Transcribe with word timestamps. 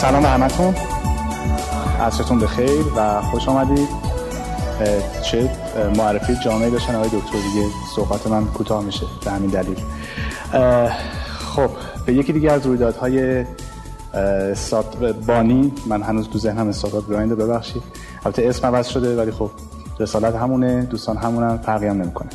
سلام 0.00 0.22
به 0.22 0.28
همتون 0.28 0.74
عصرتون 2.00 2.38
بخیر 2.38 2.84
و 2.96 3.22
خوش 3.22 3.48
آمدید. 3.48 3.88
چه 5.22 5.50
معرفی 5.96 6.36
جامعه 6.44 6.70
داشتن 6.70 6.94
آقای 6.94 7.08
دکتر 7.08 7.32
دیگه 7.32 7.66
صحبت 7.96 8.26
من 8.26 8.44
کوتاه 8.44 8.84
میشه 8.84 9.06
به 9.24 9.30
همین 9.30 9.50
دلیل. 9.50 9.76
خب 11.38 11.70
به 12.06 12.14
یکی 12.14 12.32
دیگه 12.32 12.52
از 12.52 12.66
رویدادهای 12.66 13.44
بانی 15.26 15.72
من 15.86 16.02
هنوز 16.02 16.28
تو 16.28 16.38
ذهنم 16.38 16.68
استاد 16.68 17.06
براینده 17.06 17.34
ببخشید. 17.34 17.82
البته 18.24 18.48
اسم 18.48 18.66
عوض 18.66 18.88
شده 18.88 19.16
ولی 19.16 19.30
خب 19.30 19.50
رسالت 19.98 20.34
همونه 20.34 20.82
دوستان 20.82 21.16
همونن 21.16 21.56
فرقی 21.56 21.86
هم 21.86 22.02
نمی‌کنه. 22.02 22.30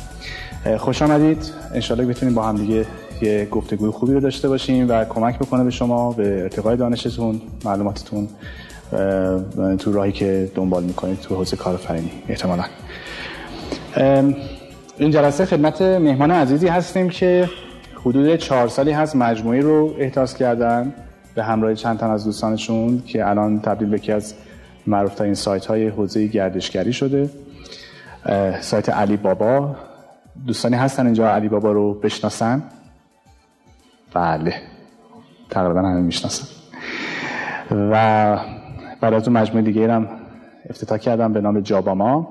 خوش 0.78 1.02
آمدید. 1.02 1.52
انشالله 1.74 2.06
بتونیم 2.06 2.34
با 2.34 2.48
هم 2.48 2.56
دیگه 2.56 2.86
یه 3.22 3.48
گفتگوی 3.50 3.90
خوبی 3.90 4.12
رو 4.12 4.20
داشته 4.20 4.48
باشیم 4.48 4.88
و 4.88 5.04
کمک 5.04 5.38
بکنه 5.38 5.64
به 5.64 5.70
شما 5.70 6.12
به 6.12 6.42
ارتقای 6.42 6.76
دانشتون 6.76 7.40
معلوماتتون 7.64 8.28
تو 9.78 9.92
راهی 9.92 10.12
که 10.12 10.50
دنبال 10.54 10.82
می‌کنید 10.84 11.20
تو 11.20 11.34
حوزه 11.34 11.56
کارآفرینی. 11.56 12.10
احتمالا. 12.28 12.64
این 14.98 15.10
جلسه 15.10 15.44
خدمت 15.44 15.82
مهمان 15.82 16.30
عزیزی 16.30 16.68
هستیم 16.68 17.08
که 17.08 17.50
حدود 18.00 18.36
چهار 18.36 18.68
سالی 18.68 18.90
هست 18.90 19.16
مجموعی 19.16 19.60
رو 19.60 19.94
احتاس 19.98 20.34
کردن 20.34 20.94
به 21.34 21.44
همراه 21.44 21.74
چند 21.74 21.98
تن 21.98 22.10
از 22.10 22.24
دوستانشون 22.24 23.02
که 23.06 23.28
الان 23.28 23.60
تبدیل 23.60 23.88
به 23.88 23.96
یکی 23.96 24.12
از 24.12 24.34
معروفترین 24.86 25.34
سایت 25.34 25.66
های 25.66 25.88
حوزه 25.88 26.26
گردشگری 26.26 26.92
شده. 26.92 27.30
سایت 28.60 28.88
علی 28.88 29.16
بابا. 29.16 29.76
دوستانی 30.46 30.76
هستن 30.76 31.04
اینجا 31.04 31.30
علی 31.30 31.48
بابا 31.48 31.72
رو 31.72 31.94
بشناسن. 31.94 32.62
بله. 34.16 34.54
تقریبا 35.50 35.80
همه 35.80 36.00
می‌شناسن. 36.00 36.46
و 37.70 37.94
بعد 39.00 39.14
از 39.14 39.28
مجموعه 39.28 39.62
دیگه 39.62 39.92
هم 39.92 40.08
افتتاح 40.70 40.98
کردم 40.98 41.32
به 41.32 41.40
نام 41.40 41.60
جاباما. 41.60 42.28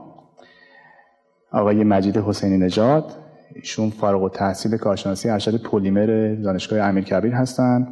آقای 1.52 1.83
مجید 1.83 2.17
حسینی 2.17 2.58
نژاد. 2.58 3.11
ایشون 3.56 3.89
فارغ 3.89 4.23
و 4.23 4.30
تحصیل 4.30 4.78
کارشناسی 4.78 5.30
ارشد 5.30 5.61
پلیمر 5.61 6.36
دانشگاه 6.44 6.80
امیرکبیر 6.80 7.33
هستن. 7.33 7.88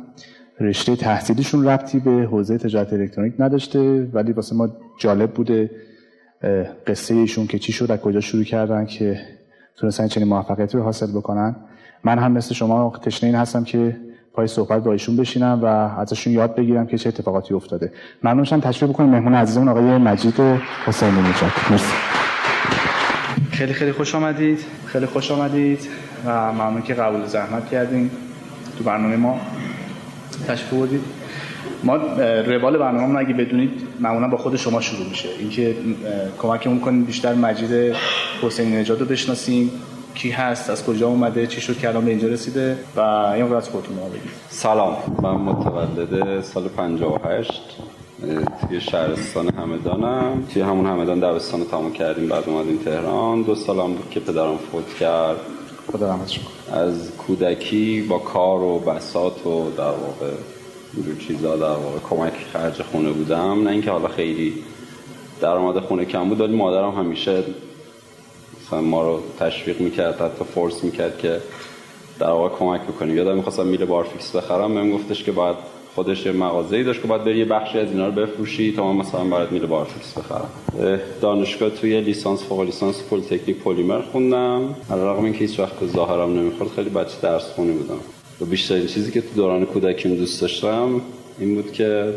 رشته 0.60 0.96
تحصیلیشون 0.96 1.66
ربطی 1.66 2.00
به 2.00 2.12
حوزه 2.12 2.58
تجارت 2.58 2.94
الکترونیک 2.94 3.34
نداشته 3.40 4.10
ولی 4.14 4.32
واسه 4.32 4.56
ما 4.56 4.70
جالب 5.00 5.32
بوده 5.32 5.72
قصه 6.88 7.16
ایشون 7.16 7.48
که 7.48 7.60
چی 7.60 7.72
شد 7.72 7.92
از 7.92 8.00
کجا 8.00 8.20
شروع 8.20 8.44
کردن 8.44 8.86
که 8.86 9.22
تونستن 9.76 10.08
چنین 10.08 10.28
موفقیتی 10.28 10.78
رو 10.78 10.84
حاصل 10.84 11.12
بکنن. 11.12 11.56
من 12.04 12.20
هم 12.20 12.32
مثل 12.32 12.54
شما 12.54 12.94
تشنه 13.02 13.30
این 13.30 13.40
هستم 13.40 13.64
که 13.64 13.96
پای 14.34 14.48
صحبت 14.48 14.84
با 14.84 14.92
ایشون 14.92 15.18
بشینم 15.18 15.60
و 15.64 15.66
ازشون 15.66 16.34
یاد 16.34 16.56
بگیرم 16.56 16.88
که 16.88 16.98
چه 16.98 17.10
اتفاقاتی 17.10 17.54
افتاده. 17.54 17.92
ممنون 18.24 18.44
شم 18.44 18.60
تشریف 18.60 18.90
بکنم 18.90 19.10
مهمون 19.10 19.36
عزیزمون 19.36 19.68
آقای 19.68 19.98
مجید 19.98 20.40
حسینی 20.86 21.20
نجات. 21.20 21.72
مرسی. 21.72 21.94
خیلی 23.52 23.74
خیلی 23.74 23.92
خوش 23.92 24.16
آمدید. 24.16 24.60
خیلی 24.86 25.06
خوش 25.06 25.32
آمدید 25.32 25.80
و 26.26 26.54
ممنون 26.54 26.82
که 26.82 26.94
قبول 26.94 27.26
زحمت 27.26 27.70
کردین 27.70 28.12
تو 28.78 28.84
برنامه 28.84 29.16
ما. 29.16 29.40
تشریف 30.48 30.70
بودید 30.70 31.02
ما 31.84 31.96
روال 32.48 32.78
برنامه 32.78 33.20
اگه 33.20 33.34
بدونید 33.34 33.82
معمولا 34.00 34.28
با 34.28 34.38
خود 34.38 34.56
شما 34.56 34.82
شروع 34.82 35.10
میشه. 35.10 35.30
اینکه 35.40 35.76
کمکمون 36.38 36.80
کنید 36.80 37.06
بیشتر 37.06 37.34
مجید 37.34 37.96
حسین 38.42 38.76
نژاد 38.76 39.00
رو 39.00 39.06
بشناسیم. 39.06 39.72
کی 40.16 40.30
هست 40.30 40.70
از 40.70 40.86
کجا 40.86 41.08
اومده 41.08 41.48
چی 41.48 41.62
شد 41.62 41.78
که 41.78 41.90
الان 41.90 42.06
به 42.06 42.12
اینجا 42.12 42.28
رسیده 42.28 42.78
و 42.96 43.00
این 43.00 43.54
از 43.54 43.70
خودتون 43.70 43.96
بگید. 43.96 44.32
سلام 44.50 44.98
من 45.22 45.36
متولد 45.36 46.42
سال 46.42 46.68
58 46.68 47.62
توی 48.68 48.82
شهرستان 48.82 49.50
همدانم. 49.50 50.48
توی 50.54 50.62
همون 50.62 50.86
همدان 50.86 51.20
دبستان 51.20 51.60
رو 51.60 51.66
تمام 51.66 51.94
کردیم 51.94 52.30
بعد 52.30 52.50
اومدیم 52.50 52.78
تهران. 52.78 53.42
دو 53.42 53.56
سالم 53.56 53.94
بود 53.94 54.10
که 54.10 54.20
پدرم 54.20 54.58
فوت 54.58 54.94
کرد. 55.00 55.38
خدا 55.92 56.20
از 56.74 57.12
کودکی 57.18 58.02
با 58.02 58.20
کار 58.20 58.60
و 58.60 58.80
بسات 58.80 59.48
و 59.48 59.72
در 59.78 59.84
واقع 59.84 60.32
اینجور 60.94 61.16
چیزا 61.16 61.56
در 61.56 61.64
واقع 61.64 62.00
کمک 62.10 62.34
خرج 62.54 62.82
خونه 62.82 63.12
بودم. 63.12 63.64
نه 63.64 63.72
اینکه 63.72 63.92
حالا 63.92 64.08
خیلی 64.08 64.54
درآمد 65.42 65.80
خونه 65.80 66.06
کم 66.06 66.30
بود 66.30 66.42
ولی 66.42 66.56
مادرم 66.56 66.92
همیشه 66.92 67.44
مثلا 68.74 68.82
ما 68.82 69.04
رو 69.04 69.20
تشویق 69.40 69.82
می‌کرد 69.82 70.22
حتی 70.22 70.46
فورس 70.56 70.84
می‌کرد 70.84 71.18
که 71.18 71.38
در 72.20 72.28
واقع 72.28 72.56
کمک 72.56 72.82
بکنیم 72.82 73.18
یادم 73.18 73.36
می‌خواستم 73.36 73.66
میله 73.66 73.86
بارفیکس 73.86 74.36
بخرم 74.36 74.74
بهم 74.74 74.92
گفتش 74.92 75.24
که 75.24 75.32
باید 75.32 75.56
خودش 75.96 76.28
مغازه‌ای 76.28 76.84
داشت 76.84 77.02
که 77.02 77.08
باید 77.08 77.24
بری 77.24 77.38
یه 77.38 77.46
بخشی 77.46 77.80
از 77.80 77.88
اینا 77.88 78.06
رو 78.06 78.12
بفروشی 78.12 78.72
تا 78.72 78.94
من 78.94 79.00
مثلا 79.00 79.24
برات 79.24 79.52
میله 79.52 79.68
بارفیکس 79.68 80.18
بخرم. 80.18 80.50
دانشگاه 81.22 81.70
توی 81.70 82.02
لیسانس 82.02 82.44
فوق 82.44 82.62
لیسانس 82.62 83.04
پلی‌تکنیک 83.12 83.58
پلیمر 83.58 84.02
خوندم. 84.02 84.76
علاوه 84.92 85.24
اینکه 85.24 85.40
هیچ 85.40 85.60
وقت 85.60 85.86
ظاهرم 85.86 86.40
نمی‌خورد 86.40 86.70
خیلی 86.70 86.90
بچه 86.90 87.16
درس 87.22 87.44
خونی 87.44 87.72
بودم. 87.72 88.00
و 88.42 88.46
بیشترین 88.46 88.88
چیزی 88.88 89.12
که 89.12 89.22
تو 89.22 89.28
دوران 89.36 89.66
کودکیم 89.66 90.16
دوست 90.16 90.42
داشتم 90.42 91.02
این 91.40 91.56
بود 91.56 91.72
که 91.72 92.14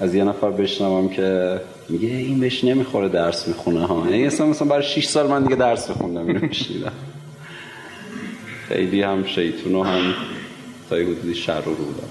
از 0.00 0.14
یه 0.14 0.24
نفر 0.24 0.50
بشنوم 0.50 1.08
که 1.08 1.60
میگه 1.90 2.08
این 2.08 2.40
بهش 2.40 2.64
نمی‌خوره 2.64 3.08
درس 3.08 3.48
می‌خونه 3.48 3.86
ها. 3.86 4.06
یعنی 4.10 4.26
اصلا 4.26 4.46
مثلا 4.46 4.68
برای 4.68 4.82
6 4.82 5.04
سال 5.04 5.26
من 5.26 5.42
دیگه 5.42 5.56
درس 5.56 5.88
میخوندم 5.88 6.26
اینو 6.26 6.40
میشنیدم. 6.40 6.92
خیلی 8.68 9.02
هم 9.02 9.24
شیطون 9.24 9.74
و 9.74 9.82
هم 9.82 10.14
تا 10.90 10.98
یه 10.98 11.04
حدودی 11.04 11.34
شر 11.34 11.60
رو 11.60 11.74
بودم. 11.74 12.08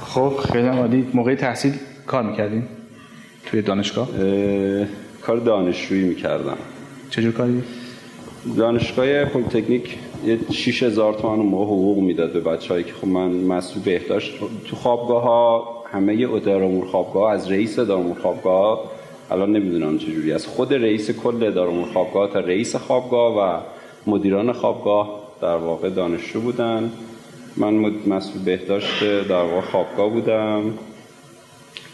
خب 0.00 0.36
خیلی 0.52 0.68
عالی. 0.68 1.06
موقع 1.14 1.34
تحصیل 1.34 1.72
کار 2.06 2.22
می‌کردین؟ 2.22 2.62
توی 3.46 3.62
دانشگاه؟ 3.62 4.08
کار 5.22 5.36
دانشجویی 5.36 6.04
می‌کردم. 6.04 6.56
چجور 7.10 7.32
کاری؟ 7.32 7.62
دانشگاه 8.56 9.24
پلیتکنیک 9.24 9.98
یه 10.26 10.38
6000 10.52 11.14
تومان 11.14 11.38
موقع 11.38 11.64
حقوق 11.64 11.98
می‌داد 11.98 12.32
به 12.32 12.40
بچه‌ای 12.40 12.84
که 12.84 12.92
خب 12.92 13.06
من 13.06 13.30
مسئول 13.30 13.82
بهداشت 13.82 14.32
تو 14.64 14.76
خوابگاه 14.76 15.22
ها 15.22 15.75
همه 15.92 16.28
اداره 16.34 16.64
امور 16.64 16.86
خوابگاه 16.86 17.32
از 17.32 17.50
رئیس 17.50 17.78
اداره 17.78 18.00
امور 18.00 18.18
خوابگاه 18.18 18.90
الان 19.30 19.52
نمی‌دونم 19.52 19.98
چجوری 19.98 20.32
از 20.32 20.46
خود 20.46 20.74
رئیس 20.74 21.10
کل 21.10 21.44
اداره 21.44 21.70
امور 21.70 21.88
خوابگاه 21.88 22.32
تا 22.32 22.40
رئیس 22.40 22.76
خوابگاه 22.76 23.38
و 23.38 23.60
مدیران 24.06 24.52
خوابگاه 24.52 25.20
در 25.42 25.56
واقع 25.56 25.90
دانشجو 25.90 26.40
بودن. 26.40 26.92
من 27.56 27.74
مسئول 28.06 28.42
بهداشت 28.44 29.04
در 29.28 29.42
واقع 29.42 29.60
خوابگاه 29.60 30.10
بودم. 30.10 30.62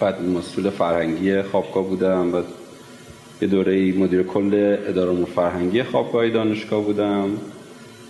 بعد 0.01 0.23
مسئول 0.23 0.71
فرهنگی 0.71 1.43
خوابگاه 1.43 1.85
بودم 1.85 2.33
بعد 2.33 2.45
یه 3.43 3.49
دوره 3.49 3.93
مدیر 3.93 4.23
کل 4.23 4.77
اداره 4.89 5.11
امور 5.11 5.25
فرهنگی 5.25 5.83
خوابگاه 5.83 6.29
دانشگاه 6.29 6.83
بودم. 6.83 7.31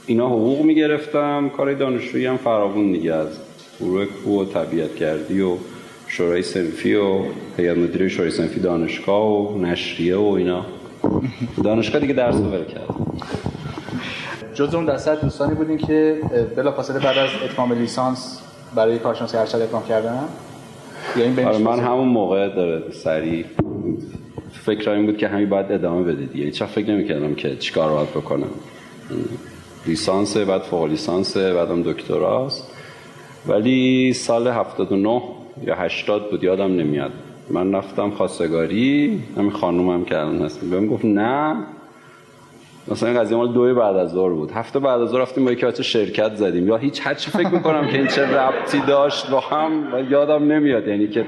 اینا 0.07 0.29
حقوق 0.29 0.63
می‌گرفتم 0.65 1.51
کار 1.57 1.75
دانشجویی 1.75 2.27
هم 2.27 2.37
فراوون 2.37 2.93
دیگه 2.93 3.13
از 3.13 3.39
گروه 3.81 4.07
و 4.29 4.45
طبیعت 4.45 4.99
گردی 4.99 5.41
و 5.41 5.57
شورای 6.13 6.43
سنفی 6.43 6.95
و 6.95 7.21
هیئت 7.57 7.77
مدیره 7.77 8.09
شورای 8.09 8.31
سنفی 8.31 8.61
دانشگاه 8.61 9.27
و 9.27 9.59
نشریه 9.59 10.17
و 10.17 10.25
اینا. 10.25 10.67
دانشگاه 11.65 12.01
دیگه 12.01 12.13
درس 12.13 12.35
رو 12.35 12.65
کرد. 12.65 12.87
جز 14.55 14.75
اون 14.75 14.85
دسته 14.85 15.17
دوستانی 15.17 15.55
بودین 15.55 15.79
که 15.79 16.21
بلافاصله 16.57 16.99
بعد 16.99 17.19
از 17.19 17.29
اتمام 17.45 17.73
لیسانس 17.73 18.41
برای 18.75 18.99
کارشناسی 18.99 19.37
ارشد 19.37 19.57
اقدام 19.57 19.83
کردن؟ 19.85 20.25
یا 21.17 21.25
این 21.25 21.45
آره 21.47 21.59
من 21.59 21.81
همون 21.81 22.09
موقع 22.09 22.49
داره 22.49 22.93
سریع 22.93 23.45
فکر 24.53 24.91
این 24.91 25.07
بود 25.07 25.17
که 25.17 25.29
همین 25.29 25.49
باید 25.49 25.73
ادامه 25.73 26.03
بده 26.03 26.27
دیگه. 26.27 26.45
هیچ 26.45 26.63
فکر 26.63 26.91
نمی‌کردم 26.91 27.35
که 27.35 27.57
چیکار 27.57 27.93
باید 27.93 28.11
بکنم. 28.11 28.51
لیسانس 29.87 30.37
بعد 30.37 30.63
فوق 30.63 30.85
لیسانس 30.85 31.37
بعدم 31.37 31.83
دکتراست. 31.83 32.71
ولی 33.47 34.13
سال 34.13 34.49
79 34.49 35.23
یا 35.67 35.75
80 35.75 36.31
بود 36.31 36.45
یادم 36.45 36.77
نمیاد. 36.77 37.13
من 37.51 37.75
رفتم 37.75 38.11
خواستگاری 38.11 39.21
همین 39.37 39.51
خانومم 39.51 40.05
که 40.05 40.19
الان 40.19 40.43
هست. 40.43 40.65
بهم 40.71 40.87
گفت 40.87 41.05
نه. 41.05 41.57
مثلا 42.89 43.09
این 43.09 43.21
قضیه 43.21 43.37
مال 43.37 43.53
دوی 43.53 43.75
بعد 43.75 43.97
از 43.97 44.11
ظهر 44.13 44.31
بود. 44.31 44.51
هفته 44.51 44.79
بعد 44.79 45.01
از 45.01 45.09
ظهر 45.09 45.21
رفتیم 45.21 45.45
با 45.45 45.53
یکی 45.53 45.85
شرکت 45.85 46.35
زدیم. 46.35 46.69
یا 46.69 46.77
هیچ 46.77 47.09
چی 47.17 47.31
فکر 47.31 47.49
می‌کنم 47.49 47.89
که 47.89 47.99
این 47.99 48.07
چه 48.07 48.39
ربطی 48.39 48.81
داشت 48.81 49.31
با 49.31 49.41
هم 49.41 49.85
یادم 50.11 50.53
نمیاد. 50.53 50.89
یعنی 50.89 51.09
که 51.09 51.27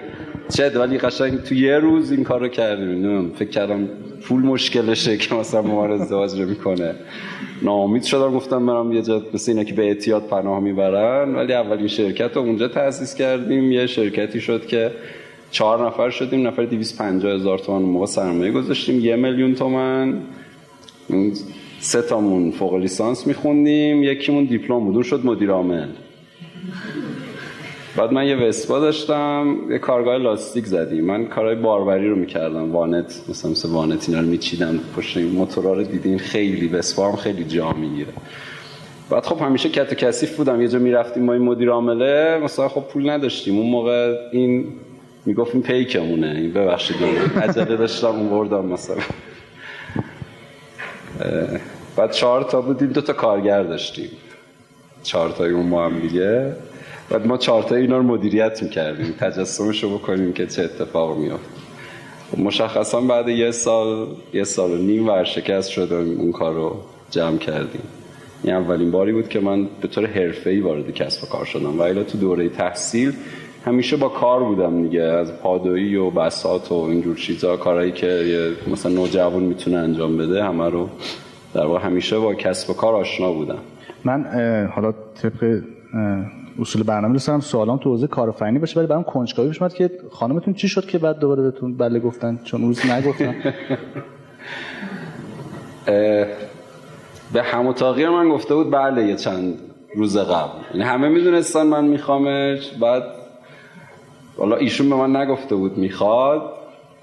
چه 0.49 0.79
ولی 0.79 0.99
قشنگ 0.99 1.43
تو 1.43 1.55
یه 1.55 1.79
روز 1.79 2.11
این 2.11 2.25
کارو 2.25 2.49
کردیم. 2.49 3.31
فکر 3.31 3.49
کردم 3.49 3.89
پول 4.23 4.43
مشکلشه 4.43 5.17
که 5.17 5.35
مثلا 5.35 5.63
ما 5.63 5.87
ازدواج 5.87 6.41
می‌کنه 6.41 6.95
ناامید 7.63 8.03
شدم 8.03 8.35
گفتم 8.35 8.67
برم 8.67 8.93
یه 8.93 9.03
جا 9.03 9.23
مثل 9.35 9.53
اینا 9.53 9.65
که 9.65 9.75
به 9.75 9.83
اعتیاد 9.83 10.23
پناه 10.23 10.61
می‌برن. 10.61 11.35
ولی 11.35 11.53
اولین 11.53 11.87
شرکت 11.87 12.37
رو 12.37 12.43
اونجا 12.43 12.69
تأسیس 12.69 13.15
کردیم. 13.15 13.73
یه 13.73 13.87
شرکتی 13.87 14.41
شد 14.41 14.67
که 14.67 14.91
چهار 15.51 15.87
نفر 15.87 16.11
شدیم. 16.11 16.47
نفر 16.47 16.65
250 16.65 17.33
هزار 17.33 17.59
تومان 17.59 17.83
موقع 17.83 18.07
سرمایه 18.07 18.53
گذاشتیم. 18.53 19.01
یه 19.01 19.17
میلیون 19.17 19.55
تومن 19.55 20.19
سه 21.79 22.03
تامون 22.03 22.51
فوق 22.51 22.75
لیسانس 22.75 23.27
میخوندیم. 23.27 24.03
یکیمون 24.03 24.45
دیپلم 24.45 24.81
بود. 24.81 25.05
شد 25.05 25.27
مدیر 25.27 25.51
عامل. 25.51 25.89
بعد 27.97 28.13
من 28.13 28.27
یه 28.27 28.37
وسپا 28.37 28.81
داشتم 28.81 29.57
یه 29.71 29.79
کارگاه 29.79 30.17
لاستیک 30.19 30.67
زدیم. 30.67 31.05
من 31.05 31.27
کارهای 31.27 31.55
باربری 31.55 32.09
رو 32.09 32.17
می‌کردم 32.17 32.73
وانت 32.73 33.21
مثلا 33.29 33.51
مثل 33.51 33.69
وانت 33.69 34.09
اینا 34.09 34.21
رو 34.21 34.27
میچیدم 34.27 34.81
پشت 34.97 35.17
موتورا 35.17 35.75
رو 35.75 35.83
دیدین 35.83 36.19
خیلی 36.19 36.69
وسپا 36.69 37.11
هم 37.11 37.17
خیلی 37.17 37.45
جا 37.45 37.73
می‌گیره. 37.73 38.13
بعد 39.11 39.27
خب 39.27 39.43
همیشه 39.43 39.69
کت 39.69 39.93
و 39.93 39.95
کثیف 39.95 40.37
بودم. 40.37 40.63
یه 40.63 40.69
جا 40.69 40.79
می‌رفتیم 40.79 41.25
ما 41.25 41.33
این 41.33 41.43
مدیر 41.43 41.71
عامله 41.71 42.39
مثلا 42.45 42.69
خب 42.69 42.81
پول 42.81 43.11
نداشتیم. 43.11 43.59
اون 43.59 43.71
موقع 43.71 44.17
این 44.33 44.67
می‌گفت 45.27 45.55
این 45.55 45.63
پیکمونه. 45.63 46.27
این 46.27 46.53
ببخشید 46.53 46.97
عجله 47.43 47.77
داشتم 47.77 48.07
اون 48.09 48.31
بردم 48.31 48.65
مثلا. 48.65 48.97
بعد 51.97 52.13
چهار 52.13 52.43
تا 52.43 52.61
بودیم 52.61 52.89
دو 52.89 53.01
تا 53.01 53.13
کارگر 53.13 53.63
داشتیم. 53.63 54.09
چهار 55.03 55.31
تای 55.31 55.51
اون 55.51 55.67
ما 55.67 55.85
هم 55.85 55.99
دیگه. 55.99 56.53
بعد 57.11 57.27
ما 57.27 57.37
چهار 57.37 57.63
تا 57.63 57.75
اینا 57.75 57.97
رو 57.97 58.03
مدیریت 58.03 58.63
می‌کردیم. 58.63 59.15
تجسمش 59.19 59.85
رو 59.85 59.99
بکنیم 59.99 60.33
که 60.33 60.47
چه 60.47 60.63
اتفاق 60.63 61.19
میافت. 61.19 61.51
مشخصا 62.39 63.01
بعد 63.01 63.29
یه 63.29 63.51
سال 63.51 64.07
یه 64.33 64.45
سال 64.45 64.71
و 64.71 64.77
نیم 64.77 65.09
ورشکست 65.09 65.71
شدم 65.71 66.11
اون 66.21 66.33
کار 66.33 66.55
رو 66.55 66.77
جمع 67.11 67.39
کردیم. 67.39 67.83
این 68.45 68.55
اولین 68.55 68.91
باری 68.91 69.13
بود 69.13 69.29
که 69.29 69.41
من 69.41 69.69
به 69.81 69.89
طور 69.89 70.07
حرفه‌ای 70.07 70.61
وارد 70.61 70.95
کسب 70.95 71.25
و 71.25 71.27
کار 71.27 71.45
شدم. 71.45 71.81
و 71.81 71.95
تو 71.95 72.19
دوره 72.19 72.49
تحصیل 72.49 73.13
همیشه 73.65 73.97
با 73.97 74.09
کار 74.09 74.45
بودم 74.45 74.83
دیگه. 74.83 75.03
از 75.03 75.33
پادویی 75.33 75.97
و 75.97 76.11
بسات 76.11 76.73
و 76.73 76.75
اینجور 76.75 77.17
چیزا 77.17 77.57
کارهایی 77.57 77.93
که 77.93 78.53
مثلا 78.73 78.93
نوجوان 78.93 79.43
می‌تونه 79.43 79.77
انجام 79.77 80.17
بده 80.17 80.45
همه 80.45 80.71
رو 80.71 80.89
در 81.55 81.67
واقع 81.67 81.81
همیشه 81.81 82.19
با 82.19 82.35
کسب 82.35 82.71
و 82.71 82.73
کار 82.75 82.95
آشنا 82.95 83.33
بودم. 83.33 83.59
من 84.05 84.25
حالا 84.75 84.95
طبق 85.23 85.61
اصول 86.61 86.83
برنامه 86.83 87.13
دوست 87.13 87.27
دارم 87.27 87.41
سوالام 87.41 87.79
تو 87.79 87.91
حوزه 87.91 88.07
کارآفرینی 88.07 88.59
باشه 88.59 88.81
ولی 88.81 88.87
برام 88.87 89.03
کنجکاوی 89.03 89.49
بشه 89.49 89.69
که 89.69 89.91
خانمتون 90.11 90.55
چی 90.55 90.69
شد 90.69 90.87
که 90.87 90.99
بعد 90.99 91.19
دوباره 91.19 91.43
بهتون 91.43 91.77
بله 91.77 92.01
گفتن؟ 92.01 92.41
چون 92.45 92.63
روز 92.63 92.87
نگفتن. 92.87 93.35
به 97.33 97.43
هم 97.43 97.73
تغییر 97.73 98.11
من 98.11 98.29
گفته 98.29 98.55
بود 98.55 98.71
بله 98.71 99.07
یه 99.07 99.17
چند 99.17 99.59
روز 99.97 100.17
قبل. 100.17 100.59
یعنی 100.75 100.83
همه 100.83 101.09
می‌دونستن 101.09 101.67
من 101.67 101.85
میخوامش 101.85 102.71
بعد 102.81 103.03
حالا 104.39 104.57
ایشون 104.57 104.89
به 104.91 104.97
من 104.97 105.17
نگفته 105.17 105.55
بود 105.55 105.79
می‌خواد 105.79 106.43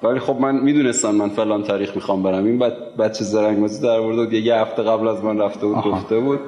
ولی 0.04 0.20
خب 0.20 0.36
من 0.40 0.56
می‌دونستم 0.56 1.16
من 1.16 1.30
فلان 1.30 1.64
تاریخ 1.64 1.96
می‌خوام 1.96 2.24
برم. 2.24 2.46
این 2.46 2.60
بچه 3.00 3.24
زرنگازی 3.24 3.84
در 3.84 4.02
بود 4.02 4.34
یه 4.34 4.56
هفته 4.56 4.84
قبل 4.84 5.08
از 5.08 5.24
من 5.24 5.40
رفته 5.40 5.68
بود 5.68 5.84
گفته 5.84 6.20
بود. 6.20 6.40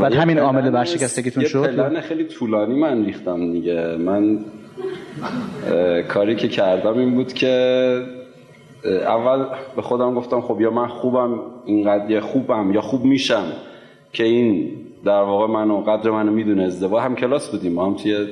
بعد 0.00 0.14
همین 0.14 0.38
عامل 0.38 0.74
ورشکستگیتون 0.74 1.44
شد؟ 1.44 1.58
یه 1.58 1.66
پلن 1.66 2.00
خیلی 2.00 2.24
طولانی 2.24 2.80
من 2.80 3.04
ریختم 3.04 3.52
دیگه. 3.52 3.96
من 3.96 4.38
کاری 6.08 6.36
که 6.36 6.48
کردم 6.48 6.98
این 6.98 7.14
بود 7.14 7.32
که 7.32 8.02
اول 8.84 9.44
به 9.76 9.82
خودم 9.82 10.14
گفتم 10.14 10.40
خب 10.40 10.60
یا 10.60 10.70
من 10.70 10.86
خوبم 10.86 11.40
اینقدر 11.64 12.10
یا 12.10 12.20
خوبم 12.20 12.72
یا 12.74 12.80
خوب 12.80 13.04
میشم 13.04 13.44
که 14.12 14.24
این 14.24 14.70
در 15.04 15.22
واقع 15.22 15.52
منو 15.52 15.80
قدر 15.80 16.10
منو 16.10 16.32
می‌دونه 16.32 16.62
ازدواج. 16.62 17.02
هم 17.02 17.14
کلاس 17.16 17.50
بودیم 17.50 17.72
ما 17.72 17.86
هم 17.86 17.94
توی 17.94 18.26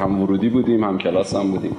هم 0.00 0.22
ورودی 0.22 0.48
بودیم 0.48 0.84
هم 0.84 0.98
کلاس 0.98 1.36
هم 1.36 1.50
بودیم. 1.50 1.76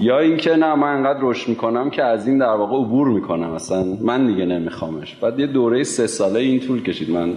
یا 0.00 0.18
اینکه 0.18 0.56
نه 0.56 0.74
من 0.74 0.96
انقدر 0.96 1.18
رشد 1.22 1.48
می‌کنم 1.48 1.90
که 1.90 2.02
از 2.02 2.28
این 2.28 2.38
در 2.38 2.54
واقع 2.54 2.76
عبور 2.76 3.08
می‌کنم. 3.08 3.50
اصلا 3.50 3.84
من 4.00 4.26
دیگه 4.26 4.44
نمیخوامش. 4.44 5.14
بعد 5.14 5.38
یه 5.38 5.46
دوره 5.46 5.82
سه 5.82 6.06
ساله 6.06 6.40
این 6.40 6.60
طول 6.60 6.82
کشید. 6.82 7.10
من 7.10 7.32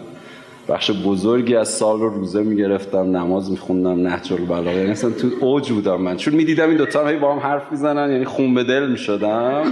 بخش 0.70 0.92
بزرگی 1.06 1.56
از 1.56 1.70
سال 1.70 2.00
رو 2.00 2.10
روزه 2.10 2.44
می‌گرفتم 2.44 3.18
نماز 3.18 3.52
میخوندم 3.52 4.08
نهج 4.08 4.34
البلاغه 4.34 4.76
یعنی 4.76 4.92
اصلا 4.92 5.10
تو 5.10 5.28
اوج 5.46 5.72
بودم 5.72 6.02
من. 6.02 6.18
چون 6.18 6.34
می‌دیدم 6.34 6.68
این 6.68 6.78
دوتا 6.78 7.08
هی 7.08 7.18
با 7.18 7.34
هم 7.34 7.40
حرف 7.40 7.72
می‌زنن 7.72 8.12
یعنی 8.12 8.26
خون 8.26 8.54
به 8.54 8.64
دل 8.64 8.88
می‌شدم. 8.88 9.64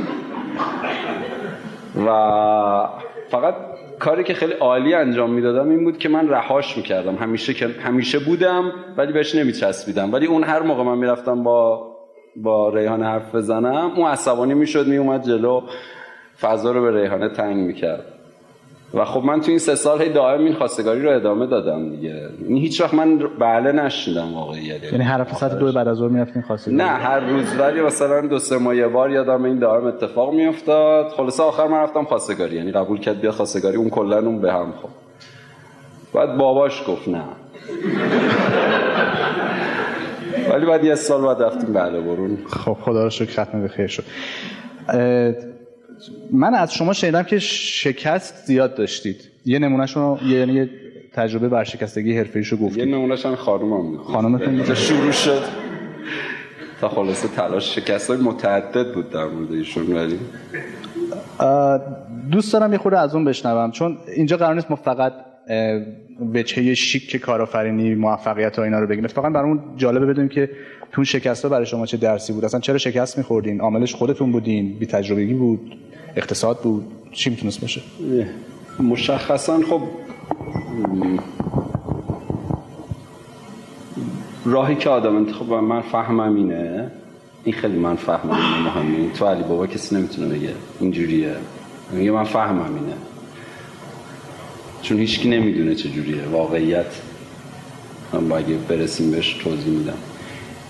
و 2.06 2.10
فقط 3.30 3.56
کاری 4.00 4.24
که 4.24 4.34
خیلی 4.34 4.54
عالی 4.54 4.94
انجام 4.94 5.34
می‌دادم 5.34 5.70
این 5.70 5.84
بود 5.84 5.98
که 5.98 6.10
من 6.10 6.30
رهاش 6.30 6.78
می‌کردم. 6.78 7.16
همیشه 7.16 7.54
که 7.54 7.68
همیشه 7.68 8.20
بودم 8.20 8.72
ولی 8.98 9.14
بهش 9.14 9.36
نمیچسبیدم. 9.36 10.14
ولی 10.14 10.26
اون 10.26 10.44
هر 10.44 10.62
موقع 10.62 10.84
من 10.84 10.98
می‌رفتم 10.98 11.44
با 11.44 11.90
با 12.36 12.70
ریحانه 12.70 13.06
حرف 13.06 13.36
بزنم 13.36 13.92
اون 13.96 14.08
عصبانی 14.08 14.54
می‌شد 14.54 14.88
میومد 14.88 15.24
جلو 15.24 15.62
فضا 16.42 16.72
رو 16.72 16.82
به 16.82 17.02
ریحانه 17.02 17.30
تنگ 17.30 17.58
می‌کرد. 17.58 18.19
و 18.94 19.06
خب 19.06 19.24
من 19.24 19.42
تو 19.42 19.50
این 19.50 19.60
سه 19.60 19.76
سال 19.76 20.02
هی 20.02 20.10
دائم 20.10 20.44
این 20.44 20.54
خواستگاری 20.54 21.02
رو 21.02 21.16
ادامه 21.16 21.46
دادم 21.48 21.90
دیگه. 21.90 22.30
این 22.48 22.58
هیچ 22.58 22.82
وقت 22.82 22.94
من 22.94 23.18
بله 23.40 23.72
نشیدم 23.72 24.34
واقعا 24.34 24.58
یعنی 24.58 25.04
هر 25.04 25.22
هفته 25.22 25.36
ساعت 25.36 25.60
دو 25.60 25.72
بعد 25.72 25.88
از 25.88 25.98
ظهر 25.98 26.10
می‌رفتین 26.10 26.42
خواستگاری؟ 26.42 26.78
نه 26.78 26.84
هر 26.88 27.20
روز 27.20 27.60
ولی 27.60 27.82
مثلا 27.82 28.22
دو 28.22 28.40
سه 28.40 28.58
ماه 28.58 28.76
یه 28.76 28.88
بار 28.88 29.12
یادم 29.12 29.44
این 29.44 29.60
دائم 29.60 29.86
اتفاق 29.86 30.34
میافتاد. 30.34 31.08
خلاص 31.08 31.40
آخر 31.40 31.68
من 31.68 31.78
رفتم 31.78 32.04
خواستگاری 32.04 32.56
یعنی 32.56 32.72
قبول 32.72 33.00
کرد 33.00 33.22
بیا 33.22 33.32
خواستگاری 33.32 33.78
اون 33.78 33.90
کلا 33.90 34.18
اون 34.20 34.42
به 34.42 34.54
هم 34.54 34.74
خب 34.82 34.90
بعد 36.14 36.38
باباش 36.38 36.84
گفت 36.88 37.08
نه. 37.08 37.24
ولی 40.54 40.66
بعد 40.66 40.84
یه 40.84 40.96
سال 40.96 41.22
بعد 41.22 41.42
رفتیم 41.42 41.74
بله 41.74 42.02
برون. 42.02 42.38
خب 42.50 42.78
خدا 42.82 43.04
رو 43.04 43.10
شکر 43.10 43.44
ختم 43.44 43.62
به 43.62 43.68
خیر 43.68 43.88
شد. 43.88 44.04
من 46.32 46.54
از 46.54 46.74
شما 46.74 46.94
شنیدم 46.94 47.24
که 47.24 47.40
شکست 47.40 48.46
زیاد 48.46 48.76
داشتید. 48.76 49.30
یه 49.46 49.60
نمونهشون 49.60 50.20
یعنی 50.26 50.54
یه 50.54 50.70
تجربه 51.14 51.50
ورشکستگی 51.50 52.18
حرفه‌ایشو 52.18 52.58
گفتید. 52.58 52.78
یه 52.78 52.86
نمونهش 52.86 53.26
هم 53.26 53.36
خانومم 53.36 53.98
خانومتون 53.98 54.76
شروع 54.76 55.12
شد. 55.12 55.42
تا 56.82 56.90
خلاصه 56.90 57.28
تلاش 57.28 57.76
شکست 57.76 58.10
های 58.10 58.20
متعدد 58.20 58.94
بود 58.94 59.10
در 59.10 59.26
مورد 59.26 59.52
ایشون 59.52 59.94
ولی؟ 59.94 60.20
دوست 62.32 62.54
دارم 62.54 62.72
یه 62.72 62.78
خورده 62.78 63.00
از 63.00 63.16
اون 63.16 63.26
بشنوم. 63.26 63.72
چون 63.72 63.98
اینجا 64.16 64.38
قرار 64.38 64.56
نیست 64.56 64.72
ما 64.72 64.76
فقط 64.76 65.14
وجهه 66.34 66.74
شیک 66.74 67.16
کارآفرینی 67.16 67.96
موفقیت 67.96 68.56
ها 68.56 68.64
اینا 68.64 68.80
رو 68.80 68.88
بگیم 68.88 69.04
اتفاقا 69.04 69.30
برامون 69.30 69.60
جالبه 69.78 70.06
بدونیم 70.06 70.30
که 70.30 70.50
تو 70.92 71.04
شکست 71.04 71.46
برای 71.46 71.66
شما 71.66 71.86
چه 71.86 71.98
درسی 71.98 72.34
بود. 72.34 72.46
اصلا 72.46 72.60
چرا 72.60 72.78
شکست 72.78 73.18
میخوردین؟ 73.18 73.62
عاملش 73.62 73.96
خودتون 73.96 74.32
بودین؟ 74.32 74.74
بی 74.80 74.86
تجربگی 74.86 75.34
بود؟ 75.34 75.76
اقتصاد 76.16 76.60
بود؟ 76.60 76.86
چی 77.12 77.30
می‌تونست 77.30 77.62
باشه؟ 77.62 77.82
مشخصا 78.80 79.60
خب 79.70 79.82
راهی 84.46 84.76
که 84.76 84.90
آدم 84.90 85.16
انتخاب 85.16 85.54
من 85.54 85.82
فهمم 85.82 86.36
اینه. 86.36 86.92
این 87.44 87.56
خیلی 87.56 87.78
من 87.78 87.96
فهمم 87.96 88.32
اینه 88.32 88.76
مهمه 88.76 89.12
تو 89.14 89.26
علی 89.26 89.44
بابا 89.44 89.68
کسی 89.68 89.96
نمی‌تونه 89.96 90.28
بگه. 90.28 90.54
اینجوریه. 90.80 91.36
میگه 91.92 92.12
من 92.12 92.24
فهمم 92.24 92.76
اینه. 92.76 92.94
چون 94.82 94.98
هیچکی 94.98 95.30
نمی‌دونه 95.30 95.76
چجوریه 95.76 96.24
واقعیت. 96.32 97.02
من 98.14 98.32
اگه 98.32 98.56
برسیم 98.70 99.12
بهش 99.12 99.34
توضیح 99.34 99.74
میدم. 99.74 99.98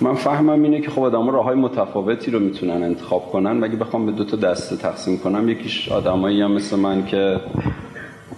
من 0.01 0.15
فهمم 0.15 0.63
اینه 0.63 0.81
که 0.81 0.89
خب 0.89 1.01
آدم 1.01 1.29
راه 1.29 1.45
های 1.45 1.55
متفاوتی 1.55 2.31
رو 2.31 2.39
می‌تونن 2.39 2.83
انتخاب 2.83 3.31
کنن 3.31 3.63
و 3.63 3.67
بخوام 3.67 4.05
به 4.05 4.11
دو 4.11 4.23
تا 4.23 4.37
دسته 4.37 4.75
تقسیم 4.75 5.17
کنم 5.17 5.49
یکیش 5.49 5.89
آدمایی 5.91 6.41
هم 6.41 6.51
مثل 6.51 6.75
من 6.75 7.05
که 7.05 7.39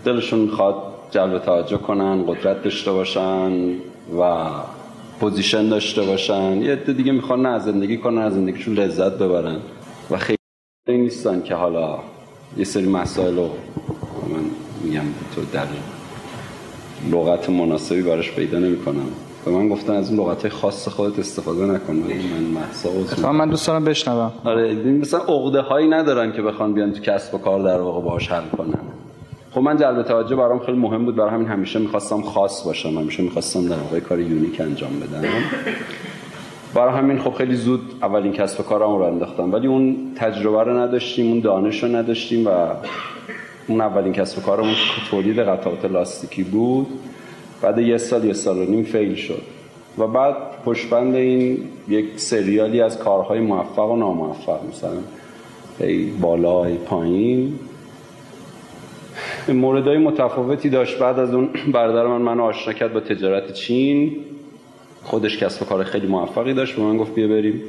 دلشون 0.06 0.40
می‌خواد 0.40 0.76
جلب 1.12 1.40
توجه 1.40 1.78
کنن 1.78 2.24
قدرت 2.24 2.64
داشته 2.64 2.92
باشن 2.92 3.52
و 4.20 4.50
position 5.20 5.70
داشته 5.70 6.02
باشن. 6.02 6.62
یه 6.62 6.72
عده 6.72 6.94
دیگه 6.94 7.12
می‌خوان 7.12 7.46
نه 7.46 7.60
زندگی 7.60 7.98
کنن 7.98 8.18
از 8.18 8.34
زندگیشون 8.34 8.74
لذت 8.74 9.12
ببرن. 9.12 9.58
و 10.12 10.18
خیلی 10.18 10.38
نیستن 10.88 11.42
که 11.42 11.56
حالا 11.56 12.00
یه 12.58 12.64
سری 12.64 12.88
مسائل 12.88 13.36
رو 13.36 13.50
من 14.30 14.46
میگم 14.84 15.02
تو 15.36 15.42
در 15.54 15.66
لغت 17.12 17.50
مناسبی 17.50 18.02
براش 18.02 18.32
پیدا 18.32 18.60
نمی‌کنم. 18.60 19.08
به 19.46 19.52
من 19.52 19.70
گفتن 19.70 19.94
از 19.94 20.12
اون 20.12 20.20
لغت 20.20 20.50
خاص 20.50 20.88
خودت 20.88 21.20
استفاده 21.20 21.66
نکن. 21.66 21.94
من 21.94 22.62
محسا 22.62 23.32
من 23.32 23.50
دوست 23.50 23.68
دارم 23.68 23.86
بشنوم. 23.86 24.32
آره 24.46 24.74
مثلا 24.74 25.20
عقده 25.20 25.62
هایی 25.62 25.88
ندارن 25.88 26.32
که 26.32 26.42
بخوان 26.42 26.74
بیان 26.74 26.92
تو 26.92 27.02
کسب 27.02 27.36
و 27.36 27.38
کار 27.38 27.64
در 27.64 27.82
واقع 27.82 28.02
باهاش 28.02 28.32
حل 28.32 28.50
کنن. 28.58 28.80
خب 29.52 29.62
من 29.62 29.78
جلب 29.78 30.04
توجه 30.04 30.36
برام 30.36 30.60
خیلی 30.60 30.78
مهم 30.78 31.06
بود. 31.06 31.16
برای 31.16 31.32
همین 31.32 31.48
همیشه 31.48 31.80
می‌خواستم 31.80 32.22
خاص 32.22 32.66
باشم. 32.66 32.90
همیشه 32.90 33.24
می‌خواستم 33.24 33.68
در 33.68 33.78
واقع 33.78 34.00
کار 34.00 34.20
یونیک 34.20 34.62
انجام 34.62 35.00
بدم. 35.00 35.28
برای 36.74 36.94
همین 36.94 37.20
خب 37.20 37.34
خیلی 37.34 37.56
زود 37.56 37.82
اولین 38.02 38.34
کسب 38.34 38.60
و 38.60 38.64
کارم 38.64 38.98
رو 38.98 39.02
انداختم. 39.02 39.54
ولی 39.54 39.68
اون 39.68 39.98
تجربه 40.16 40.64
رو 40.64 40.78
نداشتیم 40.78 41.28
اون 41.28 41.40
دانش 41.40 41.84
رو 41.84 41.96
نداشتیم 41.96 42.48
و 42.48 42.50
اون 43.68 43.82
اولین 43.82 44.14
کسب 44.14 44.38
و 44.38 44.42
کارمون 44.42 44.76
تولید 45.10 45.40
قطعات 45.40 45.86
لاستیکی 45.86 46.44
بود. 46.44 46.88
بعد 47.62 47.78
یه 47.80 47.98
سال 47.98 48.26
یه 48.26 48.34
سال 48.34 48.58
و 48.58 48.66
نیم 48.66 48.84
فیل 48.84 49.16
شد. 49.16 49.42
و 49.98 50.08
بعد 50.08 50.36
پشبند 50.66 51.16
این 51.16 51.58
یک 51.88 52.06
سریالی 52.16 52.82
از 52.82 52.98
کارهای 53.00 53.40
موفق 53.40 53.90
و 53.92 53.96
ناموفق 53.96 54.60
مثلا 54.70 54.98
ای 55.80 56.06
بالا 56.06 56.66
ای 56.66 56.76
پایین. 56.76 57.60
موردهای 59.48 59.98
متفاوتی 59.98 60.70
داشت. 60.70 61.00
بعد 61.00 61.20
از 61.20 61.34
اون 61.34 61.50
برادر 61.74 62.08
من 62.08 62.22
منو 62.22 62.44
آشنا 62.44 62.74
کرد 62.74 62.94
با 62.94 63.00
تجارت 63.00 63.54
چین. 63.54 64.16
خودش 65.04 65.38
کسب 65.38 65.62
و 65.62 65.66
کار 65.66 65.84
خیلی 65.84 66.08
موفقی 66.08 66.54
داشت. 66.54 66.76
به 66.76 66.82
من 66.82 66.98
گفت 66.98 67.14
بیا 67.14 67.28
بریم. 67.28 67.62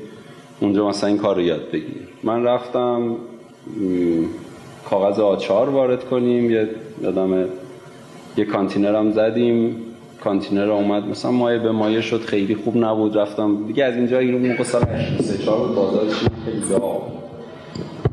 اونجا 0.60 0.88
مثلا 0.88 1.08
این 1.08 1.18
کار 1.18 1.34
رو 1.34 1.42
یاد 1.42 1.70
بگیر. 1.72 2.08
من 2.22 2.44
رفتم 2.44 3.16
کاغذ 4.92 5.20
آچار 5.20 5.68
وارد 5.68 6.04
کنیم 6.04 6.50
یه 6.50 6.68
یادم 7.02 7.44
یه 8.36 8.44
کانتینر 8.44 8.96
هم 8.96 9.10
زدیم. 9.12 9.76
کانتینر 10.24 10.70
اومد 10.70 11.04
مثلا 11.04 11.30
مایه 11.30 11.58
به 11.58 11.72
مایه 11.72 12.00
شد 12.00 12.20
خیلی 12.20 12.54
خوب 12.54 12.76
نبود 12.76 13.16
رفتم. 13.16 13.66
دیگه 13.66 13.84
از 13.84 13.94
اینجا 13.94 14.18
این 14.18 14.48
موقع 14.48 14.62
سال 14.62 14.82
84 14.82 15.68
بازار 15.68 16.04
خیلی 16.44 16.62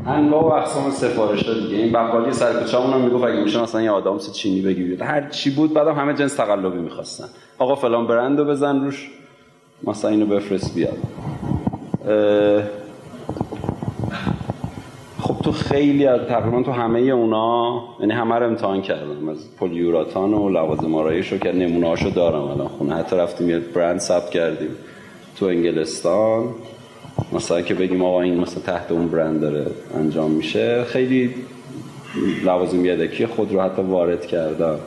انواع 0.07 0.43
و 0.43 0.47
اقسام 0.47 0.91
سفارش 0.91 1.43
ها 1.43 1.53
دیگه. 1.53 1.77
این 1.77 1.91
بقالی 1.91 2.33
سر 2.33 2.53
کوچه‌مون 2.53 2.93
هم 2.93 3.01
می‌گفت 3.01 3.23
اگه 3.23 3.43
میشه 3.43 3.61
مثلا 3.61 3.81
یه 3.81 3.91
آدامس 3.91 4.33
چینی 4.33 4.61
بگیرید 4.61 5.01
هر 5.01 5.29
چی 5.29 5.49
بود 5.49 5.73
بعدم 5.73 5.93
همه 5.95 6.13
جنس 6.13 6.35
تقلبی 6.35 6.77
می‌خواستن. 6.77 7.25
آقا 7.57 7.75
فلان 7.75 8.07
برندو 8.07 8.45
بزن 8.45 8.83
روش 8.85 9.09
مثلا 9.83 10.11
اینو 10.11 10.25
بفرست 10.25 10.75
بیاد. 10.75 10.97
خیلی 15.69 16.05
از 16.05 16.21
تقریبا 16.27 16.63
تو 16.63 16.71
همه 16.71 16.99
اونا 16.99 17.83
یعنی 17.99 18.13
همه 18.13 18.35
رو 18.35 18.45
امتحان 18.45 18.81
کردم. 18.81 19.29
از 19.29 19.55
پلیوراتان 19.57 20.33
و 20.33 20.49
لوازم 20.49 20.95
آرایش 20.95 21.31
رو 21.31 21.37
که 21.37 21.51
نمونه 21.51 21.87
هاشو 21.87 22.09
دارم 22.09 22.41
الان 22.41 22.67
خونه. 22.67 22.95
حتی 22.95 23.15
رفتیم 23.15 23.49
یه 23.49 23.59
برند 23.59 23.99
ثبت 23.99 24.29
کردیم 24.29 24.69
تو 25.35 25.45
انگلستان. 25.45 26.43
مثلا 27.33 27.61
که 27.61 27.73
بگیم 27.73 28.03
آقا 28.03 28.21
این 28.21 28.39
مثلا 28.39 28.63
تحت 28.63 28.91
اون 28.91 29.07
برند 29.07 29.41
داره 29.41 29.65
انجام 29.95 30.31
میشه. 30.31 30.83
خیلی 30.83 31.29
لوازم 32.45 32.85
یدکی 32.85 33.25
خود 33.25 33.53
رو 33.53 33.61
حتی 33.61 33.81
وارد 33.81 34.25
کردم. 34.25 34.79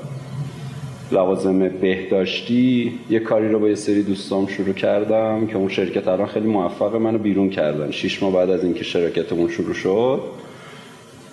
لوازم 1.12 1.68
بهداشتی 1.68 2.92
یه 3.10 3.20
کاری 3.20 3.48
رو 3.48 3.58
با 3.58 3.68
یه 3.68 3.74
سری 3.74 4.02
دوستام 4.02 4.46
شروع 4.46 4.74
کردم 4.74 5.46
که 5.46 5.56
اون 5.56 5.68
شرکت 5.68 6.08
الان 6.08 6.26
خیلی 6.26 6.46
موفقه 6.46 6.98
منو 6.98 7.18
بیرون 7.18 7.50
کردن. 7.50 7.90
شیش 7.90 8.22
ماه 8.22 8.32
بعد 8.32 8.50
از 8.50 8.64
اینکه 8.64 8.84
شرکتمون 8.84 9.48
شروع 9.48 9.74
شد 9.74 10.20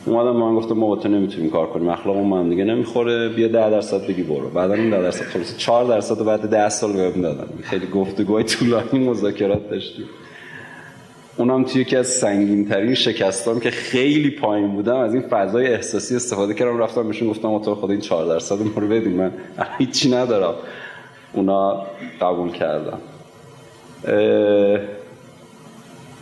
اومدم 0.09 0.35
من 0.35 0.55
گفتم 0.55 0.73
ما 0.73 0.87
با 0.87 0.95
تو 0.95 1.09
نمی‌تونیم 1.09 1.49
کار 1.49 1.67
کنیم 1.67 1.89
اخلاقمون 1.89 2.27
من 2.27 2.49
دیگه 2.49 2.63
نمی‌خوره. 2.63 3.29
بیا 3.29 3.47
10 3.47 3.69
درصد 3.69 4.07
بگی 4.07 4.23
برو. 4.23 4.49
بعدا 4.49 4.73
این 4.73 4.89
10 4.89 5.01
درصد 5.01 5.25
خلاص 5.25 5.57
4 5.57 5.85
درصد 5.85 6.25
بعد 6.25 6.49
10 6.49 6.69
سال 6.69 6.93
بهم 6.93 7.21
دادن. 7.21 7.47
خیلی 7.61 7.87
گفتگوهای 7.87 8.43
طولانی 8.43 8.99
مذاکرات 8.99 9.69
داشتیم. 9.69 10.05
اونم 11.37 11.63
توی 11.63 11.81
یکی 11.81 11.95
از 11.95 12.07
سنگین 12.07 12.69
ترین 12.69 12.93
شکستام 12.93 13.59
که 13.59 13.71
خیلی 13.71 14.29
پایین 14.29 14.67
بودم 14.67 14.97
از 14.97 15.13
این 15.13 15.23
فضای 15.29 15.67
احساسی 15.67 16.15
استفاده 16.15 16.53
کردم 16.53 16.77
رفتم 16.77 17.07
بهشون 17.07 17.29
گفتم 17.29 17.59
تو 17.59 17.75
خدا 17.75 17.91
این 17.91 18.01
4 18.01 18.25
درصد 18.25 18.55
رو 18.75 18.87
بدین. 18.87 19.13
من 19.13 19.31
هیچی 19.79 20.11
ندارم. 20.11 20.53
اونا 21.33 21.85
قبول 22.21 22.51
کردم 22.51 22.99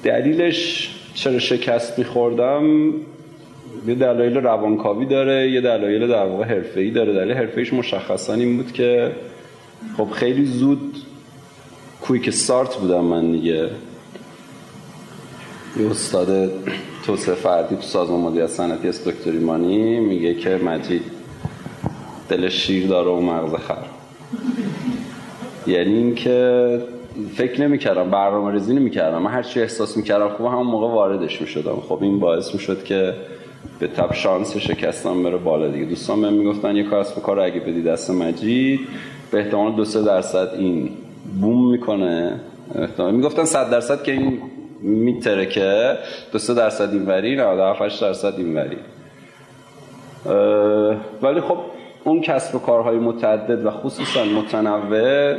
دلیلش 0.04 0.90
چرا 1.14 1.40
شکست 1.40 2.00
میخوردم؟ 2.00 2.94
یه 3.88 3.96
دلایل 3.96 4.38
روانکاوی 4.38 5.06
داره 5.06 5.52
یه 5.52 5.62
دلایل 5.62 6.08
در 6.08 6.26
واقع 6.26 6.44
حرفه‌ای 6.44 6.92
داره. 6.92 7.14
دلیل 7.14 7.32
حرفه‌ایش 7.32 7.74
مشخصا 7.74 8.34
این 8.34 8.58
بود 8.58 8.72
که 8.72 9.12
خب 9.98 10.12
خیلی 10.12 10.46
زود 10.46 10.96
کویک 12.02 12.30
سارت 12.30 12.76
بودم 12.76 13.04
من 13.04 13.32
دیگه. 13.32 13.70
یه 15.80 15.92
استاد 15.92 16.52
توسعه 17.06 17.36
فردی 17.36 17.76
تو 17.76 17.82
سازمان 17.82 18.20
مدیریت 18.20 18.48
صنعتی 18.48 18.90
است 18.90 19.08
دکتر 19.08 19.32
مانی 19.32 20.00
میگه 20.00 20.34
که 20.34 20.50
مجید 20.50 21.02
دل 22.30 22.50
شیر 22.50 22.88
داره 22.88 23.10
و 23.10 23.20
مغز 23.20 23.54
خر. 23.54 23.84
یعنی 25.68 25.94
اینکه 25.94 26.82
فکر 27.36 27.62
نمی‌کردم 27.62 28.10
برنامه 28.10 28.52
ریزی 28.52 28.74
نمی‌کردم. 28.74 29.22
من 29.22 29.32
هر 29.32 29.44
چی 29.44 29.62
احساس 29.62 29.98
می‌کردم 29.98 30.30
خوب 30.30 30.46
همون 30.46 30.68
موقع 30.68 30.88
واردش 30.88 31.42
می‌شدم. 31.42 31.76
خب 31.90 32.00
این 32.02 32.20
باعث 32.20 32.54
می‌شد 32.54 32.84
که 32.84 33.14
به 33.80 33.88
تب 33.88 34.14
شانس 34.14 34.58
شکستم 34.58 35.24
بره 35.24 35.38
بالا 35.38 35.68
دیگه. 35.68 35.86
دوستان 35.86 36.22
بهم 36.22 36.34
می‌گفتن 36.34 36.76
یه 36.76 36.84
کار 36.84 37.04
کار 37.04 37.40
اگه 37.40 37.60
بدی 37.60 37.84
دست 37.84 38.12
مجید. 38.12 38.80
به 39.32 39.40
احتمال 39.40 39.72
دو 39.72 39.86
سه 39.86 40.04
درصد 40.04 40.50
این 40.58 40.90
بوم 41.42 41.72
می‌کنه. 41.72 42.40
احتمال 42.76 43.16
می‌گفتن 43.16 43.44
صد 43.44 43.70
درصد 43.70 44.04
که 44.04 44.12
این 44.12 44.42
میترکه 44.82 45.98
دو 46.32 46.40
سه 46.40 46.54
درصد 46.54 46.94
اینوری 46.94 47.36
97 47.36 48.02
درصد 48.02 48.34
اینوری 48.38 48.78
ولی 51.22 51.42
خب 51.42 51.58
اون 52.04 52.22
کسب 52.22 52.56
و 52.56 52.60
کارهای 52.60 52.98
متعدد 52.98 53.66
و 53.66 53.72
خصوصا 53.72 54.24
متنوع 54.24 55.36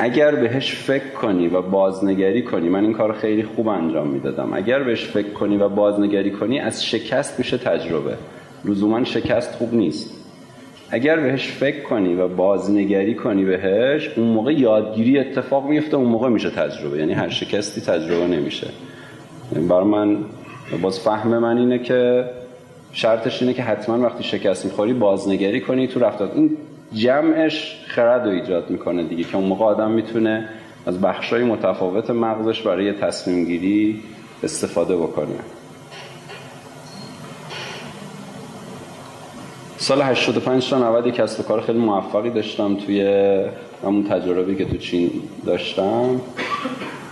اگر 0.00 0.34
بهش 0.34 0.74
فکر 0.74 1.08
کنی 1.08 1.48
و 1.48 1.62
بازنگری 1.62 2.42
کنی 2.42 2.68
من 2.68 2.84
این 2.84 2.92
کار 2.92 3.12
خیلی 3.12 3.42
خوب 3.42 3.68
انجام 3.68 4.08
می‌دادم. 4.08 4.52
اگر 4.52 4.82
بهش 4.82 5.04
فکر 5.04 5.30
کنی 5.30 5.56
و 5.56 5.68
بازنگری 5.68 6.30
کنی 6.30 6.58
از 6.58 6.84
شکست 6.84 7.38
میشه 7.38 7.58
تجربه. 7.58 8.14
لزوما 8.64 9.04
شکست 9.04 9.54
خوب 9.54 9.74
نیست. 9.74 10.14
اگر 10.90 11.20
بهش 11.20 11.48
فکر 11.48 11.82
کنی 11.82 12.14
و 12.14 12.28
بازنگری 12.28 13.14
کنی 13.14 13.44
بهش 13.44 14.10
اون 14.16 14.26
موقع 14.26 14.52
یادگیری 14.52 15.18
اتفاق 15.18 15.68
میفته 15.68 15.96
اون 15.96 16.06
موقع 16.06 16.28
میشه 16.28 16.50
تجربه. 16.50 16.98
یعنی 16.98 17.12
هر 17.12 17.28
شکستی 17.28 17.80
تجربه 17.80 18.26
نمیشه. 18.26 18.66
برای 19.68 19.84
من 19.84 20.16
باز 20.82 21.00
فهم 21.00 21.38
من 21.38 21.58
اینه 21.58 21.78
که 21.78 22.24
شرطش 22.92 23.42
اینه 23.42 23.54
که 23.54 23.62
حتما 23.62 23.98
وقتی 23.98 24.24
شکست 24.24 24.64
می‌خوری 24.64 24.92
بازنگری 24.92 25.60
کنی 25.60 25.86
تو 25.86 26.00
رفتار. 26.00 26.30
این 26.34 26.56
جمعش 26.92 27.84
خرد 27.86 28.24
رو 28.24 28.30
ایجاد 28.30 28.70
می‌کنه 28.70 29.02
دیگه 29.02 29.24
که 29.24 29.36
اون 29.36 29.44
موقع 29.44 29.64
آدم 29.64 29.90
می‌تونه 29.90 30.48
از 30.86 31.00
بخشای 31.00 31.44
متفاوت 31.44 32.10
مغزش 32.10 32.62
برای 32.62 32.92
تصمیم 32.92 33.44
گیری 33.44 34.02
استفاده 34.42 34.96
بکنه. 34.96 35.38
سال 39.76 40.02
85 40.02 40.70
تا 40.70 40.78
90 40.78 41.10
کسب 41.10 41.46
کار 41.46 41.60
خیلی 41.60 41.78
موفقی 41.78 42.30
داشتم 42.30 42.74
توی 42.74 43.02
همون 43.84 44.04
تجربی 44.04 44.56
که 44.56 44.64
تو 44.64 44.76
چین 44.76 45.10
داشتم. 45.46 46.20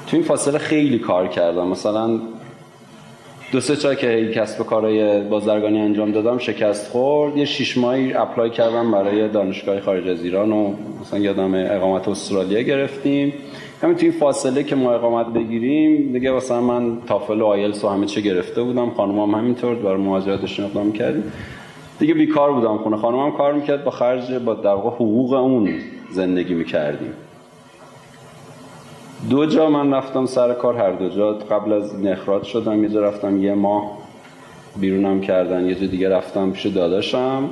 تو 0.06 0.16
این 0.16 0.22
فاصله 0.22 0.58
خیلی 0.58 0.98
کار 0.98 1.28
کردم. 1.28 1.68
مثلا 1.68 2.20
دو 3.52 3.60
سه 3.60 3.76
جا 3.76 3.94
که 3.94 4.32
کسب 4.34 4.66
کارهای 4.66 5.20
بازرگانی 5.20 5.80
انجام 5.80 6.12
دادم؟ 6.12 6.38
شکست 6.38 6.90
خورد. 6.90 7.36
یه 7.36 7.44
شیش 7.44 7.78
ماهی 7.78 8.12
اپلای 8.12 8.50
کردم 8.50 8.90
برای 8.90 9.28
دانشگاه 9.28 9.80
خارج 9.80 10.08
از 10.08 10.24
ایران 10.24 10.52
و 10.52 10.72
مثلا 11.00 11.18
یادم 11.18 11.54
اقامت 11.54 12.08
استرالیا 12.08 12.62
گرفتیم. 12.62 13.32
همین 13.82 13.96
توی 13.96 14.10
فاصله 14.10 14.62
که 14.62 14.76
ما 14.76 14.92
اقامت 14.92 15.26
بگیریم 15.26 16.12
دیگه 16.12 16.30
مثلا 16.30 16.60
من 16.60 16.98
تافل 17.06 17.40
و 17.40 17.44
آیلس 17.44 17.84
و 17.84 17.88
همه 17.88 18.06
چه 18.06 18.20
گرفته 18.20 18.62
بودم. 18.62 18.90
خانومم 18.90 19.34
همینطور 19.34 19.74
برای 19.74 19.96
مهاجرتش 19.96 20.60
اقدام 20.60 20.92
کردیم. 20.92 21.32
دیگه 21.98 22.14
بیکار 22.14 22.52
بودم. 22.52 22.78
خونه 22.78 22.96
خانومم 22.96 23.32
کار 23.32 23.52
می‌کرد 23.52 23.84
با 23.84 23.90
خرج 23.90 24.32
با 24.32 24.54
در 24.54 24.72
حقوق 24.72 25.32
اون 25.32 25.68
زندگی 26.10 26.54
می‌کردیم. 26.54 27.12
دو 29.30 29.46
جا 29.46 29.70
من 29.70 29.94
رفتم 29.94 30.26
سر 30.26 30.54
کار 30.54 30.76
هر 30.76 30.92
دو 30.92 31.08
جا. 31.08 31.32
قبل 31.32 31.72
از 31.72 32.04
نخرات 32.04 32.44
شدم 32.44 32.82
یه 32.82 32.88
جا 32.88 33.00
رفتم 33.00 33.42
یه 33.42 33.54
ماه 33.54 33.98
بیرونم 34.80 35.20
کردن 35.20 35.66
یه 35.66 35.74
جا 35.74 35.86
دیگه 35.86 36.08
رفتم 36.08 36.50
پیش 36.50 36.66
داداشم. 36.66 37.50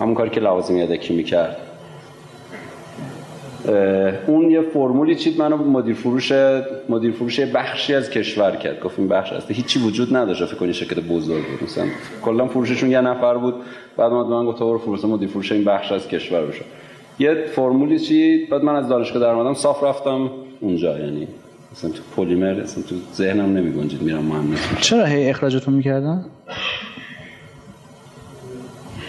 همون 0.00 0.14
کاری 0.14 0.30
که 0.30 0.40
لوازم 0.40 0.76
یدکی 0.76 1.16
می‌کرد. 1.16 1.56
اون 4.26 4.50
یه 4.50 4.60
فرمولی 4.60 5.14
چید 5.14 5.38
منو 5.38 5.56
مدیر 5.56 5.94
فروش 5.94 6.32
مدیر 6.88 7.12
فروش 7.12 7.40
بخشی 7.40 7.94
از 7.94 8.10
کشور 8.10 8.56
کرد. 8.56 8.80
گفت 8.80 8.98
این 8.98 9.08
بخش 9.08 9.32
هست 9.32 9.50
هیچی 9.50 9.80
وجود 9.80 10.16
نداشت. 10.16 10.44
فکر 10.44 10.56
کنی 10.56 10.72
شرکت 10.72 11.00
بزرگ 11.00 11.44
بود. 11.50 11.62
مثلا 11.62 11.84
کلا 12.22 12.46
فروششون 12.46 12.90
یه 12.90 13.00
نفر 13.00 13.34
بود. 13.34 13.54
بعد 13.96 14.12
من 14.12 14.46
گفت 14.46 14.58
برو 14.58 14.78
فروش 14.78 15.04
مدیر 15.04 15.28
فروش 15.28 15.52
این 15.52 15.64
بخش 15.64 15.92
از 15.92 16.08
کشور 16.08 16.42
بشه 16.42 16.64
یه 17.18 17.34
فرمولی 17.34 17.98
چید. 17.98 18.50
بعد 18.50 18.64
من 18.64 18.76
از 18.76 18.88
دانشگاه 18.88 19.22
در 19.22 19.28
اومدم 19.28 19.54
صاف 19.54 19.84
رفتم. 19.84 20.30
اونجا 20.60 20.98
یعنی 20.98 21.28
مثلا 21.72 21.90
تو 21.90 22.02
پلیمر 22.16 22.60
اصلا 22.60 22.82
تو 22.82 22.94
ذهنم 23.14 23.56
نمی 23.56 23.72
گنجید 23.72 24.02
میرم 24.02 24.24
مهندس. 24.24 24.80
چرا 24.80 25.04
هی 25.04 25.30
اخراجتون 25.30 25.74
می‌کردن؟ 25.74 26.24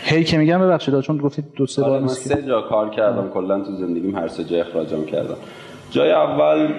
هی 0.04 0.24
که 0.24 0.38
میگم 0.38 0.60
ببخشید 0.60 1.00
چون 1.00 1.18
گفتید 1.18 1.46
دو 1.56 1.66
سه 1.66 1.82
بار 1.82 2.00
من 2.00 2.08
سه 2.08 2.42
جا 2.42 2.62
کار 2.62 2.90
کردم 2.90 3.30
کلا 3.30 3.60
تو 3.60 3.76
زندگیم 3.76 4.16
هر 4.16 4.28
سه 4.28 4.44
جا 4.44 4.58
اخراجم 4.58 5.06
کردم. 5.06 5.36
جای 5.92 6.12
اول 6.12 6.74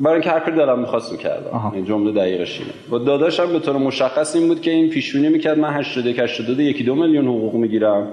برای 0.00 0.14
اینکه 0.14 0.30
هر 0.30 0.40
کاری 0.40 0.56
دلم 0.56 0.78
می‌خواست 0.78 1.18
کردم. 1.18 1.72
این 1.74 1.84
جمله 1.84 2.12
دقیقش 2.12 2.60
اینه. 2.60 2.72
با 2.90 2.98
داداشم 2.98 3.52
به 3.52 3.58
طور 3.58 3.76
مشخص 3.76 4.36
این 4.36 4.48
بود 4.48 4.60
که 4.60 4.70
این 4.70 4.90
پیشونی 4.90 5.28
می‌کرد 5.28 5.58
من 5.58 5.72
81 5.72 6.18
82 6.18 6.62
یکی 6.62 6.84
دو 6.84 6.94
میلیون 6.94 7.26
حقوق 7.26 7.54
می‌گیرم. 7.54 8.08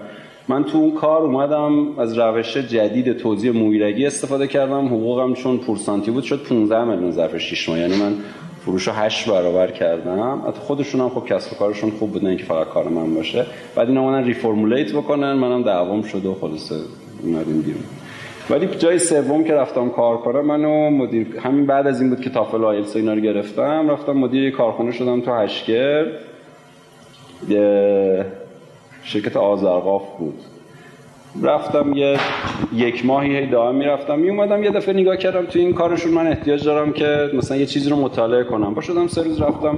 من 0.48 0.64
تو 0.64 0.78
اون 0.78 0.92
کار 0.92 1.22
اومدم 1.22 2.00
از 2.00 2.18
روش 2.18 2.58
جدید 2.58 3.18
توزیع 3.18 3.52
مویرگی 3.52 4.06
استفاده 4.06 4.48
کردم. 4.48 4.86
حقوقم 4.86 5.34
چون 5.34 5.58
پورسانتی 5.58 6.12
بود 6.12 6.24
شد 6.24 6.44
15 6.44 6.84
میلیون 6.84 7.12
ظرف 7.12 7.38
6 7.38 7.70
ماه. 7.70 7.80
یعنی 7.80 7.96
من 7.96 8.14
فروش 8.66 8.88
رو 8.88 8.94
هشت 8.94 9.30
برابر 9.30 9.72
کردم. 9.72 10.42
حتی 10.48 10.60
خودشون 10.60 11.02
هم 11.02 11.10
خب 11.10 11.26
کسب 11.26 11.58
کارشون 11.58 11.92
خوب 11.92 12.12
بود 12.12 12.24
نه 12.24 12.30
اینکه 12.30 12.44
فقط 12.44 12.68
کار 12.68 12.88
من 12.88 13.14
باشه. 13.14 13.46
بعد 13.76 13.88
اینا 13.88 14.02
اومدن 14.02 14.24
ریفرمولیت 14.24 14.92
بکنن 14.92 15.34
منم 15.34 15.64
دعوام 15.64 16.02
شده 16.02 16.30
و 16.30 16.34
خلاصه 16.34 16.76
اومدیم 17.24 17.62
بیرون. 17.62 17.84
ولی 18.50 18.68
جای 18.68 19.00
سوم 19.00 19.44
که 19.44 19.54
رفتم 19.54 19.90
کار 19.90 20.18
کنم 20.18 20.46
منو 20.46 20.90
مدیر 20.90 21.28
همین 21.40 21.66
بعد 21.66 21.88
از 21.88 22.02
این 22.02 22.10
بود 22.10 22.22
که 22.22 22.30
تافل 22.30 22.64
آیلتس 22.64 22.96
اینا 22.96 23.14
رو 23.14 23.20
گرفتم. 23.20 23.90
رفتم 23.90 24.12
مدیر 24.12 24.52
کارخونه 24.52 24.92
شدم 24.92 25.22
تو 25.22 25.32
هشگر 25.32 26.06
یه 27.50 28.26
شرکت 29.06 29.38
آزرقاف 29.38 30.04
بود. 30.20 30.40
رفتم 31.44 31.94
یه 31.96 32.18
یک 32.76 33.06
ماهی 33.06 33.38
هی 33.38 33.48
دائم 33.48 33.76
می‌رفتم. 33.76 34.20
می 34.20 34.30
اومدم 34.30 34.64
یه 34.64 34.72
دفعه 34.72 34.94
نگاه 34.94 35.18
کردم 35.18 35.46
تو 35.46 35.60
این 35.60 35.74
کارشون 35.74 36.12
من 36.12 36.28
احتیاج 36.28 36.66
دارم 36.66 36.94
که 36.94 37.30
مثلا 37.34 37.58
یه 37.58 37.66
چیزی 37.66 37.90
رو 37.90 37.96
مطالعه 37.96 38.44
کنم. 38.44 38.74
با 38.74 38.82
شدم 38.82 39.08
سه 39.08 39.24
روز 39.24 39.42
رفتم 39.42 39.78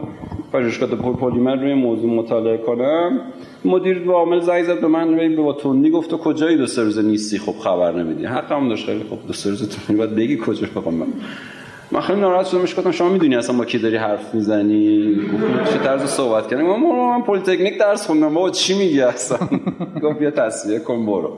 پژوهشگاه 0.54 0.90
پلیمر 0.90 1.56
روی 1.56 1.74
موضوع 1.74 2.12
مطالعه 2.12 2.58
کنم. 2.58 3.20
مدیر 3.66 4.10
عامل 4.12 4.40
زنگ 4.40 4.64
زد 4.64 4.82
به 4.82 4.88
من 4.88 5.36
با 5.36 5.54
تندی 5.54 5.90
گفت 5.90 6.10
تو 6.10 6.18
کجایی 6.18 6.58
دو 6.58 6.68
سه 6.68 6.84
روز 6.84 7.00
نیستی؟ 7.00 7.38
خب 7.38 7.56
خبر 7.60 7.92
نمیدی. 7.92 8.26
حقم 8.26 8.70
داشت 8.70 8.86
خیلی 8.86 9.04
خب 9.10 9.28
دو 9.28 9.34
سه 9.34 9.50
روز 9.50 9.70
تو 9.70 9.94
باید 9.94 10.16
بگی 10.16 10.38
کجا. 10.38 10.68
بخوام 10.76 11.14
من 11.92 12.02
خیلی 12.02 12.22
ناراحت 12.22 12.46
شدم 12.46 12.62
گفتم 12.62 12.92
شما 12.92 13.10
می‌دونی 13.10 13.36
اصلا 13.36 13.58
با 13.58 13.66
کی 13.66 13.80
داری 13.80 13.98
حرف 13.98 14.34
می‌زنی؟ 14.34 15.16
چه 15.74 15.78
طرز 15.78 16.02
صحبت 16.02 16.48
کردی 16.48 16.64
من 16.64 16.80
من 16.80 17.22
پلی 17.22 17.40
تکنیک 17.40 17.80
درس 17.80 18.08
خوندم 18.08 18.34
بابا 18.34 18.50
چی 18.50 18.78
میگی 18.78 19.02
اصلا؟ 19.02 19.38
گفت 20.04 20.20
بیا 20.20 20.32
تسویه 20.32 20.80
کن 20.80 21.06
برو. 21.06 21.38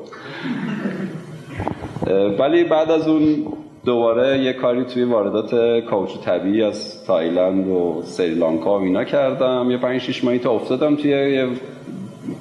ولی 2.40 2.64
بعد 2.64 2.92
از 2.92 3.08
اون 3.08 3.46
دوباره 3.86 4.40
یه 4.40 4.54
کاری 4.54 4.86
توی 4.86 5.04
واردات 5.04 5.80
کائوچو 5.86 6.20
طبیعی 6.26 6.64
از 6.64 7.06
تایلند 7.06 7.68
و 7.68 8.02
سریلانکا 8.06 8.80
و 8.80 8.84
اینا 8.84 9.04
کردم. 9.04 9.72
یه 9.72 9.78
پنج 9.78 10.02
شیش 10.02 10.24
ماهی 10.24 10.40
تا 10.40 10.52
افتادم 10.52 10.96
توی 10.96 11.12
یه 11.12 11.48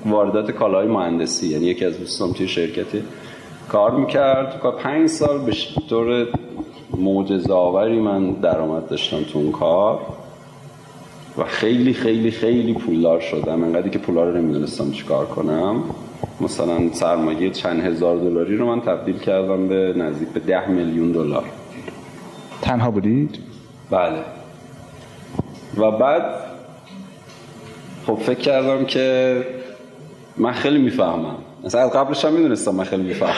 واردات 0.06 0.50
کالای 0.50 0.86
مهندسی 0.86 1.48
یعنی 1.48 1.66
یکی 1.66 1.84
از 1.84 1.98
دوستان 1.98 2.32
توی 2.32 2.48
شرکتی 2.48 3.02
کار 3.68 3.90
می‌کرد. 3.90 4.60
پنج 4.82 5.08
سال 5.08 5.38
به 5.38 5.52
طور 5.90 6.26
معجزه 6.96 7.52
آوری 7.52 8.00
من 8.00 8.32
درآمد 8.32 8.88
داشتم 8.88 9.22
تو 9.22 9.38
اون 9.38 9.52
کار 9.52 10.00
و 11.38 11.44
خیلی 11.44 11.92
خیلی 11.92 12.30
خیلی 12.30 12.72
پولدار 12.72 13.20
شدم. 13.20 13.64
انقدری 13.64 13.90
که 13.90 13.98
پولا 13.98 14.24
رو 14.24 14.36
نمی‌دونستم 14.36 14.90
چیکار 14.90 15.26
کنم. 15.26 15.82
مثلا 16.40 16.92
سرمایه 16.92 17.50
چند 17.50 17.80
هزار 17.80 18.16
دلاری 18.16 18.56
رو 18.56 18.66
من 18.66 18.80
تبدیل 18.80 19.18
کردم 19.18 19.68
به 19.68 19.94
نزدیک 19.96 20.28
به 20.28 20.40
ده 20.40 20.68
میلیون 20.68 21.12
دلار. 21.12 21.44
تنها 22.62 22.90
بودید؟ 22.90 23.38
بله. 23.90 24.18
و 25.76 25.90
بعد 25.90 26.22
خب 28.06 28.14
فکر 28.14 28.40
کردم 28.40 28.84
که 28.84 29.36
من 30.36 30.52
خیلی 30.52 30.78
می‌فهمم. 30.78 31.36
مثلا 31.64 31.80
از 31.80 31.92
قبلش 31.92 32.24
هم 32.24 32.32
می‌دونستم 32.32 32.74
من 32.74 32.84
خیلی 32.84 33.02
می‌فهمم. 33.02 33.32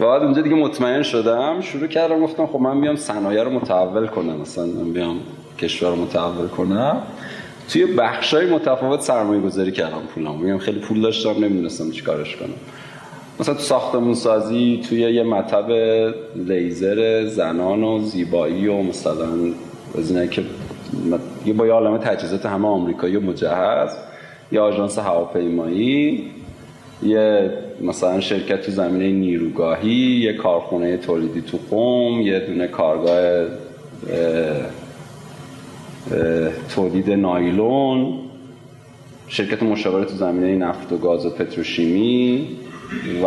و 0.00 0.04
بعد 0.04 0.22
اونجا 0.22 0.42
دیگه 0.42 0.56
مطمئن 0.56 1.02
شدم 1.02 1.60
شروع 1.60 1.86
کردم 1.86 2.20
گفتم 2.20 2.46
خب 2.46 2.60
من 2.60 2.80
بیام 2.80 2.96
صنایع 2.96 3.42
رو 3.42 3.50
متحول 3.50 4.06
کنم 4.06 4.40
مثلا 4.40 4.66
من 4.66 4.92
بیام 4.92 5.20
کشور 5.58 5.90
رو 5.90 5.96
متحول 5.96 6.48
کنم. 6.48 7.02
توی 7.68 7.86
بخشای 7.86 8.46
متفاوت 8.46 9.00
سرمایه 9.00 9.40
گذاری 9.40 9.72
کردم 9.72 10.02
پولم 10.14 10.38
میگم 10.38 10.58
خیلی 10.58 10.80
پول 10.80 11.00
داشتم 11.00 11.30
نمی‌دونستم 11.30 11.90
چیکارش 11.90 12.36
کنم. 12.36 12.54
مثلا 13.40 13.54
تو 13.54 13.60
ساختمون 13.60 14.14
سازی 14.14 14.80
توی 14.88 14.98
یه 14.98 15.22
مطب 15.22 15.70
لیزر 16.36 17.26
زنان 17.26 17.84
و 17.84 17.98
زیبایی 17.98 18.66
و 18.66 18.82
مثلا 18.82 19.28
از 19.98 20.10
اینه 20.10 20.28
که 20.28 20.42
یه 21.46 21.52
با 21.52 21.66
یه 21.66 21.72
عالم 21.72 21.98
تجهیزات 21.98 22.46
همه 22.46 22.68
آمریکایی 22.68 23.16
و 23.16 23.20
مجهز 23.20 23.90
یه 24.52 24.60
آژانس 24.60 24.98
هواپیمایی. 24.98 26.30
یه 27.02 27.50
مثلا 27.80 28.20
شرکت 28.20 28.60
تو 28.60 28.72
زمینه 28.72 29.12
نیروگاهی 29.12 30.20
یه 30.20 30.32
کارخونه 30.32 30.96
تولیدی 30.96 31.40
تو 31.40 31.58
قوم 31.70 32.20
یه 32.20 32.40
دونه 32.40 32.66
کارگاه 32.66 33.46
تولید 36.74 37.10
نایلون. 37.10 38.18
شرکت 39.28 39.62
مشاوره 39.62 40.04
تو 40.04 40.14
زمینه 40.14 40.66
نفت 40.66 40.92
و 40.92 40.98
گاز 40.98 41.26
و 41.26 41.30
پتروشیمی 41.30 42.48
و 43.24 43.26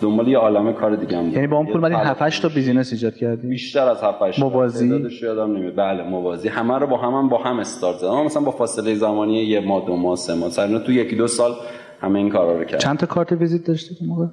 دنبال 0.00 0.28
یه 0.28 0.38
عالمه 0.38 0.72
کار 0.72 0.96
دیگه 0.96 1.18
هم 1.18 1.32
یعنی 1.32 1.46
با 1.46 1.56
اون 1.56 1.66
پول 1.66 1.80
مدین 1.80 1.96
7 1.96 2.42
تا 2.42 2.48
business 2.48 2.92
ایجاد 2.92 3.16
کردیم 3.16 3.50
بیشتر 3.50 3.88
از 3.88 4.02
7 4.02 4.22
8 4.22 4.38
موازی؟ 4.38 5.08
یادم 5.22 5.56
نمیاد. 5.56 5.76
بله 5.76 6.02
موازی. 6.02 6.48
همه 6.48 6.78
رو 6.78 6.86
با 6.86 6.96
هم, 6.96 7.14
هم 7.14 7.28
با 7.28 7.38
هم 7.38 7.58
استارت 7.58 7.98
زدم 7.98 8.24
مثلا 8.24 8.42
با 8.42 8.50
فاصله 8.50 8.94
زمانی 8.94 9.42
یه 9.42 9.60
ماه 9.60 9.86
دو 9.86 9.96
ماه 9.96 10.16
سه 10.16 10.34
ماه 10.34 10.50
سر 10.50 10.78
تو 10.78 10.92
یکی 10.92 11.16
دو 11.16 11.26
سال 11.26 11.54
همه 12.02 12.18
این 12.18 12.30
کارا 12.30 12.58
رو 12.58 12.64
کردم 12.64 12.78
چند 12.78 12.98
تا 12.98 13.06
کارت 13.06 13.32
ویزیت 13.32 13.64
داشتی 13.64 13.94
تو 13.94 14.04
موقع؟ 14.04 14.26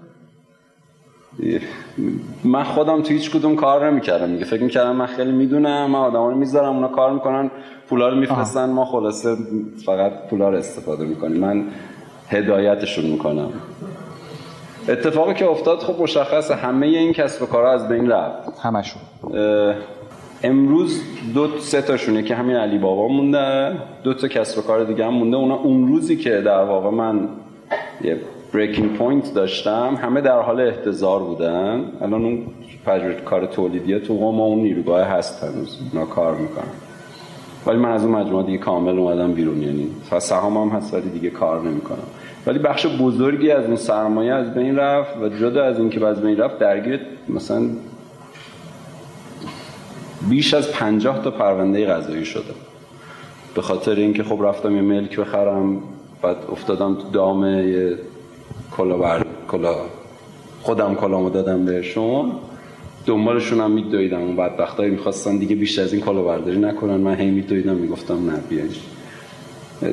من 2.44 2.64
خودم 2.64 3.02
تو 3.02 3.14
هیچ 3.14 3.32
کدوم 3.32 3.56
کار 3.56 3.92
نمی‌کردم 3.92 4.30
میگه 4.30 4.46
فکر 4.46 4.64
می‌کردم 4.64 4.96
من 4.96 5.06
خیلی 5.06 5.32
می‌دونم 5.32 5.92
من 5.92 6.00
آدما 6.00 6.30
رو 6.30 6.38
می‌ذارم 6.38 6.76
اونا 6.76 6.88
کار 6.88 7.14
می‌کنن 7.14 7.52
پولا 7.88 8.10
رو 8.10 8.16
میفرستن. 8.16 8.70
ما 8.70 8.86
خلاصه 8.86 9.36
فقط 9.86 10.12
پولا 10.30 10.50
رو 10.50 10.58
استفاده 10.58 11.06
می‌کنیم. 11.06 11.38
من 11.38 11.64
هدایتشون 12.30 13.06
می‌کنم. 13.06 13.50
اتفاقی 14.90 15.34
که 15.34 15.46
افتاد 15.46 15.80
خب 15.80 16.02
مشخصه 16.02 16.56
همه 16.56 16.88
این 16.88 17.14
کسب 17.14 17.44
و 17.44 17.46
کارها 17.46 17.72
از 17.72 17.88
بین 17.88 18.12
رفت. 18.12 18.60
همشون. 18.60 19.02
امروز 20.44 21.02
دو 21.34 21.48
سه 21.60 21.82
تاشونه 21.82 22.24
که 22.24 22.36
همین 22.36 22.56
علی 22.56 22.78
بابا 22.78 23.08
مونده 23.08 23.78
دو 24.04 24.14
تا 24.14 24.28
کسب 24.28 24.60
و 24.60 24.62
کار 24.62 24.84
دیگه 24.84 25.06
هم 25.06 25.14
مونده. 25.14 25.38
اونا 25.38 25.56
اون 25.56 25.88
روزی 25.88 26.18
که 26.18 26.30
در 26.30 26.64
واقع 26.64 26.90
من 26.90 27.30
یه 28.02 28.18
breaking 28.54 28.98
point 28.98 29.34
داشتم. 29.34 29.98
همه 30.02 30.22
در 30.22 30.42
حال 30.42 30.62
احتضار 30.62 31.20
بودن. 31.20 31.92
الان 32.02 32.26
اون 32.26 32.46
پژوهش 32.86 33.22
کار 33.22 33.46
تولیدی 33.46 34.00
تو 34.00 34.18
قم 34.18 34.40
اون 34.42 34.60
نیروگاه 34.60 35.02
هست 35.02 35.44
هنوز. 35.44 35.80
اونا 35.94 36.06
کار 36.06 36.36
می‌کنن. 36.36 36.74
ولی 37.66 37.78
من 37.78 37.92
از 37.92 38.04
اون 38.04 38.12
مجموعه 38.12 38.46
دیگه 38.46 38.58
کامل 38.58 39.00
اومدم 39.00 39.34
بیرون. 39.34 39.62
یعنی 39.62 39.88
سهام 40.20 40.58
هم 40.58 40.78
هست 40.78 40.94
ولی 40.94 41.10
دیگه 41.10 41.30
کار 41.30 41.62
نمی‌کنم. 41.62 42.04
ولی 42.48 42.60
بخش 42.60 42.86
بزرگی 42.86 43.52
از 43.52 43.66
اون 43.66 43.76
سرمایه 43.76 44.34
از 44.34 44.54
بین 44.54 44.76
رفت 44.76 45.18
و 45.18 45.30
جدا 45.30 45.64
از 45.64 45.80
اینکه 45.80 46.06
از 46.06 46.22
بین 46.22 46.38
رفت 46.38 46.60
درگیر 46.60 47.00
مثلا 47.30 47.62
بیش 50.30 50.54
از 50.54 50.72
پنجاه 50.72 51.24
تا 51.24 51.32
پرونده 51.32 51.86
قضایی 51.86 52.26
شده. 52.26 52.54
به 53.56 53.62
خاطر 53.62 53.96
اینکه 53.96 54.24
خب 54.24 54.44
رفتم 54.44 54.76
یه 54.76 54.82
ملک 54.82 55.20
بخرم. 55.20 55.78
بعد 56.22 56.38
افتادم 56.52 56.96
تو 56.96 57.10
دام 57.14 57.46
یه 57.46 57.98
کلا 58.78 58.98
بر 58.98 59.26
کلا 59.48 59.76
خودم 60.62 60.96
کلامو 60.96 61.30
دادم 61.30 61.66
بهشون. 61.66 62.32
دنبالشون 63.06 63.60
هم 63.60 63.72
میدویدم. 63.72 64.22
اون 64.22 64.36
بدبختایی 64.36 64.92
می‌خواستن 64.92 65.38
دیگه 65.38 65.56
بیشتر 65.56 65.82
از 65.82 65.94
این 65.94 66.02
کلا 66.02 66.22
برداری 66.22 66.60
نکنن. 66.60 66.98
من 66.98 67.16
هی 67.16 67.32
میدویدم 67.32 67.76
می‌گفتم 67.76 68.32
نه 68.32 68.40
بیاین 68.50 68.70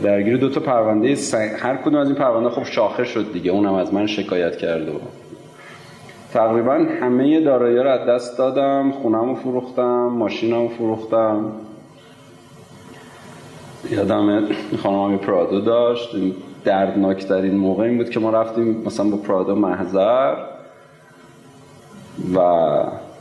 درگیر 0.02 0.36
دو 0.36 0.48
تا 0.48 0.60
پرونده 0.60 1.16
هر 1.58 1.76
کدوم 1.76 1.94
از 1.94 2.06
این 2.06 2.16
پرونده 2.16 2.50
خب 2.50 2.64
شاخه 2.64 3.04
شد 3.04 3.32
دیگه. 3.32 3.50
اونم 3.50 3.74
از 3.74 3.94
من 3.94 4.06
شکایت 4.06 4.56
کرده 4.56 4.90
و 4.90 4.98
تقریبا 6.32 6.86
همه 7.00 7.40
دارایی 7.40 7.76
رو 7.76 7.90
از 7.90 8.08
دست 8.08 8.38
دادم. 8.38 8.92
خونم 8.92 9.28
رو 9.28 9.34
فروختم 9.34 10.06
ماشینم 10.06 10.62
رو 10.62 10.68
فروختم. 10.68 11.52
یادم 13.90 14.48
خانم 14.82 15.18
پرادو 15.18 15.60
داشت. 15.60 16.14
این 16.14 17.56
موقع 17.56 17.84
این 17.84 17.96
بود 17.96 18.10
که 18.10 18.20
ما 18.20 18.30
رفتیم 18.30 18.82
مثلا 18.86 19.06
با 19.10 19.16
پرادو 19.16 19.54
محضر 19.54 20.34
و 22.34 22.40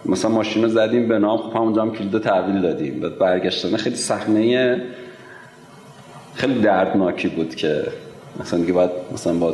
مثلا 0.06 0.32
ماشین 0.32 0.64
رو 0.64 0.70
زدیم 0.70 1.08
به 1.08 1.20
نام. 1.20 1.38
خب 1.38 1.56
همونجا 1.56 1.82
هم 1.82 1.92
کلید 1.92 2.18
تحویل 2.18 2.62
دادیم. 2.62 3.00
بعد 3.00 3.18
برگشتن 3.18 3.78
خیلی 3.78 3.96
صحنه 3.96 4.82
خیلی 6.34 6.62
دردناکی 6.62 7.28
بود 7.28 7.56
که 7.56 7.84
مثلا 8.40 8.60
دیگه 8.60 8.74
باید 8.74 8.92
مثلا 9.14 9.34
با 9.34 9.54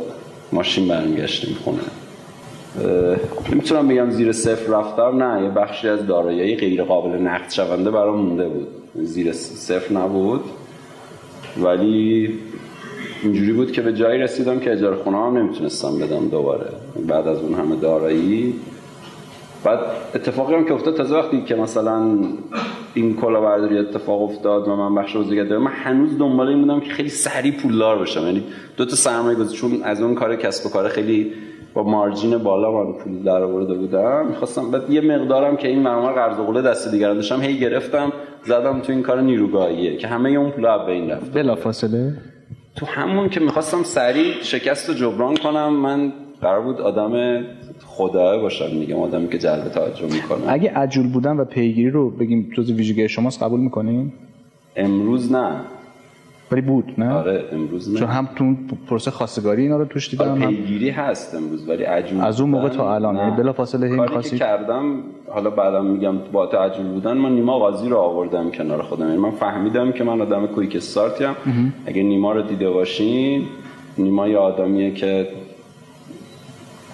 ماشین 0.52 0.88
برمیگشتیم 0.88 1.56
خونه. 1.64 1.78
نمی‌تونم 3.52 3.88
بگم 3.88 4.10
زیر 4.10 4.32
صفر 4.32 4.72
رفتم. 4.72 5.22
نه 5.22 5.42
یه 5.42 5.50
بخشی 5.50 5.88
از 5.88 6.06
دارایی 6.06 6.56
غیر 6.56 6.84
قابل 6.84 7.18
نقد 7.18 7.50
شونده 7.50 7.90
برام 7.90 8.20
مونده 8.20 8.48
بود. 8.48 8.68
زیر 8.94 9.32
صفر 9.32 9.94
نبود. 9.94 10.44
ولی 11.56 12.38
اینجوری 13.22 13.52
بود 13.52 13.72
که 13.72 13.82
به 13.82 13.92
جایی 13.92 14.20
رسیدم 14.20 14.60
که 14.60 14.72
اجاره 14.72 14.96
خونه 14.96 15.16
هم 15.16 15.38
نمی‌تونستم 15.38 15.98
بدم 15.98 16.28
دوباره. 16.28 16.66
بعد 17.08 17.28
از 17.28 17.38
اون 17.38 17.54
همه 17.54 17.76
دارایی. 17.76 18.54
بعد 19.64 19.78
اتفاقی 20.14 20.54
هم 20.54 20.64
که 20.64 20.74
افتاد 20.74 20.96
تازه 20.96 21.14
وقتی 21.14 21.42
که 21.42 21.54
مثلا 21.54 22.18
این 22.94 23.16
کلاهبرداری 23.16 23.78
اتفاق 23.78 24.22
افتاد 24.22 24.68
و 24.68 24.76
من 24.76 24.94
بخش 24.94 25.16
بزرگتر 25.16 25.58
من 25.58 25.70
هنوز 25.70 26.18
دنبال 26.18 26.48
این 26.48 26.60
بودم 26.60 26.80
که 26.80 26.90
خیلی 26.90 27.08
سریع 27.08 27.52
پولدار 27.52 27.98
بشم. 27.98 28.26
یعنی 28.26 28.42
دو 28.76 28.84
تا 28.84 28.96
سرمایه 28.96 29.36
گذاری 29.36 29.56
چون 29.56 29.82
از 29.82 30.02
اون 30.02 30.14
کار 30.14 30.36
کسب 30.36 30.66
و 30.66 30.68
کار 30.68 30.88
خیلی 30.88 31.32
با 31.74 31.82
مارجین 31.82 32.38
بالا 32.38 32.72
من 32.72 32.92
پول 32.92 33.22
در 33.24 33.42
آورده 33.42 33.74
بودم 33.74 34.26
می‌خواستم 34.28 34.70
بعد 34.70 34.90
یه 34.90 35.00
مقدارم 35.00 35.56
که 35.56 35.68
این 35.68 35.82
معمار 35.82 36.12
قرض 36.12 36.36
قله 36.36 36.62
دست 36.62 36.90
دیگران 36.90 37.16
داشتم 37.16 37.40
هی 37.40 37.58
گرفتم. 37.58 38.12
زدم 38.44 38.80
تو 38.80 38.92
این 38.92 39.02
کار 39.02 39.20
نیروگاهیه 39.20 39.96
که 39.96 40.08
همه 40.08 40.30
اون 40.30 40.50
پول 40.50 40.62
به 40.62 40.92
این 40.92 41.10
رفت. 41.10 41.32
بلا 41.32 41.54
فاصله 41.54 42.14
تو 42.76 42.86
همون 42.86 43.28
که 43.28 43.40
می‌خواستم 43.40 43.82
سریع 43.82 44.32
شکست 44.42 44.88
رو 44.88 44.94
جبران 44.94 45.36
کنم 45.36 45.72
من 45.72 46.12
قرار 46.40 46.60
بود 46.60 46.80
آدم 46.80 47.44
خدای 47.86 48.40
باشم 48.40 48.76
میگم 48.76 48.98
آدمی 48.98 49.28
که 49.28 49.38
جلب 49.38 49.68
توجه 49.68 50.06
می‌کنه. 50.06 50.40
اگه 50.48 50.70
عجول 50.70 51.08
بودن 51.08 51.36
و 51.36 51.44
پیگیری 51.44 51.90
رو 51.90 52.10
بگیم 52.10 52.50
جز 52.56 52.70
ویژگی 52.70 53.08
شماست 53.08 53.42
قبول 53.42 53.60
می‌کنین؟ 53.60 54.12
امروز 54.76 55.32
نه. 55.32 55.60
ولی 56.52 56.60
بود 56.60 56.94
نه؟ 56.98 57.12
آره 57.12 57.44
امروز 57.52 57.92
نه. 57.92 57.98
چون 57.98 58.08
هم 58.08 58.28
تو 58.36 58.54
پروسه 58.88 59.10
خواستگاری 59.10 59.62
اینا 59.62 59.76
رو 59.76 59.84
توش 59.84 60.10
دیدم 60.10 60.30
آره 60.30 60.46
پیگیری 60.46 60.90
هست 60.90 61.34
امروز 61.34 61.68
ولی 61.68 61.84
عجول 61.84 62.20
از 62.20 62.40
اون 62.40 62.50
موقع 62.50 62.68
تا 62.68 62.94
الان 62.94 63.16
یعنی 63.16 63.36
بلا 63.36 63.52
فاصله 63.52 63.86
هی 63.86 64.22
که 64.22 64.36
کردم 64.36 65.02
حالا 65.28 65.50
بعدم 65.50 65.84
میگم 65.84 66.18
با 66.32 66.44
عجول 66.44 66.86
بودن 66.86 67.12
من 67.12 67.32
نیما 67.32 67.58
قاضی 67.58 67.88
رو 67.88 67.96
آوردم 67.96 68.50
کنار 68.50 68.82
خودم. 68.82 69.06
یعنی 69.06 69.18
من 69.18 69.30
فهمیدم 69.30 69.92
که 69.92 70.04
من 70.04 70.20
آدم 70.20 70.46
کویک 70.46 70.76
استارتیم. 70.76 71.34
اگه 71.86 72.02
نیما 72.02 72.32
رو 72.32 72.42
دیده 72.42 72.70
باشین 72.70 73.44
نیما 73.98 74.28
یه 74.28 74.38
آدمیه 74.38 74.94
که 74.94 75.28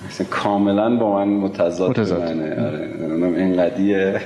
مثلا 0.06 0.26
کاملا 0.30 0.96
با 0.96 1.14
من 1.14 1.28
متضاد, 1.28 1.90
متضاد. 1.90 2.22
منه. 2.22 2.66
آره 2.66 3.36
اینقدیه 3.36 4.20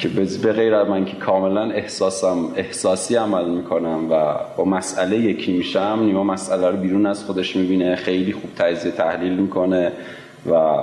که 0.00 0.08
به 0.42 0.52
غیر 0.52 0.74
از 0.74 0.88
من 0.88 1.04
که 1.04 1.16
کاملا 1.16 1.70
احساسم 1.70 2.38
احساسی 2.56 3.16
عمل 3.16 3.50
می‌کنم 3.50 4.06
و 4.10 4.34
با 4.56 4.64
مسئله 4.64 5.18
یکی 5.18 5.52
میشم 5.52 5.98
نیما 6.04 6.24
مسئله 6.24 6.70
رو 6.70 6.76
بیرون 6.76 7.06
از 7.06 7.24
خودش 7.24 7.56
می‌بینه 7.56 7.96
خیلی 7.96 8.32
خوب 8.32 8.50
تجزیه 8.56 8.92
تحلیل 8.92 9.32
می‌کنه 9.32 9.92
و 10.50 10.76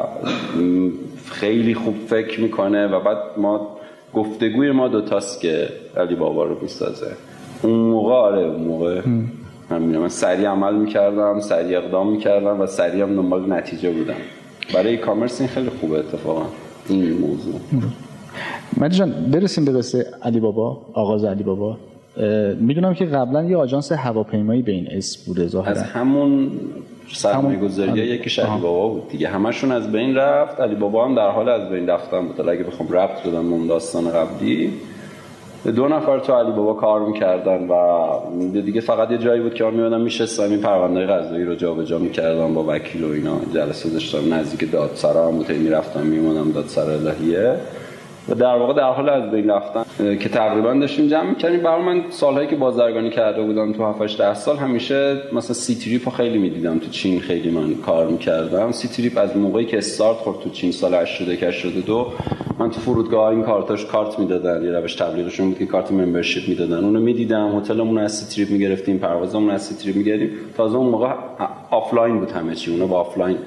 خیلی 1.32 1.74
خوب 1.74 1.96
فکر 2.08 2.42
می‌کنه 2.42 2.88
و 2.88 3.00
بعد 3.00 3.18
ما 3.38 3.78
گفتگوی 4.14 4.72
ما 4.72 4.88
دوتاست 4.88 5.42
که 5.42 5.70
علی 5.98 6.16
بابا 6.16 6.44
رو 6.44 6.58
می‌سازه. 6.62 7.12
اون 7.62 7.80
موقع 7.80 8.14
آره 8.14 8.42
اون 8.42 8.62
موقع. 8.62 9.02
من 9.70 9.78
من 9.80 10.10
سریع 10.10 10.50
عمل 10.50 10.76
می‌کردم 10.76 11.40
سریع 11.40 11.78
اقدام 11.78 12.12
می‌کردم 12.12 12.62
و 12.62 12.66
سریع 12.66 13.04
هم 13.04 13.16
دنبال 13.16 13.54
نتیجه 13.54 13.92
بودم. 13.92 14.16
برای 14.74 14.88
ای 14.88 14.98
کامرس 14.98 15.42
این 15.42 15.50
خیلی 15.50 15.70
خوبه 15.70 16.00
اتفاقا. 16.00 16.46
این 16.90 17.14
موضوع. 17.14 17.60
مدی 18.78 18.96
جان 18.98 19.12
برسیم 19.32 19.66
به 19.66 19.72
قصه 19.72 20.06
علی 20.24 20.40
بابا 20.40 20.82
آغاز 20.94 21.24
علی 21.24 21.44
بابا. 21.44 21.78
می‌دونم 22.60 22.94
که 22.94 23.06
قبلا 23.06 23.44
یه 23.44 23.58
آژانس 23.58 23.92
هواپیمایی 23.92 24.62
به 24.62 24.72
این 24.72 24.88
اسم 24.92 25.20
بوده 25.26 25.48
ظاهرا. 25.48 25.72
از 25.72 25.84
همون 25.84 26.52
سرمایه 27.14 27.60
گذاری 27.60 27.90
همون... 27.90 28.04
یکی 28.04 28.42
علی 28.42 28.62
بابا 28.62 28.88
بود 28.90 29.10
دیگه. 29.10 29.28
همشون 29.28 29.72
از 29.72 29.92
بین 29.92 30.16
رفت. 30.16 30.60
علی 30.60 30.76
بابا 30.76 31.06
هم 31.06 31.16
در 31.16 31.30
حال 31.30 31.50
از 31.50 31.70
بین 31.70 31.88
رفتن 31.88 32.28
بود. 32.28 32.50
اگه 32.50 32.64
بخوام 32.64 32.90
رفت 32.90 33.28
بدم 33.28 33.54
اون 33.54 33.68
داستان 33.68 34.10
قبلی 34.10 34.74
دو 35.76 35.88
نفر 35.88 36.20
تو 36.20 36.34
علی 36.34 36.52
بابا 36.52 36.74
کار 36.74 37.06
می‌کردن 37.06 37.68
و 37.68 38.62
دیگه 38.62 38.82
فقط 38.82 39.12
یه 39.12 39.18
جایی 39.18 39.42
بود 39.42 39.54
که 39.54 39.64
من 39.64 39.74
میادم 39.74 40.02
میشستم 40.02 40.44
این 40.44 40.60
پرونده 40.60 41.06
قضایی 41.06 41.46
رو 41.46 41.56
جابجا 41.56 42.00
می‌کردم 42.00 42.54
با 42.54 42.66
وکیل 42.68 43.04
و 43.04 43.12
اینا. 43.12 43.36
جلسه 43.54 43.90
داشتم 43.90 44.34
نزدیک 44.34 44.72
دادسرا 44.72 45.28
هم 45.28 45.38
بود. 45.38 45.52
می‌رفتم 45.52 46.02
میمونم 46.02 46.52
دادسرا 46.52 46.94
الهیه. 46.94 47.56
و 48.30 48.36
در 48.36 48.56
واقع 48.56 48.74
در 48.74 48.92
حال 48.92 49.10
از 49.10 49.32
بین 49.32 49.50
رفتن 49.50 49.84
که 50.18 50.30
تقریبا 50.30 50.74
داشتیم 50.74 51.08
جمع 51.08 51.30
می‌کردیم. 51.30 51.60
برای 51.60 51.84
من 51.84 52.04
سالهایی 52.10 52.48
که 52.48 52.56
بازرگانی 52.56 53.10
کرده 53.10 53.42
بودم 53.42 53.74
تو 53.74 53.84
7 53.84 54.18
10 54.18 54.34
سال 54.34 54.58
همیشه 54.58 55.22
مثلا 55.34 55.54
سی 55.54 55.76
تریپ 55.76 56.10
خیلی 56.10 56.38
می‌دیدم. 56.38 56.80
تو 56.80 56.90
چین 56.90 57.20
خیلی 57.20 57.50
من 57.50 57.76
کار 57.76 58.08
می‌کردم. 58.08 58.72
سی 58.72 58.88
تریپ 58.88 59.18
از 59.18 59.38
موقعی 59.38 59.66
که 59.66 59.78
استارت 59.78 60.18
خورد 60.18 60.40
تو 60.40 60.50
چین 60.50 60.72
سال 60.72 60.96
81 60.96 61.44
82 61.44 62.08
من 62.60 62.72
تو 62.72 62.80
فرودگاه 62.80 63.30
این 63.30 63.44
کارتاش 63.44 63.86
کارت 63.86 64.20
می‌دادن. 64.20 64.64
یه 64.64 64.72
روش 64.72 64.96
تبلیغشون 64.96 65.50
بود 65.50 65.60
که 65.60 65.66
کارت 65.66 65.92
membership 65.92 66.50
می‌دادن. 66.50 66.84
اونو 66.84 67.00
می‌دیدم. 67.00 67.58
هتلمون 67.58 67.98
از 67.98 68.18
Ctrip 68.18 68.52
می‌گرفتیم 68.52 68.98
پروازمون 68.98 69.50
از 69.50 69.66
Ctrip 69.66 69.96
می‌گرفتیم. 69.96 70.32
تازه 70.58 70.76
اون 70.78 70.90
موقع 70.90 71.08
آفلاین 71.72 72.20
بود 72.20 72.32
همه 72.32 72.56
چی. 72.56 72.72
اونو 72.72 72.88
با 72.88 73.00
آفلاین 73.00 73.38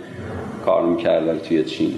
کار 0.65 0.87
می‌کردن 0.87 1.39
توی 1.39 1.65
چین. 1.65 1.95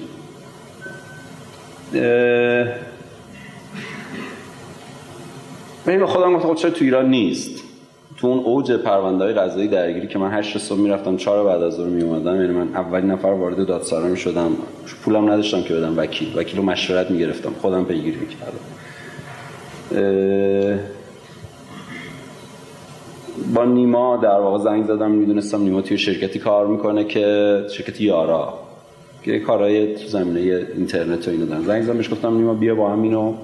من 5.87 5.99
به 5.99 6.07
خودم 6.07 6.35
گفتم 6.37 6.49
خب 6.49 6.55
چرا 6.55 6.71
تو 6.71 6.85
ایران 6.85 7.11
نیست؟ 7.11 7.63
تو 8.17 8.27
اون 8.27 8.39
اوج 8.39 8.73
پرونده 8.73 9.25
های 9.25 9.33
قضایی 9.33 9.69
درگیری 9.69 10.07
که 10.07 10.19
من 10.19 10.31
8 10.31 10.59
صبح 10.59 10.79
می‌رفتم 10.79 11.17
4 11.17 11.45
بعد 11.45 11.63
از 11.63 11.75
ظهر 11.75 11.87
می 11.87 12.03
اومدم 12.03 12.41
یعنی 12.41 12.53
من 12.53 12.69
اولین 12.75 13.11
نفر 13.11 13.29
وارد 13.29 13.67
دادسرا 13.67 14.01
می 14.01 14.17
شدم 14.17 14.57
پولم 15.05 15.31
نداشتم 15.31 15.63
که 15.63 15.75
بدم 15.75 15.99
وکیل. 15.99 16.39
وکیل 16.39 16.57
رو 16.57 16.65
مشورت 16.65 17.11
می 17.11 17.19
گرفتم 17.19 17.53
خودم 17.63 17.85
پیگیری 17.85 18.17
می 18.17 18.27
کردم 18.27 18.61
با 23.55 23.65
نیما 23.65 24.17
در 24.17 24.39
واقع 24.41 24.59
زنگ 24.65 24.85
زدم 24.85 25.11
می‌دونستم 25.11 25.63
نیما 25.63 25.83
توی 25.83 25.99
شرکتی 25.99 26.39
کار 26.39 26.67
می‌کنه 26.67 27.05
که 27.05 27.59
شرکت 27.71 28.01
یارا. 28.01 28.62
که 29.23 29.39
کارهای 29.39 29.95
تو 29.95 30.09
زمینه 30.09 30.67
اینترنت 30.77 31.29
و 31.29 31.31
اینو 31.31 31.47
دارن. 31.47 31.63
زنگ 31.63 31.83
زدم 31.83 31.99
گفتم 31.99 32.37
نیما 32.37 32.55
بیا 32.55 32.75
با 32.75 32.91
هم 32.91 33.03
اینو 33.03 33.35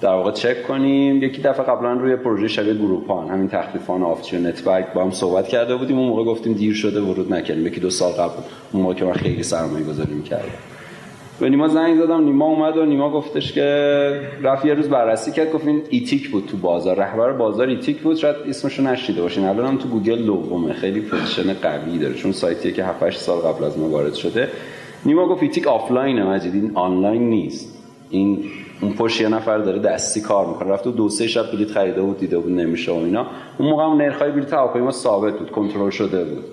در 0.00 0.10
واقع 0.10 0.30
چک 0.30 0.62
کنیم. 0.62 1.22
یکی 1.22 1.42
دفعه 1.42 1.66
قبلا 1.66 1.92
روی 1.92 2.16
پروژه 2.16 2.48
شبیه 2.48 2.74
Groupon 2.74 3.28
همین 3.28 3.48
تخفیفان 3.48 4.02
آفچی 4.02 4.36
و 4.36 4.40
نت 4.40 4.61
برگ 4.61 4.92
با 4.92 5.04
هم 5.04 5.10
صحبت 5.10 5.48
کرده 5.48 5.76
بودیم. 5.76 5.98
اون 5.98 6.08
موقع 6.08 6.24
گفتیم 6.24 6.52
دیر 6.52 6.74
شده 6.74 7.00
ورود 7.00 7.32
نکردیم. 7.32 7.66
یکی 7.66 7.80
دو 7.80 7.90
سال 7.90 8.12
قبل 8.12 8.32
اون 8.72 8.82
موقع 8.82 8.94
که 8.94 9.04
من 9.04 9.12
خیلی 9.12 9.42
سرمایه 9.42 9.84
گذاری 9.84 10.14
می‌کردم 10.14 10.48
به 11.40 11.48
نیما 11.48 11.68
زنگ 11.68 12.00
زدم 12.00 12.24
نیما 12.24 12.46
اومد 12.46 12.76
و 12.76 12.84
نیما 12.84 13.10
گفتش 13.10 13.52
که 13.52 14.20
رفت 14.42 14.64
یه 14.64 14.74
روز 14.74 14.88
بررسی 14.88 15.32
کرد 15.32 15.52
گفت 15.52 15.66
این 15.66 15.82
ایتیک 15.90 16.30
بود 16.30 16.46
تو 16.46 16.56
بازار. 16.56 16.96
رهبر 16.96 17.32
بازار 17.32 17.68
ایتیک 17.68 18.00
بود 18.00 18.16
شاید 18.16 18.36
اسمشو 18.48 18.82
شنیده 18.82 19.22
باشین 19.22 19.44
الان 19.44 19.66
هم 19.66 19.78
تو 19.78 19.88
گوگل 19.88 20.22
دومه. 20.22 20.72
خیلی 20.72 21.00
position 21.00 21.52
قوی 21.52 21.98
داره 21.98 22.14
چون 22.14 22.32
سایتیه 22.32 22.72
که 22.72 22.84
7 22.84 23.10
سال 23.10 23.38
قبل 23.38 23.64
از 23.64 23.78
ما 23.78 23.88
وارد 23.88 24.14
شده. 24.14 24.48
نیما 25.06 25.28
گفت 25.28 25.42
ایتیک 25.42 25.66
آفلاینه 25.66 26.24
مجید 26.24 26.54
این 26.54 26.70
آنلاین 26.74 27.30
نیست. 27.30 27.78
این 28.10 28.44
اون 28.80 28.92
پشت 28.92 29.20
یه 29.20 29.28
نفر 29.28 29.58
داره 29.58 29.78
دستی 29.78 30.20
کار 30.20 30.46
می‌کنه. 30.46 30.68
رفت 30.68 30.86
و 30.86 30.90
دو 30.90 31.08
سه 31.08 31.26
شب 31.26 31.52
بلیط 31.52 31.70
خریده 31.70 32.02
بود 32.02 32.18
دیده 32.18 32.38
بود 32.38 32.52
نمیشه 32.52 32.92
و 32.92 32.94
اینا. 32.94 33.26
اون 33.58 33.70
موقع 33.70 33.84
هم 33.84 33.96
نرخای 33.96 34.30
بلیط 34.30 34.52
هواپیما 34.52 34.90
ثابت 34.90 35.38
بود 35.38 35.50
کنترل 35.50 35.90
شده 35.90 36.24
بود. 36.24 36.44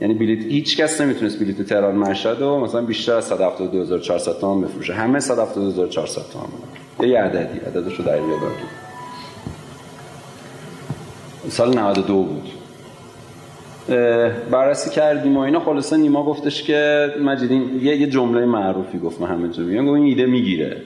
یعنی 0.00 0.14
بلیط 0.14 0.44
هیچ 0.44 0.76
کس 0.76 1.00
نمی‌تونست 1.00 1.40
بلیط 1.40 1.62
تهران 1.62 1.94
مشهد 1.94 2.42
و 2.42 2.58
مثلا 2.58 2.82
بیشتر 2.82 3.14
از 3.14 3.28
172400 3.28 4.38
تومان 4.38 4.60
بفروشه. 4.60 4.94
همه 4.94 5.20
172400 5.20 6.22
تومان 6.32 7.10
یه 7.12 7.18
عددی 7.18 7.58
عددشو 7.58 8.02
در 8.02 8.16
یادم 8.16 8.52
سال 11.48 11.78
92 11.78 12.14
بود. 12.14 12.48
بررسی 14.50 14.90
کردیم 14.90 15.36
و 15.36 15.40
اینا. 15.40 15.60
خلاصه 15.60 15.96
نیما 15.96 16.24
گفتش 16.24 16.62
که 16.62 17.12
مجید 17.24 17.50
یه, 17.50 17.96
یه 17.96 18.06
جمله 18.06 18.46
معروفی 18.46 18.98
گفت 18.98 19.20
من 19.20 19.28
همه 19.28 19.48
جا 19.48 19.62
این 19.64 20.04
ایده 20.04 20.26
می‌گیره. 20.26 20.76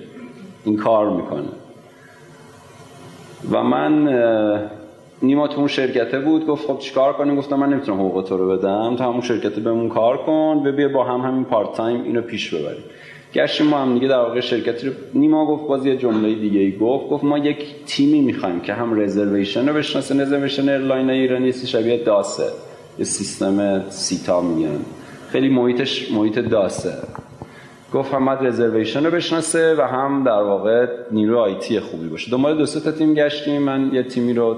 این 0.64 0.76
کار 0.76 1.10
می‌کنه. 1.10 1.48
و 3.50 3.62
من 3.62 4.08
نیما 5.22 5.48
تو 5.48 5.58
اون 5.58 5.68
شرکته 5.68 6.20
بود. 6.20 6.46
گفت 6.46 6.66
خب 6.66 6.78
چیکار 6.78 7.12
کنیم؟ 7.12 7.36
گفتم 7.36 7.56
من 7.56 7.68
نمی‌تونم 7.68 8.00
حقوق 8.00 8.24
تو 8.24 8.36
رو 8.36 8.56
بدم. 8.56 8.96
تو 8.96 9.04
همون 9.04 9.20
شرکت 9.20 9.52
بهمون 9.52 9.88
کار 9.88 10.16
کن. 10.16 10.62
و 10.66 10.72
بیا 10.72 10.88
با 10.88 11.04
هم 11.04 11.20
همین 11.20 11.44
part 11.44 11.72
time 11.72 12.02
اینو 12.02 12.22
پیش 12.22 12.54
ببریم. 12.54 12.84
گشتیم 13.34 13.66
ما 13.66 13.78
هم 13.78 13.94
دیگه 13.94 14.08
در 14.08 14.18
واقع 14.18 14.40
شرکتی 14.40 14.86
رو 14.86 14.92
نیما 15.14 15.46
گفت 15.46 15.68
باز 15.68 15.86
یه 15.86 15.96
جمله 15.96 16.34
دیگه 16.34 16.60
ای 16.60 16.78
گفت. 16.78 17.08
گفت 17.08 17.24
ما 17.24 17.38
یک 17.38 17.66
تیمی 17.86 18.20
می‌خوایم 18.20 18.60
که 18.60 18.72
هم 18.72 19.00
reservation 19.00 19.68
رو 19.68 19.74
بشناسه. 19.74 20.22
reservation 20.22 20.68
airline 20.68 21.10
ایرانی 21.10 21.52
شبیه 21.52 22.04
DOS 22.04 22.28
ه. 22.28 22.44
یه 22.98 23.05
سیستم 23.05 23.85
SITA 23.90 24.40
میگن. 24.40 24.81
خیلی 25.29 25.48
محیطش 25.48 26.12
محیط 26.12 26.38
DOS 26.38 26.72
ه. 26.72 26.94
گفت 27.94 28.14
هم 28.14 28.26
باید 28.26 28.61
رو 29.05 29.11
بشناسه 29.11 29.74
و 29.79 29.81
هم 29.81 30.24
در 30.24 30.42
واقع 30.42 30.87
نیرو 31.12 31.38
آیتی 31.38 31.81
خوبی 31.81 32.09
باشه. 32.09 32.31
دنبال 32.31 32.59
دو 32.59 32.66
تا 32.66 32.92
تیم 32.92 33.14
گشتیم. 33.14 33.62
من 33.62 33.90
یه 33.94 34.03
تیمی 34.03 34.33
رو 34.33 34.57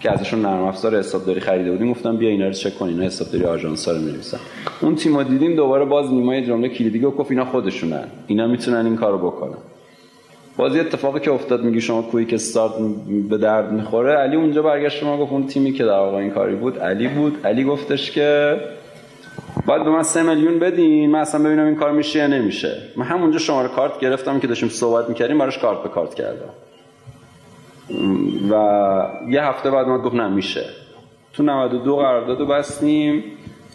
که 0.00 0.12
ازشون 0.12 0.42
نرم 0.42 0.62
افزار 0.62 0.98
حسابداری 0.98 1.40
خریده 1.40 1.70
بودیم 1.70 1.90
گفتم 1.90 2.16
بیا 2.16 2.28
اینا 2.28 2.46
رو 2.46 2.52
چک 2.52 2.78
کن 2.78 2.88
اینا 2.88 3.04
حسابداری 3.04 3.44
آژانس 3.44 3.88
رو 3.88 3.98
می‌نویسن. 3.98 4.38
اون 4.80 4.94
تیمو 4.94 5.22
دیدیم 5.22 5.56
دوباره 5.56 5.84
باز 5.84 6.10
نیمای 6.10 6.46
جمله 6.46 6.68
کلیدی 6.68 7.00
گفت 7.00 7.30
اینا 7.30 7.44
خودشونن. 7.44 8.04
اینا 8.26 8.46
می‌تونن 8.46 8.86
این 8.86 8.96
کارو 8.96 9.18
بکنن. 9.18 9.58
بازی 10.56 10.80
اتفاقی 10.80 11.20
که 11.20 11.30
افتاد 11.30 11.64
میگی 11.64 11.80
شما 11.80 12.02
کویک 12.02 12.34
استارت 12.34 12.72
به 13.28 13.38
درد 13.38 13.72
می‌خوره. 13.72 14.12
علی 14.12 14.36
اونجا 14.36 14.62
برگشت 14.62 14.98
شما 14.98 15.18
گفت 15.18 15.32
اون 15.32 15.46
تیمی 15.46 15.72
که 15.72 15.84
در 15.84 15.98
واقع 15.98 16.16
این 16.16 16.30
کاری 16.30 16.54
بود 16.54 16.78
علی 16.78 17.08
بود. 17.08 17.46
علی 17.46 17.64
گفتش 17.64 18.10
که 18.10 18.60
باید 19.66 19.84
به 19.84 19.90
من 19.90 20.02
سه 20.02 20.22
میلیون 20.22 20.58
بدین 20.58 21.10
من 21.10 21.18
اصلا 21.18 21.44
ببینم 21.44 21.66
این 21.66 21.74
کار 21.74 21.92
میشه 21.92 22.18
یا 22.18 22.26
نمیشه. 22.26 22.76
من 22.96 23.04
همونجا 23.04 23.38
شماره 23.38 23.68
کارت 23.68 24.00
گرفتم 24.00 24.40
که 24.40 24.46
داشتیم 24.46 24.68
صحبت 24.68 25.08
می‌کردیم 25.08 25.38
براش 25.38 25.58
کارت 25.58 25.82
به 25.82 25.88
کارت 25.88 26.14
کردم. 26.14 26.50
و 28.50 28.54
یه 29.28 29.44
هفته 29.44 29.70
بعد 29.70 29.86
ما 29.86 29.98
گفت 29.98 30.14
نمیشه 30.14 30.64
تو 31.32 31.42
92 31.42 31.96
قرارداد 31.96 32.48
بستیم 32.48 33.24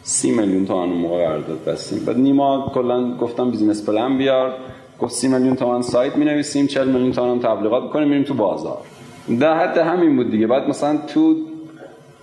سی 0.03 0.31
میلیون 0.31 0.65
تومان 0.65 0.89
موقع 0.89 1.25
قرارداد 1.25 1.63
بستیم. 1.67 2.05
بعد 2.05 2.17
نیما 2.17 2.71
کلا 2.73 3.17
گفتم 3.17 3.51
business 3.51 3.89
plan 3.89 4.17
بیار. 4.17 4.53
گفت 4.99 5.13
سی 5.13 5.27
میلیون 5.27 5.55
تومان 5.55 5.81
سایت 5.81 6.15
می 6.15 6.25
نویسیم 6.25 6.67
40 6.67 6.87
میلیون 6.87 7.11
تومان 7.11 7.39
تبلیغات 7.39 7.83
می‌کنیم 7.83 8.07
میریم 8.07 8.23
تو 8.23 8.33
بازار. 8.33 8.77
در 9.39 9.57
حد 9.57 9.77
همین 9.77 10.15
بود 10.15 10.31
دیگه. 10.31 10.47
بعد 10.47 10.69
مثلا 10.69 10.97
تو 10.97 11.35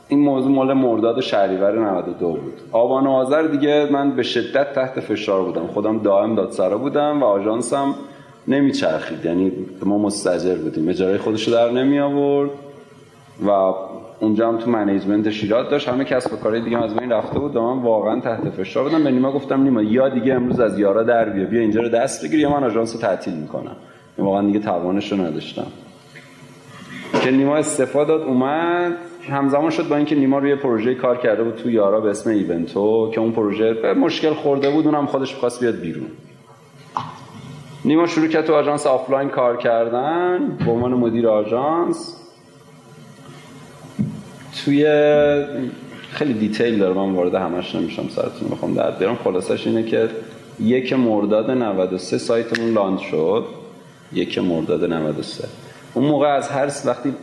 این 0.08 0.20
موضوع 0.20 0.52
مال 0.52 0.72
مرداد 0.72 1.20
شهریور 1.20 1.78
92 1.90 2.28
بود. 2.28 2.60
آبان 2.72 3.06
و 3.06 3.10
آذر 3.10 3.42
دیگه 3.42 3.88
من 3.92 4.16
به 4.16 4.22
شدت 4.22 4.72
تحت 4.74 5.00
فشار 5.00 5.42
بودم. 5.42 5.66
خودم 5.66 5.98
دائم 5.98 6.34
دادسرا 6.34 6.78
بودم 6.78 7.22
و 7.22 7.24
آژانسم 7.24 7.94
نمیچرخید. 8.48 9.24
یعنی 9.24 9.52
ما 9.84 9.98
مستجر 9.98 10.54
بودیم. 10.54 10.88
اجاره 10.88 11.18
خودشو 11.18 11.50
در 11.50 11.70
نمی 11.70 11.98
آورد 11.98 12.50
و 13.46 13.50
اونجا 14.20 14.48
هم 14.48 14.58
تو 14.58 14.70
منیجمنت 14.70 15.30
شیرات 15.30 15.70
داشت. 15.70 15.88
همه 15.88 16.04
کسب 16.04 16.32
و 16.32 16.36
کارهای 16.36 16.60
دیگه 16.60 16.84
از 16.84 16.96
بین 16.96 17.12
رفته 17.12 17.38
بود 17.38 17.56
و 17.56 17.62
من 17.62 17.82
واقعا 17.82 18.20
تحت 18.20 18.50
فشار 18.50 18.84
بودم. 18.84 19.04
به 19.04 19.10
نیما 19.10 19.32
گفتم 19.32 19.62
نیما 19.62 19.82
یا 19.82 20.08
دیگه 20.08 20.34
امروز 20.34 20.60
از 20.60 20.78
یارا 20.78 21.02
در 21.02 21.28
بیا. 21.28 21.44
بیا 21.44 21.60
اینجا 21.60 21.80
رو 21.80 21.88
دست 21.88 22.24
بگیر. 22.24 22.40
یا 22.40 22.50
من 22.50 22.64
آژانس 22.64 22.94
رو 22.94 23.00
تعطیل 23.00 23.34
می‌کنم. 23.34 23.76
واقعا 24.18 24.46
دیگه 24.46 24.58
توانش 24.58 25.12
رو 25.12 25.18
نداشتم. 25.18 25.66
که 27.22 27.30
نیما 27.30 27.56
استفاده 27.56 28.08
داد 28.08 28.22
اومد. 28.22 28.92
همزمان 29.30 29.70
شد 29.70 29.88
با 29.88 29.96
اینکه 29.96 30.14
نیما 30.14 30.38
روی 30.38 30.54
پروژه 30.54 30.94
کار 30.94 31.16
کرده 31.16 31.44
بود 31.44 31.54
تو 31.54 31.70
یارا 31.70 32.00
به 32.00 32.10
اسم 32.10 32.30
ایونتو 32.30 33.10
که 33.14 33.20
اون 33.20 33.32
پروژه 33.32 33.74
به 33.74 33.94
مشکل 33.94 34.34
خورده 34.34 34.70
بود. 34.70 34.86
اونم 34.86 35.06
خودش 35.06 35.34
خواست 35.34 35.60
بیاد 35.60 35.74
بیرون. 35.74 36.06
نیما 37.84 38.06
شروع 38.06 38.26
کرد 38.26 38.44
تو 38.44 38.54
آژانس 38.54 38.86
آفلاین 38.86 39.28
کار 39.28 39.56
کردن. 39.56 40.58
به 40.66 40.70
عنوان 40.70 40.94
مدیر 40.94 41.28
آژانس. 41.28 42.25
توی 44.66 44.86
خیلی 46.10 46.32
detail 46.32 46.78
داره 46.78 46.94
من 46.94 47.12
وارد 47.12 47.34
همش 47.34 47.74
نمیشم 47.74 48.08
سرتون 48.08 48.48
بخوام 48.50 48.74
در 48.74 48.90
بیارم. 48.90 49.18
خلاصش 49.24 49.66
اینه 49.66 49.82
که 49.82 50.08
یک 50.60 50.92
مرداد 50.92 51.50
93 51.50 52.18
سایتمون 52.18 52.72
launch 52.72 53.00
شد. 53.00 53.44
یک 54.12 54.38
مرداد 54.38 54.84
93 54.84 55.44
اون 55.94 56.04
موقع 56.04 56.26
از 56.26 56.48
هر 56.48 56.72
وقتی 56.84 57.14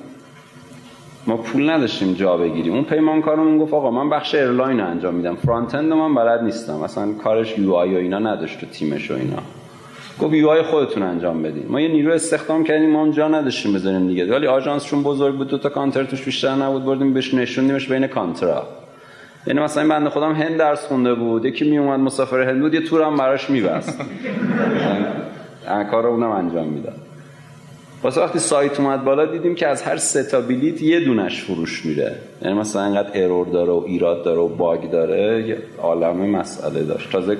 ما 1.27 1.37
پول 1.37 1.69
نداشتیم 1.69 2.13
جا 2.13 2.37
بگیریم 2.37 2.73
اون 2.73 2.83
پیمانکارمون 2.83 3.57
گفت 3.57 3.73
آقا 3.73 3.91
من 3.91 4.09
بخش 4.09 4.35
airline 4.35 4.79
رو 4.79 4.87
انجام 4.87 5.15
میدم. 5.15 5.35
front 5.35 5.75
end 5.75 5.93
من 5.93 6.15
بلد 6.15 6.43
نیستم. 6.43 6.79
مثلا 6.79 7.13
کارش 7.13 7.59
UI 7.59 7.95
و 7.95 7.97
اینا 7.97 8.19
نداشت 8.19 8.63
و 8.63 8.65
تیمش 8.65 9.11
و 9.11 9.13
اینا. 9.13 9.39
گفت 10.21 10.33
UI 10.33 10.61
خودتون 10.61 11.03
انجام 11.03 11.43
بدین. 11.43 11.65
ما 11.67 11.81
یه 11.81 11.87
نیرو 11.87 12.13
استخدام 12.13 12.63
کردیم 12.63 12.89
ما 12.89 13.03
هم 13.03 13.11
جا 13.11 13.27
نداشتیم 13.27 13.73
بذاریم 13.73 14.07
دیگه. 14.07 14.31
ولی 14.31 14.47
آژانسشون 14.47 15.03
بزرگ 15.03 15.35
بود 15.35 15.47
دو 15.47 15.57
تا 15.57 15.69
کانتر 15.69 16.03
توش 16.03 16.21
بیشتر 16.21 16.55
نبود 16.55 16.85
بردیم 16.85 17.13
بهش 17.13 17.33
نشوندیمش 17.33 17.87
بین 17.87 18.07
کانترا. 18.07 18.67
یعنی 19.47 19.59
مثلا 19.59 19.83
این 19.83 19.91
بنده 19.91 20.09
خودم 20.09 20.33
هند 20.33 20.57
درس 20.57 20.85
خونده 20.85 21.13
بود 21.13 21.45
یکی 21.45 21.69
می 21.69 21.77
اومد 21.77 21.99
مسافر 21.99 22.41
هند 22.41 22.61
بود 22.61 22.73
یه 22.73 22.81
تور 22.81 23.01
هم 23.01 23.15
براش 23.15 23.49
میبست. 23.49 24.01
کار 25.91 26.07
اونم 26.07 26.31
انجام 26.31 26.67
می‌داد. 26.67 26.95
واسه 28.03 28.21
وقتی 28.21 28.39
سایت 28.39 28.79
اومد 28.79 29.03
بالا 29.03 29.25
دیدیم 29.25 29.55
که 29.55 29.67
از 29.67 29.81
هر 29.81 29.97
سه 29.97 30.23
تا 30.23 30.41
بلیت 30.41 30.81
یه 30.81 30.99
دونش 30.99 31.43
فروش 31.43 31.85
میره. 31.85 32.15
یعنی 32.41 32.59
مثلا 32.59 32.81
انقدر 32.81 33.23
error 33.23 33.47
داره 33.47 33.71
و 33.71 33.83
ایراد 33.87 34.23
داره 34.23 34.39
و 34.39 34.47
bug 34.47 34.91
داره 34.91 35.47
یه 35.47 35.57
عالمه 35.81 36.27
مسئله 36.27 36.83
داشت. 36.83 37.11
تازه 37.11 37.37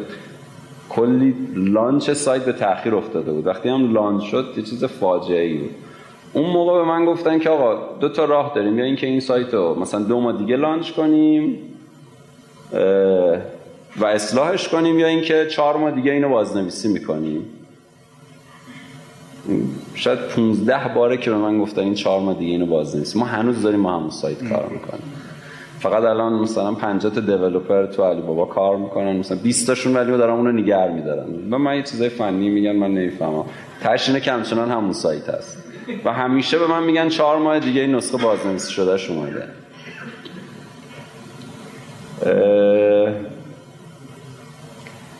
کلی 0.95 1.35
لانچ 1.55 2.11
سایت 2.11 2.45
به 2.45 2.53
تاخیر 2.53 2.95
افتاده 2.95 3.31
بود. 3.31 3.47
وقتی 3.47 3.69
هم 3.69 3.93
لانچ 3.93 4.23
شد 4.23 4.53
یه 4.57 4.63
چیز 4.63 4.83
فاجعه 4.83 5.41
ای 5.41 5.57
بود. 5.57 5.71
اون 6.33 6.49
موقع 6.49 6.73
به 6.73 6.83
من 6.83 7.05
گفتن 7.05 7.39
که 7.39 7.49
آقا 7.49 7.97
دو 7.99 8.09
تا 8.09 8.25
راه 8.25 8.51
داریم. 8.55 8.79
یا 8.79 8.85
اینکه 8.85 9.07
این 9.07 9.19
سایت 9.19 9.53
رو 9.53 9.79
مثلا 9.79 9.99
دو 9.99 10.19
ماه 10.19 10.37
دیگه 10.37 10.55
لانچ 10.55 10.91
کنیم 10.91 11.57
و 13.97 14.05
اصلاحش 14.05 14.69
کنیم 14.69 14.99
یا 14.99 15.07
اینکه 15.07 15.47
چهار 15.51 15.77
ماه 15.77 15.91
دیگه 15.91 16.11
اینو 16.11 16.29
بازنویسی 16.29 16.87
می‌کنیم. 16.87 17.45
شاید 19.95 20.19
15 20.19 20.93
باره 20.95 21.17
که 21.17 21.31
به 21.31 21.37
من 21.37 21.59
گفتن 21.59 21.81
این 21.81 21.93
چهار 21.93 22.19
ماه 22.19 22.33
دیگه 22.33 22.51
اینو 22.51 22.65
بازنویسی 22.65 23.19
ما 23.19 23.25
هنوز 23.25 23.61
داریم 23.61 23.79
ما 23.79 23.97
همون 23.97 24.09
سایت 24.09 24.49
کار 24.49 24.69
می‌کنیم. 24.71 25.03
فقط 25.83 26.03
الان 26.03 26.33
مثلا 26.33 26.71
50 26.71 27.13
تا 27.13 27.21
دیولپر 27.21 27.85
تو 27.85 28.03
علی 28.03 28.21
بابا 28.21 28.45
کار 28.45 28.77
می‌کنن 28.77 29.15
مثلا 29.15 29.37
20 29.37 29.67
تاشون 29.67 29.95
ولی 29.95 30.17
دارن 30.17 30.33
اونو 30.33 30.51
نگه 30.51 30.87
میدارن. 30.87 31.25
و 31.51 31.57
من 31.57 31.75
یه 31.75 31.83
چیزای 31.83 32.09
فنی 32.09 32.49
میگن 32.49 32.75
من 32.75 32.93
نمی‌فهمم. 32.93 33.45
تاش 33.83 34.11
که 34.11 34.31
همچنان 34.31 34.71
همون 34.71 34.93
سایت 34.93 35.29
هست. 35.29 35.63
و 36.05 36.13
همیشه 36.13 36.59
به 36.59 36.67
من 36.67 36.83
میگن 36.83 37.09
چهار 37.09 37.37
ماه 37.37 37.59
دیگه 37.59 37.81
این 37.81 37.95
نسخه 37.95 38.23
بازنویسی 38.23 38.71
شده 38.71 39.11
اومده 39.11 39.43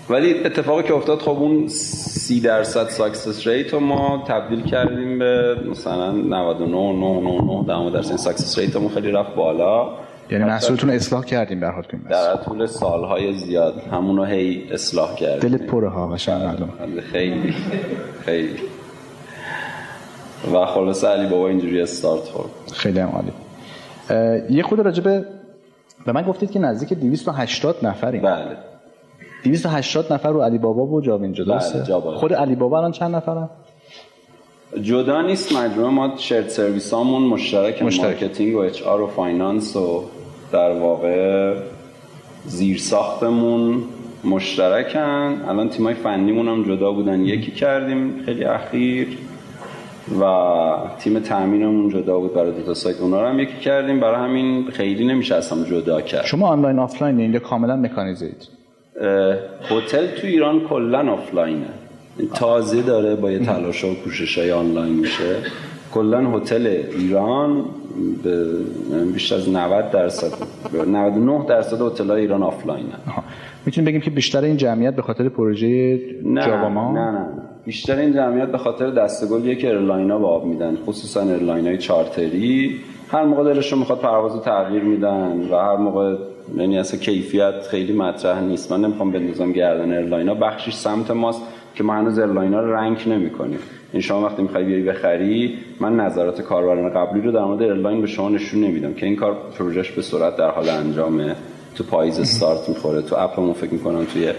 ولی 0.10 0.34
اتفاقی 0.34 0.84
که 0.84 0.94
افتاد 0.94 1.20
خب 1.20 1.30
اون 1.30 1.68
سی 1.68 2.42
درصد 2.42 2.90
success 2.90 3.48
rate 3.48 3.74
رو 3.74 3.80
ما 3.80 4.24
تبدیل 4.28 4.62
کردیم 4.62 5.20
به 5.20 5.56
مثلا 5.72 6.12
99 6.12 6.68
99 6.68 7.92
درصد 7.92 8.16
success 8.16 8.60
rate 8.60 8.88
خیلی 8.94 9.12
رفت 9.12 9.36
بالا. 9.36 9.90
یعنی 10.34 10.46
محصولتون 10.46 10.90
اصلاح 10.90 11.26
کردیم 11.26 11.60
در 11.60 11.72
حال 11.72 11.84
در 12.10 12.36
طول 12.36 12.66
سالهای 12.66 13.34
زیاد 13.34 13.80
همونو 13.92 14.24
هی 14.24 14.64
اصلاح 14.72 15.16
کردیم. 15.16 15.50
دلت 15.50 15.68
پره 15.68 15.90
ها 15.90 16.08
قشنگ 16.08 16.44
مردم. 16.44 16.70
خیلی 17.12 17.54
خیلی. 18.26 18.56
و 20.54 20.66
خلاصه 20.66 21.04
علی 21.04 21.30
بابا 21.30 21.48
اینجوری 21.48 21.82
استارت 21.82 22.24
خورد. 22.24 22.50
خیلی 22.74 23.00
هم 23.00 23.10
عالی. 23.10 23.32
یه 24.50 24.64
خود 24.64 24.80
راجبه 24.80 25.26
به 26.06 26.12
من 26.12 26.22
گفتید 26.22 26.52
که 26.52 26.60
نزدیک 26.60 26.94
280 26.94 27.86
نفریم. 27.86 28.22
بله. 28.22 28.58
280 29.44 30.14
نفر 30.14 30.30
رو 30.30 30.42
علی 30.42 30.58
بابا 30.58 30.86
و 30.86 31.02
جاوین 31.02 31.34
جدا. 31.34 31.58
بله 31.58 32.00
خود 32.00 32.34
علی 32.34 32.56
بابا 32.56 32.78
الان 32.78 32.92
چند 32.92 33.16
نفرن؟ 33.16 33.50
جدا 34.82 35.22
نیست 35.22 35.52
مجموعه 35.52 35.90
ما 35.90 36.18
shared 36.18 36.48
service 36.48 36.94
هامون 36.94 37.22
مشترک, 37.22 37.84
مشترک. 37.84 38.24
marketing 38.24 38.56
و 38.56 38.60
HR 38.60 39.02
و 39.02 39.08
finance 39.08 39.76
و 39.76 40.04
در 40.54 40.72
واقع 40.72 41.54
زیر 42.46 42.78
ساختمون 42.78 43.84
مشترکن. 44.24 45.42
الان 45.48 45.70
تیمای 45.70 45.94
فنیمون 45.94 46.48
هم 46.48 46.64
جدا 46.64 46.92
بودن. 46.92 47.26
یکی 47.26 47.52
کردیم 47.52 48.24
خیلی 48.26 48.44
اخیر 48.44 49.08
و 50.22 50.24
تیم 51.00 51.20
تامینمون 51.20 51.90
جدا 51.90 52.20
بود 52.20 52.34
برای 52.34 52.52
دو 52.52 52.64
تا 52.64 52.74
سایت. 52.74 53.02
اونا 53.02 53.22
رو 53.22 53.28
هم 53.28 53.40
یکی 53.40 53.60
کردیم. 53.60 54.00
برای 54.00 54.30
همین 54.30 54.68
خیلی 54.72 55.06
نمیشه 55.06 55.36
اصلا 55.36 55.64
جدا 55.64 56.02
کرد. 56.02 56.26
شما 56.26 56.48
آنلاین 56.48 56.80
آفلاین 56.80 57.20
اینجا 57.20 57.40
کاملا 57.40 57.76
مکانیزه‌اید؟ 57.76 58.48
هتل 59.70 60.08
تو 60.08 60.28
ایران 60.28 60.60
کلا 60.60 61.12
آفلاینه. 61.12 61.70
تازه 62.34 62.82
داره 62.82 63.16
با 63.16 63.32
یه 63.32 63.40
تلاش 63.40 63.84
و 63.84 64.04
کوشش 64.04 64.38
های 64.38 64.52
آنلاین 64.52 64.94
میشه. 64.94 65.36
کلا 65.94 66.32
هتل 66.32 66.84
ایران 66.98 67.66
به 68.24 68.48
بیشتر 69.14 69.36
از 69.36 69.50
90 69.50 69.92
درصد 69.92 70.32
99 70.88 71.46
درصد 71.48 71.82
هتل 71.82 72.10
های 72.10 72.22
ایران 72.22 72.44
آفلاینه. 72.44 72.94
می‌تونیم 73.66 73.86
بگیم 73.86 74.02
که 74.02 74.10
بیشتر 74.10 74.42
این 74.42 74.58
جمعیت 74.58 74.96
به 74.96 75.02
خاطر 75.02 75.30
پروژه 75.30 76.00
جاباما؟ 76.46 76.92
نه 76.92 77.12
نه. 77.12 77.26
بیشتر 77.66 77.96
این 77.96 78.14
جمعیت 78.14 78.48
به 78.48 78.58
خاطر 78.58 78.90
دسته 78.90 79.23
گلیه 79.23 79.56
که 79.56 79.68
ایرلاینا 79.68 80.20
به 80.20 80.28
آب 80.28 80.46
میدن 80.46 80.76
خصوصا 80.76 81.22
ایرلاین 81.22 81.68
های 81.68 81.78
چارتری. 81.78 82.76
هر 83.12 83.24
موقع 83.24 83.44
دلشون 83.44 83.80
می‌خواد 83.80 84.00
پرواز 84.00 84.42
تغییر 84.42 84.84
میدن 84.84 85.48
و 85.52 85.56
هر 85.56 85.78
موقع 85.78 86.16
یعنی 86.58 86.78
اصلا 86.78 87.00
کیفیت 87.00 87.62
خیلی 87.70 87.94
مطرح 87.94 88.42
نیست. 88.42 88.72
من 88.72 88.82
نمی‌خوام 88.82 89.12
بندازم 89.12 89.52
گردن 89.52 89.92
ایرلاینا 89.92 90.34
بخشش 90.34 90.74
سمت 90.74 91.12
ماست 91.12 91.42
که 91.76 91.84
ما 91.84 91.94
هنوز 91.94 92.20
ایرلاینا 92.20 92.60
رو 92.62 92.74
rank 92.74 92.98
نمی‌کنیم. 93.08 93.60
این 93.94 94.02
شما 94.02 94.26
وقتی 94.26 94.42
می‌خوای 94.42 94.64
بیای 94.64 94.82
بخری 94.82 95.54
من 95.80 95.96
نظرات 95.96 96.42
کاربران 96.42 96.90
قبلی 96.90 97.22
رو 97.22 97.32
در 97.32 97.44
مورد 97.44 97.62
ایرلاین 97.62 98.02
به 98.02 98.08
شما 98.08 98.30
نشون 98.30 98.64
نمیدم 98.64 98.94
که 98.94 99.06
این 99.06 99.16
کار 99.16 99.38
پروژهش 99.58 99.92
به 99.92 100.02
سرعت 100.02 100.38
در 100.38 100.50
حال 100.50 100.70
انجامه. 100.70 101.36
تو 101.76 101.84
پاییز 101.84 102.20
استارت 102.20 102.70
می‌خوره 102.70 103.02
تو 103.02 103.16
اپمون 103.20 103.54
فکر 103.54 103.74
می‌کنم 103.74 104.06
توی 104.06 104.30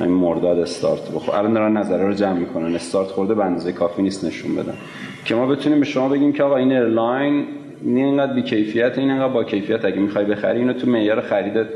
این 0.00 0.10
مرداد 0.10 0.58
استارت 0.58 1.10
بخور 1.14 1.36
الان 1.36 1.52
دارن 1.52 1.76
نظره 1.76 2.06
رو 2.06 2.14
جمع 2.14 2.38
می‌کنن. 2.38 2.74
استارت 2.74 3.08
خورده 3.08 3.34
به 3.34 3.44
اندازه 3.44 3.72
کافی 3.72 4.02
نیست 4.02 4.24
نشون 4.24 4.54
بدن. 4.54 4.74
که 5.24 5.34
ما 5.34 5.46
بتونیم 5.46 5.78
به 5.78 5.84
شما 5.84 6.08
بگیم 6.08 6.32
که 6.32 6.42
آقا 6.42 6.56
این 6.56 6.72
ایرلاین 6.72 7.46
این 7.84 7.96
اینقدر 7.96 8.32
بی 8.32 8.42
کیفیت 8.42 8.98
این 8.98 9.10
اینقدر 9.10 9.32
با 9.32 9.44
کیفیت. 9.44 9.84
اگه 9.84 9.98
می‌خوای 9.98 10.24
بخری 10.24 10.58
اینو 10.58 10.72
تو 10.72 10.90
معیار 10.90 11.20
خریدت 11.20 11.66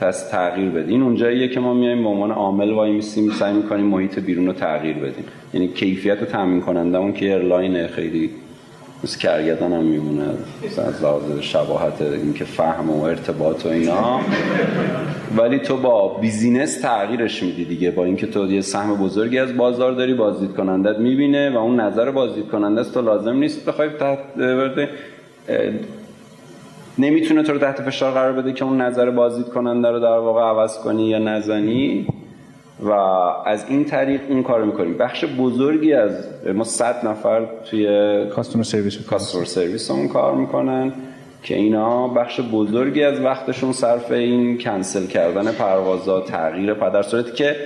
تست 0.00 0.30
تغییر 0.30 0.70
بدی 0.70 0.92
این 0.92 1.02
اونجاییه 1.02 1.48
که 1.48 1.60
ما 1.60 1.74
میایم 1.74 2.02
به 2.02 2.08
عنوان 2.08 2.30
عامل 2.30 2.70
وای 2.70 2.92
میسیم 2.92 3.30
سعی 3.30 3.52
می‌کنیم 3.52 3.86
محیط 3.86 4.18
بیرون 4.18 4.46
رو 4.46 4.52
تغییر 4.52 4.96
بدیم. 4.96 5.24
یعنی 5.54 5.68
کیفیت 5.68 6.24
تامین 6.24 6.60
کننده 6.60 6.98
اون 6.98 7.12
که 7.12 7.26
ایرلاین 7.26 7.86
خیلی 7.86 8.30
مثل 9.04 9.18
کرگدن 9.18 9.72
هم 9.72 9.84
میمونه. 9.84 10.28
از 10.88 11.02
لحاظ 11.02 11.22
شباهت 11.40 12.02
اینکه 12.02 12.44
فهم 12.44 12.90
و 12.90 13.02
ارتباط 13.02 13.66
و 13.66 13.68
اینا. 13.68 14.20
ولی 15.36 15.58
تو 15.58 15.76
با 15.76 16.08
business 16.08 16.80
تغییرش 16.80 17.42
میدی 17.42 17.64
دیگه. 17.64 17.90
با 17.90 18.04
اینکه 18.04 18.26
تو 18.26 18.52
یه 18.52 18.60
سهم 18.60 18.96
بزرگی 18.96 19.38
از 19.38 19.56
بازار 19.56 19.92
داری 19.92 20.14
بازدید 20.14 20.52
کنندت 20.52 20.98
می‌بینه 20.98 21.50
و 21.50 21.56
اون 21.56 21.80
نظر 21.80 22.10
بازدید 22.10 22.48
کننده 22.48 22.80
است 22.80 22.94
تو 22.94 23.02
لازم 23.02 23.36
نیست 23.36 23.64
بخوای 23.64 23.88
تحت 23.88 24.18
نمی‌تونه 26.98 27.42
تو 27.42 27.52
رو 27.52 27.58
تحت 27.58 27.82
فشار 27.82 28.12
قرار 28.12 28.32
بده 28.32 28.52
که 28.52 28.64
اون 28.64 28.80
نظر 28.80 29.10
بازدید 29.10 29.48
کننده 29.48 29.88
رو 29.88 30.00
در 30.00 30.18
واقع 30.18 30.40
عوض 30.42 30.78
کنی 30.78 31.08
یا 31.08 31.18
نزنی. 31.18 32.06
و 32.82 32.90
از 33.46 33.64
این 33.68 33.84
طریق 33.84 34.20
اون 34.28 34.42
کار 34.42 34.64
می‌کنیم. 34.64 34.98
بخش 34.98 35.24
بزرگی 35.24 35.92
از 35.92 36.26
ما 36.54 36.64
100 36.64 37.06
نفر 37.06 37.46
توی 37.70 37.86
کاستومر 38.26 38.64
سرویس 38.64 39.06
کاستومر 39.06 39.44
سرویس 39.44 39.90
همون 39.90 40.08
کار 40.08 40.34
می‌کنن 40.34 40.92
که 41.42 41.56
اینا 41.56 42.08
بخش 42.08 42.40
بزرگی 42.40 43.02
از 43.02 43.20
وقتشون 43.20 43.72
صرف 43.72 44.10
این 44.10 44.58
کنسل 44.58 45.06
کردن 45.06 45.52
پروازا 45.52 46.20
تغییر 46.20 46.74
پدر 46.74 46.88
در 46.90 47.02
صورتی 47.02 47.32
که 47.32 47.56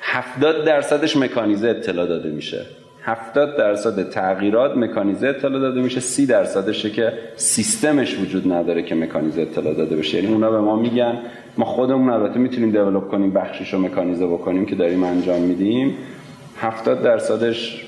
70 0.00 0.64
درصدش 0.64 1.16
مکانیزه 1.16 1.68
اطلاع 1.68 2.06
داده 2.06 2.30
میشه. 2.30 2.66
70 3.06 3.56
درصد 3.56 4.10
تغییرات 4.10 4.76
مکانیزه 4.76 5.28
اطلاع 5.28 5.60
داده 5.60 5.80
میشه 5.80 6.00
30 6.00 6.26
درصدشه 6.26 6.90
که 6.90 7.12
سیستمش 7.36 8.18
وجود 8.18 8.52
نداره 8.52 8.82
که 8.82 8.94
مکانیزه 8.94 9.42
اطلاع 9.42 9.74
داده 9.74 9.96
بشه. 9.96 10.22
یعنی 10.22 10.34
اونا 10.34 10.50
به 10.50 10.60
ما 10.60 10.76
میگن 10.76 11.18
ما 11.58 11.64
خودمون 11.64 12.10
البته 12.10 12.38
می‌تونیم 12.38 12.70
دیولپ 12.70 13.08
کنیم 13.08 13.30
بخشش 13.30 13.74
رو 13.74 13.78
مکانیزه 13.78 14.26
بکنیم 14.26 14.66
که 14.66 14.74
داریم 14.74 15.02
انجام 15.02 15.42
میدیم. 15.42 15.94
70 16.56 17.02
درصدش 17.02 17.86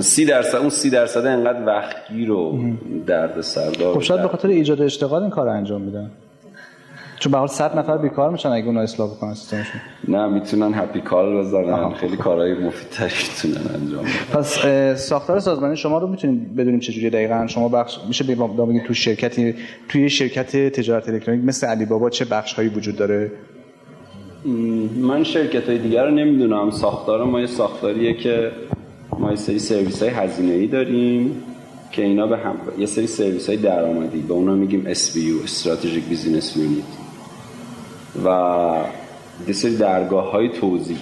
سی 0.00 0.24
درصد 0.26 0.58
اون 0.58 0.70
سی 0.70 0.90
درصد 0.90 1.26
انقدر 1.26 1.66
وقتگیر 1.66 2.30
و 2.30 2.58
درد 3.06 3.40
سردار 3.40 3.94
خب 3.94 4.00
شاید 4.00 4.22
به 4.22 4.28
خاطر 4.28 4.48
ایجاد 4.48 4.82
اشتغال 4.82 5.22
این 5.22 5.30
کار 5.30 5.48
انجام 5.48 5.80
میدن. 5.80 6.10
چون 7.24 7.32
به 7.32 7.38
حال 7.38 7.48
100 7.48 7.78
نفر 7.78 7.98
بیکار 7.98 8.30
میشن 8.30 8.48
اگه 8.48 8.66
اونها 8.66 8.82
اصلاح 8.82 9.10
بکنن 9.10 9.34
سیستمشون. 9.34 9.80
نه 10.08 10.28
می‌تونن 10.28 10.74
هپی 10.74 11.00
کال 11.00 11.38
بزنن 11.38 11.94
خیلی 11.94 12.16
کارهای 12.16 12.54
مفیدتری 12.54 13.12
می‌تونن 13.28 13.74
انجام 13.74 14.04
بدن. 14.04 14.40
پس 14.40 14.58
ساختار 15.00 15.40
سازمانی 15.40 15.76
شما 15.76 15.98
رو 15.98 16.06
می‌تونیم 16.06 16.54
بدونیم 16.58 16.80
چجوری 16.80 17.10
دقیقا؟ 17.10 17.46
شما 17.46 17.68
بخش 17.68 17.98
میشه 18.08 18.24
بگیم 18.24 18.82
تو 18.86 18.94
شرکتی 18.94 19.54
توی 19.88 20.10
شرکت 20.10 20.56
تجارت 20.56 21.08
الکترونیک 21.08 21.44
مثل 21.44 21.66
علی 21.66 21.84
بابا 21.84 22.10
چه 22.10 22.24
بخش 22.24 22.52
هایی 22.52 22.68
وجود 22.68 22.96
داره؟ 22.96 23.32
من 24.96 25.24
شرکت 25.24 25.68
های 25.68 25.78
دیگر 25.78 26.04
رو 26.04 26.10
نمی‌دونم. 26.10 26.70
ساختار 26.70 27.24
ما 27.24 27.40
یه 27.40 27.46
ساختاریه 27.46 28.14
که 28.14 28.50
ما 29.18 29.30
یه 29.30 29.36
سری 29.36 29.58
سرویس 29.58 30.02
های 30.02 30.10
هزینه 30.10 30.52
ای 30.52 30.66
داریم 30.66 31.42
که 31.92 32.02
اینا 32.02 32.26
به 32.26 32.36
هم 32.36 32.56
یه 32.78 32.86
سری 32.86 33.06
سرویس 33.06 33.48
های 33.48 33.56
درآمدی. 33.56 34.20
به 34.20 34.34
اونا 34.34 34.54
میگیم 34.54 34.92
SBU 34.92 35.48
Strategic 35.48 36.12
Business 36.12 36.56
Unit. 36.56 37.03
و 38.24 38.74
یه 39.46 39.52
سری 39.52 39.76
درگاه 39.76 40.30
های 40.30 40.48
توزیع 40.48 40.98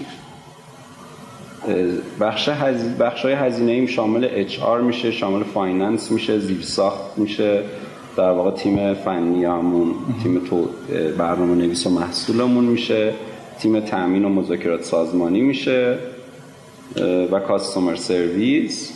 بخش, 2.21 2.49
هز... 2.49 2.99
بخش 2.99 3.25
های 3.25 3.35
هزینه 3.35 3.73
ایم 3.73 3.87
شامل 3.87 4.29
HR 4.31 4.81
میشه 4.81 5.11
شامل 5.11 5.43
finance 5.43 6.11
میشه 6.11 6.39
زیر 6.39 6.63
ساخت 6.63 7.19
میشه 7.19 7.63
در 8.17 8.31
واقع 8.31 8.51
تیم 8.51 8.95
فنی 8.95 9.45
همون 9.45 9.95
تیم 10.23 10.39
تو 10.39 10.69
برنامه 11.19 11.55
نویس 11.55 11.87
و 11.87 11.91
محصولمون 11.91 12.65
میشه 12.65 13.13
تیم 13.59 13.81
تامین 13.81 14.25
و 14.25 14.29
مذاکرات 14.29 14.83
سازمانی 14.83 15.41
میشه 15.41 15.99
و 17.33 17.41
customer 17.41 17.95
service 17.95 18.93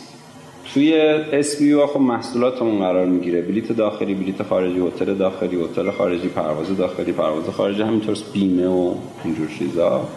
توی 0.73 1.15
SBU 1.43 1.85
خب 1.93 1.99
محصولاتمون 1.99 2.79
قرار 2.79 3.05
می‌گیره. 3.05 3.41
بلیت 3.41 3.71
داخلی 3.71 4.13
بلیت 4.13 4.43
خارجی 4.43 4.79
هتل 4.79 5.13
داخلی 5.13 5.63
هتل 5.63 5.91
خارجی 5.91 6.27
پرواز 6.27 6.77
داخلی 6.77 7.11
پرواز 7.11 7.49
خارجی 7.49 7.81
همینطور 7.81 8.17
بیمه 8.33 8.67
و 8.67 8.93
اینجور 9.23 9.47
چیزا. 9.59 10.07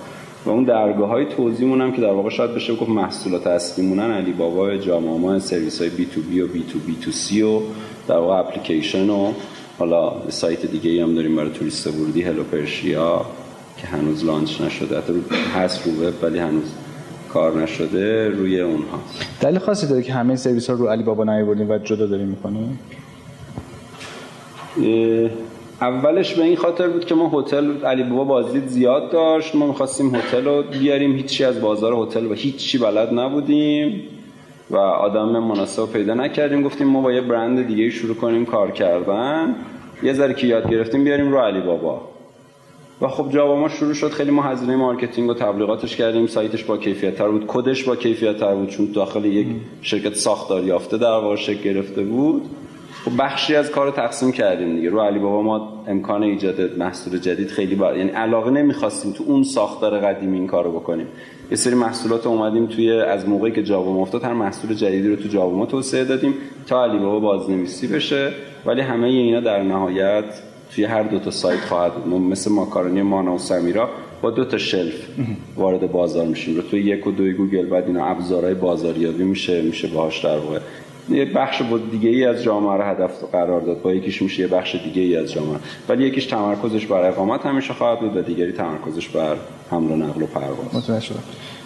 و 0.47 0.51
اون 0.51 0.65
درگاه 0.65 1.09
های 1.09 1.27
توزیعمون 1.27 1.81
هم 1.81 1.93
که 1.93 2.01
در 2.01 2.13
واقع 2.13 2.31
شاید 2.31 2.55
بشه 2.55 2.75
گفت 2.75 2.91
محصولات 2.91 3.47
اصلیمونن 3.47 4.11
علی 4.11 4.33
بابا 4.33 4.77
جاباما 4.77 5.39
سرویس 5.39 5.81
های 5.81 5.91
بی 5.91 6.07
تو 6.07 6.21
بی 6.21 6.41
و 6.41 6.47
بی 6.47 6.65
تو 6.73 6.79
بی 6.79 6.97
تو 7.03 7.11
سی 7.11 7.43
و 7.43 7.61
در 8.09 8.17
واقع 8.17 8.35
اپلیکیشن 8.35 9.11
و 9.11 9.33
حالا 9.79 10.13
سایت 10.29 10.67
دیگه 10.67 10.91
ای 10.91 11.01
هم 11.01 11.15
داریم 11.15 11.37
برای 11.37 11.51
توریست 11.51 11.87
ورودی 11.87 12.23
هلو 12.23 12.45
پرشیا 12.45 13.27
که 13.77 13.87
هنوز 13.87 14.25
لانچ 14.25 14.61
نشده. 14.61 14.99
حتی 14.99 15.13
هست 15.55 15.87
رو 15.87 15.93
وب 15.93 16.15
ولی 16.23 16.39
هنوز 16.39 16.73
کار 17.33 17.63
نشده 17.63 18.29
روی 18.29 18.61
اونها. 18.61 18.99
دلیل 19.41 19.59
خاصی 19.59 19.87
داره 19.87 20.03
که 20.03 20.13
همه 20.13 20.37
سرویس 20.37 20.71
ها 20.71 20.77
رو 20.77 20.87
علی 20.87 21.03
بابا 21.03 21.25
نیاوردیم 21.25 21.71
و 21.71 21.79
جدا 21.79 22.07
داریم 22.07 22.27
می‌کنیم 22.27 22.79
اولش 25.81 26.35
به 26.35 26.43
این 26.43 26.57
خاطر 26.57 26.89
بود 26.89 27.05
که 27.05 27.15
ما 27.15 27.41
هتل 27.41 27.85
علی 27.85 28.03
بابا 28.03 28.25
بازدید 28.25 28.67
زیاد 28.67 29.11
داشت. 29.11 29.55
ما 29.55 29.67
می‌خواستیم 29.67 30.15
هتل 30.15 30.45
رو 30.45 30.63
بیاریم. 30.63 31.13
هیچی 31.13 31.45
از 31.45 31.61
بازار 31.61 31.95
هتل 31.95 32.27
و 32.27 32.35
هیچی 32.35 32.79
بلد 32.79 33.15
نبودیم 33.15 34.03
و 34.71 34.77
آدم 34.77 35.29
مناسب 35.29 35.93
پیدا 35.93 36.15
نکردیم. 36.15 36.63
گفتیم 36.63 36.87
ما 36.87 37.01
با 37.01 37.13
یه 37.13 37.21
برند 37.21 37.67
دیگه 37.67 37.91
شروع 37.91 38.17
کنیم 38.17 38.47
کار 38.47 38.71
کردن. 38.71 39.55
یه 40.03 40.13
ذره 40.13 40.35
که 40.35 40.47
یاد 40.47 40.71
گرفتیم 40.71 41.05
بیاریم 41.05 41.33
رو 41.33 41.39
علی 41.39 41.61
بابا. 41.61 42.01
و 43.01 43.09
خب 43.09 43.33
جاباما 43.33 43.69
شروع 43.69 43.95
شد. 43.95 44.11
خیلی 44.11 44.31
ما 44.31 44.43
هزینه 44.43 44.77
marketing 44.77 45.31
و 45.31 45.35
تبلیغاتش 45.35 45.97
کردیم. 45.97 46.27
سایتش 46.27 46.65
با 46.65 46.77
کیفیت 46.77 47.17
تر 47.17 47.29
بود. 47.29 47.45
کدش 47.47 47.85
با 47.85 47.97
کیفیت 47.97 48.37
تر 48.37 48.55
بود؟ 48.55 48.69
چون 48.69 48.93
داخل 48.95 49.25
یک 49.25 49.47
شرکت 49.83 50.15
ساختار 50.15 50.65
یافته 50.65 50.99
در 50.99 51.21
گرفته 51.65 52.03
بود. 52.03 52.43
خب 53.05 53.11
بخشی 53.19 53.57
از 53.57 53.71
کار 53.71 53.91
تقسیم 53.91 54.33
کردیم 54.33 54.77
دیگه. 54.77 54.91
رو 54.91 55.01
علی 55.01 55.19
بابا 55.19 55.43
ما 55.43 55.73
امکان 55.87 56.23
ایجاد 56.23 56.79
محصول 56.79 57.19
جدید 57.19 57.49
خیلی 57.49 57.75
با 57.75 57.93
یعنی 57.93 58.11
علاقه 58.11 58.51
نمی‌خواستیم 58.51 59.13
تو 59.13 59.25
اون 59.27 59.43
ساختار 59.43 59.99
قدیمی 59.99 60.39
این 60.39 60.47
کارو 60.47 60.73
بکنیم. 60.73 61.07
یه 61.51 61.57
سری 61.57 61.75
محصولات 61.75 62.27
اومدیم 62.27 62.67
توی 62.67 62.93
از 62.93 63.29
موقعی 63.29 63.53
که 63.53 63.63
جاوا 63.63 64.03
افتاد 64.03 64.25
هر 64.25 64.33
محصول 64.33 64.75
جدیدی 64.75 65.09
رو 65.09 65.17
تو 65.17 65.29
جاوا 65.29 65.57
ما 65.59 65.67
توسعه 65.67 66.05
دادیم 66.05 66.35
تا 66.67 66.85
علی 66.85 66.99
بابا 66.99 67.21
بازنویسی 67.21 67.87
بشه. 67.87 68.33
ولی 68.67 68.81
همه 68.81 69.07
اینا 69.07 69.41
در 69.41 69.63
نهایت 69.63 70.25
توی 70.75 70.85
هر 70.85 71.03
دو 71.03 71.19
تا 71.19 71.31
سایت 71.31 71.61
خواهد 71.61 71.95
بود. 71.95 72.21
مثل 72.21 72.53
ماکارونی 72.53 73.03
مانا 73.03 73.35
و 73.35 73.39
سمیرا 73.39 73.91
با 74.23 74.31
دو 74.31 74.45
تا 74.45 74.59
شلف 74.59 74.95
وارد 75.57 75.93
بازار 75.93 76.27
میشیم. 76.27 76.57
رو 76.57 76.63
توی 76.63 76.83
یک 76.83 77.07
و 77.07 77.11
دوی 77.11 77.33
گوگل 77.33 77.67
بعد 77.67 77.87
اینا 77.87 78.07
ابزارهای 78.07 78.55
بازاریابی 78.55 79.25
میشه 79.25 79.63
میشه 79.63 79.89
باهاش 79.89 80.25
در 80.25 80.39
واقع. 80.39 80.59
یه 81.09 81.25
بخش 81.25 81.63
بود 81.63 81.91
دیگه 81.91 82.09
ای 82.09 82.25
از 82.25 82.43
جامعه 82.43 82.77
رو 82.77 82.83
هدف 82.83 83.25
قرار 83.33 83.61
داد. 83.61 83.83
با 83.83 83.95
یکیش 83.95 84.23
میشه 84.23 84.43
یه 84.43 84.49
بخش 84.49 84.75
دیگه 84.75 85.03
ای 85.03 85.17
از 85.17 85.33
جامعه. 85.33 85.59
ولی 85.89 86.07
یکیش 86.07 86.27
تمرکزش 86.27 86.87
بر 86.87 87.09
اقامت 87.09 87.47
همیشه 87.47 87.75
خواهد 87.75 88.01
بود 88.01 88.17
و 88.17 88.23
دیگری 88.23 88.53
تمرکزش 88.53 89.09
بر 89.09 89.37
حمل 89.71 89.91
و 89.91 89.97
نقل 89.97 90.23
و 90.23 90.27
پرواز. 90.27 90.75
متوجه 90.75 91.01
شدم. 91.01 91.23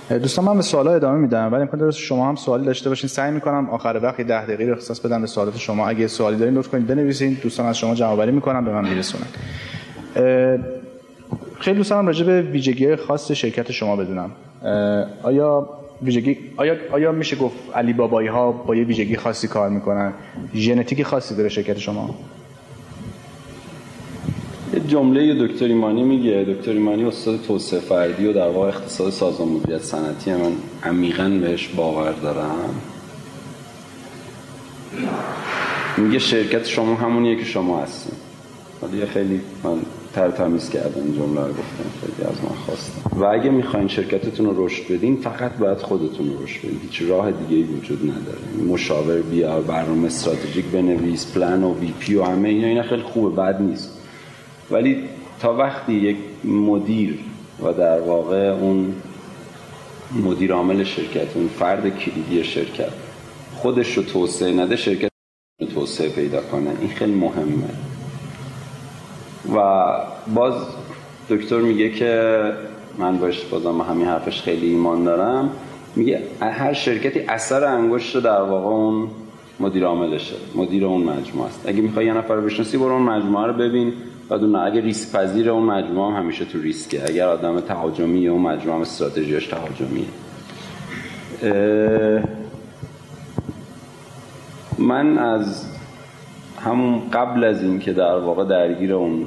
دوستان 0.08 0.44
من 0.44 0.56
به 0.56 0.62
سوالا 0.62 0.94
ادامه 0.94 1.18
میدم 1.18 1.52
ولی 1.52 1.62
امکان 1.62 1.80
درست 1.80 1.98
شما 1.98 2.28
هم 2.28 2.34
سوالی 2.34 2.64
داشته 2.64 2.88
باشین. 2.88 3.08
سعی 3.08 3.30
می‌کنم 3.30 3.70
آخر 3.70 4.00
وقت 4.02 4.20
10 4.20 4.44
دقیقه 4.44 4.64
رو 4.64 4.72
اختصاص 4.72 5.00
بدم 5.00 5.20
به 5.20 5.26
سوالات 5.26 5.56
شما. 5.56 5.88
اگه 5.88 6.06
سوالی 6.06 6.36
دارین 6.36 6.54
لطف 6.54 6.68
کنید 6.68 6.86
بنویسین 6.86 7.38
دوستان 7.42 7.66
از 7.66 7.78
شما 7.78 7.94
جواب 7.94 8.22
می‌کنم 8.22 8.64
به 8.64 8.72
من 8.72 8.88
میرسونن. 8.88 9.26
خیلی 11.60 11.76
دوست 11.76 11.90
دارم 11.90 12.06
راجع 12.06 12.26
به 12.26 12.42
ویژگی 12.42 12.96
خاص 12.96 13.32
شرکت 13.32 13.72
شما 13.72 13.96
بدونم. 13.96 14.30
آیا 15.22 15.68
ویژگی 16.02 16.38
آیا 16.56 16.76
آیا 16.92 17.12
میشه 17.12 17.36
گفت 17.36 17.56
علی 17.74 17.92
بابایی 17.92 18.28
ها 18.28 18.52
با 18.52 18.76
یه 18.76 18.84
ویژگی 18.84 19.16
خاصی 19.16 19.48
کار 19.48 19.68
می‌کنن؟ 19.68 20.12
ژنتیک 20.54 21.02
خاصی 21.02 21.34
داره 21.34 21.48
شرکت 21.48 21.78
شما؟ 21.78 22.14
یه 24.74 24.80
جمله 24.80 25.46
دکتر 25.46 25.64
ایمانی 25.64 26.02
میگه. 26.02 26.44
دکتر 26.48 26.70
ایمانی 26.70 27.04
استاد 27.04 27.42
توسعه 27.42 27.80
فردی 27.80 28.26
و 28.26 28.32
در 28.32 28.48
واقع 28.48 28.68
اقتصاد 28.68 29.12
سازمان 29.12 29.48
مدیریت 29.48 29.82
صنعتی 29.82 30.30
من 30.30 30.52
عمیقا 30.82 31.28
بهش 31.28 31.68
باور 31.68 32.12
دارم. 32.12 32.74
میگه 35.96 36.18
شرکت 36.18 36.66
شما 36.66 36.94
همونیه 36.94 37.36
که 37.36 37.44
شما 37.44 37.78
هستین. 37.78 38.18
حالا 38.80 39.06
خیلی 39.06 39.40
من 39.64 39.76
تر 40.14 40.30
تمیز 40.30 40.70
کردم 40.70 41.12
جمله 41.16 41.40
رو 41.40 41.52
گفتم. 41.52 41.90
خیلی 42.00 42.28
از 42.28 42.44
من 42.44 42.56
خواستم. 42.66 43.20
و 43.20 43.24
اگه 43.24 43.50
می‌خواین 43.50 43.88
شرکتتون 43.88 44.46
رو 44.46 44.66
رشد 44.66 44.92
بدین 44.92 45.16
فقط 45.16 45.52
باید 45.56 45.78
خودتون 45.78 46.30
رو 46.30 46.44
رشد 46.44 46.58
بدین. 46.58 46.80
هیچ 46.82 47.02
راه 47.02 47.30
دیگه 47.30 47.56
ای 47.56 47.62
وجود 47.62 48.02
نداره. 48.02 48.72
مشاور 48.72 49.20
بیار 49.20 49.60
برنامه 49.60 50.06
استراتژیک 50.06 50.64
بنویس 50.64 51.32
پلن 51.32 51.62
و 51.62 51.74
وی 51.80 51.92
پی 51.98 52.14
و 52.14 52.22
همه 52.22 52.48
اینا 52.48 52.66
اینا 52.66 52.82
خیلی 52.82 53.02
خوبه 53.02 53.42
بد 53.42 53.62
نیست. 53.62 54.00
ولی 54.70 55.04
تا 55.40 55.56
وقتی 55.56 55.92
یک 55.92 56.16
مدیر 56.44 57.18
و 57.62 57.72
در 57.72 58.00
واقع 58.00 58.36
اون 58.36 58.94
مدیر 60.24 60.52
عامل 60.52 60.84
شرکت 60.84 61.36
اون 61.36 61.48
فرد 61.48 61.98
کلیدی 61.98 62.44
شرکت 62.44 62.92
خودش 63.54 63.96
رو 63.96 64.02
توسعه 64.02 64.52
نده 64.52 64.76
شرکت 64.76 65.08
توسعه 65.74 66.08
پیدا 66.08 66.40
کنه. 66.40 66.70
این 66.80 66.90
خیلی 66.90 67.14
مهمه. 67.14 67.70
و 69.54 69.82
باز 70.34 70.54
دکتر 71.30 71.58
میگه 71.58 71.90
که 71.90 72.42
من 72.98 73.18
باش 73.18 73.44
بازم 73.44 73.80
همین 73.80 74.06
حرفش 74.06 74.42
خیلی 74.42 74.66
ایمان 74.66 75.04
دارم. 75.04 75.50
میگه 75.96 76.22
هر 76.40 76.72
شرکتی 76.72 77.20
اثر 77.20 77.64
انگشت 77.64 78.16
در 78.16 78.40
واقع 78.40 78.68
اون 78.68 79.08
مدیر 79.60 79.84
عاملشه. 79.84 80.34
مدیر 80.54 80.84
اون 80.84 81.02
مجموعه 81.02 81.48
است. 81.48 81.60
اگه 81.66 81.80
می‌خوای 81.80 82.06
یه 82.06 82.12
نفر 82.12 82.34
رو 82.34 82.42
بشناسی 82.42 82.76
برو 82.76 82.92
اون 82.92 83.02
مجموعه 83.02 83.46
رو 83.46 83.52
ببین. 83.52 83.92
بعد 84.28 84.44
اگه 84.44 84.80
ریسک 84.80 85.12
پذیر 85.12 85.50
اون 85.50 85.62
مجموعه 85.62 86.12
هم 86.12 86.22
همیشه 86.22 86.44
تو 86.44 86.60
ریسکه. 86.60 87.04
اگر 87.06 87.26
آدم 87.26 87.60
تهاجمی 87.60 88.28
اون 88.28 88.42
مجموعه 88.42 88.74
هم 88.74 88.80
استراتژیش 88.80 89.46
تهاجمیه. 89.46 90.06
من 94.78 95.18
از 95.18 95.66
همون 96.60 97.10
قبل 97.12 97.44
از 97.44 97.62
این 97.62 97.78
که 97.78 97.92
در 97.92 98.18
واقع 98.18 98.44
درگیر 98.44 98.94
اون 98.94 99.26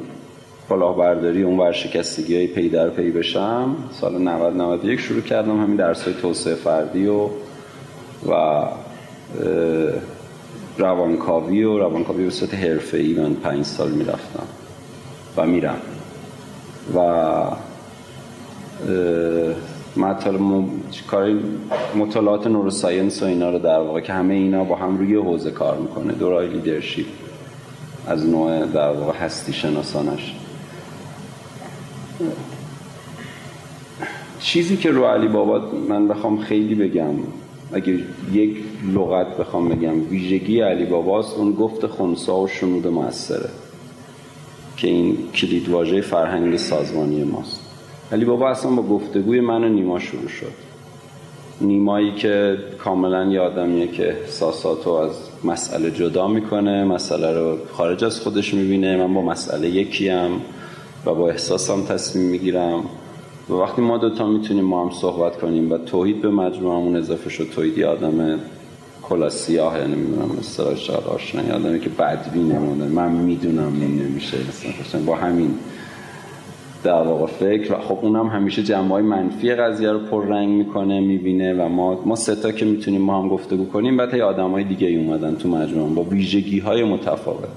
کلاهبرداری 0.69 1.43
اون 1.43 1.59
ورشکستگی 1.59 2.35
های 2.35 2.47
پی 2.47 2.69
در 2.69 2.89
پی 2.89 3.11
بشم 3.11 3.75
سال 3.91 4.21
90 4.21 4.55
91 4.55 4.99
شروع 4.99 5.21
کردم 5.21 5.61
همین 5.61 5.75
درس 5.75 6.03
های 6.03 6.13
توسعه 6.13 6.55
فردی 6.55 7.07
و 7.07 7.29
و 8.29 8.63
روانکاوی 10.77 11.63
و 11.63 11.77
روانکاوی 11.77 12.23
به 12.23 12.29
صورت 12.29 12.53
حرفه‌ای 12.53 13.13
من 13.13 13.33
پنج 13.33 13.65
سال 13.65 13.91
می‌رفتم. 13.91 14.47
و 15.37 15.45
میرم 15.45 15.77
و 16.95 16.99
مطالب 19.97 20.41
کاری 21.07 21.39
مطالعات 21.95 22.47
نوروساینس 22.47 23.23
و 23.23 23.25
اینا 23.25 23.49
رو 23.49 23.59
در 23.59 23.79
واقع 23.79 24.01
که 24.01 24.13
همه 24.13 24.33
اینا 24.33 24.63
با 24.63 24.75
هم 24.75 24.97
روی 24.97 25.15
حوزه 25.15 25.51
کار 25.51 25.77
می‌کنه. 25.77 26.13
دورای 26.13 26.47
لیدرشپ 26.47 27.05
از 28.07 28.25
نوع 28.25 28.65
در 28.65 28.91
واقع 28.91 29.13
هستی 29.17 29.53
شناسانش. 29.53 30.35
چیزی 34.39 34.77
که 34.77 34.91
رو 34.91 35.05
علی 35.05 35.27
بابا 35.27 35.61
من 35.89 36.07
بخوام 36.07 36.37
خیلی 36.37 36.75
بگم 36.75 37.13
اگه 37.73 37.99
یک 38.33 38.57
لغت 38.93 39.37
بخوام 39.37 39.69
بگم 39.69 40.09
ویژگی 40.09 40.61
علی 40.61 40.85
باباست 40.85 41.37
اون 41.37 41.53
گفت 41.53 41.87
خونسا 41.87 42.39
و 42.39 42.47
شنود 42.47 42.87
موثره. 42.87 43.49
که 44.77 44.87
این 44.87 45.17
کلید 45.35 45.69
واژه 45.69 46.01
فرهنگ 46.01 46.57
سازمانی 46.57 47.23
ماست. 47.23 47.61
علی 48.11 48.25
بابا 48.25 48.49
اصلا 48.49 48.71
با 48.71 48.83
گفتگوی 48.83 49.39
من 49.39 49.63
و 49.63 49.69
نیما 49.69 49.99
شروع 49.99 50.27
شد. 50.27 50.51
نیمایی 51.61 52.15
که 52.15 52.57
کاملا 52.77 53.25
یه 53.25 53.39
آدمیه 53.39 53.87
که 53.87 54.09
احساسات 54.09 54.85
رو 54.85 54.91
از 54.91 55.11
مسئله 55.43 55.91
جدا 55.91 56.27
می‌کنه 56.27 56.83
مسئله 56.83 57.33
رو 57.33 57.57
خارج 57.71 58.03
از 58.03 58.19
خودش 58.19 58.53
می‌بینه. 58.53 58.97
من 58.97 59.13
با 59.13 59.21
مسئله 59.21 59.69
یکیم 59.69 60.41
و 61.05 61.13
با 61.13 61.29
احساسم 61.29 61.83
تصمیم 61.83 62.25
می‌گیرم. 62.25 62.83
و 63.49 63.53
وقتی 63.53 63.81
ما 63.81 63.97
دوتا 63.97 64.27
می‌تونیم 64.27 64.63
ما 64.63 64.85
هم 64.85 64.91
صحبت 64.91 65.37
کنیم 65.37 65.71
و 65.71 65.77
توحید 65.77 66.21
به 66.21 66.29
مجموعمون 66.29 66.95
اضافه 66.95 67.29
شد 67.29 67.49
توحیدی 67.55 67.83
آدم 67.83 68.39
کلا 69.09 69.29
سیاه 69.29 69.79
یعنی 69.79 69.95
می‌دونم 69.95 70.31
اصطلاح 70.39 70.75
شاید 70.75 71.03
آشنایی 71.03 71.51
آدمی 71.51 71.79
که 71.79 71.89
بدبینه 71.89 72.59
من 72.89 73.11
می‌دونم 73.11 73.73
این 73.81 74.01
نمیشه. 74.01 74.37
با 75.05 75.15
همین 75.15 75.55
در 76.83 77.01
واقع 77.01 77.25
فکر. 77.25 77.73
و 77.73 77.77
خب 77.77 77.97
اونم 78.01 78.27
همیشه 78.27 78.63
جنبه 78.63 78.93
های 78.93 79.03
منفی 79.03 79.55
قضیه 79.55 79.91
رو 79.91 79.99
پررنگ 79.99 80.49
می‌کنه 80.49 80.99
می‌بینه 80.99 81.53
و 81.53 81.67
ما 81.69 82.01
ما 82.05 82.15
ستا 82.15 82.51
که 82.51 82.65
می‌تونیم 82.65 83.01
ما 83.01 83.21
هم 83.21 83.29
گفتگو 83.29 83.65
کنیم 83.65 83.97
بعد 83.97 84.15
آدم 84.15 84.51
های 84.51 84.63
دیگه 84.63 84.87
اومدن 84.87 85.35
تو 85.35 85.49
مجموعه 85.49 85.93
با 85.93 86.03
ویژگی 86.03 86.59
های 86.59 86.83
متفاوت. 86.83 87.49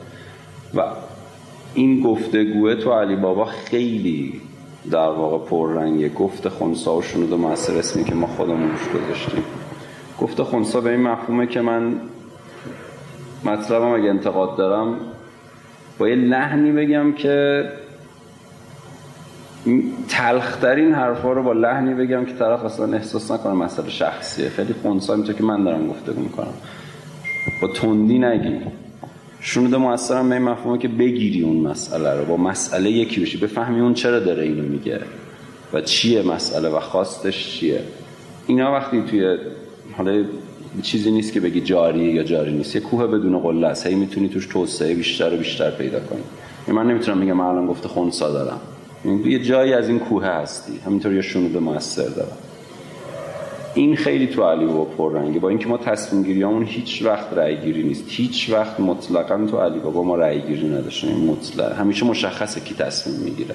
و 0.75 0.83
این 1.75 2.01
گفتگوه 2.01 2.75
تو 2.75 2.93
علی 2.93 3.17
بابا 3.17 3.45
خیلی 3.45 4.41
در 4.91 5.09
واقع 5.09 5.39
پررنگه 5.39 6.09
گفت 6.09 6.49
خونسا 6.49 6.97
و 6.97 7.03
شنود 7.03 7.33
و 7.33 7.47
اسمی 7.47 8.05
که 8.05 8.15
ما 8.15 8.27
خودمون 8.27 8.71
روش 8.71 8.89
گذاشتیم. 8.89 9.45
گفت 10.21 10.43
خونسا 10.43 10.81
به 10.81 10.91
این 10.91 11.01
مفهومه 11.01 11.47
که 11.47 11.61
من 11.61 12.01
مطلبم 13.45 13.93
اگه 13.95 14.09
انتقاد 14.09 14.57
دارم 14.57 14.97
با 15.99 16.09
یه 16.09 16.15
لحنی 16.15 16.73
بگم 16.73 17.13
که 17.13 17.65
تلخترین 20.09 20.95
حرفا 20.95 21.33
رو 21.33 21.43
با 21.43 21.53
لحنی 21.53 21.95
بگم 21.95 22.25
که 22.25 22.33
طرف 22.33 22.65
اصلا 22.65 22.97
احساس 22.97 23.31
نکنه 23.31 23.53
مسئله 23.53 23.91
شخصیه. 23.91 24.49
خیلی 24.49 24.75
خونسا 24.83 25.17
میشه 25.17 25.35
که 25.35 25.45
من 25.45 25.65
دارم 25.65 25.89
گفتگو 25.89 26.21
می‌کنم. 26.21 26.55
با 27.63 27.69
تندی 27.69 28.19
نگی. 28.19 28.61
شنوده 29.41 29.77
موثرم 29.77 30.29
به 30.29 30.35
این 30.35 30.45
مفهومه 30.45 30.79
که 30.79 30.89
بگیری 30.89 31.43
اون 31.43 31.57
مسئله 31.57 32.15
رو. 32.15 32.25
با 32.25 32.37
مسئله 32.37 32.91
یکی 32.91 33.21
بشی. 33.21 33.39
بفهمی 33.39 33.81
اون 33.81 33.95
چرا 33.95 34.21
داره 34.21 34.43
اینو 34.43 34.63
میگه. 34.63 35.01
و 35.73 35.81
چیه 35.81 36.23
مسئله 36.23 36.69
و 36.69 36.81
خواستش 36.81 37.59
چیه. 37.59 37.81
اینا 38.47 38.73
وقتی 38.73 39.03
توی 39.03 39.39
حالا 39.97 40.25
چیزی 40.83 41.11
نیست 41.11 41.33
که 41.33 41.41
بگی 41.41 41.61
جاریه 41.61 42.15
یا 42.15 42.23
جاری 42.23 42.53
نیست. 42.53 42.75
یه 42.75 42.81
کوه 42.81 43.07
بدون 43.07 43.39
قله 43.39 43.67
است. 43.67 43.87
هی 43.87 43.95
می‌تونی 43.95 44.29
توش 44.29 44.47
توسعه 44.47 44.95
بیشتر 44.95 45.35
و 45.35 45.37
بیشتر 45.37 45.71
پیدا 45.71 46.01
کنی. 46.01 46.23
من 46.75 46.87
نمی‌تونم 46.87 47.19
میگم 47.19 47.41
الان 47.41 47.67
گفته 47.67 47.89
خونسا 47.89 48.33
دارم. 48.33 48.61
یه 49.25 49.39
جایی 49.39 49.73
از 49.73 49.89
این 49.89 49.99
کوه 49.99 50.27
هستی. 50.27 50.73
همینطور 50.87 51.15
یه 51.15 51.23
شنود 51.23 51.57
موثر 51.57 52.09
دارم. 52.09 52.37
این 53.75 53.97
خیلی 53.97 54.27
تو 54.27 54.43
علی 54.43 54.67
بابا 54.67 54.85
پررنگه 54.85 55.41
با 55.41 55.49
اینکه 55.49 55.69
ما 55.69 55.77
تصمیم 55.77 56.23
گیری 56.23 56.43
همون 56.43 56.65
هیچ 56.65 57.03
وقت 57.03 57.33
رأی 57.33 57.57
گیری 57.57 57.83
نیست. 57.83 58.05
هیچ 58.09 58.51
وقت 58.51 58.81
مطلقا 58.81 59.47
تو 59.51 59.59
علی 59.59 59.79
بابا 59.79 60.03
ما 60.03 60.17
رأی 60.17 60.41
گیری 60.41 60.69
نداشتیم 60.69 61.17
مطلق. 61.17 61.79
همیشه 61.79 62.07
مشخصه 62.07 62.61
کی 62.61 62.75
تصمیم 62.75 63.17
می‌گیره. 63.17 63.55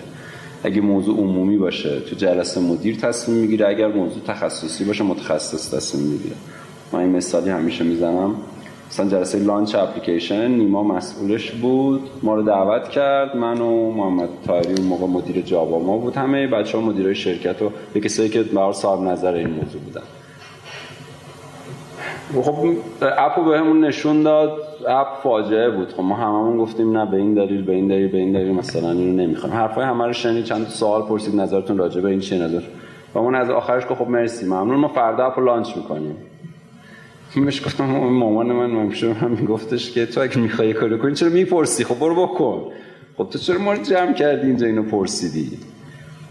اگه 0.66 0.82
موضوع 0.82 1.18
عمومی 1.18 1.58
باشه 1.58 2.00
تو 2.00 2.16
جلسه 2.16 2.62
مدیر 2.62 2.96
تصمیم 2.96 3.38
می‌گیره. 3.38 3.68
اگر 3.68 3.88
موضوع 3.88 4.24
تخصصی 4.28 4.84
باشه 4.84 5.04
متخصص 5.04 5.74
تصمیم 5.74 6.04
می‌گیره. 6.04 6.36
من 6.92 7.00
این 7.00 7.10
مثالی 7.10 7.50
همیشه 7.50 7.84
می‌زنم. 7.84 8.36
مثلا 8.90 9.10
جلسه 9.10 9.40
لانچ 9.40 9.76
اپلیکیشن 9.76 10.52
نیما 10.52 10.84
مسئولش 10.84 11.52
بود. 11.52 12.02
ما 12.24 12.36
رو 12.36 12.44
دعوت 12.44 12.90
کرد. 12.90 13.36
من 13.36 13.62
و 13.62 13.92
محمد 13.92 14.30
تایری 14.48 14.74
اون 14.78 14.88
موقع 14.88 15.08
مدیر 15.08 15.42
جاوا 15.42 15.80
ما 15.80 15.98
بود 15.98 16.16
همه. 16.16 16.48
بچه 16.48 16.78
ها 16.78 16.84
مدیرای 16.84 17.16
شرکت 17.16 17.62
و 17.62 17.72
یه 17.96 18.02
کسایی 18.02 18.30
که 18.30 18.44
بر 18.44 18.72
صاحب 18.72 19.02
نظر 19.02 19.34
این 19.34 19.50
موضوع 19.50 19.82
بودن. 19.82 20.02
خب 22.42 22.68
اپو 23.02 23.44
به 23.44 23.60
همون 23.60 23.86
نشون 23.86 24.24
داد. 24.24 24.65
اپ 24.90 25.08
فاجعه 25.24 25.70
بود. 25.70 25.94
خب 25.94 26.04
ما 26.04 26.16
هممون 26.16 26.58
گفتیم 26.58 26.98
نه 26.98 27.12
به 27.12 27.18
این 27.18 27.34
دلیل 27.34 27.66
به 27.66 27.74
این 27.74 27.88
دلیل 27.88 28.12
به 28.12 28.18
این 28.18 28.34
دلیل 28.34 28.52
مثلا 28.52 28.92
اینو 28.92 29.24
نمی‌خوام. 29.24 29.54
حرفای 29.54 29.86
همه 29.86 30.06
رو 30.06 30.14
شنید 30.14 30.44
چند 30.44 30.68
سوال 30.68 31.02
پرسید 31.02 31.36
نظرتون 31.36 31.78
راجع 31.78 32.02
به 32.02 32.10
این 32.10 32.20
چه 32.20 32.38
نظر؟ 32.38 32.62
و 33.14 33.20
اون 33.20 33.36
از 33.36 33.50
آخرش 33.50 33.86
که 33.86 33.96
خب 33.96 34.08
مرسی 34.08 34.46
ممنون. 34.46 34.76
ما 34.76 34.88
فردا 34.88 35.26
اپو 35.26 35.42
لانچ 35.42 35.78
می‌کنیم. 35.78 36.16
بهش 37.36 37.66
گفتم 37.66 37.86
مامان 37.86 38.52
من 38.52 38.72
ممشه 38.72 39.14
هم 39.14 39.32
میگفتش 39.32 39.92
که 39.92 40.06
تو 40.06 40.22
اگه 40.22 40.38
می‌خوای 40.38 40.74
کاری 40.74 40.98
کنی 40.98 41.14
چرا 41.14 41.30
می‌پرسی؟ 41.30 41.84
خب 41.84 42.00
برو 42.00 42.28
بکن. 42.28 42.62
خب 43.18 43.30
تو 43.30 43.40
چرا 43.40 43.60
ما 43.60 43.74
رو 43.74 43.84
جمع 43.84 44.14
کردی 44.14 44.48
اینجا 44.48 44.68
اینو 44.68 44.84
پرسیدی؟ 44.84 45.58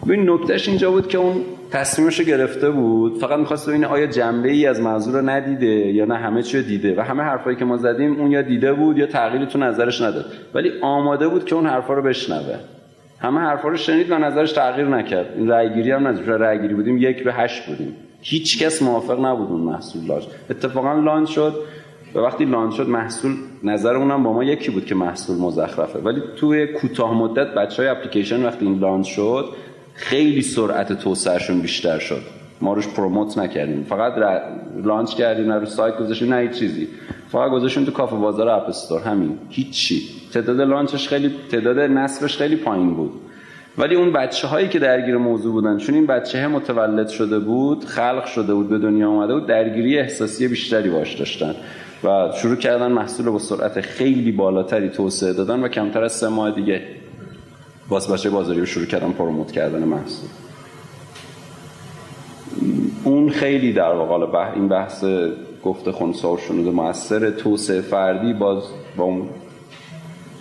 ببین 0.07 0.31
نکتهش 0.31 0.69
اینجا 0.69 0.91
بود 0.91 1.09
که 1.09 1.19
اون 1.19 1.35
تصمیمش 1.75 2.21
گرفته 2.21 2.71
بود. 2.71 3.19
فقط 3.19 3.39
می‌خواست 3.39 3.69
ببینه 3.69 3.87
آیا 3.87 4.07
جنبه 4.07 4.51
ای 4.51 4.67
از 4.67 4.81
موضوع 4.81 5.15
رو 5.15 5.29
ندیده 5.29 5.67
یا 5.67 6.05
نه 6.05 6.17
همه 6.17 6.43
چی 6.43 6.63
دیده. 6.63 6.95
و 6.97 7.01
همه 7.01 7.23
حرفایی 7.23 7.57
که 7.57 7.65
ما 7.65 7.77
زدیم 7.77 8.21
اون 8.21 8.31
یا 8.31 8.43
دیده 8.43 8.73
بود 8.73 8.99
یا 8.99 9.07
تغییری 9.07 9.47
تو 9.47 9.59
نظرش 9.59 10.03
نداد. 10.03 10.25
ولی 10.55 10.71
آماده 10.83 11.29
بود 11.29 11.45
که 11.45 11.55
اون 11.55 11.67
حرفا 11.67 11.95
رو 11.95 12.03
بشنوه. 12.03 12.55
همه 13.19 13.41
حرفا 13.41 13.69
رو 13.69 13.77
شنید 13.77 14.11
و 14.11 14.19
نظرش 14.19 14.53
تغییر 14.53 14.89
نکرد. 14.89 15.27
این 15.37 15.49
رأیگیری 15.49 15.91
هم 15.91 16.07
نداشت. 16.07 16.29
رأیگیری 16.29 16.75
بودیم 16.75 16.97
یک 16.99 17.25
به 17.25 17.33
هشت 17.33 17.67
بودیم. 17.67 17.97
هیچ 18.21 18.63
کس 18.63 18.83
موافق 18.83 19.25
نبود 19.25 19.49
اون 19.49 19.61
محصول 19.61 20.07
داشت 20.07 20.29
اتفاقا 20.51 20.93
launch 20.93 21.31
شد. 21.31 21.55
و 22.15 22.19
وقتی 22.19 22.45
launch 22.45 22.75
شد 22.75 22.89
محصول 22.89 23.33
نظر 23.63 23.97
اونم 23.97 24.23
با 24.23 24.33
ما 24.33 24.45
یکی 24.45 24.71
بود 24.71 24.87
که 24.87 24.95
محصول 24.95 25.37
مزخرفه. 25.37 25.99
ولی 25.99 26.23
توی 26.37 26.67
کوتاه 26.67 27.15
مدت 27.15 27.55
بچه 27.55 27.83
های 27.83 27.91
اپلیکیشن 27.91 28.45
وقتی 28.45 28.67
این 28.67 28.79
launch 28.79 29.07
شد 29.07 29.45
خیلی 29.95 30.43
سرعت 30.43 30.93
توسعهشون 30.93 31.61
بیشتر 31.61 31.99
شد. 31.99 32.23
ما 32.61 32.73
روش 32.73 32.89
پروموت 32.89 33.39
نکردیم. 33.39 33.87
فقط 33.89 34.13
لانچ 34.85 35.15
کردیم 35.15 35.53
رو 35.53 35.67
سایت 35.67 35.99
گذاشتیم 35.99 36.35
نه 36.35 36.49
چیزی. 36.49 36.89
فقط 37.29 37.51
گذاشتیم 37.51 37.85
تو 37.85 37.91
کافه 37.91 38.17
بازار 38.17 38.49
اپ 38.49 38.69
استور 38.69 39.01
همین. 39.01 39.39
هیچی. 39.51 40.03
تعداد 40.33 40.61
لانچش 40.61 41.09
خیلی 41.09 41.35
تعداد 41.51 41.79
نصرش 41.79 42.37
خیلی 42.37 42.57
پایین 42.57 42.95
بود. 42.95 43.13
ولی 43.79 43.95
اون 43.95 44.13
بچه 44.13 44.49
هایی 44.49 44.69
که 44.69 44.79
درگیر 44.79 45.17
موضوع 45.17 45.53
بودن 45.53 45.79
چون 45.79 45.95
این 45.95 46.07
بچه 46.07 46.47
متولد 46.47 47.09
شده 47.09 47.39
بود 47.39 47.85
خلق 47.85 48.25
شده 48.25 48.55
بود 48.55 48.69
به 48.69 48.79
دنیا 48.79 49.11
آمده 49.11 49.35
بود 49.35 49.47
درگیری 49.47 49.99
احساسی 49.99 50.49
بیشتری 50.49 50.91
باش 50.91 51.15
داشتن 51.15 51.55
و 52.05 52.33
شروع 52.43 52.57
کردن 52.57 52.93
محصول 52.93 53.31
با 53.31 53.39
سرعت 53.39 53.81
خیلی 53.81 54.33
بالاتری 54.33 54.89
توسعه 54.89 55.33
دادن 55.33 55.61
و 55.61 55.69
کمتر 55.69 56.05
از 56.05 56.13
سه 56.13 56.29
ماه 56.29 56.51
دیگه 56.51 56.83
باز 57.89 58.13
بچه 58.13 58.31
بازاری 58.31 58.61
رو 58.61 58.67
شروع 58.67 58.87
کردن 58.87 59.13
پروموت 59.13 59.53
کردن 59.53 59.85
محصول. 59.85 60.29
اون 63.05 63.31
خیلی 63.31 63.73
در 63.73 63.93
واقع 63.93 64.53
این 64.55 64.69
بحث 64.69 65.05
گفته 65.65 65.93
خونسا 65.93 66.33
و 66.33 66.39
شنود 66.39 66.75
موثر 66.75 67.31
توسعه 67.31 67.81
فردی 67.81 68.33
باز 68.33 68.63
با 68.97 69.05
اون 69.05 69.29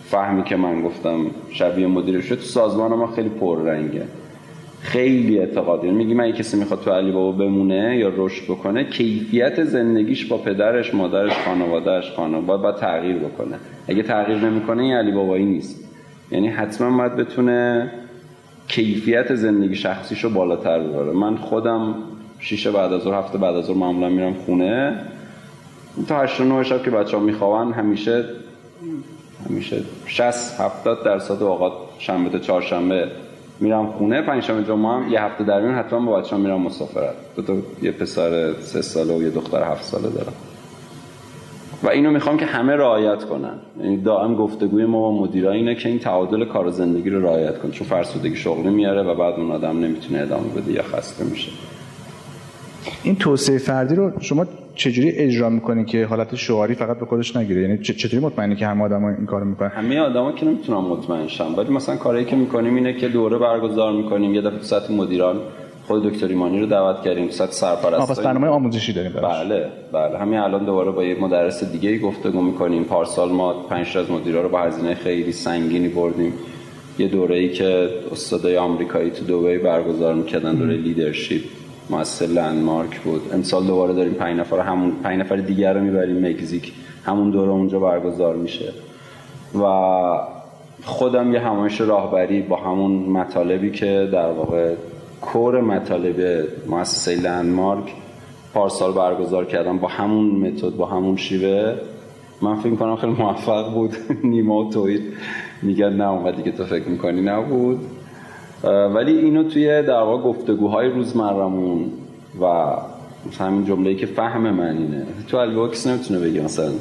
فهمی 0.06 0.44
که 0.44 0.56
من 0.56 0.82
گفتم 0.82 1.26
شبیه 1.50 1.88
مدیر 1.88 2.22
شد 2.22 2.36
تو 2.36 2.42
سازمان 2.42 2.94
ما 2.94 3.08
خیلی 3.08 3.30
پررنگه. 3.30 4.04
خیلی 4.82 5.40
اعتقاد 5.40 5.84
میگی 5.84 6.14
من 6.14 6.32
کسی 6.32 6.58
می‌خواد 6.58 6.82
تو 6.82 6.92
علی 6.92 7.12
بابا 7.12 7.32
بمونه 7.32 7.98
یا 7.98 8.12
رشد 8.18 8.44
بکنه 8.44 8.84
کیفیت 8.84 9.64
زندگیش 9.64 10.26
با 10.26 10.38
پدرش 10.38 10.94
مادرش 10.94 11.38
خانوادهش 11.46 12.12
خانواده 12.16 12.64
باید 12.64 12.76
تغییر 12.76 13.18
بکنه. 13.18 13.60
اگه 13.88 14.04
تغییر 14.04 14.38
نمی‌کنه 14.38 14.84
این 14.84 14.94
علی 14.94 15.12
بابایی 15.12 15.46
نیست. 15.46 15.83
یعنی 16.34 16.48
حتما 16.48 16.98
باید 16.98 17.16
بتونه 17.16 17.92
کیفیت 18.68 19.36
زندگی 19.36 19.76
شخصیشو 19.76 20.30
بالاتر 20.30 20.80
ببره. 20.80 21.12
من 21.12 21.38
خودم 21.38 21.96
شیشه 22.40 22.72
بعد 22.72 22.94
از 22.94 23.02
ظهر 23.02 23.20
هفته 23.20 23.38
بعد 23.38 23.56
از 23.56 23.66
ظهر 23.66 23.78
معمولا 23.78 24.10
میرم 24.10 24.34
خونه. 24.34 25.00
تا 26.08 26.20
8 26.20 26.42
9 26.42 26.64
شب 26.64 26.84
که 26.84 26.92
بچه‌ها 26.92 27.24
می‌خوان 27.24 27.74
همیشه 27.74 28.26
همیشه 29.50 29.82
60 30.06 30.60
70 30.62 31.04
درصد 31.04 31.44
اوقات 31.44 31.74
شنبه 32.00 32.30
تا 32.30 32.40
چهارشنبه 32.40 33.08
میرم 33.60 33.88
خونه. 33.88 34.22
پنجشنبه 34.22 34.64
جمعه 34.64 34.92
هم 34.92 35.12
یه 35.12 35.22
هفته 35.22 35.44
در 35.44 35.62
میون 35.62 35.76
حتما 35.76 36.00
با 36.00 36.20
بچه‌ام 36.20 36.42
میرم 36.42 36.62
مسافرت. 36.62 37.16
دو 37.36 37.42
تا 37.42 37.54
یه 37.82 37.92
پسر 37.92 38.54
سه 38.54 38.82
ساله 38.82 39.18
و 39.18 39.24
یه 39.24 39.30
دختر 39.30 39.64
هفت 39.64 39.84
ساله 39.84 40.10
دارم. 40.10 40.34
و 41.84 41.90
اینو 41.90 42.12
می‌خوام 42.12 42.38
که 42.38 42.46
همه 42.46 42.74
رعایت 42.74 43.24
کنن. 43.24 43.54
یعنی 43.84 43.98
دائم 43.98 44.36
گفتگوی 44.36 44.86
ما 44.86 45.00
با 45.00 45.22
مدیرا 45.22 45.52
اینه 45.52 45.76
که 45.76 45.90
این 45.90 46.00
تعادل 46.00 46.46
کار 46.46 46.68
و 46.68 46.72
زندگی 46.72 47.10
رو 47.10 47.22
رعایت 47.22 47.60
کن 47.60 47.72
چون 47.72 47.88
فرسودگی 47.88 48.36
شغلی 48.36 48.70
میاره 48.70 49.04
و 49.04 49.16
بعد 49.16 49.34
اون 49.34 49.52
آدم 49.52 49.80
نمی‌تونه 49.80 50.20
ادامه 50.20 50.48
بده 50.48 50.72
یا 50.72 50.84
خسته 50.84 51.24
میشه. 51.24 51.52
این 53.04 53.16
توسعه 53.16 53.58
فردی 53.58 53.96
رو 53.96 54.12
شما 54.20 54.46
چجوری 54.76 55.10
اجرا 55.10 55.50
می‌کنی 55.50 55.86
که 55.86 56.06
حالت 56.06 56.36
شعاری 56.36 56.76
فقط 56.76 57.00
به 57.00 57.06
خودش 57.06 57.36
نگیره؟ 57.36 57.62
یعنی 57.62 57.78
چطوری 57.78 58.24
مطمئنی 58.24 58.56
که 58.56 58.68
همه 58.68 58.84
آدما 58.84 59.10
این 59.10 59.26
کارو 59.26 59.46
می‌کنن؟ 59.46 59.70
همه 59.70 60.00
آدما 60.00 60.32
که 60.32 60.46
نمی‌تونن 60.46 60.80
مطمئن 60.80 61.28
شن 61.28 61.56
ولی 61.58 61.74
مثلا 61.74 61.96
کاری 61.96 62.26
که 62.26 62.36
می‌کنیم 62.36 62.76
اینه 62.76 62.94
که 62.94 63.08
دوره 63.08 63.38
برگزار 63.38 63.94
می‌کنیم 63.94 64.36
یه 64.36 64.42
دفعه 64.42 64.62
سطح 64.62 64.94
مدیران 64.94 65.40
خود 65.94 66.14
دکتر 66.14 66.28
ایمانی 66.28 66.60
رو 66.60 66.66
دعوت 66.66 67.02
کردیم. 67.02 67.30
سطح 67.30 67.52
سرپرست 67.52 68.12
پس 68.12 68.20
برنامه 68.20 68.48
آموزشی 68.48 68.94
داریم 68.94 69.12
بله 69.12 69.68
بله. 69.92 70.18
همین 70.18 70.40
الان 70.40 70.66
دوباره 70.66 70.92
با 70.92 71.04
یه 71.04 71.22
مدرس 71.22 71.64
دیگه 71.64 72.00
گفتگو 72.00 72.42
می‌کنیم. 72.42 72.84
پارسال 72.84 73.32
ما 73.32 73.54
پنج 73.54 73.98
از 73.98 74.12
مدیرا 74.12 74.42
رو 74.42 74.50
با 74.50 74.60
هزینه 74.60 74.96
خیلی 74.96 75.32
سنگینی 75.32 75.88
بردیم. 75.88 76.34
یه 77.00 77.08
دوره‌ای 77.08 77.50
که 77.50 77.90
استادای 78.12 78.58
آمریکایی 78.58 79.12
تو 79.12 79.26
دبی 79.26 79.58
برگزار 79.58 80.14
می‌کردن 80.14 80.56
دوره 80.56 80.74
لیدرشپ 80.74 81.42
مؤسسه 81.90 82.28
لندمارک 82.28 83.00
بود. 83.00 83.22
امسال 83.34 83.64
دوباره 83.64 83.94
داریم 83.94 84.14
پنج 84.14 84.40
نفر 84.40 84.60
همون 84.60 84.92
پنج 85.04 85.20
نفر 85.20 85.36
دیگر 85.36 85.74
رو 85.74 85.82
می‌بریم 85.82 86.26
مکزیک. 86.26 86.74
همون 87.06 87.32
دوره 87.32 87.52
اونجا 87.52 87.80
برگزار 87.80 88.36
میشه. 88.36 88.74
و 89.56 89.66
خودم 90.84 91.34
یه 91.34 91.40
همایش 91.40 91.82
راهبری 91.82 92.42
با 92.42 92.56
همون 92.56 92.92
مطالبی 92.92 93.72
که 93.72 94.10
در 94.12 94.32
واقع 94.32 94.74
کور 95.24 95.62
مطالب 95.62 96.48
مؤسسه 96.68 97.16
لندمارک 97.16 97.94
پارسال 98.54 98.92
برگزار 98.92 99.46
کردم 99.46 99.78
با 99.78 99.88
همون 99.88 100.26
متد 100.26 100.70
با 100.70 100.86
همون 100.86 101.18
شیوه. 101.18 101.76
من 102.42 102.56
فکر 102.56 102.76
کنم 102.76 102.96
خیلی 102.96 103.14
موفق 103.14 103.74
بود. 103.74 103.96
نیما 104.24 104.66
و 104.66 104.70
توید 104.70 105.02
میگن 105.62 105.94
نه 105.94 106.10
اومدی 106.10 106.44
که 106.44 106.52
تو 106.52 106.66
فکر 106.66 106.90
می‌کنی 106.90 107.22
نبود. 107.22 107.80
ولی 108.64 109.18
اینو 109.18 109.44
توی 109.44 109.66
در 109.84 110.00
واقع 110.00 110.24
گفتگوهای 110.24 110.90
روزمرمون 110.90 111.92
و 112.42 112.46
همین 113.40 113.66
جمله 113.66 113.96
که 113.96 114.06
فهم 114.06 114.50
من 114.50 114.78
اینه. 114.78 115.06
تو 115.28 115.38
الواکس 115.38 115.88
نمی‌تونه 115.88 116.20
بگه 116.20 116.42
مثلا 116.42 116.72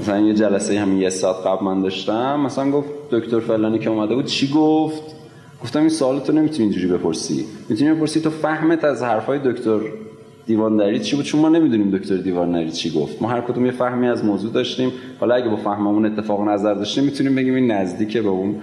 مثلا 0.00 0.20
یه 0.20 0.34
جلسه 0.34 0.80
همین 0.80 0.98
یه 0.98 1.10
ساعت 1.10 1.46
قبل 1.46 1.64
من 1.64 1.82
داشتم 1.82 2.40
مثلا 2.40 2.70
گفت 2.70 2.88
دکتر 3.10 3.40
فلانی 3.40 3.78
که 3.78 3.90
اومده 3.90 4.14
بود 4.14 4.24
چی 4.24 4.50
گفت؟ 4.54 5.13
گفتم 5.64 5.80
این 5.80 5.88
سوالتو 5.88 6.32
نمی‌تونی 6.32 6.62
اینجوری 6.62 6.86
بپرسی. 6.86 7.44
می‌تونی 7.68 7.92
بپرسی 7.92 8.20
تو 8.20 8.30
فهمت 8.30 8.84
از 8.84 9.02
حرفای 9.02 9.38
دکتر 9.44 9.80
دیواندری 10.46 11.00
چی 11.00 11.16
بود؟ 11.16 11.24
چون 11.24 11.40
ما 11.40 11.48
نمی‌دونیم 11.48 11.90
دکتر 11.90 12.16
دیواندری 12.16 12.70
چی 12.70 12.90
گفت. 12.90 13.22
ما 13.22 13.28
هر 13.28 13.40
کدوم 13.40 13.66
یه 13.66 13.72
فهمی 13.72 14.08
از 14.08 14.24
موضوع 14.24 14.52
داشتیم. 14.52 14.92
حالا 15.20 15.34
اگه 15.34 15.48
با 15.48 15.56
فهممون 15.56 16.06
اتفاق 16.06 16.48
نظر 16.48 16.74
داشتیم 16.74 17.04
می‌تونیم 17.04 17.34
بگیم 17.34 17.54
این 17.54 17.70
نزدیکه 17.70 18.22
به 18.22 18.28
اون 18.28 18.56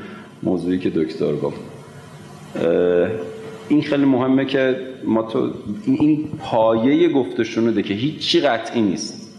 موضوعی 0.44 0.80
که 0.80 0.90
دکتر 0.90 1.36
گفت. 1.36 1.60
این 3.70 3.82
خیلی 3.82 4.06
مهمه 4.06 4.46
که 4.46 4.76
ما 5.06 5.24
تو 5.24 5.50
این 5.86 6.26
پایه 6.40 7.10
گفتشون 7.10 7.72
ده 7.72 7.84
که 7.84 7.94
هیچی 7.94 8.40
قطعی 8.40 8.82
نیست. 8.82 9.32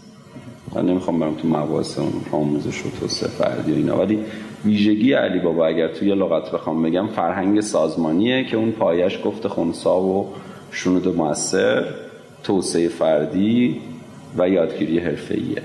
من 0.75 0.85
نمی‌خوام 0.85 1.19
برم 1.19 1.35
تو 1.35 1.47
مباحث 1.47 1.99
آموزش 2.31 2.85
و 2.85 2.89
توسعه 2.99 3.29
فردی 3.29 3.71
و 3.71 3.75
اینا 3.75 3.99
ولی 3.99 4.19
ویژگی 4.65 5.13
علی 5.13 5.39
بابا 5.39 5.67
اگر 5.67 5.87
توی 5.87 6.15
لغت 6.15 6.51
بخوام 6.51 6.83
بگم 6.83 7.07
فرهنگ 7.07 7.61
سازمانیه 7.61 8.43
که 8.43 8.57
اون 8.57 8.71
پایش 8.71 9.19
گفت 9.25 9.47
خونسا 9.47 10.01
و 10.01 10.27
شنود 10.71 11.07
موثر 11.07 11.85
توسعه 12.43 12.87
فردی 12.87 13.81
و 14.37 14.49
یادگیری 14.49 14.99
حرفه‌ایه. 14.99 15.61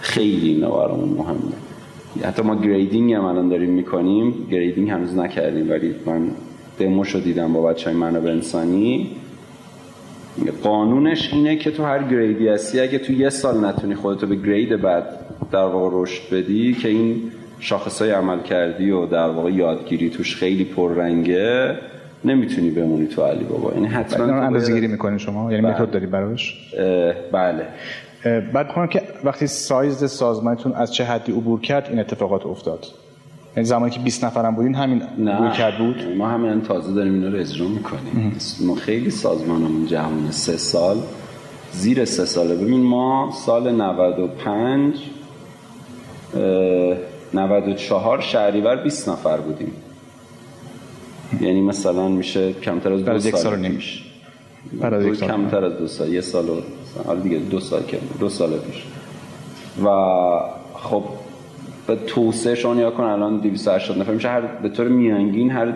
خیلی 0.00 0.48
اینا 0.48 0.70
برامون 0.70 1.08
مهمه. 1.08 1.52
حتی 2.24 2.42
ما 2.42 2.56
گریدینگ 2.56 3.12
هم 3.12 3.24
الان 3.24 3.48
داریم 3.48 3.70
می‌کنیم. 3.70 4.46
گریدینگ 4.50 4.90
هنوز 4.90 5.16
نکردیم 5.16 5.70
ولی 5.70 5.94
من 6.06 6.30
دموشو 6.78 7.20
دیدم 7.20 7.52
با 7.52 7.62
بچه 7.62 7.90
های 7.90 7.98
منابع 7.98 8.30
انسانی. 8.30 9.10
قانونش 10.62 11.32
اینه 11.32 11.56
که 11.56 11.70
تو 11.70 11.84
هر 11.84 12.02
گریدی 12.02 12.48
هستی 12.48 12.80
اگه 12.80 12.98
تو 12.98 13.12
یه 13.12 13.30
سال 13.30 13.64
نتونی 13.64 13.94
خودتو 13.94 14.26
به 14.26 14.36
گرید 14.36 14.80
بعد 14.80 15.04
در 15.52 15.64
واقع 15.64 15.96
رشد 16.02 16.34
بدی 16.34 16.74
که 16.74 16.88
این 16.88 17.22
شاخص 17.62 18.02
های 18.02 18.10
عمل 18.10 18.42
کردی 18.42 18.90
و 18.90 19.06
در 19.06 19.28
واقع 19.28 19.50
یادگیری 19.50 20.10
توش 20.10 20.36
خیلی 20.36 20.64
پررنگه 20.64 21.78
نمی‌تونی 22.24 22.70
بمونی 22.70 23.06
تو 23.06 23.22
علی 23.22 23.44
بابا. 23.44 23.72
یعنی 23.74 23.86
حتما 23.86 24.24
اندازه 24.24 24.72
گیری 24.72 24.86
می‌کنی 24.86 25.18
شما؟ 25.18 25.52
یعنی 25.52 25.66
متد 25.66 25.90
داری 25.90 26.06
براش؟ 26.06 26.72
بله. 27.32 27.66
بعد 28.52 28.72
کنم 28.72 28.86
که 28.86 29.02
وقتی 29.24 29.46
سایز 29.46 30.04
سازمانتون 30.04 30.72
از 30.72 30.94
چه 30.94 31.04
حدی 31.04 31.32
عبور 31.32 31.60
کرد 31.60 31.86
این 31.90 31.98
اتفاقات 31.98 32.46
افتاد. 32.46 32.86
یعنی 33.56 33.66
زمانی 33.66 33.90
که 33.90 34.00
20 34.00 34.24
نفرم 34.24 34.54
بودین 34.54 34.74
همین 34.74 35.02
عبور 35.02 35.50
کرد 35.50 35.78
بود؟ 35.78 36.16
ما 36.18 36.28
همین 36.28 36.62
تازه 36.62 36.92
داریم 36.92 37.14
اینا 37.14 37.28
رو 37.28 37.38
اجرا 37.38 37.68
می‌کنیم. 37.68 38.36
ما 38.66 38.74
خیلی 38.74 39.10
سازمانمون 39.10 39.86
جهان 39.86 40.30
سه 40.30 40.56
سال 40.56 40.96
زیر 41.72 42.04
سه 42.04 42.24
ساله. 42.24 42.54
ببین 42.54 42.82
ما 42.82 43.30
سال 43.46 43.72
95 43.72 44.94
94 47.34 48.20
شهریور 48.20 48.76
20 48.76 49.08
نفر 49.08 49.36
بودیم. 49.36 49.72
یعنی 51.40 51.60
مثلا 51.60 52.08
میشه 52.08 52.52
کمتر 52.52 52.92
از 52.92 53.04
دو 53.04 53.18
سال, 53.18 53.30
سال 53.30 53.58
نمیشه 53.58 54.00
بعد 54.72 55.14
کمتر 55.14 55.64
از 55.64 55.78
دو 55.78 55.86
سال. 55.86 56.12
یه 56.12 56.20
سال 56.20 56.48
و 56.48 56.60
حالا 57.06 57.20
دیگه 57.20 57.38
دو 57.38 57.60
سال 57.60 57.82
که 57.82 57.98
دو 58.20 58.28
سال 58.28 58.58
پیش. 58.58 58.84
و 59.84 59.88
خب 60.74 61.04
به 61.86 61.96
توسعه 61.96 62.54
شما 62.54 62.74
نیا 62.74 62.90
کن 62.90 63.02
الان 63.04 63.38
280 63.38 63.98
نفر. 63.98 64.12
میشه 64.12 64.28
هر 64.28 64.40
به 64.40 64.68
طور 64.68 64.88
میانگین 64.88 65.50
هر 65.50 65.72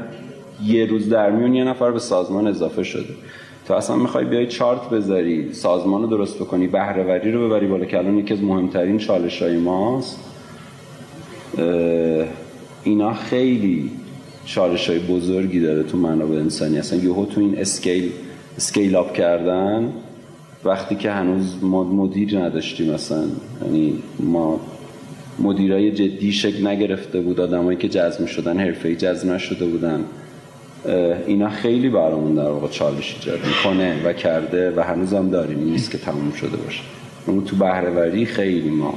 یه 0.65 0.87
روز 0.87 1.09
در 1.09 1.31
میون 1.31 1.55
یه 1.55 1.65
نفر 1.65 1.91
به 1.91 1.99
سازمان 1.99 2.47
اضافه 2.47 2.83
شده. 2.83 3.15
تو 3.69 3.75
اصلا 3.75 3.97
می‌خوای 3.97 4.25
بیای 4.25 4.47
چارت 4.47 4.91
بذاری 4.91 5.53
سازمان 5.53 6.03
رو 6.03 6.09
درست 6.09 6.37
بکنی 6.37 6.67
بهرهوری 6.67 7.33
رو 7.33 7.49
ببری 7.49 7.67
بالا 7.67 7.85
که 7.85 7.99
الان 7.99 8.19
یکی 8.19 8.35
از 8.35 8.43
مهمترین 8.43 8.99
چالش 8.99 9.43
های 9.43 9.57
ماست. 9.57 10.21
اینا 12.85 13.15
خیلی 13.15 13.91
چالش 14.45 14.91
های 14.91 14.99
بزرگی 14.99 15.61
داره 15.61 15.83
تو 15.83 15.99
منابع 15.99 16.37
انسانی. 16.37 16.79
اصلا 16.79 16.99
یهو 16.99 17.27
تو 17.27 17.41
این 17.41 17.59
اسکیل 17.59 18.11
اسکیل 18.57 18.97
اپ 18.97 19.13
کردن 19.13 19.93
وقتی 20.65 20.95
که 20.95 21.11
هنوز 21.11 21.57
ما 21.63 21.85
مدیر 21.85 22.39
نداشتیم 22.39 22.93
مثلا. 22.93 23.25
یعنی 23.65 23.99
ما 24.21 24.61
مدیرای 25.39 25.93
جدی 25.93 26.33
شکل 26.33 26.67
نگرفته 26.67 27.21
بود. 27.21 27.41
آدمایی 27.41 27.79
که 27.79 27.89
جذب 27.89 28.27
شدن 28.27 28.59
حرفه‌ای 28.59 28.97
جذب 28.97 29.29
نشده 29.29 29.67
بودن. 29.67 30.05
اینا 31.27 31.51
خیلی 31.51 31.89
برامون 31.89 32.35
در 32.35 32.49
واقع 32.49 32.69
چالش 32.69 33.17
ایجاد 33.19 33.39
می‌کنه 33.47 34.03
و 34.05 34.13
کرده 34.13 34.73
و 34.77 34.81
هنوزم 34.81 35.31
داریم. 35.31 35.59
نیست 35.59 35.91
که 35.91 35.99
تموم 35.99 36.33
شده 36.33 36.57
باشه. 36.57 36.83
اون 37.27 37.45
تو 37.45 37.57
بهرهوری 37.57 38.27
خیلی 38.27 38.71
ما 38.71 38.95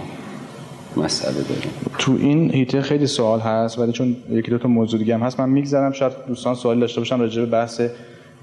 مسئله 1.04 1.34
داریم. 1.34 1.72
تو 2.00 2.18
این 2.20 2.52
هیته 2.54 2.82
خیلی 2.82 3.08
سوال 3.08 3.40
هست 3.40 3.80
ولی 3.80 3.92
چون 3.92 4.16
یکی 4.32 4.52
دو 4.52 4.58
تا 4.58 4.68
موضوع 4.68 5.00
دیگه 5.00 5.14
هم 5.14 5.22
هست 5.22 5.40
من 5.40 5.50
میگذرم. 5.50 5.92
شاید 5.92 6.14
دوستان 6.28 6.56
سوال 6.56 6.80
داشته 6.80 7.02
باشن 7.02 7.20
راجع 7.20 7.42
به 7.42 7.48
بحث 7.48 7.82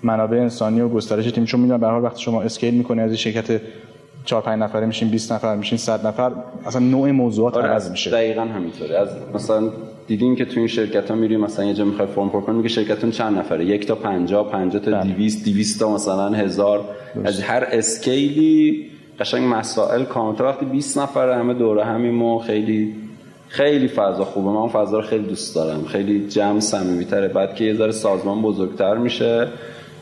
منابع 0.03 0.37
انسانی 0.37 0.81
و 0.81 0.89
گسترش 0.89 1.33
تیم. 1.33 1.45
چون 1.45 1.61
می‌دونم 1.61 1.81
به 1.81 1.87
هر 1.87 2.01
وقت 2.01 2.19
شما 2.19 2.43
اسکیل 2.43 2.75
می‌کنه 2.75 3.03
از 3.03 3.15
شرکت 3.15 3.61
4 4.25 4.43
5 4.43 4.63
نفره 4.63 4.87
میشین 4.87 5.09
20 5.09 5.33
نفر 5.33 5.57
میشین 5.57 5.79
100 5.79 6.07
نفر 6.07 6.33
اصلا 6.67 6.81
نوع 6.81 7.11
موضوعات 7.11 7.57
آره 7.57 7.69
عوض 7.69 7.91
میشه. 7.91 8.11
دقیقاً 8.11 8.43
همینطوره. 8.43 8.99
از 8.99 9.09
مثلا 9.35 9.71
دیدیم 10.07 10.37
که 10.37 10.45
تو 10.45 10.59
این 10.59 10.69
شرکت 10.69 11.11
ها 11.11 11.17
میری 11.17 11.37
مثلا 11.37 11.65
یه 11.65 11.75
جا 11.75 11.85
می‌خوای 11.85 12.09
فرم 12.09 12.29
پر 12.29 12.41
کنی 12.41 12.57
میگه 12.57 12.69
شرکتتون 12.69 13.11
چند 13.11 13.39
نفره؟ 13.39 13.65
یک 13.65 13.87
تا 13.87 13.95
50 13.95 14.51
50 14.51 14.83
تا 14.83 15.03
200 15.03 15.45
بله. 15.45 15.55
200 15.55 15.81
تا 15.81 15.95
مثلا 15.95 16.31
هزار. 16.31 16.85
از 17.25 17.41
هر 17.41 17.67
اسکیلی 17.73 18.87
قشنگ 19.21 19.55
مسائل 19.55 20.05
کامنت 20.05 20.41
وقتی 20.41 20.67
20 20.67 20.99
نفره 20.99 21.37
همه 21.37 21.55
دوره 21.55 21.85
همیم 21.85 22.39
خیلی 22.39 22.95
خیلی 23.49 23.89
فضا 23.89 24.25
خوبه. 24.25 24.51
من 24.51 24.69
فضا 24.69 24.97
رو 24.97 25.07
خیلی 25.07 25.25
دوست 25.25 25.55
دارم. 25.55 25.85
خیلی 25.85 26.29
جمع 26.29 26.61
صمیمیتره. 26.61 27.29
بعد 27.29 27.55
که 27.55 27.65
یه 27.65 27.75
ذره 27.75 27.93
سازمان 27.93 28.43
بزرگتر 28.43 28.97
میشه 28.97 29.49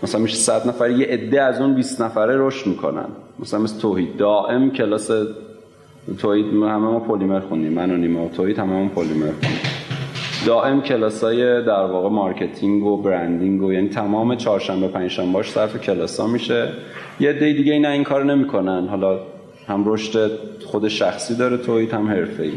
مثلا 0.02 0.20
میشه 0.20 0.36
100 0.36 0.68
نفر 0.68 0.90
یه 0.90 1.06
عده 1.06 1.42
از 1.42 1.60
اون 1.60 1.74
20 1.74 2.00
نفره 2.00 2.34
رشد 2.38 2.66
می‌کنن. 2.66 3.06
مثلا 3.38 3.60
مثل 3.60 3.80
توحید. 3.80 4.16
دائم 4.16 4.70
کلاس 4.70 5.10
توحید. 6.18 6.46
همه 6.46 6.76
ما 6.76 7.00
پلیمر 7.00 7.40
خوندیم. 7.40 7.72
من 7.72 7.90
و 7.90 7.96
نیما 7.96 8.24
و 8.24 8.28
توحید 8.28 8.58
همه 8.58 8.72
ما 8.72 8.88
پلیمر 8.88 9.30
خوندیم. 9.30 9.73
دائم 10.46 10.80
کلاس 10.82 11.24
های 11.24 11.62
در 11.62 11.84
واقع 11.84 12.08
marketing 12.08 12.84
و 12.84 12.96
branding 12.96 13.62
و 13.62 13.72
یعنی 13.72 13.88
تمام 13.88 14.36
چهارشنبه 14.36 14.88
پنجشنبهاش 14.88 15.50
صرف 15.50 15.80
کلاس 15.80 16.20
ها 16.20 16.26
میشه. 16.26 16.68
یه 17.20 17.30
عده 17.30 17.52
دیگه 17.52 17.72
اینا 17.72 17.88
این 17.88 18.04
کار 18.04 18.24
نمی‌کنن. 18.24 18.88
حالا 18.88 19.18
هم 19.68 19.82
رشد 19.86 20.30
خود 20.66 20.88
شخصی 20.88 21.36
داره 21.36 21.56
توحید 21.56 21.92
هم 21.92 22.08
حرفه‌ای. 22.08 22.52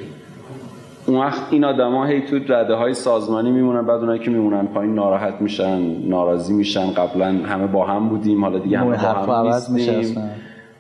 اون 1.08 1.20
وقت 1.20 1.42
این 1.52 1.64
آدما 1.64 2.06
هی 2.06 2.22
تو 2.22 2.54
رده 2.54 2.74
های 2.74 2.94
سازمانی 2.94 3.52
میمونن 3.52 3.86
بعد 3.86 4.00
اونایی 4.00 4.20
که 4.20 4.32
میمونن 4.32 4.68
پایین 4.68 4.96
ناراحت 4.96 5.42
میشن 5.42 6.08
ناراضی 6.08 6.54
میشن. 6.54 6.92
قبلا 6.92 7.26
همه 7.26 7.68
با 7.68 7.86
هم 7.86 8.10
بودیم 8.10 8.44
حالا 8.44 8.60
دیگه 8.60 8.78
همه 8.78 8.98
با 8.98 9.34
هم 9.34 9.76
نیستیم. 9.76 10.32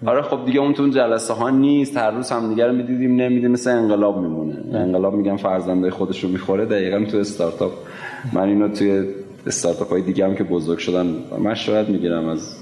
آره 0.05 0.21
خب 0.21 0.45
دیگه 0.45 0.59
اون 0.59 0.73
تو 0.73 0.87
جلسه 0.87 1.33
ها 1.33 1.49
نیست. 1.49 1.97
هر 1.97 2.11
روز 2.11 2.31
هم 2.31 2.49
دیگه 2.49 2.67
رو 2.67 2.73
می‌دیدیم 2.73 3.15
نمیدیم 3.15 3.51
مثل 3.51 3.69
انقلاب 3.69 4.21
میمونه. 4.21 4.55
انقلاب 4.73 5.13
میگم 5.13 5.37
فرزنده 5.37 5.91
خودش 5.91 6.23
رو 6.23 6.29
می‌خوره. 6.29 6.65
دقیقا 6.65 7.05
تو 7.11 7.17
استارتاپ 7.17 7.71
من 8.33 8.43
اینو 8.43 8.67
توی 8.67 9.05
استارتاپ 9.47 9.89
های 9.89 10.01
دیگه 10.01 10.25
هم 10.25 10.35
که 10.35 10.43
بزرگ 10.43 10.77
شدن 10.77 11.15
مشورت 11.43 11.89
می‌گیرم. 11.89 12.27
از 12.27 12.55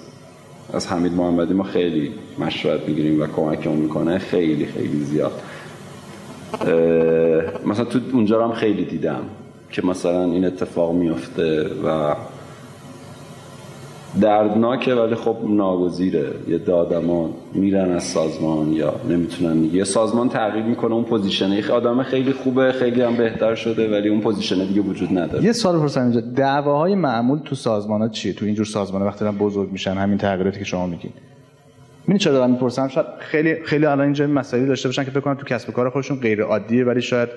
از 0.73 0.87
حمید 0.87 1.13
محمدی 1.13 1.53
ما 1.53 1.63
خیلی 1.63 2.11
مشورت 2.39 2.87
می‌گیریم 2.87 3.21
و 3.21 3.27
کمکمون 3.27 3.77
می‌کنه. 3.77 4.17
خیلی 4.17 4.65
خیلی 4.65 4.99
زیاد. 4.99 5.41
مثلا 7.65 7.85
تو 7.85 7.99
اونجا 8.13 8.47
هم 8.47 8.53
خیلی 8.53 8.85
دیدم 8.85 9.21
که 9.71 9.85
مثلا 9.85 10.23
این 10.23 10.45
اتفاق 10.45 10.93
میفته 10.93 11.69
و 11.85 12.15
دردناکه 14.21 14.93
ولی 14.93 15.15
خب 15.15 15.37
ناگزیره. 15.47 16.25
یه 16.47 16.57
دادما 16.57 17.29
میرن 17.53 17.91
از 17.91 18.03
سازمان 18.03 18.71
یا 18.71 18.93
نمی‌تونن 19.09 19.63
یه 19.73 19.83
سازمان 19.83 20.29
تغییر 20.29 20.65
می‌کنه 20.65 20.93
اون 20.93 21.03
پوزیشنه 21.03 21.55
یه 21.55 21.71
آدم 21.71 22.03
خیلی 22.03 22.31
خوبه 22.31 22.71
خیلی 22.71 23.01
هم 23.01 23.15
بهتر 23.15 23.55
شده 23.55 23.91
ولی 23.91 24.09
اون 24.09 24.21
پوزیشنه 24.21 24.65
دیگه 24.65 24.81
وجود 24.81 25.17
نداره. 25.17 25.43
یه 25.43 25.51
سال 25.51 25.79
پرسم 25.79 26.01
اینجا. 26.01 26.21
دعواهای 26.21 26.95
معمول 26.95 27.39
تو 27.39 27.55
سازمان 27.55 28.01
ها 28.01 28.07
چیه؟ 28.07 28.33
تو 28.33 28.45
اینجور 28.45 28.65
سازمان 28.65 29.01
وقتی 29.01 29.25
بزرگ 29.25 29.71
میشن 29.71 29.93
همین 29.93 30.17
تغییراتی 30.17 30.59
که 30.59 30.65
شما 30.65 30.87
میگین. 30.87 31.11
می‌دونی 32.01 32.19
چرا 32.19 32.33
دارم 32.33 32.51
می‌پرسم؟ 32.51 32.87
شاید 32.87 33.07
خیلی 33.19 33.55
خیلی 33.63 33.85
الان 33.85 34.01
اینجا 34.01 34.27
مسائلی 34.27 34.67
داشته 34.67 34.89
باشن 34.89 35.03
که 35.03 35.11
فکر 35.11 35.19
کنم 35.19 35.33
تو 35.33 35.45
کسب 35.45 35.71
کار 35.71 35.89
خودشون 35.89 36.19
غیر 36.19 36.41
عادیه 36.41 36.85
ولی 36.85 37.01
شاید 37.01 37.29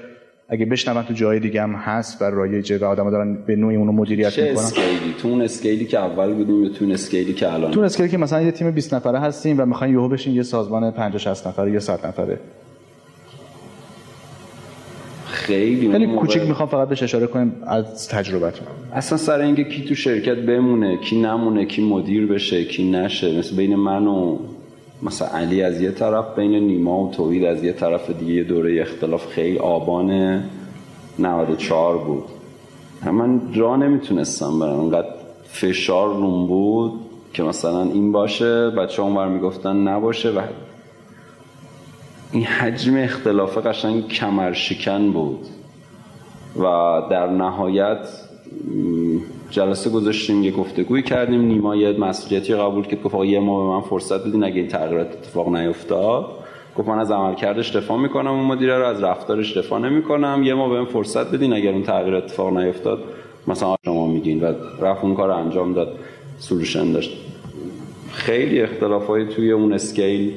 اگه 0.50 0.66
بشنون 0.66 1.02
تو 1.02 1.14
جای 1.14 1.40
دیگه 1.40 1.62
هم 1.62 1.72
هست 1.72 2.22
و 2.22 2.24
رایجه 2.24 2.78
و 2.78 2.84
آدم‌ها 2.84 3.10
دارن 3.10 3.34
به 3.46 3.56
نوعی 3.56 3.76
اونو 3.76 3.92
مدیریت 3.92 4.30
چه 4.30 4.42
می‌کنن. 4.42 4.64
اسکیلی؟ 4.64 5.14
تو 5.18 5.28
اون 5.28 5.42
scale 5.42 5.77
ی 5.77 5.84
که 5.84 5.98
اول 5.98 6.34
بودیم 6.34 6.64
یا 6.64 6.68
تو 6.68 6.84
اون 6.84 6.94
scale 6.94 7.26
ی 7.26 7.32
که 7.32 7.52
الان؟ 7.52 7.70
تو 7.70 7.80
scale 7.80 8.04
ی 8.04 8.08
که 8.08 8.18
مثلا 8.18 8.42
یه 8.42 8.50
تیم 8.50 8.70
20 8.70 8.94
نفره 8.94 9.20
هستیم 9.20 9.60
و 9.60 9.66
می‌خواین 9.66 9.94
یهو 9.94 10.08
بشین 10.08 10.34
یه 10.34 10.42
سازمان 10.42 10.90
50 10.90 11.18
60 11.18 11.46
نفره 11.46 11.72
یا 11.72 11.80
100 11.80 12.06
نفره. 12.06 12.40
خیلی 15.26 15.92
خیلی 15.92 16.06
کوچیک 16.06 16.42
می‌خوام 16.42 16.68
فقط 16.68 16.88
بهش 16.88 17.02
اشاره 17.02 17.26
کنیم 17.26 17.52
از 17.66 18.08
تجربتون 18.08 18.66
اصلا 18.92 19.18
سر 19.18 19.40
اینکه 19.40 19.64
کی 19.64 19.84
تو 19.84 19.94
شرکت 19.94 20.36
بمونه 20.36 20.96
کی 20.96 21.20
نمونه 21.20 21.64
کی 21.64 21.82
مدیر 21.82 22.26
بشه 22.26 22.64
کی 22.64 22.90
نشه 22.90 23.38
مثل 23.38 23.56
بین 23.56 23.74
من 23.76 24.06
و 24.06 24.38
مثلا 25.02 25.28
علی 25.28 25.62
از 25.62 25.80
یه 25.80 25.90
طرف 25.90 26.24
بین 26.36 26.54
نیما 26.54 27.04
و 27.04 27.10
توحید 27.10 27.44
از 27.44 27.64
یه 27.64 27.72
طرف 27.72 28.10
دیگه 28.10 28.32
یه 28.32 28.44
دوره 28.44 28.80
اختلاف 28.80 29.26
خیلی 29.26 29.58
آبان 29.58 30.42
94 31.18 31.98
بود. 31.98 32.24
من 33.12 33.54
را 33.54 33.76
نمی‌تونستم 33.76 34.58
برم. 34.58 34.80
انقدر 34.80 35.08
فشار 35.44 36.14
روم 36.14 36.46
بود 36.46 36.92
که 37.32 37.42
مثلا 37.42 37.82
این 37.82 38.12
باشه 38.12 38.70
بچه 38.70 39.02
اونور 39.02 39.28
می‌گفتن 39.28 39.76
نباشه 39.76 40.30
و 40.30 40.40
این 42.32 42.44
حجم 42.44 42.96
اختلاف 42.96 43.58
قشنگ 43.66 44.08
کمرشکن 44.08 45.12
بود. 45.12 45.46
و 46.56 46.62
در 47.10 47.26
نهایت 47.26 48.08
جلسه 49.50 49.90
گذاشتیم 49.90 50.42
یه 50.42 50.50
گفتگوی 50.50 51.02
کردیم. 51.02 51.40
نیما 51.40 51.76
یه 51.76 51.92
مسئولیتی 51.92 52.54
قبول 52.54 52.84
کرد 52.84 53.02
گفت 53.02 53.14
یه 53.14 53.40
ما 53.40 53.62
به 53.62 53.74
من 53.74 53.80
فرصت 53.80 54.26
بدین 54.26 54.44
اگه 54.44 54.56
این 54.56 54.68
تغییرات 54.68 55.06
اتفاق 55.12 55.48
نیفتاد. 55.56 56.26
گفت 56.76 56.88
من 56.88 56.98
از 56.98 57.10
عملکردش 57.10 57.76
دفاع 57.76 57.98
می‌کنم 57.98 58.30
اون 58.30 58.44
مدیره 58.44 58.78
رو 58.78 58.86
از 58.86 59.02
رفتارش 59.02 59.56
دفاع 59.56 59.80
نمی‌کنم. 59.80 60.42
یه 60.44 60.54
ماه 60.54 60.68
بهم 60.68 60.84
فرصت 60.84 61.32
بدین 61.32 61.52
اگر 61.52 61.72
اون 61.72 61.82
تغییرات 61.82 62.24
اتفاق 62.24 62.56
نیفتاد. 62.58 62.98
مثلا 63.46 63.76
شما 63.84 64.06
میگین 64.06 64.40
و 64.40 64.52
رفت 64.80 65.04
اون 65.04 65.14
کار 65.14 65.30
انجام 65.30 65.72
داد. 65.72 65.98
solution 66.38 66.92
داشت. 66.92 67.10
خیلی 68.12 68.62
اختلافایی 68.62 69.26
توی 69.26 69.52
اون 69.52 69.72
scale. 69.72 70.32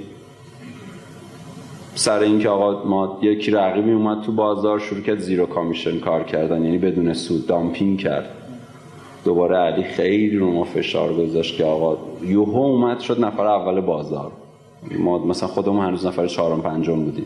سر 1.95 2.20
اینکه 2.20 2.49
آقا 2.49 2.89
ما 2.89 3.20
یکی 3.22 3.51
رقیبی 3.51 3.91
اومد 3.91 4.22
تو 4.22 4.32
بازار 4.32 4.80
شروع 4.80 5.01
کرد 5.01 5.20
zero 5.20 5.45
commission 5.45 5.99
کار 5.99 6.24
کردن. 6.24 6.66
یعنی 6.66 6.78
بدون 6.78 7.14
سود 7.14 7.47
دامپینگ 7.47 7.99
کرد. 7.99 8.41
دوباره 9.26 9.57
علی 9.57 9.84
خیلی 9.84 10.38
رو 10.38 10.51
ما 10.51 10.63
فشار 10.63 11.13
گذاشت 11.13 11.57
که 11.57 11.65
آقا 11.65 11.97
یوهو 12.24 12.57
اومد 12.57 12.99
شد 12.99 13.26
نفر 13.26 13.45
اول 13.45 13.82
بازار. 13.82 14.32
ما 14.99 15.26
مثلا 15.26 15.49
خودمون 15.49 15.86
هنوز 15.86 16.05
نفر 16.05 16.28
چهارم 16.28 16.61
پنجم 16.61 17.03
بودیم. 17.03 17.26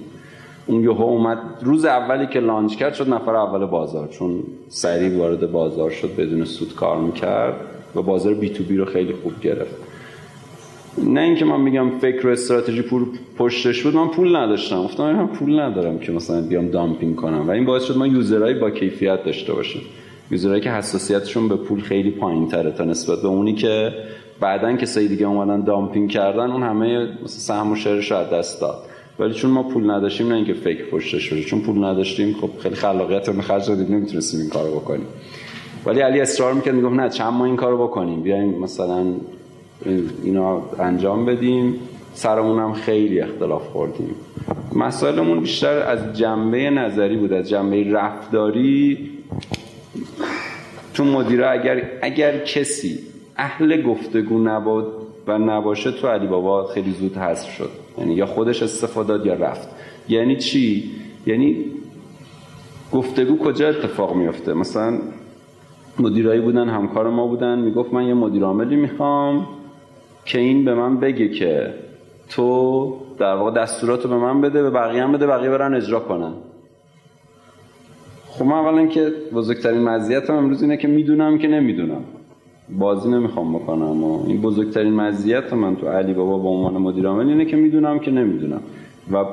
اون 0.67 0.83
یوهو 0.83 1.03
اومد 1.03 1.37
روز 1.61 1.85
اولی 1.85 2.27
که 2.27 2.39
لانچ 2.39 2.75
کرد 2.75 2.93
شد 2.93 3.09
نفر 3.09 3.35
اول 3.35 3.65
بازار. 3.65 4.07
چون 4.07 4.43
سریع 4.67 5.17
وارد 5.17 5.51
بازار 5.51 5.91
شد 5.91 6.15
بدون 6.15 6.45
سود 6.45 6.75
کار 6.75 6.97
می‌کرد 6.97 7.55
و 7.95 8.01
بازار 8.01 8.33
بی 8.33 8.49
تو 8.49 8.63
بی 8.63 8.77
رو 8.77 8.85
خیلی 8.85 9.13
خوب 9.13 9.39
گرفت. 9.41 9.75
نه 10.97 11.21
اینکه 11.21 11.45
من 11.45 11.61
میگم 11.61 11.89
فکر 11.89 12.27
و 12.27 12.29
استراتژی 12.29 12.81
پول 12.81 13.05
پشتش 13.37 13.83
بود 13.83 13.95
من 13.95 14.07
پول 14.07 14.35
نداشتم. 14.35 14.83
گفتم 14.83 15.11
من 15.11 15.27
پول 15.27 15.59
ندارم 15.59 15.99
که 15.99 16.11
مثلا 16.11 16.41
بیام 16.41 16.67
دامپینگ 16.67 17.15
کنم. 17.15 17.47
و 17.47 17.51
این 17.51 17.65
باعث 17.65 17.83
شد 17.83 17.97
ما 17.97 18.07
یوزرهای 18.07 18.53
با 18.53 18.69
کیفیت 18.69 19.23
داشته 19.23 19.53
باشیم. 19.53 19.81
یوزرهایی 20.31 20.61
که 20.61 20.71
حساسیتشون 20.71 21.49
به 21.49 21.55
پول 21.55 21.81
خیلی 21.81 22.11
پایین 22.11 22.47
تره 22.47 22.71
تا 22.71 22.83
نسبت 22.83 23.21
به 23.21 23.27
اونی 23.27 23.53
که 23.53 23.93
بعدا 24.39 24.73
کسایی 24.73 25.07
دیگه 25.07 25.27
اومدن 25.27 25.61
دامپینگ 25.61 26.09
کردن 26.09 26.51
اون 26.51 26.63
همه 26.63 27.05
مثلا 27.05 27.27
سهم 27.27 27.71
و 27.71 27.75
شعرش 27.75 28.11
رو 28.11 28.23
دست 28.33 28.61
داد. 28.61 28.77
ولی 29.19 29.33
چون 29.33 29.51
ما 29.51 29.63
پول 29.63 29.91
نداشتیم 29.91 30.27
نه 30.27 30.35
اینکه 30.35 30.53
فکر 30.53 30.85
پشتش 30.85 31.29
باشه 31.29 31.43
چون 31.43 31.61
پول 31.61 31.83
نداشتیم 31.83 32.35
خب 32.41 32.49
خیلی 32.59 32.75
خلاقیت 32.75 33.29
رو 33.29 33.41
خرج 33.41 33.67
دادیم 33.67 33.95
نمی‌تونستیم 33.95 34.39
این 34.39 34.49
کارو 34.49 34.71
بکنیم. 34.71 35.07
ولی 35.85 35.99
علی 35.99 36.21
اصرار 36.21 36.53
می‌کرد 36.53 36.75
می‌گفت 36.75 36.95
نه 36.95 37.09
چند 37.09 37.33
ما 37.33 37.45
این 37.45 37.55
کارو 37.55 37.87
بکنیم. 37.87 38.21
بیایم 38.21 38.49
مثلا 38.49 39.05
اینا 40.23 40.61
انجام 40.79 41.25
بدیم. 41.25 41.75
سرمون 42.13 42.59
هم 42.59 42.73
خیلی 42.73 43.21
اختلاف 43.21 43.67
خوردیم. 43.67 44.15
مسائلمون 44.75 45.39
بیشتر 45.39 45.79
از 45.79 46.17
جنبه 46.17 46.69
نظری 46.69 47.17
بود 47.17 47.33
از 47.33 47.49
جنبه 47.49 47.91
رفتاری 47.91 49.09
تو 50.93 51.03
مدیره 51.03 51.47
اگر 51.49 51.81
اگر 52.01 52.39
کسی 52.39 52.99
اهل 53.37 53.81
گفتگو 53.81 54.39
نبود 54.43 54.85
و 55.27 55.37
نباشه 55.37 55.91
تو 55.91 56.07
علی 56.07 56.27
بابا 56.27 56.67
خیلی 56.67 56.91
زود 56.91 57.17
حذف 57.17 57.49
شد. 57.49 57.69
یعنی 57.97 58.13
یا 58.13 58.25
خودش 58.25 58.63
استفاده 58.63 59.07
داد 59.07 59.25
یا 59.25 59.33
رفت. 59.33 59.69
یعنی 60.09 60.35
چی؟ 60.37 60.91
یعنی 61.25 61.65
گفتگو 62.91 63.37
کجا 63.37 63.69
اتفاق 63.69 64.15
میفته 64.15 64.53
مثلا 64.53 64.99
مدیرایی 65.99 66.41
بودن 66.41 66.69
همکار 66.69 67.09
ما 67.09 67.27
بودن 67.27 67.59
می‌گفت 67.59 67.93
من 67.93 68.03
یه 68.03 68.13
مدیر 68.13 68.43
عاملی 68.43 68.75
می‌خوام 68.75 69.47
که 70.25 70.39
این 70.39 70.65
به 70.65 70.73
من 70.73 70.97
بگه 70.99 71.29
که 71.29 71.73
تو 72.29 72.93
در 73.17 73.35
واقع 73.35 73.51
دستوراتو 73.51 74.09
به 74.09 74.17
من 74.17 74.41
بده 74.41 74.63
به 74.63 74.69
بقیه 74.69 75.03
هم 75.03 75.11
بده 75.11 75.27
بقیه 75.27 75.49
برن 75.49 75.73
اجرا 75.73 75.99
کنن. 75.99 76.33
خب 78.39 78.45
من 78.45 78.51
اولا 78.51 78.85
که 78.85 79.13
بزرگترین 79.33 79.81
مزیتم 79.81 80.33
امروز 80.33 80.61
اینه 80.61 80.77
که 80.77 80.87
می‌دونم 80.87 81.37
که 81.37 81.47
نمی‌دونم. 81.47 82.01
بازی 82.69 83.09
نمی‌خوام 83.09 83.55
بکنم 83.55 84.03
و 84.03 84.27
این 84.27 84.41
بزرگترین 84.41 84.93
مزیت 84.93 85.53
من 85.53 85.75
تو 85.75 85.87
علی 85.87 86.13
بابا 86.13 86.37
به 86.37 86.47
عنوان 86.47 86.73
مدیر 86.81 87.07
عامل 87.07 87.29
اینه 87.29 87.45
که 87.45 87.55
می‌دونم 87.57 87.99
که 87.99 88.11
نمی‌دونم. 88.11 88.61
و 89.11 89.23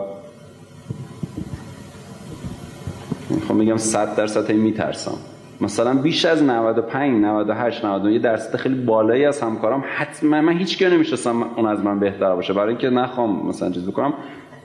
می‌خوام 3.30 3.58
بگم 3.58 3.76
100 3.76 4.16
درصد 4.16 4.52
میترسم. 4.52 5.14
مثلا 5.60 5.94
بیش 5.94 6.24
از 6.24 6.42
95 6.42 7.24
98 7.24 7.84
99 7.84 8.18
درصد 8.18 8.56
خیلی 8.56 8.74
بالایی 8.74 9.24
از 9.24 9.40
همکارام 9.40 9.84
حتما 9.96 10.40
من 10.40 10.52
هیچ 10.52 10.78
کی 10.78 10.84
نمی‌شناسم 10.84 11.42
اون 11.56 11.66
از 11.66 11.84
من 11.84 11.98
بهتر 12.00 12.34
باشه. 12.34 12.52
برای 12.52 12.68
اینکه 12.68 12.90
نخوام 12.90 13.48
مثلا 13.48 13.70
چیز 13.70 13.86
بکنم. 13.88 14.12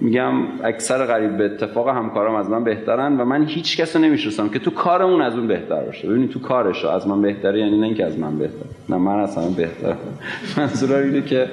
میگم 0.01 0.33
اکثر 0.63 1.05
قریب 1.05 1.37
به 1.37 1.45
اتفاق 1.45 1.89
همکارام 1.89 2.35
از 2.35 2.49
من 2.49 2.63
بهترن 2.63 3.17
و 3.17 3.25
من 3.25 3.45
هیچ 3.45 3.77
کس 3.77 3.95
رو 3.95 4.01
نمی‌شناسم 4.01 4.49
که 4.49 4.59
تو 4.59 4.71
کارمون 4.71 5.21
از 5.21 5.35
اون 5.35 5.47
بهتر 5.47 5.81
باشه. 5.81 6.07
ببینید 6.07 6.29
تو 6.29 6.39
کارش 6.39 6.85
از 6.85 7.07
من 7.07 7.21
بهتره 7.21 7.59
یعنی 7.59 7.77
نه 7.77 7.85
اینکه 7.85 8.05
از 8.05 8.19
من 8.19 8.37
بهتر. 8.37 8.65
نه 8.89 8.97
من 8.97 9.19
از 9.19 9.37
من 9.37 9.53
بهتر. 9.53 9.95
منظور 10.57 10.97
اینه 10.97 11.21
که 11.21 11.47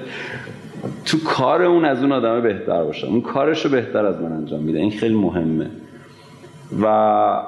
تو 1.05 1.19
کار 1.25 1.63
اون 1.63 1.85
از 1.85 2.03
اون 2.03 2.13
آدم 2.13 2.41
بهتر 2.41 2.85
باشه. 2.85 3.07
اون 3.07 3.21
کارش 3.21 3.65
رو 3.65 3.71
بهتر 3.71 4.07
از 4.07 4.21
من 4.21 4.33
انجام 4.33 4.63
میده. 4.63 4.79
این 4.79 4.91
خیلی 4.91 5.15
مهمه. 5.15 5.71
و 6.83 7.43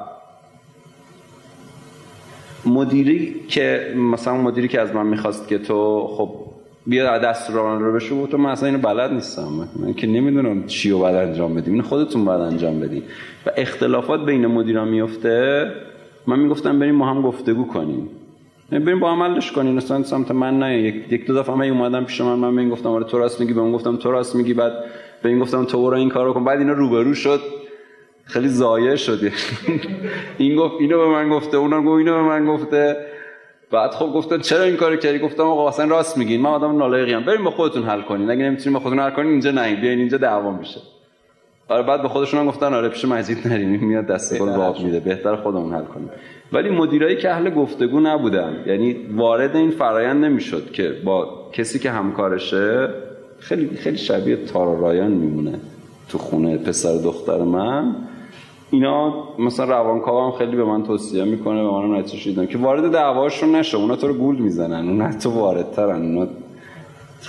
مدیری 2.66 3.34
که 3.48 3.94
مثلا 3.96 4.36
مدیری 4.36 4.68
که 4.68 4.80
از 4.80 4.94
من 4.94 5.06
می‌خواست 5.06 5.48
که 5.48 5.58
تو 5.58 6.06
خب 6.06 6.45
بیا 6.86 7.18
دستوران 7.18 7.82
رو 7.82 7.92
بشو 7.92 8.26
تو 8.26 8.38
من 8.38 8.50
اصلا 8.50 8.68
اینو 8.68 8.80
بلد 8.80 9.12
نیستم. 9.12 9.68
من 9.76 9.94
که 9.94 10.06
نمی‌دونم 10.06 10.66
چی 10.66 10.90
رو 10.90 10.98
باید 10.98 11.16
انجام 11.16 11.54
بدیم. 11.54 11.72
این 11.72 11.82
خودتون 11.82 12.24
باید 12.24 12.40
انجام 12.40 12.80
بدیم 12.80 13.02
و 13.46 13.50
اختلافات 13.56 14.26
بین 14.26 14.46
مدیران 14.46 14.88
میفته 14.88 15.72
من 16.26 16.38
می‌گفتم 16.38 16.78
بریم 16.78 16.94
ما 16.94 17.10
هم 17.10 17.22
گفتگو 17.22 17.66
کنیم. 17.66 18.08
یعنی 18.72 18.84
بریم 18.84 19.00
با 19.00 19.10
عملش 19.10 19.52
کنیم. 19.52 19.74
مثلا 19.74 20.02
سمت 20.02 20.30
من 20.30 20.58
نه. 20.58 20.82
یک, 21.10 21.26
دو 21.26 21.34
دفعه 21.34 21.54
من 21.54 21.68
اومدم 21.68 22.04
پیش 22.04 22.20
من 22.20 22.34
من 22.34 22.56
بهم 22.56 22.70
گفتم 22.70 22.88
آره 22.88 23.04
تو 23.04 23.18
راست 23.18 23.40
میگی 23.40 23.52
بهم 23.52 23.72
گفتم 23.72 23.96
تو 23.96 24.10
راست 24.10 24.34
میگی. 24.36 24.54
بعد 24.54 24.72
بهم 25.22 25.38
گفتم 25.38 25.64
تو 25.64 25.82
برو 25.82 25.96
این 25.96 26.08
کارو 26.08 26.32
کن. 26.32 26.44
بعد 26.44 26.58
اینا 26.58 26.72
روبرو 26.72 27.14
شد. 27.14 27.40
خیلی 28.24 28.48
ضایع 28.48 28.96
شدی 28.96 29.30
این 30.38 30.56
گفت 30.56 30.74
اینو 30.80 30.98
به 30.98 31.06
من 31.08 31.28
گفته 31.28 31.56
اونم 31.56 31.84
گفت 31.84 31.98
اینو 31.98 32.14
به 32.14 32.22
من 32.22 32.46
گفته. 32.46 32.96
بعد 33.72 33.90
خب 33.90 34.06
گفتن 34.06 34.38
چرا 34.38 34.62
این 34.62 34.76
کارو 34.76 34.96
کردی؟ 34.96 35.18
گفتم 35.18 35.42
آقا 35.42 35.68
اصلا 35.68 35.86
راست 35.86 36.18
میگین 36.18 36.40
من 36.40 36.50
آدم 36.50 36.76
نالایقی 36.76 37.14
ام 37.14 37.24
بریم 37.24 37.44
با 37.44 37.50
خودتون 37.50 37.82
حل 37.82 38.00
کنین. 38.00 38.30
اگه 38.30 38.42
نمی‌تونین 38.42 38.72
با 38.72 38.80
خودتون 38.80 39.00
حل 39.00 39.10
کنین 39.10 39.30
اینجا 39.30 39.50
نه 39.50 39.76
بیاین 39.76 39.98
اینجا 39.98 40.18
دعوا 40.18 40.50
میشه. 40.50 40.80
آره 41.68 41.82
بعد 41.82 42.02
به 42.02 42.08
خودشون 42.08 42.40
هم 42.40 42.46
گفتن 42.46 42.74
آره 42.74 42.88
پیش 42.88 43.04
مجید 43.04 43.48
نریم. 43.48 43.84
میاد 43.84 44.06
دست 44.06 44.38
خود 44.38 44.56
باب 44.56 44.80
میده. 44.80 45.00
بهتر 45.00 45.36
خودمون 45.36 45.72
حل 45.72 45.84
کنیم. 45.84 46.10
ولی 46.52 46.70
مدیرایی 46.70 47.16
که 47.16 47.30
اهل 47.30 47.50
گفتگو 47.50 48.00
نبودن 48.00 48.64
یعنی 48.66 48.96
وارد 49.16 49.56
این 49.56 49.70
فرایند 49.70 50.24
نمی‌شد 50.24 50.70
که 50.72 50.96
با 51.04 51.48
کسی 51.52 51.78
که 51.78 51.90
همکارشه 51.90 52.88
خیلی 53.38 53.76
خیلی 53.76 53.98
شبیه 53.98 54.36
تارا 54.36 54.80
رایان 54.80 55.10
میمونه 55.10 55.60
تو 56.08 56.18
خونه 56.18 56.58
پسر 56.58 56.96
دختر 57.04 57.38
من. 57.38 57.96
اینا 58.70 59.24
مثلا 59.38 59.66
روانکاو 59.66 60.24
هم 60.24 60.38
خیلی 60.38 60.56
به 60.56 60.64
من 60.64 60.82
توصیه 60.82 61.24
می‌کنه 61.24 61.62
به 61.62 61.70
منم 61.70 61.94
نتیجه 61.94 62.18
شدن 62.22 62.46
که 62.46 62.58
وارد 62.58 62.92
دعواشون 62.92 63.54
نشه 63.54 63.76
اونا 63.76 63.96
تو 63.96 64.08
رو 64.08 64.14
گول 64.14 64.36
می‌زنن. 64.36 64.88
اونا 64.88 65.12
تو 65.12 65.30
واردترن. 65.30 66.02
اونا 66.02 66.26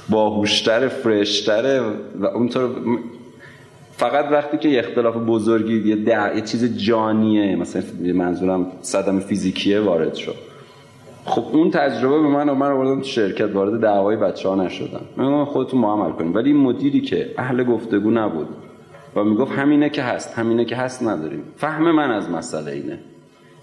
باهوشتر 0.10 0.88
فرشتره 0.88 1.82
و 2.20 2.26
اونطور 2.26 2.70
فقط 3.92 4.32
وقتی 4.32 4.58
که 4.58 4.70
یه 4.70 4.80
اختلاف 4.80 5.16
بزرگی 5.16 5.90
یه, 5.90 5.98
یه 6.36 6.42
چیز 6.42 6.78
جانیه 6.78 7.56
مثلا 7.56 7.84
منظورم 8.14 8.66
صدم 8.82 9.20
فیزیکیه 9.20 9.80
وارد 9.80 10.14
شد. 10.14 10.36
خب 11.26 11.44
اون 11.52 11.72
تجربه 11.72 12.20
به 12.20 12.28
من 12.28 12.50
و 12.50 12.56
من 12.56 12.72
آوردم 12.72 13.00
تو 13.00 13.08
شرکت 13.08 13.56
وارد 13.56 13.82
دعوای 13.82 14.16
بچه 14.16 14.50
ها 14.50 14.56
نشدم. 14.56 15.02
من 15.18 15.46
خودتون 15.46 15.80
معامل 15.80 16.12
کنیم 16.12 16.36
ولی 16.36 16.54
مدیری 16.54 17.02
که 17.02 17.34
اهل 17.38 17.64
گفتگو 17.64 18.12
نبود. 18.12 18.48
و 19.16 19.24
می‌گفت 19.24 19.52
همینه 19.52 19.90
که 19.90 20.04
هست 20.04 20.40
همینه 20.40 20.66
که 20.66 20.76
هست 20.76 21.04
نداریم. 21.04 21.44
فهم 21.56 21.92
من 21.92 22.12
از 22.12 22.30
مسئله 22.30 22.72
اینه. 22.72 23.00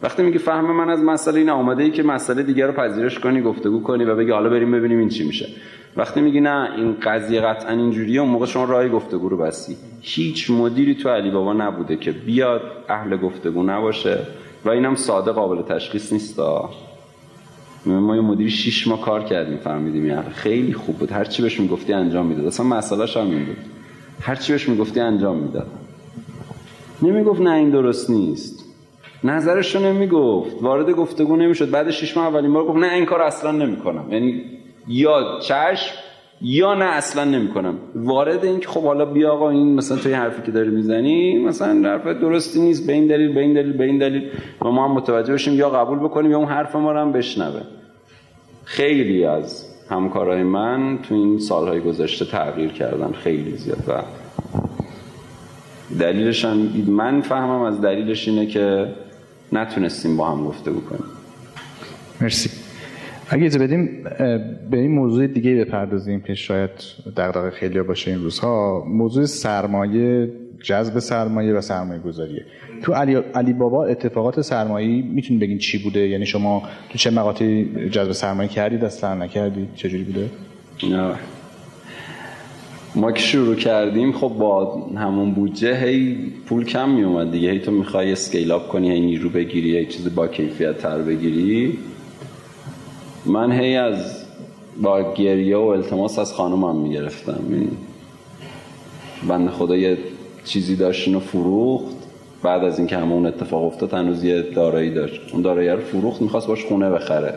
وقتی 0.03 0.23
میگی 0.23 0.39
فهم 0.39 0.77
من 0.77 0.91
از 0.91 1.03
مسئله 1.03 1.39
اینه 1.39 1.53
آماده 1.53 1.83
ای 1.83 1.91
که 1.91 2.03
مسئله 2.03 2.43
دیگر 2.43 2.67
رو 2.67 2.73
پذیرش 2.73 3.19
کنی 3.19 3.43
گفتگو 3.43 3.83
کنی 3.83 4.05
و 4.05 4.17
بگی 4.17 4.31
حالا 4.31 4.51
بریم 4.51 4.73
ببینیم 4.73 4.99
این 4.99 5.09
چی 5.09 5.27
میشه. 5.27 5.49
وقتی 5.97 6.21
میگی 6.21 6.41
نه 6.41 6.71
این 6.77 6.97
قضیه 7.03 7.41
قطعا 7.41 7.71
اینجوریه 7.71 8.21
اون 8.21 8.31
موقع 8.31 8.47
شما 8.47 8.65
راه 8.65 8.89
گفتگو 8.89 9.29
رو 9.29 9.37
بستی. 9.37 9.77
هیچ 10.01 10.51
مدیری 10.51 10.95
تو 10.95 11.09
علی 11.09 11.31
بابا 11.31 11.53
نبوده 11.53 11.97
که 11.97 12.13
بیاد 12.13 12.63
اهل 12.89 13.17
گفتگو 13.17 13.63
نباشه 13.63 14.19
و 14.65 14.71
اینم 14.71 14.95
ساده 14.95 15.33
قابل 15.33 15.63
تشخیص 15.63 16.13
نیستا 16.13 16.71
ما 17.87 18.17
یه 18.17 18.23
مدیری 18.23 18.51
شیش 18.51 18.89
ماه 18.89 19.01
کار 19.01 19.25
کردیم 19.25 19.57
فهمیدیم. 19.57 20.07
یعنی 20.07 20.31
خیلی 20.31 20.73
خوب 20.73 20.97
بود. 20.99 21.13
هر 21.13 21.25
چی 21.25 21.43
بهش 21.43 21.61
می‌گفتی 21.61 21.93
انجام 21.93 22.27
می‌داد. 22.27 22.47
اصلا 22.47 22.67
مسئلهش 22.67 23.17
هم 23.17 23.31
این 23.31 23.45
بود. 23.45 23.57
هر 24.21 24.35
چی 24.35 24.53
بهش 24.53 24.69
می‌گفتی 24.69 25.01
انجام 25.01 25.37
می‌داد. 25.37 25.67
نمی‌گفت 27.03 27.41
نه 27.41 27.51
این 27.51 27.71
درست 27.71 28.11
نیست. 28.11 28.65
نظرش 29.25 29.77
رو 29.77 29.83
نمی‌گفت. 29.83 30.57
وارد 30.63 30.91
گفتگو 30.91 31.37
نمی‌شد. 31.37 31.71
بعد 31.71 31.91
شش 31.91 32.17
ماه 32.17 32.27
اولین 32.27 32.53
بار 32.53 32.65
گفت 32.65 32.79
نه 32.79 32.93
این 32.93 33.05
کار 33.05 33.23
اصلا 33.23 33.53
نمی‌کنم. 33.53 34.13
یعنی 34.13 34.43
یا 34.89 35.39
چشم 35.43 35.95
یا 36.41 36.75
نه 36.75 36.85
اصلا 36.85 37.25
نمی‌کنم. 37.25 37.79
وارد 37.95 38.45
این 38.45 38.61
که 38.61 38.69
خب 38.69 38.83
حالا 38.83 39.05
بیا 39.05 39.33
آقا 39.33 39.51
این 39.51 39.75
مثلا 39.75 39.99
توی 39.99 40.13
حرفی 40.13 40.43
که 40.43 40.53
داری 40.53 40.71
می‌زنی 40.71 41.39
مثلا 41.39 41.91
حرف 41.91 42.07
درستی 42.07 42.61
نیست. 42.61 42.87
به 42.87 42.93
این 42.93 43.07
دلیل 43.07 43.35
به 43.35 43.41
این 43.41 43.55
دلیل 43.55 43.73
به 43.73 43.85
این 43.85 43.99
دلیل. 43.99 44.31
و 44.63 44.69
ما 44.69 44.89
هم 44.89 44.95
متوجه 44.95 45.33
بشیم. 45.33 45.55
یا 45.55 45.71
قبول 45.71 45.99
بکنیم 45.99 46.31
یا 46.31 46.39
اون 46.39 46.49
حرف 46.49 46.77
ما 46.77 46.93
رو 46.93 46.99
هم 47.01 47.13
بشنوه. 47.13 47.61
خیلی 48.65 49.25
از 49.25 49.74
همکارای 49.91 50.43
من 50.43 50.99
تو 51.03 51.15
این 51.15 51.39
سالهای 51.39 51.81
گذشته 51.81 52.25
تغییر 52.25 52.73
کردن 52.73 53.13
خیلی 53.13 53.57
زیاد. 53.57 53.85
و 53.89 54.03
دلیلش 55.99 56.45
هم 56.45 56.59
من 56.87 57.21
فهمم 57.21 57.63
از 57.63 57.81
دلیلش 57.81 58.29
اینه 58.29 58.47
که 58.47 58.89
نتونستیم 59.53 60.17
با 60.17 60.31
هم 60.31 60.45
گفته 60.45 60.71
بکنیم. 60.71 61.05
مرسی. 62.21 62.64
اگه 63.35 63.45
اجازه 63.45 63.59
بدیم 63.59 64.05
به 64.71 64.79
این 64.79 64.91
موضوع 64.91 65.27
دیگه 65.27 65.65
بپردازیم 65.65 66.21
که 66.21 66.35
شاید 66.35 66.71
دغدغه 67.17 67.51
خیلی 67.51 67.83
باشه 67.83 68.11
این 68.11 68.21
روزها. 68.21 68.85
موضوع 68.89 69.25
سرمایه 69.25 70.33
جذب 70.63 70.99
سرمایه 70.99 71.53
و 71.55 71.61
سرمایه 71.61 72.01
گذاریه. 72.01 72.45
تو 72.83 72.93
علی, 72.93 73.15
علی 73.15 73.53
بابا 73.53 73.85
اتفاقات 73.85 74.41
سرمایه 74.41 75.03
می‌تونید 75.03 75.43
بگین 75.43 75.59
چی 75.59 75.79
بوده؟ 75.79 76.09
یعنی 76.09 76.27
شما 76.27 76.63
تو 76.91 76.99
چه 76.99 77.11
مقاطعی 77.11 77.89
جذب 77.91 78.13
سرمایه 78.13 78.49
کردید 78.49 78.85
اصلا 78.85 79.15
نکردید 79.15 79.69
چجوری 79.75 80.05
بوده؟ 80.05 80.31
نه. 80.91 81.15
ما 82.95 83.13
که 83.13 83.21
شروع 83.21 83.55
کردیم 83.55 84.13
خب 84.13 84.29
با 84.29 84.87
همون 84.97 85.31
بودجه 85.31 85.77
هی 85.77 86.17
پول 86.47 86.65
کم 86.65 86.91
می 86.91 87.03
اومد 87.03 87.33
دیگه. 87.33 87.51
هی 87.51 87.59
تو 87.59 87.71
می‌خوای 87.71 88.13
اسکیل 88.13 88.53
اپ 88.53 88.69
کنی 88.69 88.91
هی 88.91 89.01
نیرو 89.01 89.29
بگیری 89.29 89.77
هی 89.77 89.87
چیز 89.87 90.15
با 90.15 90.29
کیفیت 90.29 90.79
تر 90.79 90.99
بگیری. 90.99 91.79
من 93.27 93.53
هی 93.53 93.77
از 93.77 94.25
با 94.83 95.15
گریه 95.15 95.57
و 95.57 95.61
التماس 95.61 96.19
از 96.19 96.33
خانومم 96.33 96.77
می‌گرفتم. 96.77 97.41
یعنی 97.51 97.69
بند 99.29 99.51
خدا 99.51 99.77
یه 99.77 99.99
چیزی 100.45 100.77
داشت 100.77 101.09
اینو 101.09 101.21
فروخت. 101.21 101.97
بعد 102.43 102.65
از 102.65 102.79
اینکه 102.79 102.97
همون 102.97 103.27
اتفاق 103.27 103.65
افتاد 103.65 103.95
هنوز 103.95 104.25
یه 104.25 104.43
دارایی 104.43 104.91
داشت. 104.91 105.21
اون 105.33 105.43
دارایی 105.43 105.69
رو 105.69 105.81
فروخت 105.81 106.23
می‌خواست 106.23 106.47
باش 106.47 106.65
خونه 106.65 106.91
بخره. 106.91 107.35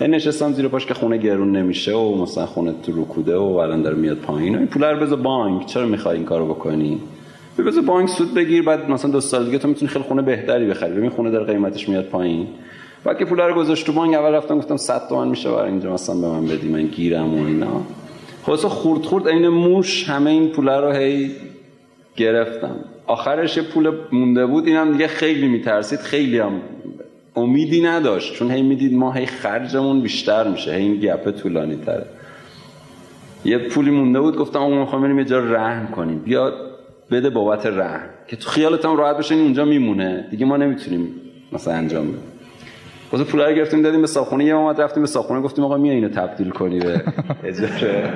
یعنی 0.00 0.16
نشستم 0.16 0.52
زیر 0.52 0.68
پاش 0.68 0.86
که 0.86 0.94
خونه 0.94 1.16
گرون 1.16 1.56
نمیشه 1.56 1.92
و 1.92 2.22
مثلا 2.22 2.46
خونه 2.46 2.74
تو 2.82 3.02
رکوده 3.02 3.36
و 3.36 3.42
الان 3.42 3.82
داره 3.82 3.96
میاد 3.96 4.16
پایین. 4.16 4.56
این 4.56 4.66
پول 4.66 4.84
رو 4.84 5.00
بذار 5.00 5.18
بانک. 5.18 5.66
چرا 5.66 5.86
می‌خوای 5.86 6.16
این 6.16 6.26
کارو 6.26 6.46
بکنی؟ 6.46 7.00
بذار 7.66 7.82
بانک 7.82 8.08
سود 8.08 8.34
بگیر 8.34 8.62
بعد 8.62 8.90
مثلا 8.90 9.10
دو 9.10 9.20
سال 9.20 9.44
دیگه 9.44 9.58
تو 9.58 9.68
می‌تونی 9.68 9.88
خیلی 9.88 10.04
خونه 10.04 10.22
بهتری 10.22 10.66
بخری. 10.66 10.92
ببین 10.92 11.10
خونه 11.10 11.30
داره 11.30 11.44
قیمتش 11.44 11.88
میاد 11.88 12.04
پایین. 12.04 12.46
بعد 13.04 13.18
که 13.18 13.24
پول 13.24 13.40
رو 13.40 13.54
گذاشت 13.54 13.86
تو 13.86 13.92
بانک 13.92 14.14
اول 14.14 14.30
رفتم 14.30 14.58
گفتم 14.58 14.76
100 14.76 15.08
تومن 15.08 15.28
میشه 15.28 15.50
برای 15.50 15.70
اینجا 15.70 15.92
مثلا 15.92 16.14
به 16.14 16.26
من 16.26 16.46
بدی 16.46 16.68
من 16.68 16.82
گیرم 16.82 17.34
و 17.34 17.46
اینا. 17.46 17.80
خلاص 18.42 18.64
خورد 18.64 19.02
خورد 19.02 19.28
عین 19.28 19.48
موش 19.48 20.08
همه 20.08 20.30
این 20.30 20.48
پول 20.48 20.68
رو 20.68 20.92
هی 20.92 21.30
گرفتم. 22.16 22.76
آخرش 23.06 23.58
پول 23.58 23.92
مونده 24.12 24.46
بود 24.46 24.66
اینم 24.66 24.92
دیگه 24.92 25.06
خیلی 25.06 25.48
میترسید 25.48 25.98
خیلی 25.98 26.38
هم 26.38 26.52
امیدی 27.36 27.80
نداشت. 27.80 28.34
چون 28.34 28.50
هی 28.50 28.62
می‌دید 28.62 28.94
ما 28.94 29.12
هی 29.12 29.26
خرجمون 29.26 30.00
بیشتر 30.00 30.48
میشه 30.48 30.72
هی 30.72 30.82
این 30.82 31.00
گپه 31.00 31.32
طولانی 31.32 31.76
تره. 31.76 32.06
یه 33.44 33.58
پولی 33.58 33.90
مونده 33.90 34.20
بود 34.20 34.36
گفتم 34.36 34.62
اون 34.62 34.78
می‌خوام 34.78 35.02
بریم 35.02 35.18
یه 35.18 35.24
جا 35.24 35.38
رهن 35.38 35.86
کنیم. 35.86 36.18
بیا 36.18 36.52
بده 37.10 37.30
بابت 37.30 37.66
رهن 37.66 38.08
که 38.28 38.36
تو 38.36 38.50
خیالت 38.50 38.84
هم 38.84 38.96
راحت 38.96 39.16
بشه 39.16 39.34
اونجا 39.34 39.64
میمونه. 39.64 40.26
دیگه 40.30 40.46
ما 40.46 40.56
نمی‌تونیم 40.56 41.08
مثلا 41.52 41.74
انجام 41.74 42.06
بدیم. 42.08 42.31
واسه 43.12 43.24
پولا 43.24 43.48
رو 43.48 43.54
گرفتیم 43.54 43.82
دادیم 43.82 44.00
به 44.00 44.06
ساخونه 44.06 44.44
یه 44.44 44.54
اومد 44.54 44.80
رفتیم 44.80 45.02
به 45.02 45.06
ساخونه 45.06 45.40
گفتیم 45.40 45.64
آقا 45.64 45.76
میا 45.76 45.92
اینو 45.92 46.08
تبدیل 46.08 46.50
کنی 46.50 46.80
به 46.80 47.02
اجاره. 47.44 48.12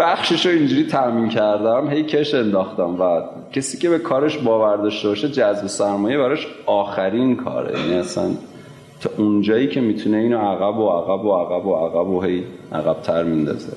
بخشش 0.00 0.46
رو 0.46 0.52
اینجوری 0.52 0.84
تامین 0.84 1.28
کردم 1.28 1.90
هی 1.90 2.02
کش 2.02 2.34
انداختم 2.34 3.00
و 3.00 3.22
کسی 3.52 3.78
که 3.78 3.90
به 3.90 3.98
کارش 3.98 4.38
باور 4.38 4.76
داشته 4.76 5.08
باشه 5.08 5.28
جذب 5.28 5.66
سرمایه 5.66 6.18
براش 6.18 6.46
آخرین 6.66 7.36
کاره. 7.36 7.80
یعنی 7.80 7.94
اصلا 7.94 8.24
تا 9.00 9.10
اونجایی 9.16 9.68
که 9.68 9.80
می‌تونه 9.80 10.16
اینو 10.16 10.38
عقب 10.38 10.78
و 10.78 10.88
عقب 10.88 11.24
و 11.24 11.36
عقب 11.36 11.66
و 11.66 11.74
عقب 11.74 12.08
و 12.08 12.22
هی 12.22 12.44
عقب 12.72 13.02
تر 13.02 13.24
میندازه 13.24 13.72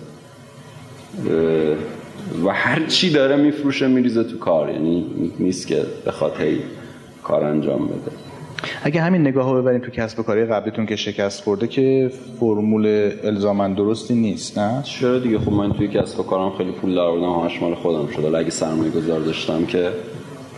و 2.45 2.49
هر 2.49 2.85
چی 2.85 3.09
داره 3.09 3.35
میفروشه 3.35 3.87
میریزه 3.87 4.23
تو 4.23 4.37
کار. 4.37 4.69
یعنی 4.69 5.05
نیست 5.39 5.67
که 5.67 5.85
هی 6.39 6.59
کار 7.23 7.43
انجام 7.43 7.87
بده. 7.87 8.22
اگه 8.83 9.01
همین 9.01 9.21
نگاه 9.21 9.53
رو 9.53 9.61
ببریم 9.61 9.81
تو 9.81 9.91
کسب 9.91 10.19
و 10.19 10.23
کاری 10.23 10.45
قبلیتون 10.45 10.85
که 10.85 10.95
شکست 10.95 11.43
خورده 11.43 11.67
که 11.67 12.11
فرمول 12.39 13.11
الزامن 13.23 13.73
درستی 13.73 14.13
نیست 14.13 14.57
نه؟ 14.57 14.81
چرا 14.83 15.19
دیگه؟ 15.19 15.39
خب 15.39 15.51
من 15.51 15.73
توی 15.73 15.87
کسب 15.87 16.19
و 16.19 16.23
کارم 16.23 16.57
خیلی 16.57 16.71
پول 16.71 16.95
در 16.95 17.01
همش 17.01 17.61
مال 17.61 17.75
خودم 17.75 18.07
شده 18.07 18.37
اگه 18.37 18.49
سرمایه 18.49 18.91
گذار 18.91 19.19
داشتم 19.19 19.65
که 19.65 19.91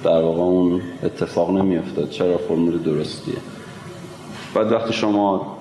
در 0.03 0.21
واقع 0.21 0.41
اون 0.41 0.81
اتفاق 1.03 1.51
نمیافتاد 1.51 2.09
چرا 2.09 2.37
فرمول 2.37 2.77
درستیه؟ 2.77 3.35
بعد 4.55 4.71
وقتی 4.71 4.93
شما 4.93 5.57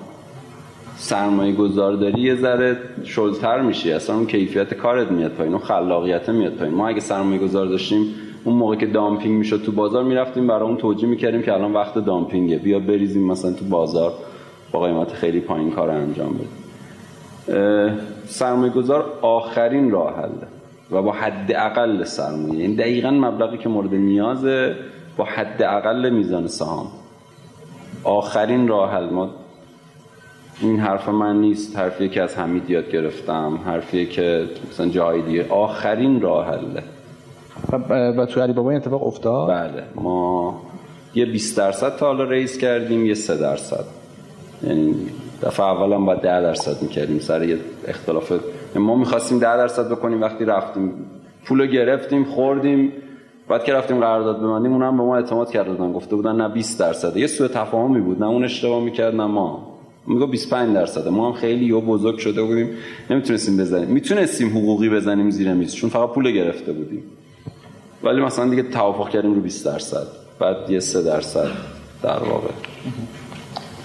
سرمایه 0.97 1.53
گذار 1.53 1.93
داری 1.93 2.21
یه 2.21 2.35
ذره 2.35 2.77
شلتر 3.03 3.61
میشی 3.61 3.91
اصلا 3.91 4.15
اون 4.15 4.27
کیفیت 4.27 4.73
کارت 4.73 5.11
میاد 5.11 5.31
پایین 5.31 5.53
اون 5.53 5.63
خلاقیت 5.63 6.29
میاد 6.29 6.53
پایین. 6.53 6.73
ما 6.73 6.87
اگه 6.87 6.99
سرمایه 6.99 7.39
گذار 7.39 7.65
داشتیم 7.65 8.05
اون 8.45 8.55
موقع 8.55 8.75
که 8.75 8.85
دامپینگ 8.85 9.37
می‌شد 9.37 9.63
تو 9.63 9.71
بازار 9.71 10.03
می‌رفتیم 10.03 10.47
برای 10.47 10.61
اون 10.61 10.77
توجیه 10.77 11.09
می‌کردیم 11.09 11.41
که 11.41 11.53
الان 11.53 11.73
وقت 11.73 11.97
دامپینگه. 11.97 12.57
بیا 12.57 12.79
بریزیم 12.79 13.27
مثلا 13.27 13.53
تو 13.53 13.65
بازار 13.65 14.13
با 14.71 14.79
قیمت 14.79 15.13
خیلی 15.13 15.39
پایین 15.39 15.71
کار 15.71 15.89
انجام 15.89 16.33
بدیم. 16.33 16.49
سرمایه 18.25 18.71
گذار 18.71 19.05
آخرین 19.21 19.91
راه 19.91 20.15
حله 20.17 20.47
و 20.91 21.01
با 21.01 21.11
حد 21.11 21.51
اقل 21.55 22.03
سرمایه. 22.03 22.51
این 22.51 22.61
یعنی 22.61 22.75
دقیقا 22.75 23.11
مبلغی 23.11 23.57
که 23.57 23.69
مورد 23.69 23.93
نیازه 23.93 24.75
با 25.17 25.23
حد 25.23 25.63
اقل 25.63 26.09
میزان 26.09 26.47
سهام. 26.47 26.87
آخرین 28.03 28.67
راه 28.67 28.91
حل. 28.91 29.09
ما 29.09 29.29
این 30.61 30.79
حرف 30.79 31.09
من 31.09 31.41
نیست. 31.41 31.77
حرفیه 31.77 32.07
که 32.07 32.21
از 32.21 32.37
حمید 32.37 32.69
یاد 32.69 32.91
گرفتم. 32.91 33.59
حرفیه 33.65 34.05
که 34.05 34.45
مثلا 34.71 34.87
جای 34.87 35.21
دیگه. 35.21 35.45
آخرین 35.49 36.21
راه 36.21 36.47
حله 36.47 36.83
و 38.17 38.25
تو 38.25 38.41
علی 38.41 38.53
بابا 38.53 38.71
اتفاق 38.71 39.07
افتاد؟ 39.07 39.49
بله. 39.49 39.83
ما 39.95 40.61
یه 41.15 41.25
20 41.25 41.57
درصد 41.57 41.95
تا 41.95 42.05
حالا 42.05 42.23
ریز 42.23 42.57
کردیم 42.57 43.05
یه 43.05 43.13
3 43.13 43.37
درصد. 43.37 43.85
یعنی 44.63 44.95
دفعه 45.43 45.65
اول 45.65 45.93
هم 45.93 46.05
باید 46.05 46.21
10 46.21 46.41
درصد 46.41 46.81
می‌کردیم. 46.81 47.19
سر 47.19 47.43
یه 47.43 47.57
اختلاف. 47.87 48.31
یعنی 48.31 48.87
ما 48.87 48.95
می‌خواستیم 48.95 49.39
10 49.39 49.57
درصد 49.57 49.91
بکنیم 49.91 50.21
وقتی 50.21 50.45
رفتیم 50.45 50.93
پول 51.45 51.65
گرفتیم 51.65 52.23
خوردیم 52.23 52.91
بعد 53.49 53.63
که 53.63 53.73
رفتیم 53.73 53.99
قرارداد 53.99 54.39
ببندیم 54.39 54.73
اونم 54.73 54.97
به 54.97 55.03
ما 55.03 55.15
اعتماد 55.15 55.51
کردن. 55.51 55.93
گفته 55.93 56.15
بودن 56.15 56.35
نه 56.35 56.49
20 56.49 56.79
درصد. 56.79 57.17
یه 57.17 57.27
سوء 57.27 57.47
تفاهمی 57.47 58.01
بود. 58.01 58.19
نه 58.19 58.27
اون 58.27 58.43
اشتباه 58.43 58.83
می‌کرد 58.83 59.15
نه 59.15 59.25
ما. 59.25 59.75
میگه 60.07 60.25
25 60.25 60.73
درصد. 60.73 61.07
ما 61.07 61.27
هم 61.27 61.33
خیلی 61.33 61.65
یو 61.65 61.81
بزرگ 61.81 62.17
شده 62.17 62.43
بودیم. 62.43 62.69
نمی‌تونستیم 63.09 63.57
بزنیم. 63.57 63.89
می‌تونستیم 63.89 64.49
حقوقی 64.49 64.89
بزنیم 64.89 65.29
زیر 65.29 65.53
میز 65.53 65.75
چون 65.75 65.89
فقط 65.89 66.09
پول 66.09 66.31
گرفته 66.31 66.73
بودیم. 66.73 67.03
ولی 68.03 68.21
مثلا 68.21 68.49
دیگه 68.49 68.63
توافق 68.63 69.09
کردیم 69.09 69.33
رو 69.33 69.41
20 69.41 69.65
درصد 69.65 70.07
بعد 70.39 70.69
یه 70.69 70.79
3 70.79 71.03
درصد 71.03 71.47
در 72.03 72.19
واقع. 72.19 72.51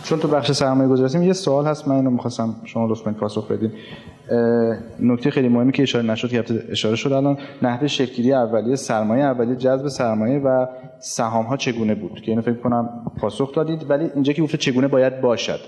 چون 0.04 0.18
تو 0.18 0.28
بخش 0.28 0.52
سرمایه 0.52 0.88
گذاری 0.88 1.26
یه 1.26 1.32
سوال 1.32 1.66
هست 1.66 1.88
من 1.88 1.94
اینو 1.94 2.10
می‌خواستم 2.10 2.56
شما 2.64 2.86
لطفا 2.86 3.12
پاسخ 3.12 3.48
بدین. 3.48 3.72
نکته 5.00 5.30
خیلی 5.30 5.48
مهمی 5.48 5.72
که 5.72 5.82
اشاره 5.82 6.06
نشد 6.06 6.28
که 6.28 6.44
اشاره 6.70 6.96
شد 6.96 7.12
الان 7.12 7.38
نحوه 7.62 7.86
شکلی 7.86 8.32
اولیه 8.32 8.76
سرمایه 8.76 9.24
اولیه 9.24 9.56
جذب 9.56 9.88
سرمایه 9.88 10.38
و 10.38 10.66
سهام 11.00 11.44
ها 11.44 11.56
چگونه 11.56 11.94
بود؟ 11.94 12.20
که 12.20 12.30
اینو 12.30 12.42
فکر 12.42 12.54
کنم 12.54 12.88
پاسخ 13.20 13.54
دادید 13.54 13.90
ولی 13.90 14.10
اینجا 14.14 14.32
که 14.32 14.42
گفته 14.42 14.58
چگونه 14.58 14.88
باید 14.88 15.20
باشد. 15.20 15.60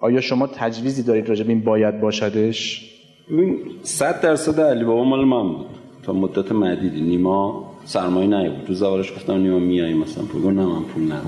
آیا 0.00 0.20
شما 0.20 0.46
تجویزی 0.46 1.02
دارید 1.02 1.28
راجع 1.28 1.44
به 1.44 1.52
این 1.52 1.64
باید 1.64 2.00
باشدش؟ 2.00 2.90
ببین 3.30 3.58
100 3.82 4.20
درصد 4.20 4.60
علی 4.60 4.84
بابا 4.84 5.04
مال 5.04 5.24
من 5.24 5.48
بود. 5.48 5.66
تا 6.02 6.12
مدت 6.12 6.52
مدیدی 6.52 7.00
نیما 7.00 7.71
سرمایه 7.84 8.26
نیبود 8.26 8.66
تو 8.66 8.74
زوارش 8.74 9.12
گفتم 9.12 9.32
نیما 9.32 9.58
میای 9.58 9.94
مثلا 9.94 10.24
پول. 10.24 10.42
نه 10.52 10.64
من 10.64 10.82
پول 10.82 11.04
ندارم. 11.04 11.26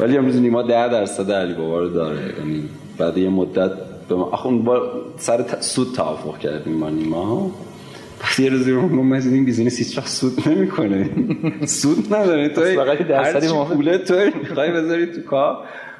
ولی 0.00 0.16
امروز 0.16 0.36
نیما 0.36 0.62
10 0.62 0.88
درصد 0.88 1.30
علی 1.30 1.54
بابا 1.54 1.78
رو 1.78 1.88
داره. 1.88 2.34
یعنی 2.38 2.68
بعد 2.98 3.18
یه 3.18 3.28
مدت 3.28 3.70
به 4.08 4.14
ما 4.14 4.30
اخون 4.30 4.62
با 4.62 4.82
سر 5.16 5.44
سود 5.60 5.94
توافق 5.94 6.38
کردیم 6.38 6.80
با 6.80 6.90
نیما. 6.90 7.50
وقتی 8.22 8.42
یه 8.42 8.50
روزی 8.50 8.70
رو 8.70 8.82
گفتم 8.82 9.12
این 9.12 9.44
بیزینس 9.44 9.78
هیچ 9.78 9.98
وقت 9.98 10.08
سود 10.08 10.48
نمی‌کنه. 10.48 11.10
سود 11.66 12.14
نداره. 12.14 12.48
تو 12.48 12.60
هر 13.14 13.40
چی 13.40 13.46
پوله 13.48 13.98
تو 13.98 14.14
می‌خوای 14.14 14.72
بذاری 14.72 15.06
تو 15.06 15.22
کار. 15.22 15.56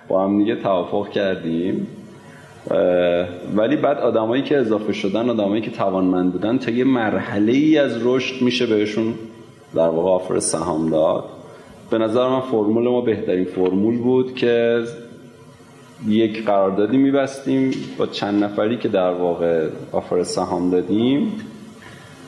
با 0.09 0.25
هم 0.25 0.39
دیگه 0.39 0.57
توافق 0.57 1.11
کردیم. 1.11 1.87
ولی 3.57 3.77
بعد 3.77 3.99
آدمایی 3.99 4.43
که 4.43 4.59
اضافه 4.59 4.93
شدن 4.93 5.31
آدمایی 5.31 5.63
که 5.63 5.71
توانمند 5.71 6.33
بودن 6.33 6.59
تا 6.59 6.71
یه 6.71 6.85
مرحله 6.85 7.53
ای 7.53 7.79
از 7.79 8.07
رشد 8.07 8.43
میشه 8.43 8.67
بهشون 8.67 9.15
در 9.75 9.89
واقع 9.89 10.11
آفر 10.11 10.39
سهام 10.39 10.91
داد. 10.91 11.25
به 11.91 11.99
نظر 11.99 12.29
من 12.29 12.41
فرمول 12.41 12.89
ما 12.89 13.01
بهترین 13.01 13.45
فرمول 13.45 13.99
بود 13.99 14.35
که 14.35 14.83
یک 16.09 16.45
قراردادی 16.45 16.97
میبستیم 16.97 17.71
با 17.99 18.07
چند 18.07 18.45
نفری 18.45 18.77
که 18.77 18.89
در 18.89 19.11
واقع 19.11 19.69
آفر 19.93 20.23
سهام 20.23 20.71
دادیم. 20.71 21.33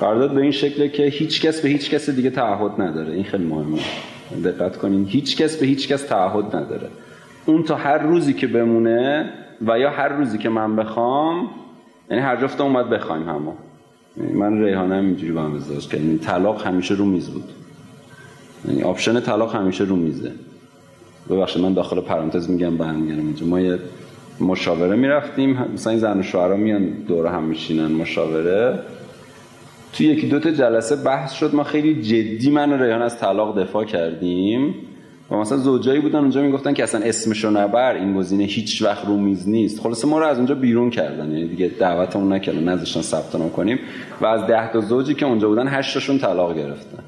قرارداد 0.00 0.34
به 0.34 0.40
این 0.40 0.50
شکله 0.50 0.88
که 0.88 1.02
هیچ 1.02 1.42
کس 1.42 1.60
به 1.60 1.68
هیچ 1.68 1.90
کس 1.90 2.10
دیگه 2.10 2.30
تعهد 2.30 2.82
نداره. 2.82 3.12
این 3.12 3.24
خیلی 3.24 3.44
مهمه. 3.44 3.78
دقت 4.44 4.76
کنین. 4.76 5.06
هیچ 5.08 5.36
کس 5.36 5.56
به 5.56 5.66
هیچ 5.66 5.88
کس 5.88 6.02
تعهد 6.02 6.56
نداره. 6.56 6.88
اون 7.46 7.62
تا 7.62 7.74
هر 7.74 7.98
روزی 7.98 8.32
که 8.32 8.46
بمونه 8.46 9.30
و 9.66 9.78
یا 9.78 9.90
هر 9.90 10.08
روزی 10.08 10.38
که 10.38 10.48
من 10.48 10.76
بخوام 10.76 11.50
یعنی 12.10 12.22
هر 12.22 12.36
جفتمون 12.36 12.90
بخوایم 12.90 13.28
همه 13.28 13.52
یعنی 14.16 14.32
من 14.32 14.62
ریحانه 14.64 14.94
هم 14.94 15.04
اینجوری 15.04 15.32
با 15.32 15.42
هم 15.42 15.54
ازدواج 15.54 15.88
کردیم 15.88 16.06
یعنی 16.06 16.18
طلاق 16.18 16.66
همیشه 16.66 16.94
رو 16.94 17.04
میز 17.04 17.30
بود. 17.30 17.44
یعنی 18.68 18.82
option 18.82 19.20
طلاق 19.20 19.54
همیشه 19.54 19.84
رو 19.84 19.96
میزه. 19.96 20.32
ببخشید 21.30 21.62
من 21.62 21.74
داخل 21.74 22.00
پرانتز 22.00 22.50
میگم 22.50 22.76
برمیگردم 22.76 23.26
اینجا. 23.26 23.46
ما 23.46 23.60
یه 23.60 23.78
مشاوره 24.40 24.96
می‌رفتیم. 24.96 25.58
مثلا 25.74 25.90
این 25.90 26.00
زن 26.00 26.20
و 26.20 26.22
شوهرها 26.22 26.56
میان 26.56 26.84
دور 26.84 27.26
هم 27.26 27.44
میشینن 27.44 27.92
مشاوره. 27.92 28.78
تو 29.92 30.04
یکی 30.04 30.28
دو 30.28 30.40
تا 30.40 30.50
جلسه 30.50 30.96
بحث 30.96 31.32
شد. 31.32 31.54
ما 31.54 31.64
خیلی 31.64 32.02
جدی 32.02 32.50
من 32.50 32.72
و 32.72 32.82
ریحان 32.82 33.02
از 33.02 33.18
طلاق 33.18 33.60
دفاع 33.60 33.84
کردیم. 33.84 34.74
و 35.30 35.36
مثلا 35.36 35.58
زوجایی 35.58 36.00
بودن 36.00 36.18
اونجا 36.18 36.42
می‌گفتن 36.42 36.74
که 36.74 36.82
اصلا 36.82 37.00
اسمشو 37.00 37.50
نبر 37.50 37.94
این 37.94 38.14
گزینه 38.14 38.44
هیچ 38.44 38.82
وقت 38.82 39.06
رو 39.06 39.16
میز 39.16 39.48
نیست. 39.48 39.80
خلاص 39.80 40.04
ما 40.04 40.18
رو 40.18 40.26
از 40.26 40.36
اونجا 40.36 40.54
بیرون 40.54 40.90
کردن. 40.90 41.30
یعنی 41.30 41.48
دیگه 41.48 41.70
دعوتمون 41.78 42.32
نکردن 42.32 42.68
نذاشتن 42.68 43.00
ثبت 43.00 43.36
نام 43.36 43.50
کنیم. 43.50 43.78
و 44.20 44.26
از 44.26 44.46
ده 44.46 44.72
تا 44.72 44.80
زوجی 44.80 45.14
که 45.14 45.26
اونجا 45.26 45.48
بودن 45.48 45.68
هشتاشون 45.68 46.18
طلاق 46.18 46.56
گرفتن. 46.56 47.02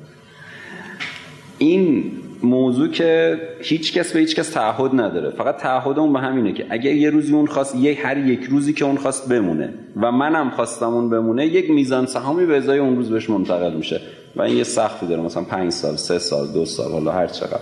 این 1.59 2.13
موضوع 2.43 2.89
که 2.89 3.41
هیچ 3.61 3.93
کس 3.93 4.13
به 4.13 4.21
هیچ 4.21 4.37
کس 4.37 4.49
تعهد 4.51 4.91
نداره. 4.95 5.31
فقط 5.31 5.57
تعهد 5.57 5.99
اون 5.99 6.13
به 6.13 6.19
همینه 6.19 6.53
که 6.53 6.67
اگه 6.71 6.95
یه 6.95 7.11
روزی 7.11 7.35
اون 7.35 7.47
خواست 7.47 7.77
یه 7.77 7.99
هر 8.03 8.19
یک 8.19 8.45
روزی 8.45 8.73
که 8.73 8.85
اون 8.85 8.97
خواست 8.97 9.29
بمونه 9.29 9.75
و 10.01 10.13
منم 10.13 10.51
خواستم 10.51 10.95
اون 10.95 11.11
بمونه 11.11 11.47
یک 11.47 11.71
میزان 11.71 12.07
سهامی 12.07 12.47
به 12.47 12.57
ازای 12.57 12.79
اون 12.79 12.97
روز 12.97 13.11
بهش 13.11 13.31
منتقل 13.31 13.75
میشه. 13.75 14.01
و 14.37 14.43
این 14.43 14.57
یه 14.57 14.65
سختی 14.65 15.07
داره. 15.07 15.23
مثلا 15.23 15.43
5 15.43 15.73
سال 15.73 15.97
سه 15.97 16.19
سال 16.19 16.47
دو 16.55 16.65
سال 16.65 16.93
حالا 16.93 17.13
هر 17.13 17.27
چقدر. 17.27 17.61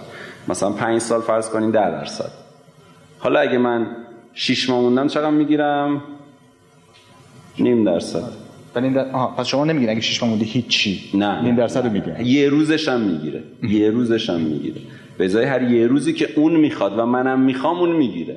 مثلا 0.49 0.71
5 0.71 1.01
سال 1.01 1.21
فرض 1.21 1.51
کنین 1.51 1.71
10 1.71 1.91
درصد. 1.91 2.31
حالا 3.19 3.41
اگه 3.41 3.59
من 3.59 3.87
6 4.35 4.71
ماه 4.71 4.81
موندم 4.81 5.07
چقدر 5.07 5.31
می‌گیرم؟ 5.31 6.03
نیم 7.59 7.85
درصد. 7.85 8.33
ولی 8.75 8.91
در... 8.91 9.11
آها 9.11 9.35
پس 9.37 9.47
شما 9.47 9.65
نمیگین 9.65 9.91
اگه 9.91 10.01
6 10.01 10.23
ماه 10.23 10.31
مونده 10.31 10.45
هیچی. 10.45 11.01
نه. 11.15 11.43
نیم 11.43 11.57
درصد 11.57 11.85
رو 11.87 11.93
میگه 11.93 12.25
یه 12.27 12.49
روزش 12.49 12.89
هم 12.89 13.01
می‌گیره. 13.01 13.43
یه 13.63 13.91
روزش 13.91 14.31
هم 14.31 14.41
می‌گیره. 14.41 14.81
به 15.19 15.25
ازای 15.25 15.45
هر 15.45 15.63
یه 15.63 15.87
روزی 15.87 16.13
که 16.13 16.29
اون 16.37 16.57
می‌خواد 16.57 16.99
و 16.99 17.07
منم 17.07 17.41
می‌خوام 17.41 17.79
اون 17.79 17.93
می‌گیره. 17.93 18.37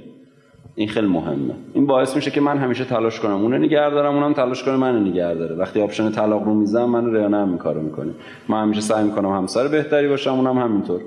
این 0.75 0.87
خیلی 0.87 1.07
مهمه. 1.07 1.53
این 1.73 1.85
باعث 1.85 2.15
میشه 2.15 2.31
که 2.31 2.41
من 2.41 2.57
همیشه 2.57 2.83
تلاش 2.83 3.19
کنم. 3.19 3.41
اون 3.41 3.53
نگه 3.53 3.89
دارم 3.89 4.15
اونم 4.15 4.33
تلاش 4.33 4.63
کنه 4.63 4.75
من 4.75 5.03
نگه 5.07 5.33
داره 5.33 5.55
وقتی 5.55 5.81
option 5.81 6.11
طلاق 6.11 6.43
رو 6.43 6.53
می‌زنم 6.53 6.89
من 6.89 7.13
ریحانه 7.13 7.37
هم 7.37 7.49
این 7.49 7.57
کارو 7.57 7.81
می‌کنه. 7.81 8.11
من 8.47 8.61
همیشه 8.61 8.81
سعی 8.81 9.03
می‌کنم 9.03 9.29
همسر 9.29 9.67
بهتری 9.67 10.07
باشم 10.07 10.33
اونم 10.33 10.57
همینطور. 10.57 11.01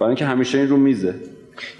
برای 0.00 0.08
اینکه 0.08 0.24
همیشه 0.24 0.58
این 0.58 0.68
رو 0.68 0.76
میزه. 0.76 1.14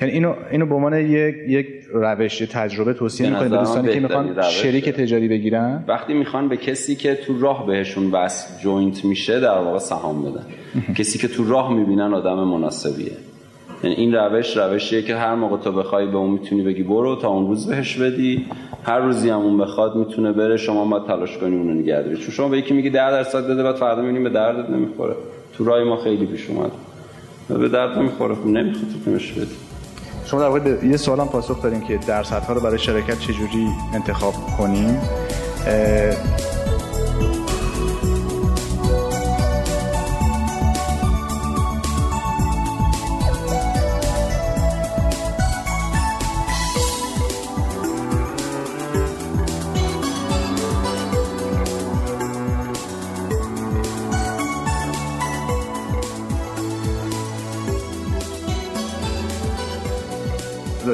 یعنی 0.00 0.12
اینو 0.12 0.34
اینو 0.50 0.66
به 0.66 0.74
عنوان 0.74 0.94
یک 0.94 1.34
یک 1.48 1.66
روش 1.92 2.38
تجربه 2.38 2.94
توصیه 2.94 3.30
می‌کنید 3.30 3.50
به 3.50 3.56
دوستانی 3.56 3.94
که 3.94 4.00
می‌خوان 4.00 4.42
شریک 4.42 4.88
تجاری 4.88 5.28
بگیرن؟ 5.28 5.84
وقتی 5.88 6.14
می‌خوان 6.14 6.48
به 6.48 6.56
کسی 6.56 6.94
که 6.94 7.14
تو 7.14 7.40
راه 7.40 7.66
بهشون 7.66 8.10
بس 8.10 8.60
join 8.62 9.04
میشه 9.04 9.40
در 9.40 9.58
واقع 9.58 9.78
سهام 9.78 10.22
بدن. 10.22 10.46
کسی 10.94 11.18
که 11.18 11.28
تو 11.28 11.50
راه 11.50 11.74
می‌بینن 11.74 12.14
آدم 12.14 12.34
مناسبیه. 12.34 13.12
یعنی 13.84 13.96
این 13.96 14.14
روش 14.14 14.56
روشیه 14.56 15.02
که 15.02 15.16
هر 15.16 15.34
موقع 15.34 15.56
تو 15.56 15.72
بخوای 15.72 16.06
به 16.06 16.16
اون 16.16 16.30
می‌تونی 16.30 16.62
بگی 16.62 16.82
برو 16.82 17.16
تا 17.16 17.28
اون 17.28 17.46
روز 17.46 17.66
بهش 17.66 17.96
بدی. 17.96 18.46
هر 18.82 18.98
روزی 18.98 19.30
هم 19.30 19.38
اون 19.38 19.58
بخواد 19.58 19.96
می‌تونه 19.96 20.32
بره 20.32 20.56
شما 20.56 20.84
باید 20.84 21.04
تلاش 21.04 21.38
کنی 21.38 21.56
اونو 21.56 21.74
نگه 21.74 22.02
داری. 22.02 22.16
چون 22.16 22.30
شما 22.30 22.48
به 22.48 22.58
یکی 22.58 22.74
میگی 22.74 22.90
10 22.90 23.10
درصد 23.10 23.50
بده 23.50 23.62
بعد 23.62 23.74
فردا 23.74 24.02
می‌بینیم 24.02 24.24
به 24.24 24.30
دردت 24.30 24.70
نمی‌خوره. 24.70 25.14
تو 25.56 25.64
راه 25.64 25.84
ما 25.84 25.96
خیلی 25.96 26.26
پیش 26.26 26.50
اومد. 26.50 26.70
به 27.58 27.68
درد 27.68 27.98
نمی‌خوره. 27.98 28.34
خب 28.34 28.46
نمی‌خواد 28.46 28.90
بدی. 29.36 29.46
شما 30.24 30.40
در 30.40 30.46
واقع 30.46 30.86
یه 30.86 30.96
سوالم 30.96 31.28
پاسخ 31.28 31.62
داریم 31.62 31.80
که 31.80 31.98
درصدها 32.06 32.52
رو 32.52 32.60
برای 32.60 32.78
شرکت 32.78 33.18
چجوری 33.18 33.66
انتخاب 33.94 34.34
کنیم 34.58 34.98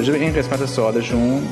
راجع 0.07 0.19
به 0.19 0.25
این 0.25 0.35
قسمت 0.35 0.67
سوالشون 0.67 1.43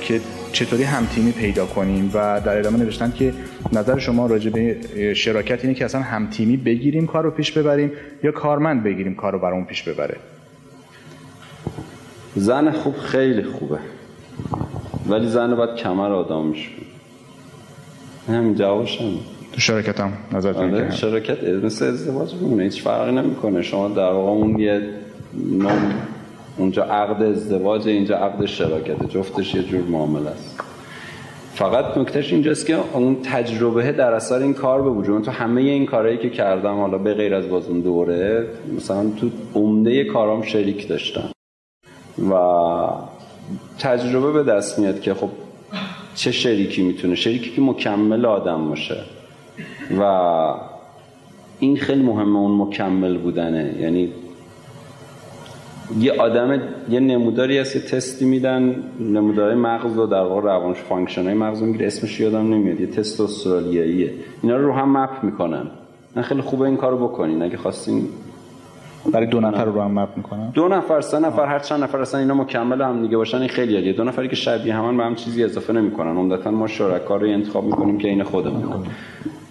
که 0.00 0.20
چطوری 0.52 0.82
همتیمی 0.82 1.32
پیدا 1.32 1.66
کنیم 1.66 2.10
و 2.14 2.40
در 2.44 2.58
ادامه 2.58 2.78
نوشتن 2.78 3.12
که 3.12 3.32
نظر 3.72 3.98
شما 3.98 4.26
راجع 4.26 4.50
به 4.50 4.76
شراکت 5.14 5.64
اینه 5.64 5.74
که 5.74 5.84
اصلا 5.84 6.00
همتیمی 6.00 6.56
بگیریم 6.56 7.06
کار 7.06 7.24
رو 7.24 7.30
پیش 7.30 7.52
ببریم 7.52 7.92
یا 8.22 8.32
کارمند 8.32 8.82
بگیریم 8.82 9.14
کار 9.14 9.32
رو 9.32 9.38
برامون 9.38 9.64
پیش 9.64 9.82
ببره؟ 9.82 10.16
زن 12.36 12.70
خوب 12.70 12.96
خیلی 12.96 13.42
خوبه 13.42 13.78
ولی 15.08 15.28
زن 15.28 15.54
باید 15.54 15.76
کمر 15.76 16.12
آدم 16.12 16.46
میشه 16.46 16.68
همین 18.28 18.54
جوابش 18.54 19.00
هم. 19.00 19.06
تو 19.52 19.60
شرکت 19.60 20.00
هم 20.00 20.12
نظر 20.32 20.52
آره 20.52 20.90
شرکت 20.90 21.44
مثل 21.44 21.84
ازدواج 21.86 22.34
میمونه 22.34 22.62
هیچ 22.62 22.82
فرقی 22.82 23.12
نمی‌کنه. 23.12 23.62
شما 23.62 23.88
در 23.88 24.02
واقع 24.02 24.30
اون 24.30 24.58
یه 24.58 24.82
نوع 25.34 25.72
اونجا 26.56 26.84
عقد 26.84 27.22
ازدواج 27.22 27.88
اینجا 27.88 28.16
عقد 28.16 28.46
شراکت. 28.46 29.08
جفتش 29.08 29.54
یه 29.54 29.62
جور 29.62 29.80
معامله 29.80 30.30
است. 30.30 30.60
فقط 31.54 31.98
نکتهش 31.98 32.32
اینجاست 32.32 32.66
که 32.66 32.78
اون 32.92 33.16
تجربه 33.22 33.92
در 33.92 34.12
اثر 34.12 34.38
این 34.38 34.54
کار 34.54 34.82
به 34.82 34.90
وجود 34.90 35.24
تو 35.24 35.30
همه 35.30 35.60
این 35.60 35.86
کارهایی 35.86 36.18
که 36.18 36.30
کردم 36.30 36.80
حالا 36.80 36.98
به 36.98 37.14
غیر 37.14 37.34
از 37.34 37.48
باز 37.48 37.68
اون 37.68 37.80
دوره 37.80 38.46
مثلا 38.76 39.10
تو 39.10 39.30
عمده 39.54 40.04
کارام 40.04 40.42
شریک 40.42 40.88
داشتم. 40.88 41.30
و 42.30 42.34
تجربه 43.78 44.32
به 44.32 44.52
دست 44.52 44.78
میاد 44.78 45.00
که 45.00 45.14
خب 45.14 45.28
چه 46.14 46.32
شریکی 46.32 46.82
می‌تونه؟ 46.82 47.14
شریکی 47.14 47.50
که 47.50 47.60
مکمل 47.60 48.26
آدم 48.26 48.68
باشه. 48.68 48.96
و 50.00 50.02
این 51.58 51.76
خیلی 51.76 52.02
مهمه 52.02 52.38
اون 52.38 52.68
مکمل 52.68 53.18
بودنه. 53.18 53.76
یعنی 53.80 54.12
یه 55.98 56.12
آدم 56.12 56.60
یه 56.90 57.00
نموداری 57.00 57.58
هست 57.58 57.76
یه 57.76 57.82
تستی 57.82 58.24
میدن 58.24 58.82
نمودارهای 59.00 59.54
مغز 59.54 59.98
و 59.98 60.06
در 60.06 60.22
واقع 60.22 60.40
روانش 60.40 60.76
function 60.76 61.24
های 61.24 61.34
مغز 61.34 61.62
می‌گیره. 61.62 61.86
اسمش 61.86 62.20
یادم 62.20 62.54
نمیاد 62.54 62.80
یه 62.80 62.86
تست 62.86 63.20
استرالیاییه 63.20 64.12
اینا 64.42 64.56
رو 64.56 64.66
رو 64.66 64.72
هم 64.72 64.96
map 64.96 65.10
می‌کنن. 65.24 65.66
من 66.16 66.22
خیلی 66.22 66.40
خوبه 66.40 66.62
این 66.62 66.76
کارو 66.76 67.08
بکنین. 67.08 67.42
اگه 67.42 67.56
خواستین 67.56 68.08
برای 69.12 69.26
دو 69.26 69.40
نفر 69.40 69.64
رو 69.64 69.80
هم 69.80 69.98
map 69.98 70.08
می‌کنن؟ 70.16 70.50
دو 70.50 70.68
نفر 70.68 71.00
سه 71.00 71.18
نفر 71.18 71.46
هر 71.46 71.58
چند 71.58 71.82
نفر 71.82 72.00
اصلا 72.00 72.20
اینا 72.20 72.34
مکمل 72.34 72.82
هم 72.82 73.02
دیگه 73.02 73.16
باشن 73.16 73.38
این 73.38 73.48
خیلی 73.48 73.74
عالیه. 73.74 73.92
دو 73.92 74.04
نفری 74.04 74.28
که 74.28 74.36
شبیه 74.36 74.74
همان 74.74 74.96
به 74.96 75.04
هم 75.04 75.14
چیزی 75.14 75.44
اضافه 75.44 75.72
نمی‌کنن. 75.72 76.16
عمدتا 76.16 76.50
ما 76.50 76.66
شرکا 76.66 77.16
رو 77.16 77.26
انتخاب 77.26 77.64
می‌کنیم 77.64 77.98
که 77.98 78.08
عین 78.08 78.22
خودمون. 78.22 78.62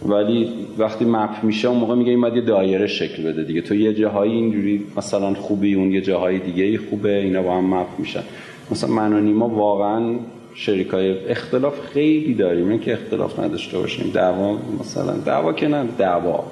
ولی 0.08 0.50
وقتی 0.78 1.06
مپ 1.06 1.43
میشه 1.43 1.68
اون 1.68 1.78
موقع 1.78 1.95
میگه 1.95 2.12
این 2.12 2.22
باید 2.22 2.36
یه 2.36 2.41
دایره 2.41 2.88
شکل 2.88 3.24
بده 3.24 3.43
دیگه. 3.43 3.62
تو 3.62 3.76
یه 3.76 3.93
جاهایی 3.93 4.32
اینجوری 4.32 4.86
مثلا 4.97 5.34
خوبی 5.34 5.76
اون 5.76 5.91
یه 5.91 6.02
جاهای 6.02 6.39
دیگه 6.39 6.78
خوبه 6.89 7.16
اینا 7.16 7.41
با 7.41 7.58
هم 7.58 7.74
مپ 7.74 7.88
میشن. 7.97 8.24
مثلا 8.72 8.89
من 8.89 9.14
و 9.14 9.20
نیما 9.20 9.50
واقعا 9.50 10.16
شریکای 10.54 11.30
اختلاف 11.30 11.82
خیلی 11.82 12.34
داریم. 12.34 12.70
این 12.70 12.80
که 12.80 12.93
اختلاف 12.93 13.39
نداشته 13.39 13.78
باشیم. 13.78 14.12
دعوا 14.14 14.58
مثلا 14.80 15.14
دعوا 15.14 15.54
که 15.54 15.68
نه 15.68 15.88
دعوا. 15.97 16.43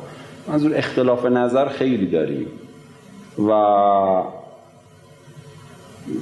منظور 0.48 0.78
اختلاف 0.78 1.26
نظر 1.26 1.68
خیلی 1.68 2.06
داریم. 2.06 2.46
و 3.38 3.52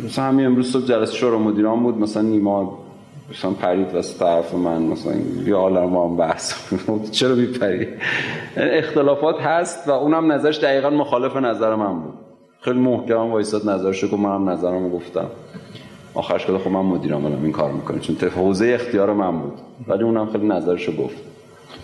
مثلا 0.05 0.25
همین 0.25 0.45
امروز 0.45 0.71
صبح 0.71 0.85
جلسه 0.85 1.13
شورا 1.13 1.39
مدیران 1.39 1.83
بود. 1.83 1.97
مثلا 1.97 2.21
نیما 2.21 2.84
مثلا 3.29 3.51
پرید 3.51 3.93
واسه 3.93 4.19
طرف 4.19 4.53
من 4.53 4.81
مثلا 4.81 5.13
یا 5.45 5.59
حالا 5.59 5.87
ما 5.87 6.09
هم 6.09 6.17
بحث 6.17 6.53
چرا 7.11 7.35
میپری؟ 7.35 7.87
اختلافات 8.57 9.35
هست 9.41 9.87
و 9.87 9.91
اونم 9.91 10.31
نظرش 10.31 10.59
دقیقا 10.59 10.89
مخالف 10.89 11.35
نظر 11.35 11.75
من 11.75 11.99
بود. 11.99 12.13
خیلی 12.61 12.79
محکم 12.79 13.31
وایساد 13.31 13.69
نظرشو 13.69 14.09
که 14.09 14.15
منم 14.15 14.49
نظرمو 14.49 14.89
گفتم. 14.89 15.25
آخرش 16.13 16.45
که 16.45 16.57
خب 16.57 16.71
من 16.71 16.81
مدیرم 16.81 17.25
این 17.25 17.51
کار 17.51 17.71
می‌کنه. 17.71 17.99
چون 17.99 18.15
حوزه 18.29 18.65
اختیار 18.65 19.13
من 19.13 19.39
بود. 19.39 19.53
ولی 19.87 20.03
اونم 20.03 20.25
خیلی 20.25 20.47
نظرشو 20.47 20.91
گفت. 20.95 21.17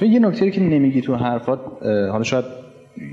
یه 0.02 0.20
نکته 0.20 0.52
که 0.52 0.62
نمیگی 0.62 1.02
تو 1.02 1.16
حرفات 1.16 1.60
حالا 2.12 2.24
شاید 2.24 2.46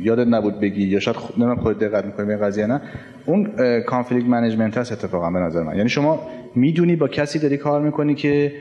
یادت 0.01 0.27
نبود 0.27 0.61
بگی 0.61 0.87
یا 0.87 1.01
شاید 1.01 1.17
خود 1.17 1.39
نمی‌دونم 1.39 1.63
خودت 1.63 1.79
دقت 1.79 2.05
می‌کنی 2.05 2.27
به 2.27 2.37
قضیه 2.37 2.67
نه؟ 2.67 2.81
اون 3.27 3.53
conflict 3.87 4.27
management 4.29 4.79
هست 4.79 4.93
اتفاقا 4.93 5.31
به 5.31 5.39
نظر 5.39 5.63
من. 5.63 5.77
یعنی 5.77 5.89
شما 5.89 6.21
می‌دونی 6.55 6.97
با 6.97 7.09
کسی 7.09 7.39
داری 7.39 7.57
کار 7.57 7.83
می‌کنی 7.83 8.15
که 8.15 8.53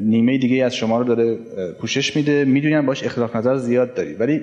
نیمه 0.00 0.38
دیگه 0.38 0.64
از 0.64 0.76
شما 0.76 0.98
رو 0.98 1.04
داره 1.04 1.38
پوشش 1.80 2.16
میده 2.16 2.44
می‌دونی 2.44 2.80
باش 2.80 3.04
اختلاف 3.04 3.36
نظر 3.36 3.56
زیاد 3.56 3.94
داری. 3.94 4.14
ولی 4.14 4.40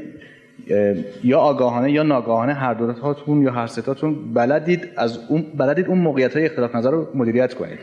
یا 1.23 1.39
آگاهانه 1.39 1.91
یا 1.91 2.03
ناآگاهانه 2.03 2.53
هر 2.53 2.73
دوتاتون 2.73 3.41
یا 3.41 3.51
هر 3.51 3.67
ستاتون 3.67 4.33
بلدید 4.33 4.87
از 4.97 5.19
اون 5.29 5.45
بلدید 5.57 5.87
اون 5.87 5.97
موقعیت 5.97 6.33
های 6.33 6.45
اختلاف 6.45 6.75
نظر 6.75 6.91
رو 6.91 7.07
مدیریت 7.15 7.53
کنید. 7.53 7.79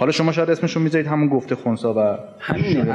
حالا 0.00 0.12
شما 0.12 0.32
شاید 0.32 0.50
اسمشون 0.50 0.82
می‌ذارید 0.82 1.06
همون 1.06 1.28
گفته 1.28 1.54
خونسا 1.54 1.94
و 1.94 2.18
همین 2.38 2.90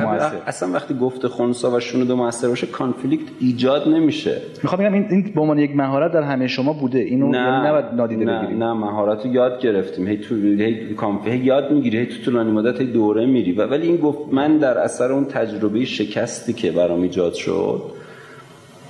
اصلا 0.47 0.71
وقتی 0.73 0.93
گفته 0.93 1.27
خونسا 1.27 1.71
و 1.71 1.79
شنود 1.79 2.11
موثر 2.11 2.47
باشه 2.47 2.67
conflict 2.67 3.23
ایجاد 3.39 3.87
نمیشه. 3.87 4.41
می‌خوام 4.63 4.81
بگم 4.81 4.93
این 4.93 5.05
این 5.09 5.31
به 5.35 5.41
عنوان 5.41 5.59
یک 5.59 5.75
مهارت 5.75 6.11
در 6.11 6.21
همه 6.21 6.47
شما 6.47 6.73
بوده. 6.73 6.99
اینو 6.99 7.29
نه 7.29 7.37
یعنی 7.37 7.67
نباید 7.67 7.85
نادیده 7.85 8.25
نه 8.25 8.39
بگیرید. 8.39 8.63
نه 8.63 8.73
مهارت 8.73 9.25
رو 9.25 9.33
یاد 9.33 9.61
گرفتیم. 9.61 10.07
هی 10.07 10.17
تو 10.17 10.35
هی 10.35 10.93
کانف 10.93 11.27
یاد 11.27 11.71
می‌گیری 11.71 11.97
هی 11.97 12.05
تو 12.05 12.23
طولانی 12.23 12.51
مدت 12.51 12.81
هی 12.81 12.87
دوره 12.87 13.25
میری. 13.25 13.51
ولی 13.51 13.87
این 13.87 13.97
گفت 13.97 14.19
من 14.33 14.57
در 14.57 14.77
اثر 14.77 15.11
اون 15.11 15.25
تجربه 15.25 15.85
شکستی 15.85 16.53
که 16.53 16.71
برام 16.71 17.01
ایجاد 17.01 17.33
شد 17.33 17.81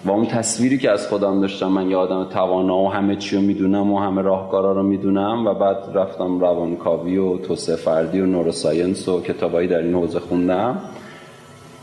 و 0.06 0.12
اون 0.12 0.26
تصویری 0.26 0.78
که 0.78 0.92
از 0.92 1.08
خودم 1.08 1.42
داشتم 1.42 1.68
من 1.68 1.90
یه 1.90 1.98
آدم 1.98 2.24
توانا 2.24 2.78
و 2.78 2.92
همه 2.92 3.16
چی 3.16 3.36
رو 3.36 3.42
می‌دونم 3.42 3.92
و 3.92 4.00
همه 4.00 4.22
راهکارا 4.22 4.72
رو 4.72 4.84
می‌دونم 4.84 5.48
و 5.48 5.54
بعد 5.54 5.78
رفتم 5.94 6.40
روانکاوی 6.40 7.18
و 7.18 7.38
توسعه 7.38 7.76
فردی 7.76 8.22
و 8.22 8.26
نوروساینس 8.26 9.10
و 9.10 9.22
کتابایی 9.22 9.68
در 9.68 9.78
این 9.78 9.94
حوزه 9.94 10.20
خوندم. 10.20 10.78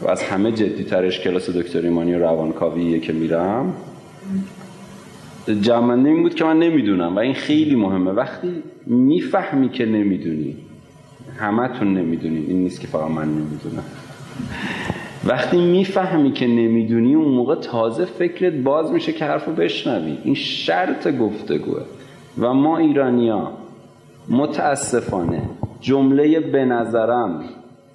و 0.02 0.08
از 0.08 0.22
همه 0.22 0.52
جدی 0.52 0.84
ترش 0.84 1.20
کلاس 1.20 1.50
دکتر 1.50 1.80
ایمانی 1.80 2.14
و 2.14 2.18
روانکاویه 2.18 3.00
که 3.00 3.12
میرم. 3.12 3.72
جمعنده 5.60 6.08
این 6.08 6.22
بود 6.22 6.34
که 6.34 6.44
من 6.44 6.58
نمی‌دونم 6.58 7.16
و 7.16 7.18
این 7.18 7.34
خیلی 7.34 7.74
مهمه. 7.74 8.10
وقتی 8.10 8.62
می‌فهمی 8.86 9.68
که 9.68 9.86
نمی‌دونی 9.86 10.56
همتون 11.38 11.94
نمی‌دونی. 11.94 12.44
این 12.48 12.62
نیست 12.62 12.80
که 12.80 12.86
فقط 12.86 13.10
من 13.10 13.28
نمی‌دونم. 13.28 13.84
وقتی 15.32 15.60
می‌فهمی 15.60 16.32
که 16.32 16.46
نمی‌دونی 16.46 17.14
اون 17.14 17.28
موقع 17.28 17.54
تازه 17.54 18.04
فکرت 18.04 18.52
باز 18.52 18.92
میشه 18.92 19.12
که 19.12 19.24
حرفو 19.24 19.52
بشنوی. 19.52 20.18
این 20.24 20.34
شرط 20.34 21.08
گفتگوه. 21.08 21.82
و 22.38 22.54
ما 22.54 22.78
ایرانیا 22.78 23.52
متاسفانه 24.28 25.42
جمله 25.80 26.40
به 26.40 26.64
نظرم 26.64 27.44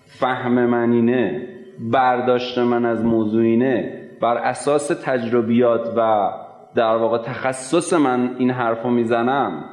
فهم 0.05 0.65
منینه 0.65 1.47
برداشت 1.79 2.57
من 2.57 2.85
از 2.85 3.05
موضوعینه 3.05 3.93
بر 4.21 4.37
اساس 4.37 4.87
تجربیات 4.87 5.93
و 5.97 6.29
در 6.75 6.95
واقع 6.95 7.17
تخصص 7.17 7.93
من 7.93 8.35
این 8.37 8.51
حرفو 8.51 8.89
می‌زنم 8.89 9.63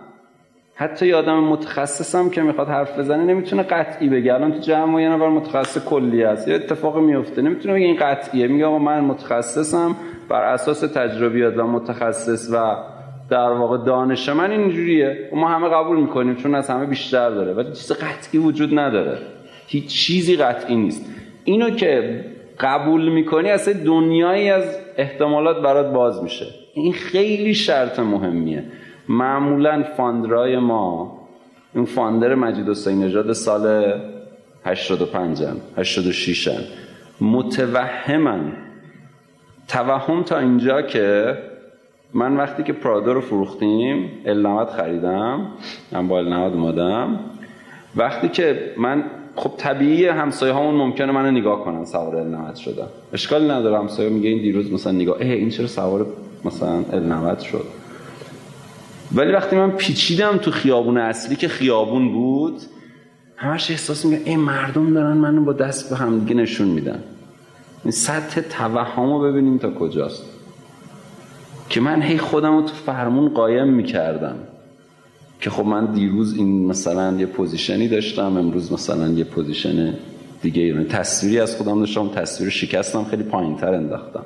حتی 0.76 1.06
یه 1.06 1.16
آدم 1.16 1.38
متخصصم 1.38 2.30
که 2.30 2.42
می‌خواد 2.42 2.68
حرف 2.68 2.98
بزنه 2.98 3.24
نمی‌تونه 3.24 3.62
قطعی 3.62 4.08
بگه. 4.08 4.34
الان 4.34 4.52
تو 4.52 4.58
جمع 4.58 5.02
یه 5.02 5.08
نفر 5.08 5.28
متخصص 5.28 5.84
کلی 5.84 6.22
هست. 6.22 6.48
یه 6.48 6.54
اتفاقی 6.54 7.00
میفته. 7.00 7.42
نمی‌تونه 7.42 7.74
بگه 7.74 7.84
این 7.84 7.96
قطعیه. 7.96 8.46
میگه 8.46 8.66
آقا 8.66 8.78
من 8.78 9.00
متخصصم 9.00 9.96
بر 10.28 10.42
اساس 10.42 10.80
تجربیات 10.80 11.58
و 11.58 11.66
متخصص 11.66 12.50
و 12.52 12.76
در 13.30 13.50
واقع 13.50 13.84
دانش 13.84 14.28
من 14.28 14.50
اینجوریه. 14.50 15.30
ما 15.32 15.48
همه 15.48 15.68
قبول 15.68 16.00
می‌کنیم 16.00 16.34
چون 16.34 16.54
از 16.54 16.70
همه 16.70 16.86
بیشتر 16.86 17.30
داره. 17.30 17.52
ولی 17.52 17.68
چیز 17.68 17.92
قطعی 17.92 18.40
وجود 18.40 18.78
نداره. 18.78 19.18
هیچ 19.66 19.86
چیزی 19.86 20.36
قطعی 20.36 20.76
نیست. 20.76 21.12
اینو 21.44 21.70
که 21.70 22.24
قبول 22.60 23.08
می‌کنی 23.08 23.50
اصلا 23.50 23.74
دنیایی 23.84 24.50
از 24.50 24.78
احتمالات 24.96 25.62
برات 25.62 25.92
باز 25.92 26.22
میشه. 26.22 26.46
این 26.74 26.92
خیلی 26.92 27.54
شرط 27.54 27.98
مهمیه. 27.98 28.64
معمولا 29.08 29.82
فاندرای 29.96 30.58
ما 30.58 31.18
این 31.74 31.84
فاندر 31.84 32.34
مجید 32.34 32.68
حسین 32.68 33.02
نژاد 33.02 33.32
سال 33.32 33.94
85 34.64 35.42
هن 35.42 35.56
86 35.76 36.48
هن. 36.48 36.64
متوهمن. 37.20 38.52
توهم 39.68 40.22
تا 40.22 40.38
اینجا 40.38 40.82
که 40.82 41.38
من 42.14 42.36
وقتی 42.36 42.62
که 42.62 42.72
پرادو 42.72 43.14
رو 43.14 43.20
فروختیم 43.20 44.10
ال 44.26 44.64
خریدم 44.64 45.46
من 45.92 46.08
با 46.08 46.18
ال 46.18 46.32
اومدم. 46.32 47.20
وقتی 47.96 48.28
که 48.28 48.74
من 48.76 49.04
خب 49.36 49.50
طبیعی 49.56 50.06
همسایه 50.06 50.52
هامون 50.52 50.74
ممکنه 50.74 51.12
منو 51.12 51.30
نگاه 51.30 51.64
کنن 51.64 51.84
سوار 51.84 52.16
ال 52.16 52.54
شدم 52.54 52.88
اشکال 53.12 53.50
نداره 53.50 53.78
همسایه 53.78 54.10
میگه 54.10 54.28
این 54.28 54.42
دیروز 54.42 54.72
مثلا 54.72 54.92
نگاه 54.92 55.16
اه 55.20 55.30
این 55.30 55.48
چرا 55.48 55.66
سوار 55.66 56.06
مثلا 56.44 56.84
ال 56.92 57.38
شد؟ 57.38 57.83
ولی 59.14 59.32
وقتی 59.32 59.56
من 59.56 59.70
پیچیدم 59.70 60.36
تو 60.36 60.50
خیابون 60.50 60.98
اصلی 60.98 61.36
که 61.36 61.48
خیابون 61.48 62.12
بود 62.12 62.60
همش 63.36 63.70
احساس 63.70 64.04
میگه 64.04 64.22
این 64.24 64.40
مردم 64.40 64.94
دارن 64.94 65.16
منو 65.16 65.44
با 65.44 65.52
دست 65.52 65.90
به 65.90 65.96
هم 65.96 66.18
دیگه 66.18 66.34
نشون 66.34 66.68
میدن. 66.68 67.02
این 67.84 67.92
سطح 67.92 68.40
توهم 68.40 69.12
رو 69.12 69.20
ببینیم 69.20 69.58
تا 69.58 69.70
کجاست. 69.70 70.24
که 71.68 71.80
من 71.80 72.02
هی 72.02 72.18
خودم 72.18 72.56
رو 72.56 72.62
تو 72.62 72.74
فرمون 72.74 73.28
قایم 73.28 73.68
می‌کردم. 73.68 74.36
که 75.40 75.50
خب 75.50 75.64
من 75.64 75.92
دیروز 75.92 76.36
این 76.36 76.66
مثلا 76.66 77.16
یه 77.18 77.26
position 77.26 77.81
ی 77.81 77.88
داشتم 77.88 78.36
امروز 78.36 78.72
مثلا 78.72 79.08
یه 79.08 79.24
position 79.24 79.94
دیگه 80.42 80.62
یعنی 80.62 80.84
تصویری 80.84 81.40
از 81.40 81.56
خودم 81.56 81.80
داشتم 81.80 82.08
تصویر 82.08 82.50
شکستم 82.50 83.04
خیلی 83.04 83.22
پایین 83.22 83.56
تر 83.56 83.74
انداختم. 83.74 84.22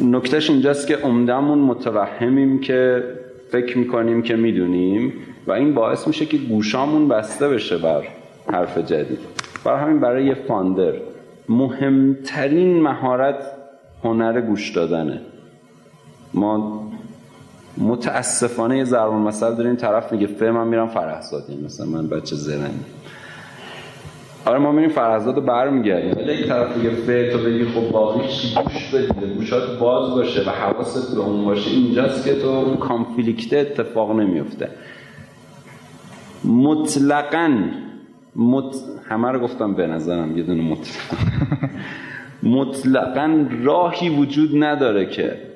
نکتهش 0.00 0.50
اینجاست 0.50 0.86
که 0.86 0.96
عمدمون 0.96 1.58
متوهمیم 1.58 2.60
که 2.60 3.02
فکر 3.50 3.78
می‌کنیم 3.78 4.22
که 4.22 4.36
می‌دونیم 4.36 5.12
و 5.46 5.52
این 5.52 5.74
باعث 5.74 6.06
میشه 6.06 6.26
که 6.26 6.36
گوشامون 6.36 7.08
بسته 7.08 7.48
بشه 7.48 7.78
بر 7.78 8.02
حرف 8.52 8.78
جدید. 8.78 9.18
برای 9.64 9.80
همین 9.80 10.00
برای 10.00 10.26
یه 10.26 10.34
فاندر 10.34 10.92
مهمترین 11.48 12.82
مهارت 12.82 13.52
هنر 14.04 14.40
گوش 14.40 14.70
دادنه. 14.70 15.20
ما 16.34 16.88
متاسفانه 17.78 18.78
یه 18.78 18.84
ضرب 18.84 19.12
مثل 19.12 19.54
داریم 19.54 19.74
طرف 19.76 20.12
میگه 20.12 20.26
فهم 20.26 20.50
من 20.50 20.68
میرم 20.68 20.88
فرهزادی 20.88 21.64
مثلا 21.64 21.86
من 21.86 22.08
بچه 22.08 22.36
زرنگ 22.36 22.74
آره 24.48 24.58
ما 24.58 24.72
میریم 24.72 24.90
فرزاد 24.90 25.36
رو 25.36 25.42
برمیگردیم. 25.42 26.12
ولی 26.16 26.32
یک 26.32 26.46
طرف 26.46 26.76
دیگه 26.76 26.90
فعل 26.90 27.32
تو 27.32 27.38
بگی 27.38 27.64
خب 27.64 27.92
باقی 27.92 28.28
چی؟ 28.28 28.54
گوش 28.54 28.94
بدیده 28.94 29.34
گوشات 29.34 29.78
باز 29.78 30.14
باشه 30.14 30.50
و 30.50 30.50
حواست 30.50 31.14
به 31.14 31.20
اون 31.20 31.44
باشه. 31.44 31.70
اینجاست 31.70 32.24
که 32.24 32.34
تو 32.34 32.48
اون 32.48 32.76
کانفلیکت 32.76 33.52
اتفاق 33.52 34.16
نمیفته 34.20 34.68
مطلقا 36.44 37.58
مط... 38.36 38.76
همه 39.08 39.30
رو 39.30 39.40
گفتم 39.40 39.74
به 39.74 39.86
نظرم 39.86 40.38
یه 40.38 40.42
دونه 40.42 40.62
مطلقا 40.62 41.16
مطلقا 42.58 43.46
راهی 43.62 44.08
وجود 44.08 44.50
نداره 44.64 45.06
که 45.06 45.47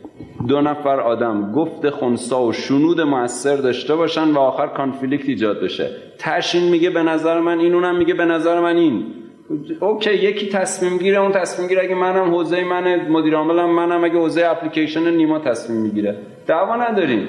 دو 0.48 0.60
نفر 0.60 1.00
آدم 1.00 1.52
گفت 1.52 1.90
خونسا 1.90 2.42
و 2.42 2.52
شنود 2.52 3.00
موثر 3.00 3.56
داشته 3.56 3.96
باشن 3.96 4.30
و 4.30 4.38
آخر 4.38 4.66
کانفلیکت 4.66 5.28
ایجاد 5.28 5.60
بشه. 5.60 5.90
تشین 6.18 6.70
میگه 6.70 6.90
به 6.90 7.02
نظر 7.02 7.40
من 7.40 7.58
این 7.58 7.74
اونم 7.74 7.96
میگه 7.96 8.14
به 8.14 8.24
نظر 8.24 8.60
من 8.60 8.76
این. 8.76 9.04
اوکی 9.80 10.14
یکی 10.14 10.48
تصمیم 10.48 10.98
گیره 10.98 11.18
اون 11.18 11.32
تصمیم 11.32 11.68
گیره 11.68 11.82
اگه 11.82 11.94
منم 11.94 12.34
حوزه 12.34 12.64
من 12.64 13.08
مدیر 13.08 13.36
عاملم 13.36 13.70
منم 13.70 14.04
اگه 14.04 14.18
حوزه 14.18 14.46
اپلیکیشن 14.46 15.10
نیما 15.10 15.38
تصمیم 15.38 15.80
می‌گیره. 15.80 16.16
دعوا 16.46 16.76
نداریم. 16.76 17.28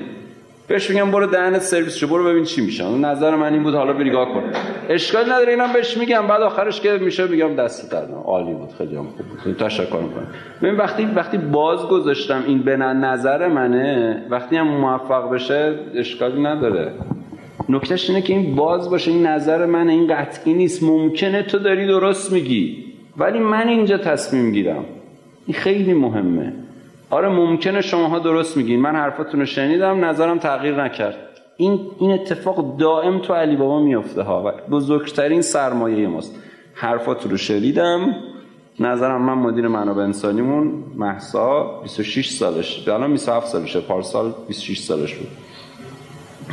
بهش 0.68 0.90
میگم 0.90 1.12
برو 1.12 1.26
دهنت 1.26 1.62
سرویس 1.62 1.96
شو 1.96 2.08
برو 2.08 2.24
ببین 2.24 2.44
چی 2.44 2.62
میشه. 2.62 2.90
نظر 2.90 3.36
من 3.36 3.54
این 3.54 3.64
بود 3.64 3.74
حالا 3.74 3.94
بریگاه 3.94 4.34
کن. 4.34 4.44
اشکال 4.90 5.24
نداره 5.32 5.52
اینم 5.52 5.74
بهش 5.74 5.98
میگم. 5.98 6.28
بعد 6.28 6.42
آخرش 6.42 6.82
که 6.82 6.92
میشه 6.92 7.28
میگم 7.28 7.56
دست 7.56 7.92
دادم 7.92 8.14
عالی 8.14 8.54
بود 8.54 8.70
خیلی 8.78 8.96
هم 8.96 9.04
خوب 9.04 9.26
بود. 9.46 9.58
تشکر 9.58 9.84
می‌کنم. 9.84 10.28
ببین 10.62 10.76
وقتی 10.76 11.06
وقتی 11.06 11.38
باز 11.38 11.88
گذاشتم 11.88 12.44
این 12.48 12.60
به 12.60 12.78
نظر 12.78 13.48
منه 13.48 14.22
وقتی 14.30 14.56
هم 14.56 14.68
موفق 14.68 15.30
بشه 15.34 15.80
اشکالی 15.96 16.44
نداره. 16.44 16.92
نکتهش 17.70 18.10
اینه 18.10 18.22
که 18.22 18.34
این 18.34 18.56
باز 18.56 18.90
باشه 18.90 19.12
این 19.12 19.28
نظر 19.28 19.66
من 19.66 19.90
این 19.90 20.16
قطعی 20.16 20.54
نیست. 20.54 20.84
ممکنه 20.84 21.44
تو 21.44 21.60
داری 21.60 21.88
درست 21.88 22.32
میگی. 22.32 22.84
ولی 23.18 23.40
من 23.40 23.68
اینجا 23.68 23.98
تصمیم 23.98 24.52
گیرم. 24.52 24.86
این 25.48 25.58
خیلی 25.58 25.94
مهمه. 25.94 26.54
آره 27.14 27.30
ممکنه 27.30 27.82
شماها 27.82 28.20
درست 28.20 28.58
میگین. 28.58 28.82
من 28.82 28.96
حرفاتون 28.96 29.40
رو 29.40 29.46
شنیدم 29.46 30.06
نظرم 30.06 30.40
تغییر 30.40 30.84
نکرد. 30.84 31.16
این 31.58 31.80
این 32.00 32.12
اتفاق 32.12 32.78
دائم 32.78 33.20
تو 33.20 33.34
علی 33.34 33.56
بابا 33.56 33.80
میفته 33.80 34.22
ها 34.22 34.44
و 34.46 34.52
بزرگترین 34.72 35.42
سرمایه 35.42 36.08
ماست. 36.08 36.36
حرفاتون 36.74 37.32
رو 37.32 37.38
شنیدم. 37.38 38.16
نظرم 38.80 39.22
من 39.22 39.34
مدیر 39.34 39.68
منابع 39.68 40.04
انسانیمون 40.04 40.84
محسا 40.96 41.80
26 41.84 42.30
سالش 42.30 42.88
الان 42.88 43.12
27 43.12 43.48
سالشه 43.48 43.80
پارسال 43.80 44.34
26 44.48 44.80
سالش 44.80 45.16
بود. 45.16 45.28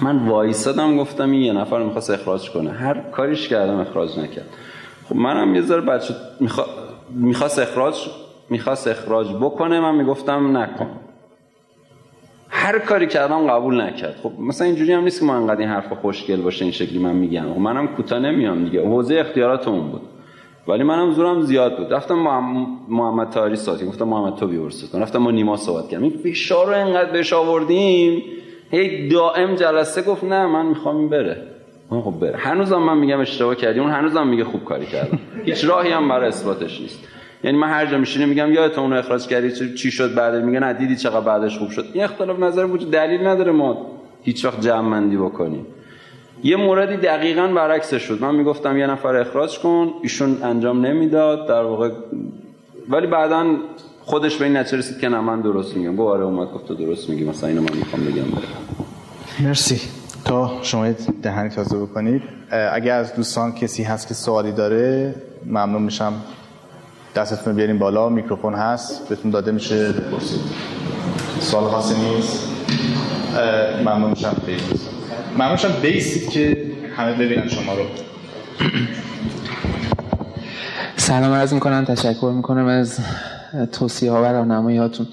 من 0.03 0.29
وایسادم 0.29 0.97
گفتم 0.97 1.31
این 1.31 1.43
یه 1.43 1.53
نفر 1.53 1.83
می‌خواست 1.83 2.11
اخراج 2.11 2.51
کنه. 2.51 2.71
هر 2.71 3.01
کاریش 3.01 3.49
کردم 3.49 3.81
اخراج 3.81 4.19
نکرد. 4.19 4.49
خب 5.09 5.17
منم 5.17 5.55
یه 5.55 5.63
ذره 5.63 5.81
بچه 5.81 6.15
می‌خواست 7.11 7.59
اخراج 7.59 7.95
می‌خواست 8.51 8.89
اخراج 8.89 9.35
بکنه 9.35 9.81
من 9.81 9.95
می‌گفتم 9.95 10.57
نکن. 10.57 10.91
هر 12.49 12.79
کاری 12.79 13.07
کردم 13.07 13.47
قبول 13.47 13.81
نکرد. 13.81 14.17
خب 14.23 14.33
مثلا 14.41 14.67
اینجوری 14.67 14.93
هم 14.93 15.05
نیست 15.05 15.21
که 15.21 15.27
ما 15.27 15.35
انقدر 15.35 15.61
این 15.61 15.69
حرف 15.69 15.93
خوشگل 15.93 16.41
باشه 16.41 16.65
این 16.65 16.73
شکلی 16.73 16.99
من 16.99 17.13
میگم. 17.13 17.55
خب 17.55 17.61
منم 17.61 17.89
کوتاه 17.89 18.19
نمیام 18.19 18.65
دیگه. 18.65 18.87
حوزه 18.87 19.15
اختیارات 19.15 19.69
اون 19.69 19.91
بود. 19.91 20.01
ولی 20.69 20.83
منم 20.83 21.11
زورم 21.11 21.41
زیاد 21.41 21.79
بود. 21.79 21.93
رفتم 21.93 22.15
محمد 22.89 23.31
تاری 23.31 23.57
ساتی 23.57 23.87
گفتم 23.87 24.05
محمد 24.05 24.35
تو 24.35 24.47
بیورست 24.47 24.95
رفتم 24.95 25.19
ما 25.19 25.31
نیما 25.31 25.57
صحبت 25.57 25.89
کردم. 25.89 26.03
این 26.03 26.13
فشار 26.25 26.67
رو 26.67 26.73
انقدر 26.73 27.13
بهش 27.13 27.33
آوردیم 27.33 28.23
هی 28.71 29.09
دائم 29.09 29.55
جلسه 29.55 30.03
گفت 30.03 30.25
نه 30.25 30.47
من 30.47 30.67
می‌خوام 30.67 30.97
این 30.97 31.09
بره. 31.09 31.43
خب 31.91 32.15
بره. 32.21 32.37
هنوزم 32.37 32.79
من 32.79 32.99
میگم 32.99 33.21
اشتباه 33.21 33.55
کردی. 33.55 33.81
اون 33.81 33.91
هنوزم 33.91 34.27
میگه 34.27 34.45
خوب 34.45 34.65
کاری 34.65 34.87
کردم. 34.87 35.19
هیچ 35.45 35.65
راهی 35.65 35.91
هم 35.91 36.09
برای 36.09 36.29
اثباتش 36.29 36.81
نیست. 36.81 37.09
یعنی 37.45 37.59
من 37.59 37.69
هر 37.69 37.87
جا 37.87 37.99
میشینم 37.99 38.29
میگم 38.29 38.53
یادت 38.53 38.79
اون 38.79 38.93
اخراج 38.93 39.27
کردی 39.27 39.75
چی 39.75 39.91
شد 39.91 40.15
بعد؟ 40.15 40.35
میگه 40.35 40.61
نه 40.61 40.73
دیدی 40.73 40.97
چقدر 40.97 41.21
بعدش 41.21 41.59
خوب 41.59 41.71
شد. 41.71 41.85
این 41.93 42.05
اختلاف 42.05 42.39
نظر 42.39 42.65
وجود 42.65 42.91
دلیل 42.91 43.27
نداره 43.27 43.53
ما 43.53 43.87
هیچ 44.23 44.45
وقت 44.45 44.61
جمع 44.61 45.17
بکنیم. 45.17 45.67
یه 46.45 46.57
موردی 46.57 46.97
دقیقا 46.97 47.47
برعکس 47.47 47.95
شد. 47.95 48.23
من 48.23 48.35
می‌گفتم 48.35 48.77
یه 48.77 48.87
نفر 48.87 49.17
اخراج 49.17 49.59
کن 49.59 49.91
ایشون 50.03 50.43
انجام 50.43 50.87
نمی‌داد 50.87 51.49
در 51.49 51.63
واقع 51.63 51.91
ولی 52.89 53.07
بعدا 53.07 53.57
خودش 54.01 54.37
به 54.37 54.45
این 54.45 54.57
نتیجه 54.57 54.79
رسید 54.79 54.99
که 54.99 55.09
نه 55.09 55.21
من 55.21 55.41
درست 55.41 55.77
میگم. 55.77 55.97
گفت 55.97 56.11
آره 56.15 56.25
اومد 56.25 56.53
گفت 56.53 56.73
درست 56.73 57.11
میگی 57.11 57.25
مثلا 57.25 57.49
اینو 57.49 57.63
من 57.63 57.77
می‌خوام 57.77 58.05
بگم. 58.05 58.25
مرسی. 59.41 59.81
تا 60.25 60.59
شما 60.63 60.87
دهنی 61.23 61.49
تازه 61.49 61.79
بکنید. 61.79 62.23
اگر 62.73 62.99
از 62.99 63.15
دوستان 63.15 63.53
کسی 63.53 63.83
هست 63.83 64.09
که 64.09 64.15
سوالی 64.15 64.53
داره 64.53 65.15
ممنون 65.47 65.83
میشم. 65.83 66.13
دستتون 67.17 67.55
بیاریم 67.55 67.79
بالا 67.79 68.09
میکروفون 68.09 68.55
هست 68.55 69.09
بهتون 69.09 69.31
داده 69.31 69.53
میشه. 69.53 69.93
بپرسید 69.93 70.41
سوال 71.41 71.65
خاصی 71.65 71.95
نیست؟ 71.95 72.49
ممنون 73.85 74.11
میشم 74.11 74.37
ممنون 75.35 75.53
میشم 75.53 75.73
بیستید 75.83 76.31
که 76.31 76.71
همه 76.97 77.13
ببینن 77.13 77.49
شما 77.49 77.75
رو. 77.75 77.85
سلام 80.97 81.33
عرض 81.33 81.55
می‌کنم 81.55 81.85
تشکر 81.85 82.33
می‌کنم 82.37 82.67
از 82.67 82.99
توصیه 83.73 84.11
ها 84.11 84.23
و 84.23 84.25
راهنمایی 84.25 84.79
هاتون 84.79 85.07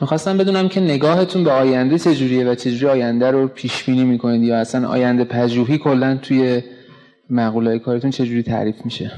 می‌خواستم 0.00 0.38
بدونم 0.38 0.68
که 0.68 0.80
نگاهتون 0.80 1.44
به 1.44 1.50
آینده 1.50 1.98
چجوریه 1.98 2.44
و 2.44 2.54
چجوری 2.54 2.86
آینده 2.92 3.30
رو 3.30 3.48
پیش 3.48 3.84
بینی 3.84 4.04
می‌کنید 4.04 4.42
یا 4.42 4.58
اصلا 4.58 4.88
آینده 4.88 5.24
پژوهی 5.24 5.78
کلا 5.78 6.18
توی 6.22 6.62
مقوله 7.30 7.78
کارتون 7.78 8.10
چجوری 8.10 8.42
تعریف 8.42 8.76
میشه؟ 8.84 9.12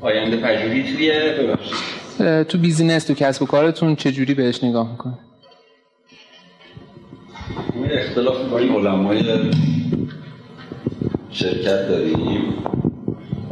آینده 0.00 0.36
پژوهی 0.36 0.82
توی 0.82 1.12
تو 2.44 2.58
بیزینس 2.58 3.04
تو 3.04 3.14
کسب 3.14 3.42
و 3.42 3.46
کارتون 3.46 3.96
چه 3.96 4.12
جوری 4.12 4.34
بهش 4.34 4.64
نگاه 4.64 4.90
می‌کنه 4.90 5.14
اختلاف 7.90 8.52
این 8.52 8.72
علمای 8.74 9.22
شرکت 11.30 11.88
داریم. 11.88 12.54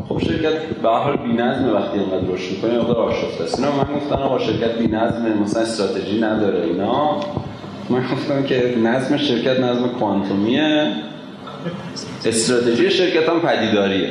خب 0.09 0.19
شرکت 0.19 0.53
به 0.83 0.89
حال 0.89 1.17
بی‌نظم 1.17 1.73
وقتی 1.75 1.99
اینقدر 1.99 2.33
رشد 2.33 2.51
می‌کنه 2.51 2.75
یا 2.75 2.81
آشفته 2.81 3.45
است. 3.45 3.59
اینا 3.59 3.77
من 3.77 3.95
گفتم 3.95 4.15
آقا 4.15 4.39
شرکت 4.39 4.79
بی‌نظم 4.79 5.39
مثلا 5.43 5.63
استراتژی 5.63 6.21
نداره 6.21 6.65
اینا. 6.65 7.21
من 7.91 8.03
گفتم 8.13 8.43
که 8.43 8.75
نظم 8.85 9.17
شرکت 9.17 9.61
نظم 9.61 9.89
کوانتومیه. 9.89 10.93
استراتژی 12.27 12.91
شرکت 12.91 13.29
هم 13.29 13.41
پدیداریه. 13.41 14.11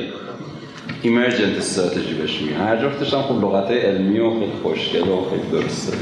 ایمرجنت 1.05 1.57
استراتژی 1.57 2.13
بهش 2.13 2.41
میگن. 2.41 2.55
هر 2.55 2.77
جفتش 2.77 3.13
هم 3.13 3.21
خب 3.21 3.45
لغت 3.45 3.71
علمی 3.71 4.19
و 4.19 4.29
خیلی 4.29 4.51
خوشگل 4.63 5.09
و 5.09 5.29
خیلی 5.29 5.61
درسته. 5.61 5.97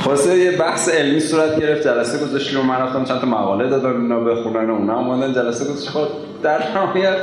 خلاصه 0.00 0.38
یه 0.38 0.50
بحث 0.50 0.88
علمی 0.88 1.20
صورت 1.20 1.60
گرفت 1.60 1.84
جلسه 1.84 2.26
گذاشتیم 2.26 2.60
و 2.60 2.62
من 2.62 2.76
رفتم 2.76 3.04
چند 3.04 3.20
تا 3.20 3.26
مقاله 3.26 3.68
دادم 3.68 4.02
اینا 4.02 4.20
بخونن 4.20 4.70
و 4.70 4.74
اونا 4.74 4.98
اومدن. 4.98 5.34
جلسه 5.34 5.64
گذاشت 5.64 5.88
خب 5.88 6.08
در 6.42 6.62
نهایت 6.74 7.18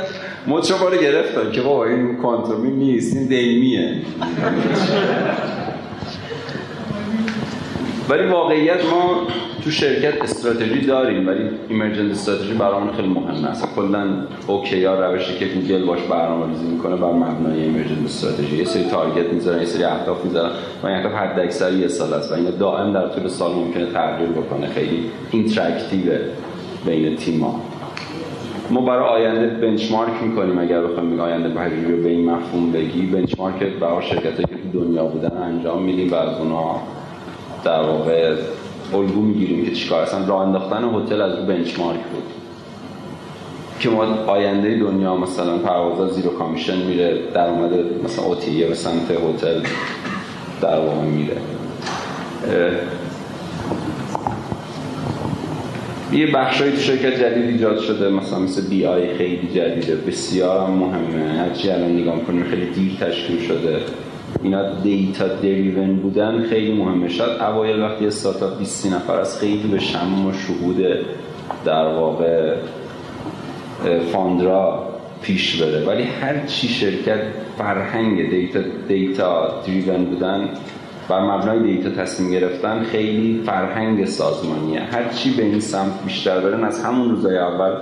مد 0.46 0.78
باره 0.80 0.98
گرفتن 1.02 1.50
که 1.52 1.60
بابا 1.60 1.84
این 1.84 2.16
کوانتومی 2.16 2.70
نیست 2.70 3.16
این 3.16 3.26
دیمیه. 3.26 3.96
ولی 8.08 8.26
واقعیت 8.26 8.84
ما 8.84 9.26
تو 9.64 9.70
شرکت 9.70 10.22
استراتژی 10.22 10.80
داریم 10.80 11.28
ولی 11.28 11.40
emergent 11.68 12.10
strategy 12.10 12.54
برامون 12.54 12.92
خیلی 12.92 13.08
مهمه. 13.08 13.50
اصلا 13.50 13.68
کلا 13.76 14.06
OKR 14.46 15.10
روشی 15.10 15.38
که 15.38 15.46
گوگل 15.46 15.84
باش 15.86 16.00
برنامه‌ریزی 16.10 16.66
می‌کنه 16.66 16.96
بر 16.96 17.12
مبنای 17.12 17.62
emergent 17.62 18.04
strategy. 18.04 18.56
یه 18.56 18.64
سری 18.64 18.84
target 18.84 19.32
می‌ذارن 19.32 19.58
یه 19.58 19.64
سری 19.64 19.84
اهداف 19.84 20.24
می‌ذارن. 20.24 20.50
و 20.82 20.86
این 20.86 20.96
اهداف 20.96 21.12
حد 21.12 21.40
اکثر 21.40 21.72
یه 21.72 21.88
سال 21.88 22.14
است 22.14 22.32
و 22.32 22.34
این 22.34 22.50
دائم 22.58 22.92
در 22.92 23.08
طول 23.08 23.28
سال 23.28 23.52
ممکنه 23.52 23.86
تغییر 23.86 24.30
بکنه. 24.30 24.66
خیلی 24.66 25.10
interactive 25.30 26.12
بین 26.86 27.16
تیم‌ها. 27.16 27.60
ما 28.70 28.80
برای 28.80 29.08
آینده 29.08 29.46
بنچمارک 29.46 30.12
می‌کنیم. 30.22 30.58
اگر 30.58 30.80
بخوایم 30.80 31.20
آینده 31.20 31.48
پژوهی 31.48 31.96
رو 31.96 32.02
به 32.02 32.08
این 32.08 32.30
مفهوم 32.30 32.72
بگی 32.72 33.06
بنچمارک 33.06 33.54
برای 33.80 34.02
شرکتایی 34.02 34.46
که 34.46 34.56
تو 34.72 34.84
دنیا 34.84 35.04
بودن 35.04 35.36
انجام 35.36 35.82
میدیم 35.82 36.12
و 36.12 36.14
از 36.14 36.38
اونها 36.38 36.82
در 37.64 37.80
واقع 37.80 38.34
الگو 38.94 39.20
می‌گیریم 39.20 39.64
که 39.64 39.72
چیکار 39.72 40.02
اصلا 40.02 40.26
راه 40.26 40.40
انداختن 40.40 40.84
هتل 40.84 41.20
از 41.20 41.46
بنچمارک 41.46 42.00
بود. 42.00 42.22
که 43.80 43.90
ما 43.90 44.04
آینده 44.26 44.78
دنیا 44.78 45.16
مثلا 45.16 45.58
پروازا 45.58 46.08
زیرو 46.08 46.30
کامیشن 46.30 46.76
میره 46.76 47.18
درآمد 47.34 47.72
مثلا 48.04 48.24
اوتیه 48.24 48.66
به 48.66 48.74
سمت 48.74 49.10
هتل 49.10 49.60
در 50.60 50.78
واقع 50.78 51.04
میره. 51.04 51.36
یه 56.12 56.32
بخشایی 56.32 56.72
تو 56.72 56.78
شرکت 56.78 57.20
جدید 57.20 57.44
ایجاد 57.44 57.78
شده 57.78 58.08
مثلا 58.08 58.38
مثل 58.38 58.68
BI 58.68 59.14
خیلی 59.14 59.48
جدیده 59.54 59.96
بسیار 59.96 60.66
هم 60.66 60.70
مهمه. 60.70 61.38
هرچی 61.38 61.70
الان 61.70 61.96
نگاه 61.96 62.20
کنیم 62.20 62.44
خیلی 62.44 62.66
دیر 62.66 62.96
تشکیل 63.00 63.40
شده. 63.40 63.80
اینا 64.44 64.80
data 64.80 65.28
driven 65.28 65.96
بودن 65.96 66.42
خیلی 66.42 66.72
مهمه. 66.72 67.08
شاید 67.08 67.38
اوایل 67.40 67.80
وقتی 67.80 68.06
استارتاپ 68.06 68.58
20 68.58 68.92
نفر 68.92 69.20
از 69.20 69.38
خیلی 69.38 69.68
به 69.68 69.78
شم 69.78 70.26
و 70.26 70.32
شهود 70.32 70.84
در 71.64 71.86
واقع 71.86 72.54
founder 74.12 74.78
ا 74.78 74.88
پیش 75.22 75.62
بره. 75.62 75.84
ولی 75.86 76.02
هر 76.02 76.46
چی 76.46 76.68
شرکت 76.68 77.20
فرهنگ 77.58 78.30
data 78.30 78.60
data 78.88 79.62
driven 79.66 80.04
بودن 80.04 80.48
بر 81.08 81.20
مبنای 81.20 81.62
data 81.62 81.90
تصمیم 81.90 82.30
گرفتن 82.30 82.82
خیلی 82.82 83.42
فرهنگ 83.46 84.04
سازمانیه. 84.04 84.80
هر 84.80 85.08
چی 85.08 85.36
به 85.36 85.42
این 85.42 85.60
سمت 85.60 86.04
بیشتر 86.04 86.40
برن 86.40 86.64
از 86.64 86.84
همون 86.84 87.10
روزای 87.10 87.38
اول 87.38 87.72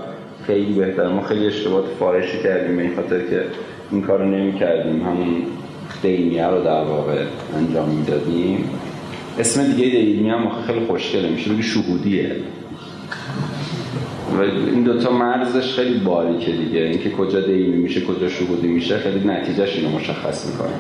خیلی 0.47 0.73
بهتر 0.73 1.09
ما 1.09 1.23
خیلی 1.23 1.47
اشتباهات 1.47 1.85
فارشی 1.99 2.43
کردیم 2.43 2.77
به 2.77 2.83
این 2.83 2.97
خاطر 2.97 3.19
که 3.19 3.45
این 3.91 4.03
کارو 4.03 4.25
نمی 4.25 4.59
کردیم 4.59 5.03
همون 5.03 5.43
دیمیه 6.03 6.47
رو 6.47 6.65
در 6.65 6.85
واقع 6.85 7.25
انجام 7.57 7.89
می‌دادیم. 7.89 8.65
اسم 9.39 9.73
دیگه 9.73 9.89
دیمیه 9.89 10.33
هم 10.33 10.49
خیلی 10.67 10.87
خوشگله 10.87 11.29
میشه 11.29 11.53
بگی 11.53 11.63
شهودیه. 11.63 12.37
و 14.39 14.41
این 14.41 14.83
دوتا 14.83 15.11
مرزش 15.11 15.73
خیلی 15.75 15.99
باریکه 15.99 16.53
دیگه. 16.53 16.81
اینکه 16.81 17.11
کجا 17.11 17.41
دیمی 17.41 17.77
میشه 17.77 18.01
کجا 18.01 18.29
شهودی 18.29 18.69
میشه 18.69 18.99
خیلی 18.99 19.29
نتیجهش 19.29 19.77
اینو 19.77 19.91
مشخص 19.91 20.47
می‌کنه. 20.47 20.73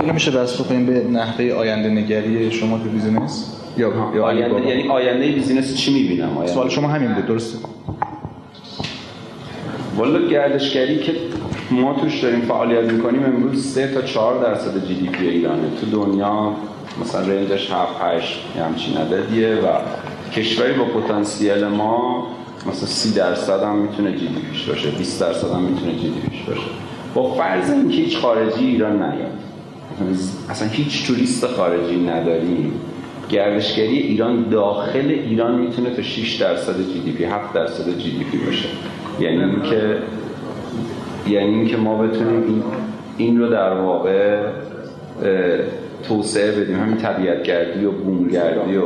اینو 0.00 0.12
میشه 0.12 0.30
دست 0.30 0.62
بکنیم 0.62 0.86
به 0.86 1.04
نحوه 1.12 1.52
آینده 1.52 1.88
نگری 1.88 2.50
شما 2.50 2.78
تو 2.78 2.84
business؟ 2.84 3.54
یا, 3.78 3.92
یا 4.14 4.24
آینده 4.24 4.68
یعنی 4.68 4.88
آینده 4.88 5.26
business 5.32 5.76
چی 5.76 5.94
می‌بینم؟ 5.94 6.46
سوال 6.46 6.68
شما 6.68 6.88
همین 6.88 7.14
بود 7.14 7.26
درسته. 7.26 7.58
والا 9.98 10.28
گردشگری 10.28 10.98
که 10.98 11.12
ما 11.70 11.94
توش 11.94 12.20
داریم 12.20 12.40
فعالیت 12.40 12.92
می‌کنیم 12.92 13.24
امروز 13.24 13.64
3 13.64 13.94
تا 13.94 14.02
4 14.02 14.44
درصد 14.44 14.86
GDP 14.86 15.28
ایرانه. 15.28 15.68
تو 15.80 15.86
دنیا 15.86 16.52
مثلا 17.00 17.20
range 17.20 17.56
ش 17.56 17.70
7 17.70 18.00
8 18.00 18.38
همچین 18.68 18.96
عددیه 18.96 19.54
و 19.54 19.66
کشوری 20.32 20.72
با 20.72 20.84
پتانسیل 20.84 21.64
ما 21.64 22.26
مثلا 22.66 22.86
30 22.86 23.12
درصد 23.12 23.62
هم 23.62 23.76
می‌تونه 23.76 24.12
GDP 24.12 24.40
ش 24.52 24.64
باشه 24.64 24.90
20 24.90 25.20
درصد 25.20 25.50
هم 25.50 25.62
می‌تونه 25.62 25.92
GDP 25.92 26.20
ش 26.30 26.42
باشه. 26.42 26.60
با 27.14 27.34
فرض 27.34 27.70
اینکه 27.70 27.96
هیچ 27.96 28.18
خارجی 28.18 28.66
ایران 28.66 28.96
نیاد. 28.96 29.38
اصلا 30.50 30.68
هیچ 30.68 31.06
توریست 31.06 31.46
خارجی 31.46 31.96
نداریم. 31.96 32.72
گردشگری 33.28 33.98
ایران 33.98 34.48
داخل 34.50 35.08
ایران 35.08 35.60
می‌تونه 35.60 35.90
تا 35.90 36.02
6 36.02 36.36
درصد 36.36 36.76
GDP 36.92 37.24
7 37.24 37.54
درصد 37.54 37.98
GDP 37.98 38.38
باشه. 38.38 38.68
یعنی 39.20 39.44
اینکه 39.44 39.96
یعنی 41.28 41.54
اینکه 41.54 41.76
ما 41.76 42.02
بتونیم 42.02 42.42
این, 42.42 42.62
این 43.16 43.40
رو 43.40 43.48
در 43.48 43.72
واقع 43.72 44.42
توسعه 46.08 46.52
بدیم. 46.52 46.76
همین 46.76 46.96
طبیعت 46.96 47.42
گردی 47.42 47.84
و 47.84 47.90
بومگردی 47.90 48.76
و 48.76 48.82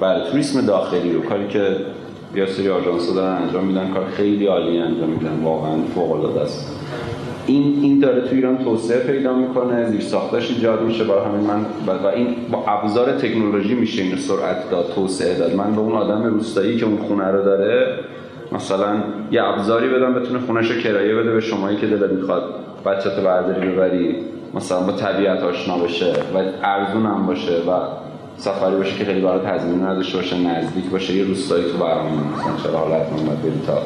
بله 0.00 0.30
توریسم 0.30 0.66
داخلی 0.66 1.12
رو. 1.12 1.22
کاری 1.22 1.48
که 1.48 1.76
یه 2.34 2.46
سری 2.46 2.68
آژانس‌ها 2.68 3.14
دارن 3.14 3.42
انجام 3.42 3.64
میدن 3.64 3.88
کار 3.94 4.04
خیلی 4.06 4.46
عالی 4.46 4.78
انجام 4.78 5.08
میدن. 5.08 5.40
واقعا 5.44 5.76
فوق 5.94 6.12
العاده 6.12 6.40
است. 6.40 6.72
این 7.46 7.78
این 7.82 8.00
داره 8.00 8.20
تو 8.20 8.34
ایران 8.34 8.58
توسعه 8.58 8.98
پیدا 8.98 9.34
می‌کنه 9.34 9.90
زیر 9.90 10.00
ساختش 10.00 10.50
ایجاد 10.50 10.82
میشه. 10.82 11.04
برای 11.04 11.24
همین 11.24 11.46
من 11.46 11.66
و 12.04 12.06
این 12.06 12.26
با 12.52 12.64
ابزار 12.66 13.12
تکنولوژی 13.12 13.74
میشه 13.74 14.02
این 14.02 14.16
سرعت 14.16 14.70
داد 14.70 14.92
توسعه 14.94 15.38
داد. 15.38 15.54
من 15.54 15.72
به 15.72 15.80
اون 15.80 15.92
آدم 15.92 16.24
روستایی 16.24 16.76
که 16.76 16.86
اون 16.86 16.96
خونه 16.96 17.24
رو 17.24 17.44
داره 17.44 17.98
مثلا 18.52 19.02
یه 19.30 19.44
ابزاری 19.44 19.88
بدم 19.88 20.14
بتونه 20.14 20.38
خونش 20.46 20.70
رو 20.70 20.80
کرایه 20.80 21.14
بده 21.14 21.32
به 21.32 21.40
شمایی 21.40 21.76
که 21.76 21.86
دلت 21.86 22.10
می‌خواد. 22.10 22.42
بچه‌تو 22.86 23.22
برداری 23.22 23.68
ببری 23.68 24.16
مثلا 24.54 24.80
با 24.80 24.92
طبیعت 24.92 25.42
آشنا 25.42 25.78
بشه 25.78 26.12
و 26.12 26.38
ارزون 26.62 27.06
هم 27.06 27.26
باشه 27.26 27.52
و 27.52 27.80
سفری 28.36 28.76
باشه 28.76 28.98
که 28.98 29.04
خیلی 29.04 29.20
برات 29.20 29.46
هزینه 29.46 29.84
نداشته 29.84 30.16
باشه 30.16 30.36
نزدیک 30.38 30.90
باشه. 30.90 31.14
یه 31.14 31.24
روستایی 31.24 31.64
تو 31.64 31.78
برنامه 31.78 32.10
مثلا 32.10 32.70
چرا 32.70 32.78
حالت 32.78 33.12
من 33.12 33.24
بری 33.24 33.62
تا 33.66 33.78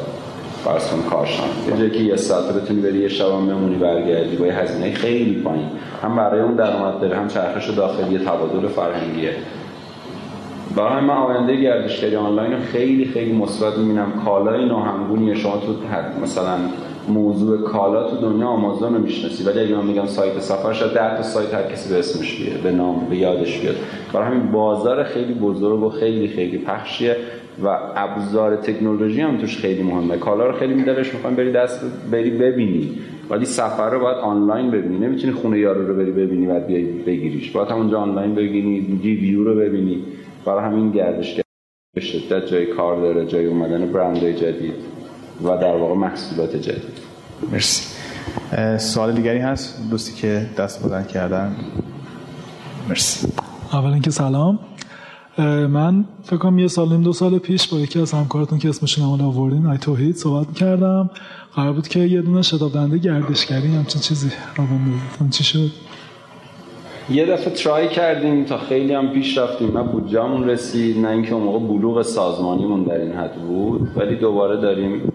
کن 0.65 1.11
کارشان 1.11 1.49
یه 1.69 1.77
جایی 1.77 1.91
که 1.91 1.99
یه 1.99 2.17
ساعت 2.17 2.55
بتونی 2.55 2.81
بری 2.81 2.99
یه 2.99 3.09
شب 3.09 3.27
هم 3.27 3.47
بمونی 3.47 3.77
برگردی 3.77 4.37
با 4.37 4.47
یه 4.47 4.55
هزینه 4.55 4.93
خیلی 4.93 5.41
پایین. 5.41 5.67
هم 6.03 6.17
برای 6.17 6.41
اون 6.41 6.55
درآمد 6.55 7.01
داره 7.01 7.17
هم 7.17 7.29
چرخش 7.29 7.71
داخلی 7.71 8.19
تبادل 8.19 8.69
فرهنگیه. 8.69 9.35
برای 10.77 11.05
من 11.05 11.15
آینده 11.15 11.57
گردشگری 11.57 12.17
آنلاین 12.17 12.59
خیلی 12.59 13.05
خیلی 13.05 13.33
مثبت 13.33 13.79
می‌بینم. 13.79 14.13
کالای 14.25 14.67
ناهمگونی 14.67 15.37
شما 15.37 15.57
تو 15.57 15.75
مثلا 16.23 16.57
موضوع 17.09 17.63
کالا 17.63 18.11
تو 18.11 18.17
دنیا 18.17 18.47
آمازون 18.47 18.95
رو 18.95 19.01
می‌شناسی. 19.01 19.45
ولی 19.45 19.61
اگه 19.61 19.77
من 19.77 19.87
میگم 19.87 20.07
سایت 20.07 20.41
سفر 20.41 20.73
شاید 20.73 20.93
ده 20.93 21.17
تا 21.17 21.23
سایت 21.23 21.55
هر 21.55 21.63
کسی 21.63 21.93
به 21.93 21.99
اسمش 21.99 22.41
بیاد 22.43 22.61
به 22.61 22.71
نام 22.71 23.07
به 23.11 23.17
یادش 23.17 23.61
بیاد. 23.61 23.75
برای 24.13 24.27
همین 24.27 24.53
بازار 24.53 25.05
خیلی 25.05 25.35
بزرگ 25.35 25.83
و 25.83 25.89
خیلی 25.91 26.29
خیلی 26.29 26.59
پخشیه 26.59 27.17
و 27.65 27.79
ابزار 27.97 28.57
تکنولوژی 28.57 29.21
هم 29.21 29.37
توش 29.37 29.59
خیلی 29.59 29.83
مهمه. 29.83 30.17
کالا 30.17 30.47
رو 30.47 30.53
خیلی 30.53 30.75
میدارش 30.75 31.15
می‌خوام 31.15 31.35
بری 31.35 31.53
دست 31.53 31.85
بری 32.13 32.31
ببینی. 32.31 32.91
ولی 33.31 33.45
سفر 33.45 33.91
رو 33.91 34.01
باید 34.01 34.19
آنلاین 34.19 34.71
ببینی. 34.71 34.99
نمی‌تونی 34.99 35.33
خونه 35.33 35.59
یارو 35.59 35.87
رو 35.87 35.95
بری 35.95 36.11
ببینی 36.11 36.47
بعد 36.47 36.67
بیای 36.67 36.85
بگیریش. 36.85 37.51
باید 37.51 37.69
همونجا 37.69 37.99
آنلاین 37.99 38.35
ببینی 38.35 39.01
ریویو 39.03 39.45
رو 39.45 39.55
ببینی. 39.55 40.03
برای 40.45 40.65
همین 40.65 40.91
گردش 40.91 41.41
به 41.95 42.01
شدت 42.01 42.47
جای 42.47 42.67
کار 42.67 43.01
داره 43.01 43.27
جای 43.27 43.47
اومدن 43.47 43.93
برندهای 43.93 44.35
جدید 44.35 44.75
و 45.43 45.57
در 45.57 45.77
واقع 45.77 45.95
محصولات 45.95 46.57
جدید. 46.57 46.99
مرسی. 47.53 47.95
سوال 48.79 49.13
دیگری 49.13 49.39
هست؟ 49.39 49.91
دوستی 49.91 50.15
که 50.15 50.47
دست 50.59 50.83
بودن 50.83 51.05
کردن. 51.05 51.57
مرسی. 52.89 53.29
اول 53.73 53.93
اینکه 53.93 54.11
سلام. 54.11 54.59
من 55.69 56.05
فکر 56.23 56.37
کنم 56.37 56.59
یه 56.59 56.69
سال 56.69 56.89
نیم 56.89 57.03
دو 57.03 57.13
سال 57.13 57.39
پیش 57.39 57.69
با 57.69 57.79
یکی 57.79 58.01
از 58.01 58.13
همکارتون 58.13 58.59
که 58.59 58.69
اسمشون 58.69 59.05
هم 59.05 59.27
آوردین 59.27 59.67
ای 59.67 59.79
توحید 59.79 60.17
صحبت 60.17 60.55
کردم. 60.55 61.11
قرار 61.55 61.73
بود 61.73 61.89
که 61.89 62.01
یه 62.01 62.23
دونه 62.23 62.43
شتاب 62.43 62.73
دهنده 62.73 62.99
گردشگری 62.99 63.69
همچین 63.69 64.01
چیزی 64.01 64.31
رو 64.57 65.29
چی 65.31 65.45
شد؟ 65.45 65.71
یه 67.11 67.27
دفعه 67.27 67.51
ترای 67.55 67.89
کردیم 67.89 68.45
تا 68.45 68.59
خیلی 68.59 68.95
هم 68.95 69.09
پیش 69.09 69.39
رفتیم. 69.39 69.79
نه 69.79 69.83
بودجامون 69.83 70.49
رسید 70.49 70.99
نه 70.99 71.09
اینکه 71.09 71.35
اون 71.35 71.43
موقع 71.43 71.59
بلوغ 71.59 72.03
سازمانیمون 72.03 72.83
در 72.83 73.01
این 73.01 73.13
حد 73.13 73.35
بود. 73.35 73.89
ولی 73.97 74.17
دوباره 74.17 74.57
داریم 74.57 75.13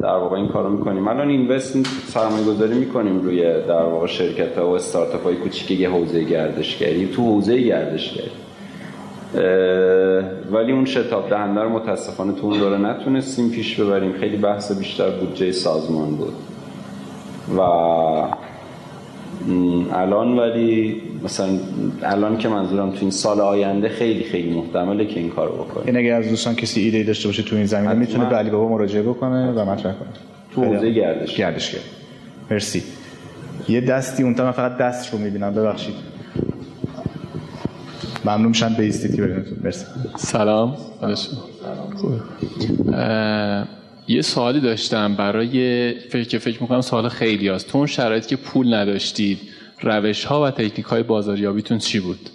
در 0.00 0.16
واقع 0.16 0.36
این 0.36 0.48
کارو 0.48 0.70
می‌کنیم. 0.70 1.08
الان 1.08 1.28
اینوست 1.28 1.86
سرمایه 2.06 2.44
گذاری 2.44 2.74
می‌کنیم 2.74 3.22
روی 3.22 3.42
در 3.42 3.82
واقع 3.82 4.06
شرکت 4.06 4.58
ها 4.58 4.70
و 4.70 4.74
استارتاپ 4.74 5.24
های 5.24 5.36
کوچیک 5.36 5.80
یه 5.80 5.90
حوزه 5.90 6.24
گردشگری. 6.24 7.06
تو 7.06 7.22
حوزه 7.22 7.60
گردشگری. 7.60 8.30
ولی 10.52 10.72
اون 10.72 10.84
شتاب 10.84 11.30
دهنده 11.30 11.60
رو 11.60 11.68
متاسفانه 11.68 12.32
تو 12.32 12.46
اون 12.46 12.58
دوره 12.58 12.78
نتونستیم 12.78 13.50
پیش 13.50 13.80
ببریم. 13.80 14.12
خیلی 14.12 14.36
بحث 14.36 14.78
بیشتر 14.78 15.10
بودجه 15.10 15.52
سازمان 15.52 16.16
بود. 16.16 16.34
و 17.58 17.60
الان 19.92 20.38
ولی 20.38 21.02
مثلا 21.24 21.48
الان 22.02 22.38
که 22.38 22.48
منظورم 22.48 22.90
تو 22.90 22.98
این 23.00 23.10
سال 23.10 23.40
آینده 23.40 23.88
خیلی 23.88 24.24
خیلی 24.24 24.50
محتمله 24.50 25.06
که 25.06 25.20
این 25.20 25.30
کارو 25.30 25.52
بکنه. 25.52 25.86
این 25.86 25.96
اگه 25.96 26.14
از 26.14 26.28
دوستان 26.28 26.54
کسی 26.54 26.80
ایده 26.80 27.02
داشته 27.02 27.28
باشه 27.28 27.42
تو 27.42 27.56
این 27.56 27.66
زمینه 27.66 27.94
می‌تونه 27.94 28.28
به 28.28 28.36
علی 28.36 28.50
بابا 28.50 28.68
مراجعه 28.68 29.02
بکنه 29.02 29.52
و 29.52 29.64
مطرح 29.64 29.92
کنه. 29.92 30.08
تو 30.54 30.64
حوزه 30.64 30.90
گردش. 30.90 31.36
گردش 31.36 31.76
مرسی. 32.50 32.82
یه 33.68 33.80
دستی 33.80 34.22
اون 34.22 34.34
من 34.38 34.50
فقط 34.50 34.76
دست 34.76 35.12
رو 35.12 35.18
می‌بینم 35.18 35.54
ببخشید. 35.54 35.94
ممنون 38.24 38.48
میشم 38.48 38.74
به 38.74 38.82
ایستیتی 38.82 39.22
مرسی. 39.64 39.84
سلام. 40.16 40.76
یه 44.10 44.22
سوالی 44.22 44.60
داشتم 44.60 45.14
برای 45.14 45.92
فکر 46.00 46.38
فکر 46.38 46.62
می‌کنم 46.62 46.80
سوال 46.80 47.08
خیلی 47.08 47.48
هست 47.48 47.68
تو 47.68 47.78
اون 47.78 47.86
شرایطی 47.86 48.28
که 48.28 48.36
پول 48.36 48.74
نداشتید 48.74 49.38
روش 49.82 50.24
ها 50.24 50.42
و 50.42 50.50
تکنیک 50.50 50.86
های 50.86 51.02
بازاریابیتون 51.02 51.78
چی 51.78 52.00
بود؟ 52.00 52.30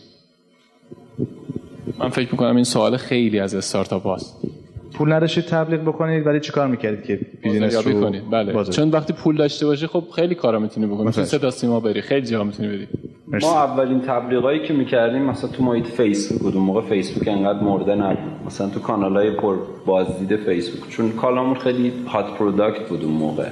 من 1.99 2.09
فکر 2.09 2.31
می‌کنم 2.31 2.55
این 2.55 2.63
سوال 2.63 2.97
خیلی 2.97 3.39
از 3.39 3.55
استارتاپ 3.55 4.03
هاست. 4.03 4.35
پول 4.97 5.13
نداشتید 5.13 5.43
تبلیغ 5.43 5.81
بکنید 5.81 6.27
ولی 6.27 6.39
چیکار 6.39 6.67
می‌کردید 6.67 7.03
که 7.03 7.19
business 7.43 7.87
رو 7.87 8.01
کنید. 8.01 8.29
بله. 8.31 8.63
چون 8.63 8.89
وقتی 8.89 9.13
پول 9.13 9.37
داشته 9.37 9.65
باشی 9.65 9.87
خب 9.87 10.03
خیلی 10.15 10.35
کارا 10.35 10.59
می‌تونی 10.59 10.87
بکنی. 10.87 11.07
مثلا 11.07 11.25
صدا 11.25 11.51
سیما 11.51 11.79
بری 11.79 12.01
خیلی 12.01 12.25
جا 12.25 12.43
می‌تونی 12.43 12.69
بری. 12.69 12.87
ما 13.41 13.63
اولین 13.63 14.01
تبلیغایی 14.01 14.67
که 14.67 14.73
می‌کردیم 14.73 15.21
مثلا 15.21 15.49
تو 15.49 15.63
محیط 15.63 15.87
فیسبوک 15.87 16.41
بود. 16.41 16.55
اون 16.55 16.63
موقع 16.63 16.81
فیسبوک 16.81 17.27
انقدر 17.27 17.59
مرده 17.59 17.95
نبود. 17.95 18.45
مثلا 18.45 18.69
تو 18.69 18.79
کانالای 18.79 19.31
پر 19.31 19.55
بازدید 19.85 20.35
فیسبوک. 20.35 20.89
چون 20.89 21.11
کالامون 21.11 21.55
خیلی 21.55 21.93
hot 22.07 22.25
product 22.37 22.89
بود 22.89 23.03
اون 23.03 23.13
موقع. 23.13 23.47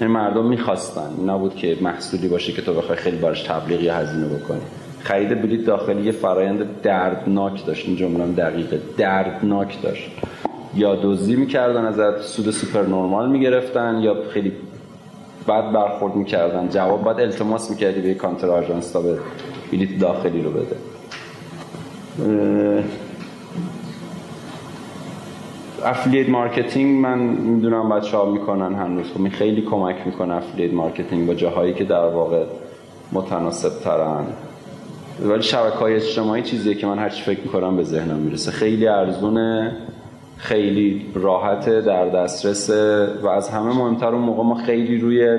یعنی 0.00 0.12
مردم 0.12 0.46
می‌خواستن. 0.46 1.10
نبود 1.26 1.54
که 1.54 1.76
محصولی 1.80 2.28
باشه 2.28 2.52
که 2.52 2.62
تو 2.62 2.74
بخوای 2.74 2.98
خیلی 2.98 3.16
براش 3.16 3.42
تبلیغ 3.42 3.82
یا 3.82 3.94
هزینه 3.94 4.26
بکنی. 4.26 4.60
خرید 5.00 5.42
بلیط 5.42 5.66
داخلی 5.66 6.02
یه 6.02 6.12
فرایند 6.12 6.82
دردناک 6.82 7.66
داشت. 7.66 7.88
این 7.88 7.96
جمله 7.96 8.26
دقیقه. 8.26 8.80
دردناک 8.98 9.82
داشت. 9.82 10.10
یا 10.74 10.96
دزدی 11.02 11.36
می‌کردن 11.36 11.84
ازت 11.84 12.22
سود 12.22 12.50
سوپر 12.50 12.82
نرمال 12.82 13.30
می‌گرفتن 13.30 14.00
یا 14.02 14.16
خیلی 14.30 14.52
بد 15.48 15.72
برخورد 15.72 16.16
می‌کردن؟ 16.16 16.68
جواب 16.68 17.04
باید 17.04 17.20
التماس 17.20 17.70
می‌کردی 17.70 18.00
به 18.00 18.14
کانتر 18.14 18.50
آژانس 18.50 18.92
تا 18.92 19.00
یه 19.00 19.18
بلیط 19.72 19.98
داخلی 20.00 20.42
رو 20.42 20.50
بده. 20.50 20.76
affiliate 25.84 26.28
marketing 26.28 27.00
من 27.00 27.18
می‌دونم 27.18 27.88
بچه 27.88 28.16
ها 28.16 28.24
می‌کنن 28.24 28.74
هنوز. 28.74 29.06
خب 29.06 29.28
خیلی 29.28 29.62
کمک 29.62 29.96
می‌کنه 30.06 30.34
affiliate 30.34 30.72
marketing 30.72 31.26
با 31.26 31.34
جاهایی 31.34 31.74
که 31.74 31.84
در 31.84 32.06
واقع 32.06 32.44
متناسب 33.12 33.80
ترن 33.84 34.24
ولی 35.24 35.42
شبکه 35.42 35.76
های 35.76 35.94
اجتماعی 35.94 36.42
چیزیه 36.42 36.74
که 36.74 36.86
من 36.86 36.98
هرچی 36.98 37.22
فکر 37.22 37.40
می‌کنم 37.40 37.76
به 37.76 37.82
ذهنم 37.82 38.16
می‌رسه. 38.16 38.50
خیلی 38.50 38.88
ارزونه. 38.88 39.76
خیلی 40.42 41.06
راحت 41.14 41.68
در 41.68 42.08
دسترس 42.08 42.70
و 43.22 43.28
از 43.28 43.48
همه 43.48 43.78
مهمتر 43.78 44.14
اون 44.14 44.22
موقع 44.22 44.42
ما 44.42 44.54
خیلی 44.54 44.98
روی 44.98 45.38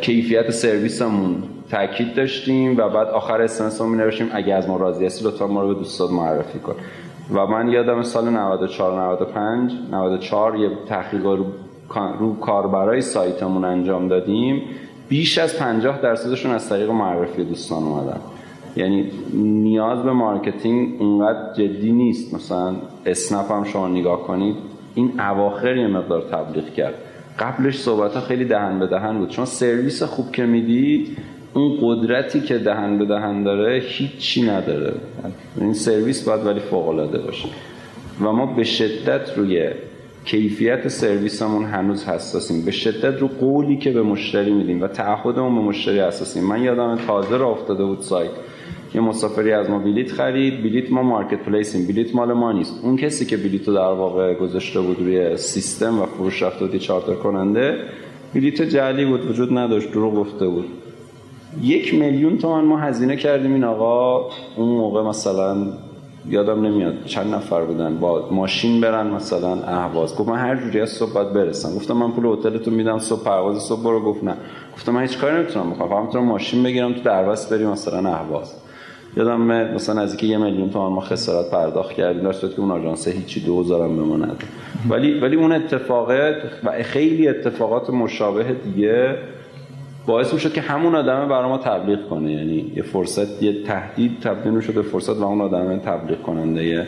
کیفیت 0.00 0.50
سرویسمون 0.50 1.42
تاکید 1.70 2.14
داشتیم 2.14 2.76
و 2.76 2.88
بعد 2.88 3.08
آخر 3.08 3.40
SMS 3.40 3.80
رو 3.80 3.86
می 3.86 4.02
اگه 4.32 4.54
از 4.54 4.68
ما 4.68 4.76
راضی 4.76 5.06
هستی 5.06 5.24
لطفا 5.24 5.46
ما 5.46 5.62
رو 5.62 5.68
به 5.68 5.74
دوستات 5.74 6.10
معرفی 6.10 6.58
کن. 6.58 6.74
و 7.34 7.46
من 7.46 7.68
یادم 7.68 8.02
سال 8.02 8.30
94 8.30 9.02
95 9.02 9.72
94 9.92 10.56
یه 10.56 10.70
تحقیق 10.88 11.26
رو, 11.26 11.46
رو 12.18 12.40
کاربرای 12.40 13.00
سایتمون 13.00 13.64
انجام 13.64 14.08
دادیم. 14.08 14.62
بیش 15.08 15.38
از 15.38 15.58
50 15.58 16.00
درصدشون 16.00 16.52
از 16.52 16.68
طریق 16.68 16.90
معرفی 16.90 17.44
دوستان 17.44 17.82
اومدن. 17.82 18.20
یعنی 18.76 19.10
نیاز 19.34 20.02
به 20.02 20.12
marketing 20.12 21.02
اونقدر 21.02 21.52
جدی 21.52 21.92
نیست. 21.92 22.34
مثلا 22.34 22.74
اسنپ 23.06 23.52
هم 23.52 23.64
شما 23.64 23.88
نگاه 23.88 24.22
کنید 24.22 24.56
این 24.94 25.20
اواخر 25.20 25.76
یه 25.76 25.86
مقدار 25.86 26.22
تبلیغ 26.22 26.74
کرد. 26.74 26.94
قبلش 27.38 27.78
صحبت 27.78 28.14
ها 28.14 28.20
خیلی 28.20 28.44
دهن 28.44 28.78
به 28.78 28.86
دهن 28.86 29.18
بود. 29.18 29.28
چون 29.28 29.44
سرویس 29.44 30.02
خوب 30.02 30.32
که 30.32 30.46
می‌دید 30.46 31.16
اون 31.54 31.78
قدرتی 31.80 32.40
که 32.40 32.58
دهن 32.58 32.98
به 32.98 33.04
دهن 33.04 33.42
داره 33.42 33.82
هیچی 33.84 34.42
نداره. 34.42 34.94
این 35.60 35.72
سرویس 35.72 36.28
باید 36.28 36.46
ولی 36.46 36.60
فوق 36.60 36.88
العاده 36.88 37.18
باشه. 37.18 37.48
و 38.20 38.32
ما 38.32 38.46
به 38.46 38.64
شدت 38.64 39.38
روی 39.38 39.70
کیفیت 40.24 40.88
سرویسمون 40.88 41.64
هنوز 41.64 42.04
حساسیم. 42.04 42.64
به 42.64 42.70
شدت 42.70 43.20
رو 43.20 43.28
قولی 43.28 43.76
که 43.76 43.90
به 43.90 44.02
مشتری 44.02 44.52
میدیم 44.52 44.82
و 44.82 44.86
تعهدمون 44.86 45.54
به 45.54 45.60
مشتری 45.60 46.00
حساسیم. 46.00 46.44
من 46.44 46.62
یادم 46.62 46.98
تازه 47.06 47.36
را 47.36 47.50
افتاده 47.50 47.84
بود 47.84 48.00
سایت. 48.00 48.30
یه 48.94 49.00
مسافری 49.00 49.52
از 49.52 49.70
ما 49.70 49.78
بلیت 49.78 50.12
خرید. 50.12 50.62
بلیت 50.62 50.92
ما 50.92 51.02
مارکت 51.02 51.38
پلیسیم 51.38 51.86
بلیت 51.86 52.14
مال 52.14 52.32
ما 52.32 52.52
نیست. 52.52 52.80
اون 52.82 52.96
کسی 52.96 53.26
که 53.26 53.36
بلیت 53.36 53.68
رو 53.68 53.74
در 53.74 53.80
واقع 53.80 54.34
گذاشته 54.34 54.80
بود 54.80 54.98
روی 54.98 55.36
سیستم 55.36 56.02
و 56.02 56.06
فروش 56.06 56.42
رفته 56.42 56.78
چارتر 56.78 57.14
کننده 57.14 57.78
بلیت 58.34 58.62
جعلی 58.62 59.04
بود 59.04 59.30
وجود 59.30 59.58
نداشت 59.58 59.90
دروغ 59.92 60.14
گفته 60.14 60.46
بود. 60.46 60.64
یک 61.62 61.94
میلیون 61.94 62.38
تومن 62.38 62.64
ما 62.64 62.78
هزینه 62.78 63.16
کردیم 63.16 63.52
این 63.52 63.64
آقا. 63.64 64.30
اون 64.56 64.68
موقع 64.68 65.02
مثلا 65.02 65.56
یادم 66.28 66.66
نمیاد 66.66 67.04
چند 67.04 67.34
نفر 67.34 67.64
بودن. 67.64 67.98
با 67.98 68.28
ماشین 68.30 68.80
برن 68.80 69.06
مثلا 69.06 69.52
اهواز. 69.62 70.16
گفت 70.16 70.28
من 70.28 70.38
هر 70.38 70.56
جوری 70.56 70.80
از 70.80 70.90
صبح 70.90 71.12
باید 71.12 71.32
برسم. 71.32 71.74
گفتم 71.76 71.94
من 71.94 72.10
پول 72.10 72.26
هتلتون 72.26 72.74
میدم 72.74 72.98
صبح 72.98 73.24
پرواز 73.24 73.62
صبح 73.62 73.82
برو. 73.82 74.00
گفت 74.00 74.24
نه. 74.24 74.34
گفتم 74.74 74.92
من 74.92 75.02
هیچ 75.02 75.18
کاری 75.18 75.36
نمی‌تونم 75.36 75.70
بکنم. 75.70 76.06
فقط 76.06 76.16
ماشین 76.16 76.62
بگیرم 76.62 76.92
تو 76.92 77.00
درواز 77.00 77.50
بریم 77.50 77.68
مثلا 77.68 78.08
اهواز. 78.08 78.63
یادم 79.16 79.40
مثلا 79.74 80.02
اینکه 80.02 80.26
یه 80.26 80.38
میلیون 80.38 80.70
تومان 80.70 80.92
ما 80.92 81.00
خسارت 81.00 81.50
پرداخت 81.50 81.92
کردیم 81.92 82.22
داشت 82.22 82.40
که 82.40 82.60
اون 82.60 82.70
آژانس 82.70 83.08
هیچی 83.08 83.40
دوزارم 83.40 83.96
بماند 83.96 84.44
ولی 84.88 85.20
ولی 85.20 85.36
اون 85.36 85.52
اتفاقات 85.52 86.36
و 86.64 86.82
خیلی 86.82 87.28
اتفاقات 87.28 87.90
مشابه 87.90 88.56
دیگه 88.64 89.14
باعث 90.06 90.34
می‌شد 90.34 90.52
که 90.52 90.60
همون 90.60 90.94
آدمه 90.94 91.26
برای 91.26 91.48
ما 91.48 91.58
تبلیغ 91.58 92.08
کنه. 92.08 92.32
یعنی 92.32 92.72
یه 92.76 92.82
فرصت 92.82 93.42
یه 93.42 93.62
تهدید 93.62 94.20
تبدیل 94.20 94.52
می‌شد 94.52 94.74
به 94.74 94.82
فرصت 94.82 95.16
و 95.16 95.24
اون 95.24 95.40
آدمه 95.40 95.76
تبلیغ 95.76 96.22
کننده 96.22 96.86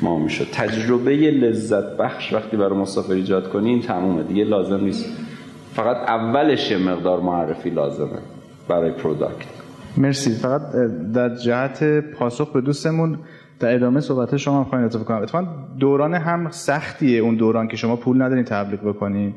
ما 0.00 0.18
می‌شد. 0.18 0.46
تجربه 0.52 1.16
لذت 1.16 1.96
بخش 1.96 2.32
وقتی 2.32 2.56
برای 2.56 2.78
مسافر 2.78 3.12
ایجاد 3.12 3.48
کنی 3.48 3.70
این 3.70 3.82
تمومه. 3.82 4.22
دیگه 4.22 4.44
لازم 4.44 4.84
نیست. 4.84 5.06
فقط 5.74 5.96
اولش 5.96 6.70
یه 6.70 6.78
مقدار 6.78 7.20
معرفی 7.20 7.70
لازمه 7.70 8.18
برای 8.68 8.90
product 8.90 9.63
مرسی. 9.96 10.30
فقط 10.30 10.62
در 11.14 11.34
جهت 11.34 12.00
پاسخ 12.00 12.52
به 12.52 12.60
دوستمون 12.60 13.18
در 13.60 13.74
ادامه 13.74 14.00
صحبت 14.00 14.36
شما 14.36 14.58
هم 14.58 14.64
خواهیم 14.64 14.86
اضافه 14.86 15.04
کنم. 15.04 15.22
اتفاقا 15.22 15.46
دوران 15.80 16.14
هم 16.14 16.50
سختیه 16.50 17.20
اون 17.20 17.36
دوران 17.36 17.68
که 17.68 17.76
شما 17.76 17.96
پول 17.96 18.22
ندارین 18.22 18.44
تبلیغ 18.44 18.80
بکنین. 18.80 19.34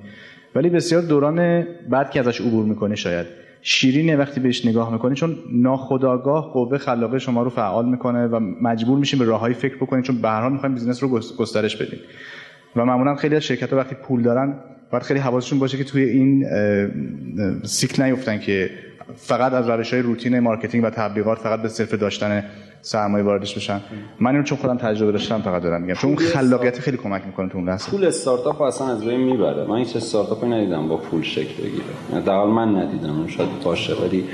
ولی 0.56 0.70
بسیار 0.70 1.02
دوران 1.02 1.66
بعد 1.90 2.12
که 2.12 2.20
ازش 2.20 2.42
عبور 2.42 2.66
می‌کنه 2.66 2.96
شاید. 2.96 3.26
شیرینه 3.62 4.16
وقتی 4.16 4.40
بهش 4.40 4.66
نگاه 4.66 4.92
می‌کنی 4.92 5.16
چون 5.16 5.36
ناخودآگاه 5.54 6.54
قوه 6.54 6.78
خلاقه 6.78 7.20
شما 7.20 7.44
رو 7.44 7.50
فعال 7.50 7.90
می‌کنه 7.90 8.28
و 8.28 8.40
مجبور 8.62 9.00
میشین 9.00 9.20
به 9.20 9.26
راههایی 9.26 9.54
فکر 9.54 9.76
بکنید 9.76 10.04
چون 10.04 10.22
به 10.22 10.28
هر 10.28 10.42
حال 10.42 10.52
می‌خواین 10.52 10.76
business 10.76 11.04
رو 11.04 11.10
گسترش 11.38 11.76
بدین. 11.76 12.00
و 12.76 12.86
معمولا 12.86 13.16
خیلی 13.16 13.36
از 13.36 13.44
شرکت 13.44 13.74
ها 13.74 13.78
وقتی 13.80 13.96
پول 13.96 14.22
دارن 14.22 14.54
باید 14.92 15.04
خیلی 15.04 15.20
حواسشون 15.20 15.60
باشه 15.60 15.78
که 15.78 15.84
توی 15.84 16.04
این 16.04 16.46
سیکل 17.64 18.04
نیفتن 18.04 18.40
که 18.40 18.70
فقط 19.16 19.54
از 19.54 19.70
روش 19.70 19.94
های 19.94 20.02
روتین 20.02 20.40
marketing 20.40 20.84
و 20.84 20.90
تبلیغات 20.90 21.38
فقط 21.38 21.62
به 21.62 21.70
صرف 21.70 21.94
داشتن 21.94 22.44
سرمایه 22.82 23.24
واردش 23.24 23.56
بشن. 23.56 23.82
من 24.20 24.32
اینو 24.32 24.44
چون 24.44 24.58
خودم 24.58 24.78
تجربه 24.78 25.12
داشتم 25.12 25.42
فقط 25.42 25.62
دارم 25.62 25.82
میگم. 25.82 25.94
چون 25.94 26.16
خلاقیت 26.16 26.80
خیلی 26.80 26.98
کمک 26.98 27.22
می‌کنه 27.26 27.50
تو 27.50 27.58
اون 27.58 27.70
لحظه. 27.70 27.92
پول 27.92 28.06
استارتاپ 28.06 28.62
اصلا 28.62 28.88
از 28.88 29.06
بین 29.06 29.20
می‌بره. 29.20 29.66
من 29.66 29.78
هیچ 29.78 29.96
استارتاپی 29.96 30.48
ندیدم 30.48 30.88
با 30.88 30.98
پول 30.98 31.22
شکل 31.22 31.64
بگیره. 31.64 31.84
یعنی 32.28 32.52
من 32.52 32.76
ندیدم. 32.76 33.18
اون 33.18 33.28
شاید 33.28 33.50
باشه 33.64 33.94
ولی 33.94 34.26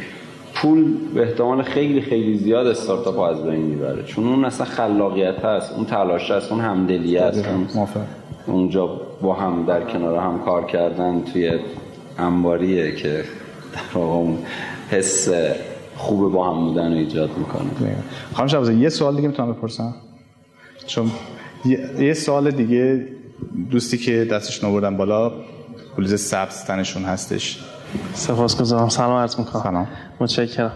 پول 0.56 0.94
به 1.14 1.22
احتمال 1.22 1.62
خیلی 1.64 2.02
خیلی 2.02 2.38
زیاد 2.38 2.68
استارتاپ 2.68 3.20
از 3.20 3.44
بین 3.44 3.62
می‌بره. 3.62 4.04
چون 4.04 4.28
اون 4.28 4.46
اصلا 4.46 4.66
خلاقیت 4.66 5.46
هست 5.46 5.74
اون 5.76 5.86
تلاش 5.86 6.32
هست 6.32 6.52
اون 6.52 6.62
همدلی 6.62 7.18
هست. 7.18 7.46
اونجا 8.46 9.02
با 9.22 9.34
هم 9.34 9.66
در 9.66 9.82
کنار 9.82 10.18
هم 10.18 10.40
کار 10.46 10.66
کردن 10.66 11.24
توی 11.34 11.60
انباریه 12.18 12.96
که 12.96 13.24
در 13.74 14.00
اون 14.00 14.38
حس 14.92 15.30
خوب 15.96 16.34
با 16.34 16.52
هم 16.52 16.66
بودن 16.66 16.92
رو 16.92 16.98
ایجاد 16.98 17.30
می‌کنه. 17.38 17.96
خانم 18.34 18.48
شبازه 18.48 18.74
یه 18.74 18.90
سوال 18.90 19.16
دیگه 19.16 19.28
می‌تونم 19.28 19.54
بپرسم؟ 19.54 19.96
چون 20.88 21.12
یه 22.00 22.14
سوال 22.14 22.52
دیگه 22.52 23.08
دوستی 23.72 23.98
که 23.98 24.26
دستش 24.26 24.64
نوردن 24.64 24.98
بالا 24.98 25.32
بلیز 25.98 26.22
سبز 26.22 26.66
تنشون 26.66 27.04
هستش. 27.04 27.60
سپاس 28.14 28.62
گذارم. 28.62 28.90
سلام 28.90 29.18
عرض 29.18 29.40
می‌کنم. 29.40 29.64
سلام. 29.64 29.88
متشکرم. 30.20 30.72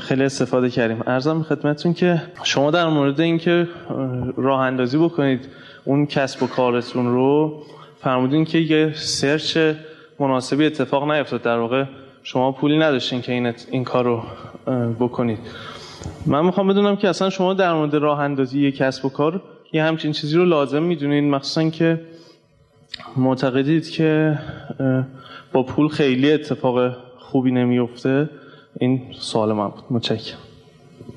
خیلی 0.00 0.24
استفاده 0.24 0.70
کردیم. 0.70 1.02
ارزم 1.06 1.42
خدمتتون 1.42 1.94
که 1.94 2.22
شما 2.42 2.70
در 2.70 2.88
مورد 2.88 3.20
اینکه 3.20 3.68
راه 4.36 4.60
اندازی 4.60 4.98
بکنید 4.98 5.48
اون 5.84 6.06
کسب 6.06 6.42
و 6.42 6.46
کارتون 6.46 7.12
رو 7.12 7.62
فرمودین 8.02 8.44
که 8.44 8.58
یه 8.58 8.92
سرچ 8.94 9.58
مناسبی 10.18 10.66
اتفاق 10.66 11.10
نیفتاد. 11.10 11.42
در 11.42 11.58
واقع 11.58 11.84
شما 12.22 12.52
پولی 12.52 12.78
نداشتین 12.78 13.20
که 13.20 13.32
این, 13.32 13.54
این 13.70 13.84
کار 13.84 14.04
رو 14.04 14.22
بکنید. 15.00 15.38
من 16.26 16.44
می‌خوام 16.44 16.68
بدونم 16.68 16.96
که 16.96 17.08
اصلا 17.08 17.30
شما 17.30 17.54
در 17.54 17.74
مورد 17.74 17.94
راه 17.94 18.20
اندازی 18.20 18.60
یک 18.60 18.76
کسب 18.76 19.04
و 19.04 19.08
کار 19.08 19.42
یه 19.72 19.84
همچین 19.84 20.12
چیزی 20.12 20.36
رو 20.36 20.44
لازم 20.44 20.82
می‌دونید 20.82 21.24
مخصوصا 21.24 21.70
که 21.70 22.00
معتقدید 23.16 23.90
که 23.90 24.38
با 25.52 25.62
پول 25.62 25.88
خیلی 25.88 26.32
اتفاق 26.32 26.92
خوبی 27.18 27.50
نمیفته 27.50 28.30
این 28.80 29.02
سوال 29.12 29.52
من 29.52 29.68
بود. 29.68 29.84
متشکرم. 29.90 30.38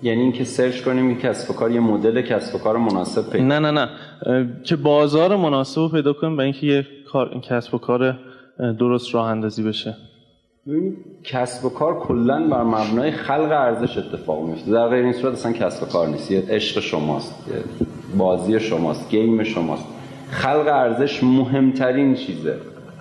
یعنی 0.03 0.21
اینکه 0.21 0.43
search 0.43 0.81
کنیم 0.81 1.07
این 1.07 1.17
کسب 1.17 1.51
و 1.51 1.53
کار 1.53 1.71
یه 1.71 1.79
مدل 1.79 2.21
کسب 2.21 2.55
و 2.55 2.57
کار 2.57 2.77
مناسب 2.77 3.29
پیدا 3.31 3.45
نه 3.45 3.59
نه 3.59 3.71
نه. 3.71 3.89
که 4.63 4.75
بازار 4.75 5.35
مناسب 5.35 5.81
رو 5.81 5.89
پیدا 5.89 6.13
کنیم 6.13 6.37
و 6.37 6.41
اینکه 6.41 6.67
یه 6.67 6.87
کار 7.11 7.39
کسب 7.39 7.73
و 7.75 7.77
کار 7.77 8.19
درست 8.79 9.15
راه 9.15 9.27
اندازی 9.27 9.63
بشه. 9.63 9.95
ببینید 10.67 10.97
کسب 11.23 11.65
و 11.65 11.69
کار 11.69 11.99
کلا 11.99 12.47
بر 12.47 12.63
مبنای 12.63 13.11
خلق 13.11 13.51
ارزش 13.51 13.97
اتفاق 13.97 14.45
میفته 14.45 14.71
در 14.71 14.87
غیر 14.87 15.03
این 15.03 15.13
صورت 15.13 15.33
اصلا 15.33 15.51
کسب 15.51 15.83
و 15.83 15.85
کار 15.85 16.07
نیست. 16.07 16.31
یه 16.31 16.43
عشق 16.49 16.79
شماست 16.79 17.47
یه 17.47 17.63
بازی 18.17 18.59
شماست 18.59 19.09
game 19.09 19.43
شماست. 19.43 19.85
خلق 20.29 20.67
ارزش 20.67 21.23
مهمترین 21.23 22.15
چیزه. 22.15 22.55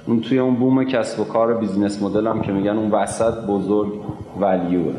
اون 0.06 0.20
توی 0.20 0.39
اون 0.39 0.55
بوم 0.55 0.84
کسب 0.84 1.20
و 1.20 1.24
کار 1.24 1.55
business 1.55 2.02
model 2.02 2.27
هم 2.26 2.43
که 2.43 2.52
میگن 2.52 2.76
اون 2.76 2.90
وسط 2.90 3.47
بزرگ 3.47 3.93
ولیوه. 4.40 4.94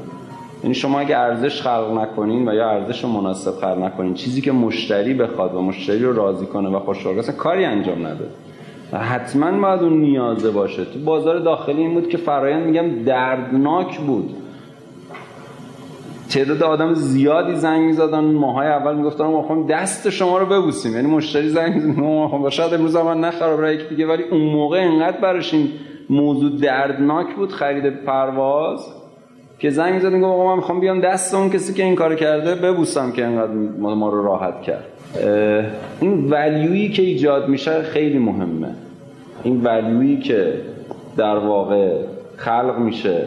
یعنی 0.63 0.75
شما 0.75 0.99
اگه 0.99 1.17
ارزش 1.17 1.61
خلق 1.61 1.97
نکنین 1.97 2.49
و 2.49 2.53
یا 2.53 2.69
ارزش 2.69 3.05
مناسب 3.05 3.51
خلق 3.51 3.77
نکنین 3.77 4.13
چیزی 4.13 4.41
که 4.41 4.51
مشتری 4.51 5.13
بخواد 5.13 5.55
و 5.55 5.61
مشتری 5.61 5.99
رو 5.99 6.13
راضی 6.13 6.45
کنه 6.45 6.69
و 6.69 6.79
خوشحال 6.79 7.21
کاری 7.21 7.65
انجام 7.65 8.07
نده. 8.07 8.25
حتما 8.99 9.61
باید 9.61 9.81
اون 9.81 10.01
نیازه 10.01 10.51
باشه. 10.51 10.85
تو 10.85 10.99
بازار 10.99 11.39
داخلی 11.39 11.81
این 11.81 11.93
بود 11.93 12.09
که 12.09 12.17
فرایند 12.17 12.65
میگم 12.65 13.03
دردناک 13.03 13.99
بود. 13.99 14.29
تعداد 16.29 16.63
آدم 16.63 16.93
زیادی 16.93 17.55
زنگ 17.55 17.81
می‌زدن. 17.81 18.19
ماهای 18.19 18.67
اول 18.67 18.95
می‌گفتن 18.95 19.23
ما 19.23 19.41
خواهیم 19.41 19.67
دست 19.67 20.09
شما 20.09 20.37
رو 20.37 20.45
ببوسیم. 20.45 20.95
یعنی 20.95 21.07
مشتری 21.07 21.49
زنگ 21.49 21.75
می‌زدن 21.75 22.49
شاید 22.49 22.73
امروز 22.73 22.95
من 22.95 23.19
نخراب 23.19 23.61
را 23.61 23.71
یک 23.71 23.89
دیگه 23.89 24.07
ولی 24.07 24.23
اون 24.23 24.41
موقع 24.41 24.79
انقدر 24.79 25.17
براش 25.21 25.53
این 25.53 25.69
موضوع 26.09 26.59
دردناک 26.59 27.35
بود 27.35 27.51
خرید 27.51 28.03
پرواز 28.05 28.87
که 29.59 29.69
زنگ 29.69 29.99
زدن 29.99 30.21
گفت 30.21 30.33
آقا 30.33 30.49
من 30.49 30.55
می‌خوام 30.55 30.79
بیام 30.79 30.99
دست 30.99 31.35
اون 31.35 31.49
کسی 31.49 31.73
که 31.73 31.83
این 31.83 31.95
کار 31.95 32.15
کرده 32.15 32.55
ببوسم 32.55 33.11
که 33.11 33.25
انقدر 33.25 33.51
ما 33.79 34.09
رو 34.09 34.23
راحت 34.23 34.61
کرد. 34.61 34.85
این 36.01 36.29
ولیویی 36.29 36.89
که 36.89 37.01
ایجاد 37.01 37.49
میشه 37.49 37.81
خیلی 37.81 38.19
مهمه. 38.19 38.75
این 39.43 39.63
ولیویی 39.63 40.19
که 40.19 40.61
در 41.17 41.37
واقع 41.37 41.97
خلق 42.37 42.75
میشه 42.79 43.25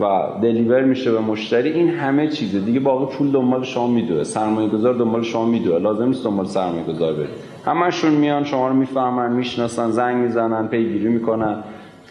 و 0.00 0.04
دلیور 0.42 0.80
میشه 0.80 1.12
به 1.12 1.20
مشتری 1.20 1.70
این 1.70 1.88
همه 1.88 2.28
چیزه. 2.28 2.60
دیگه 2.60 2.80
باقی 2.80 3.16
پول 3.16 3.30
دنبال 3.30 3.64
شما 3.64 3.86
میدوه 3.86 4.24
سرمایه 4.24 4.68
گذار 4.68 4.94
دنبال 4.94 5.22
شما 5.22 5.44
میدوه 5.44 5.78
لازم 5.78 6.06
نیست 6.06 6.24
دنبال 6.24 6.46
سرمایه 6.46 6.84
گذار 6.84 7.12
برید 7.12 7.28
همشون 7.66 8.10
میان 8.10 8.44
شما 8.44 8.68
رو 8.68 8.74
می‌فهمن 8.74 9.32
می‌شناسن 9.32 9.90
زنگ 9.90 10.16
می‌زنن 10.16 10.68
پیگیری 10.68 11.08
می‌کنن 11.08 11.56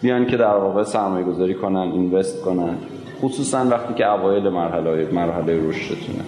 بیان 0.01 0.25
که 0.25 0.37
در 0.37 0.55
واقع 0.55 0.83
سرمایه 0.83 1.25
گذاری 1.25 1.53
کنن 1.53 1.77
اینوست 1.77 2.41
کنن. 2.41 2.75
خصوصا 3.21 3.65
وقتی 3.69 3.93
که 3.93 4.11
اوایل 4.11 4.49
مرحله 4.49 5.07
مرحله 5.11 5.69
رشدتونه. 5.69 6.23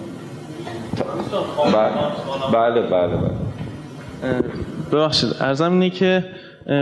بله 2.52 2.82
بله 2.82 2.82
بله. 2.82 3.18
ببخشید 4.92 5.30
ارزم 5.40 5.72
اینه 5.72 5.90
که 5.90 6.24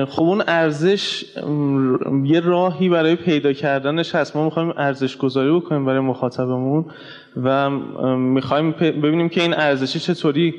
خب 0.09 0.23
اون 0.23 0.43
ارزش 0.49 1.25
یه 2.25 2.41
راهی 2.41 2.89
برای 2.89 3.17
پیدا 3.17 3.53
کردنش 3.53 4.15
هست. 4.15 4.37
ما 4.37 4.45
می‌خوایم 4.45 4.73
ارزش 4.77 5.17
گذاری 5.17 5.57
بکنیم 5.57 5.85
برای 5.85 6.01
مخاطبمون 6.01 6.85
و 7.43 7.71
می‌خوایم 8.17 8.71
ببینیم 8.81 9.29
که 9.29 9.43
این 9.43 9.55
ارزشی 9.55 9.99
چطوری 9.99 10.55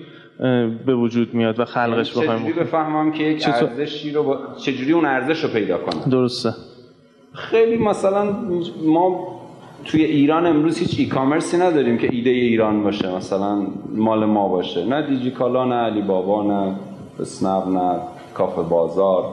به 0.86 0.96
وجود 0.96 1.34
میاد 1.34 1.60
و 1.60 1.66
خلقش 1.66 2.16
یعنی 2.16 2.28
بخوایم 2.28 2.42
چجوری 2.42 2.60
بفهمم 2.60 3.12
که 3.12 3.24
یک 3.24 3.48
ارزشی 3.48 4.12
رو 4.12 4.24
با... 4.24 4.40
چجوری 4.58 4.92
اون 4.92 5.06
ارزش 5.06 5.44
رو 5.44 5.50
پیدا 5.50 5.78
کنم؟ 5.78 6.12
درسته. 6.12 6.54
خیلی 7.34 7.78
مثلا 7.78 8.36
ما 8.86 9.36
توی 9.86 10.04
ایران 10.04 10.46
امروز 10.46 10.78
هیچ 10.78 11.00
ای 11.00 11.06
کامرسی 11.06 11.58
نداریم 11.58 11.98
که 11.98 12.10
ایده 12.12 12.30
ایران 12.30 12.84
باشه 12.84 13.16
مثلا 13.16 13.68
مال 13.96 14.26
ما 14.26 14.48
باشه. 14.48 14.86
نه 14.86 15.08
دیجیکالا 15.08 15.66
نه 15.66 15.76
علی 15.76 16.02
بابا 16.02 16.44
نه 16.44 16.76
اسنپ 17.20 17.68
نه 17.68 18.00
کافه 18.36 18.62
بازار 18.62 19.24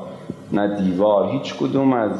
نه 0.52 0.80
دیوار 0.80 1.28
هیچ 1.32 1.54
کدوم 1.54 1.92
از 1.92 2.10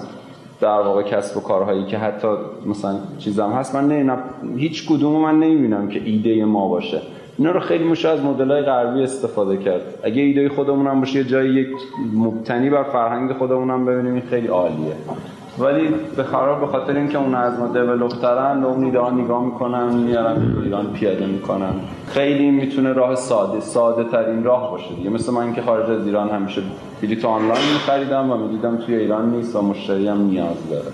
در 0.61 0.81
واقع 0.81 1.03
کسب 1.03 1.37
و 1.37 1.41
کارهایی 1.41 1.87
که 1.87 1.99
حتی 1.99 2.29
مثلا 2.67 2.95
چیزم 3.19 3.51
هست 3.51 3.75
من 3.75 3.89
نه 3.89 4.19
هیچ 4.57 4.89
کدوم 4.89 5.21
من 5.21 5.41
نمی‌بینم 5.41 5.89
که 5.89 6.03
ایده 6.05 6.45
ما 6.45 6.69
باشه. 6.69 7.01
اینا 7.39 7.51
رو 7.51 7.61
خیلی 7.61 7.85
میشه 7.85 8.09
از 8.09 8.21
مدل‌های 8.25 8.63
غربی 8.63 9.03
استفاده 9.03 9.57
کرد. 9.57 9.83
اگه 10.03 10.23
ایده 10.23 10.49
خودمون 10.49 10.87
هم 10.87 11.01
باشه 11.01 11.19
یه 11.19 11.25
جایی 11.25 11.55
یک 11.55 11.69
مبتنی 12.15 12.71
بر 12.71 12.83
فرهنگ 12.83 13.33
خودمون 13.33 13.71
هم 13.71 13.87
ببینیم 13.87 14.23
خیلی 14.31 14.47
عالیه. 14.47 14.95
ولی 15.59 15.89
به 16.17 16.23
خراب 16.23 16.61
به 16.61 16.67
خاطر 16.67 16.97
اینکه 16.97 17.19
اون 17.19 17.35
از 17.35 17.59
ما 17.59 17.67
دیولپترن 17.67 18.61
به 18.61 18.67
اون 18.67 18.85
ایده 18.85 19.11
نگاه 19.11 19.45
می‌کنن 19.45 19.95
میارن 19.95 20.57
ایران 20.63 20.87
پیاده 20.87 21.27
می‌کنن. 21.27 21.73
خیلی 22.07 22.51
می‌تونه 22.51 22.93
راه 22.93 23.15
ساده 23.15 23.61
ساده 23.61 24.05
ترین 24.05 24.45
راه 24.45 24.71
باشه 24.71 24.95
دیگه. 24.95 25.11
مثل 25.11 25.33
من 25.33 25.53
که 25.55 25.63
خارج 25.63 25.91
از 25.91 26.07
ایران 26.07 26.31
همیشه 26.31 26.63
بلیط 27.03 27.25
آنلاین 27.25 27.73
میخریدم 27.73 28.31
و 28.31 28.37
می‌دیدم 28.37 28.77
توی 28.77 28.95
ایران 28.95 29.31
نیست 29.31 29.57
و 29.57 29.63
مشتری 29.63 30.09
هم 30.09 30.21
نیاز 30.21 30.71
داره. 30.71 30.93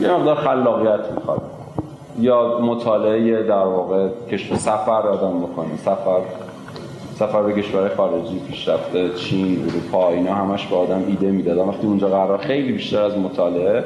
یه 0.00 0.12
مقدار 0.12 0.36
خلاقیت 0.36 1.12
می‌خواد. 1.16 1.42
یا 2.18 2.58
مطالعه 2.58 3.42
در 3.42 3.64
واقع 3.64 4.08
کشف 4.30 4.56
سفر 4.56 4.90
آدم 4.90 5.38
بکنه. 5.38 5.76
سفر 5.76 6.20
سفر 7.20 7.42
به 7.42 7.62
کشور 7.62 7.94
خارجی 7.96 8.38
پیشرفته 8.48 9.08
چین 9.14 9.68
اروپا 9.68 10.08
اینا 10.08 10.34
همش 10.34 10.66
به 10.66 10.76
آدم 10.76 11.04
ایده 11.06 11.30
می‌داد. 11.30 11.58
وقتی 11.58 11.86
اونجا 11.86 12.08
قرار 12.08 12.38
خیلی 12.38 12.72
بیشتر 12.72 13.02
از 13.02 13.18
مطالعه 13.18 13.84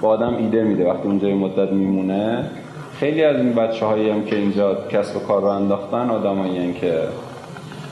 به 0.00 0.08
آدم 0.08 0.36
ایده 0.36 0.62
میده. 0.62 0.90
وقتی 0.90 1.08
اونجا 1.08 1.28
مدت 1.28 1.72
میمونه 1.72 2.44
خیلی 2.98 3.24
از 3.24 3.36
این 3.36 3.52
بچه 3.52 3.86
هایی 3.86 4.10
هم 4.10 4.24
که 4.24 4.36
اینجا 4.36 4.74
کسب 4.74 5.16
و 5.16 5.20
کار 5.20 5.40
رو 5.42 5.46
انداختن 5.46 6.10
آدمایی 6.10 6.72
که 6.72 6.98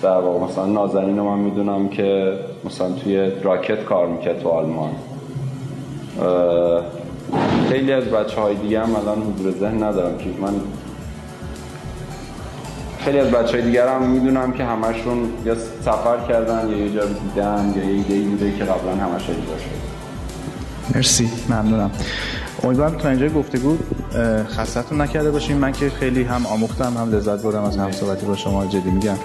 در 0.03 0.19
واقع 0.19 0.45
مثلا 0.45 0.67
نازنین 0.67 1.21
من 1.21 1.39
می‌دونم 1.39 1.89
که 1.89 2.33
مثلا 2.65 2.91
توی 2.93 3.31
راکت 3.43 3.85
کار 3.85 4.07
می‌کرد 4.07 4.39
تو 4.39 4.49
آلمان. 4.49 4.91
خیلی 7.69 7.93
از 7.93 8.05
بچه 8.05 8.41
های 8.41 8.55
دیگه 8.55 8.81
هم 8.81 8.97
الان 8.97 9.23
حضور 9.23 9.53
ذهن 9.53 9.83
ندارم 9.83 10.19
که 10.19 10.31
من 10.41 10.55
خیلی 13.07 13.19
از 13.19 13.31
بچه 13.31 13.53
های 13.53 13.63
دیگر 13.63 13.89
هم 13.89 14.03
می‌دونم 14.03 14.53
که 14.53 14.65
همشون 14.65 15.19
یا 15.45 15.55
سفر 15.85 16.19
کردن 16.29 16.69
یا 16.71 16.77
یه 16.77 16.93
جا 16.93 17.05
دیدن 17.05 17.75
یا 17.77 17.85
یه 17.85 17.91
ایده 17.91 18.29
بوده 18.29 18.53
که 18.59 18.65
قبلا 18.65 18.93
همش 18.93 19.23
اجرا 19.23 19.59
شد 19.59 20.95
مرسی 20.95 21.31
ممنونم. 21.49 21.91
امیدوارم 22.63 22.99
تو 22.99 23.09
اینجا 23.09 23.29
گفتگو 23.29 23.79
خستتون 24.49 25.01
نکرده 25.01 25.31
باشیم. 25.31 25.57
من 25.57 25.73
که 25.73 25.91
خیلی 25.91 26.23
هم 26.23 26.47
آموختم 26.47 26.97
هم 26.97 27.13
لذت 27.13 27.43
بردم 27.43 27.65
از 27.65 27.77
هم 27.77 27.93
صحبتی 27.93 28.27
با 28.27 28.37
شما. 28.37 28.67
جدی 28.67 28.91
میگم. 28.91 29.17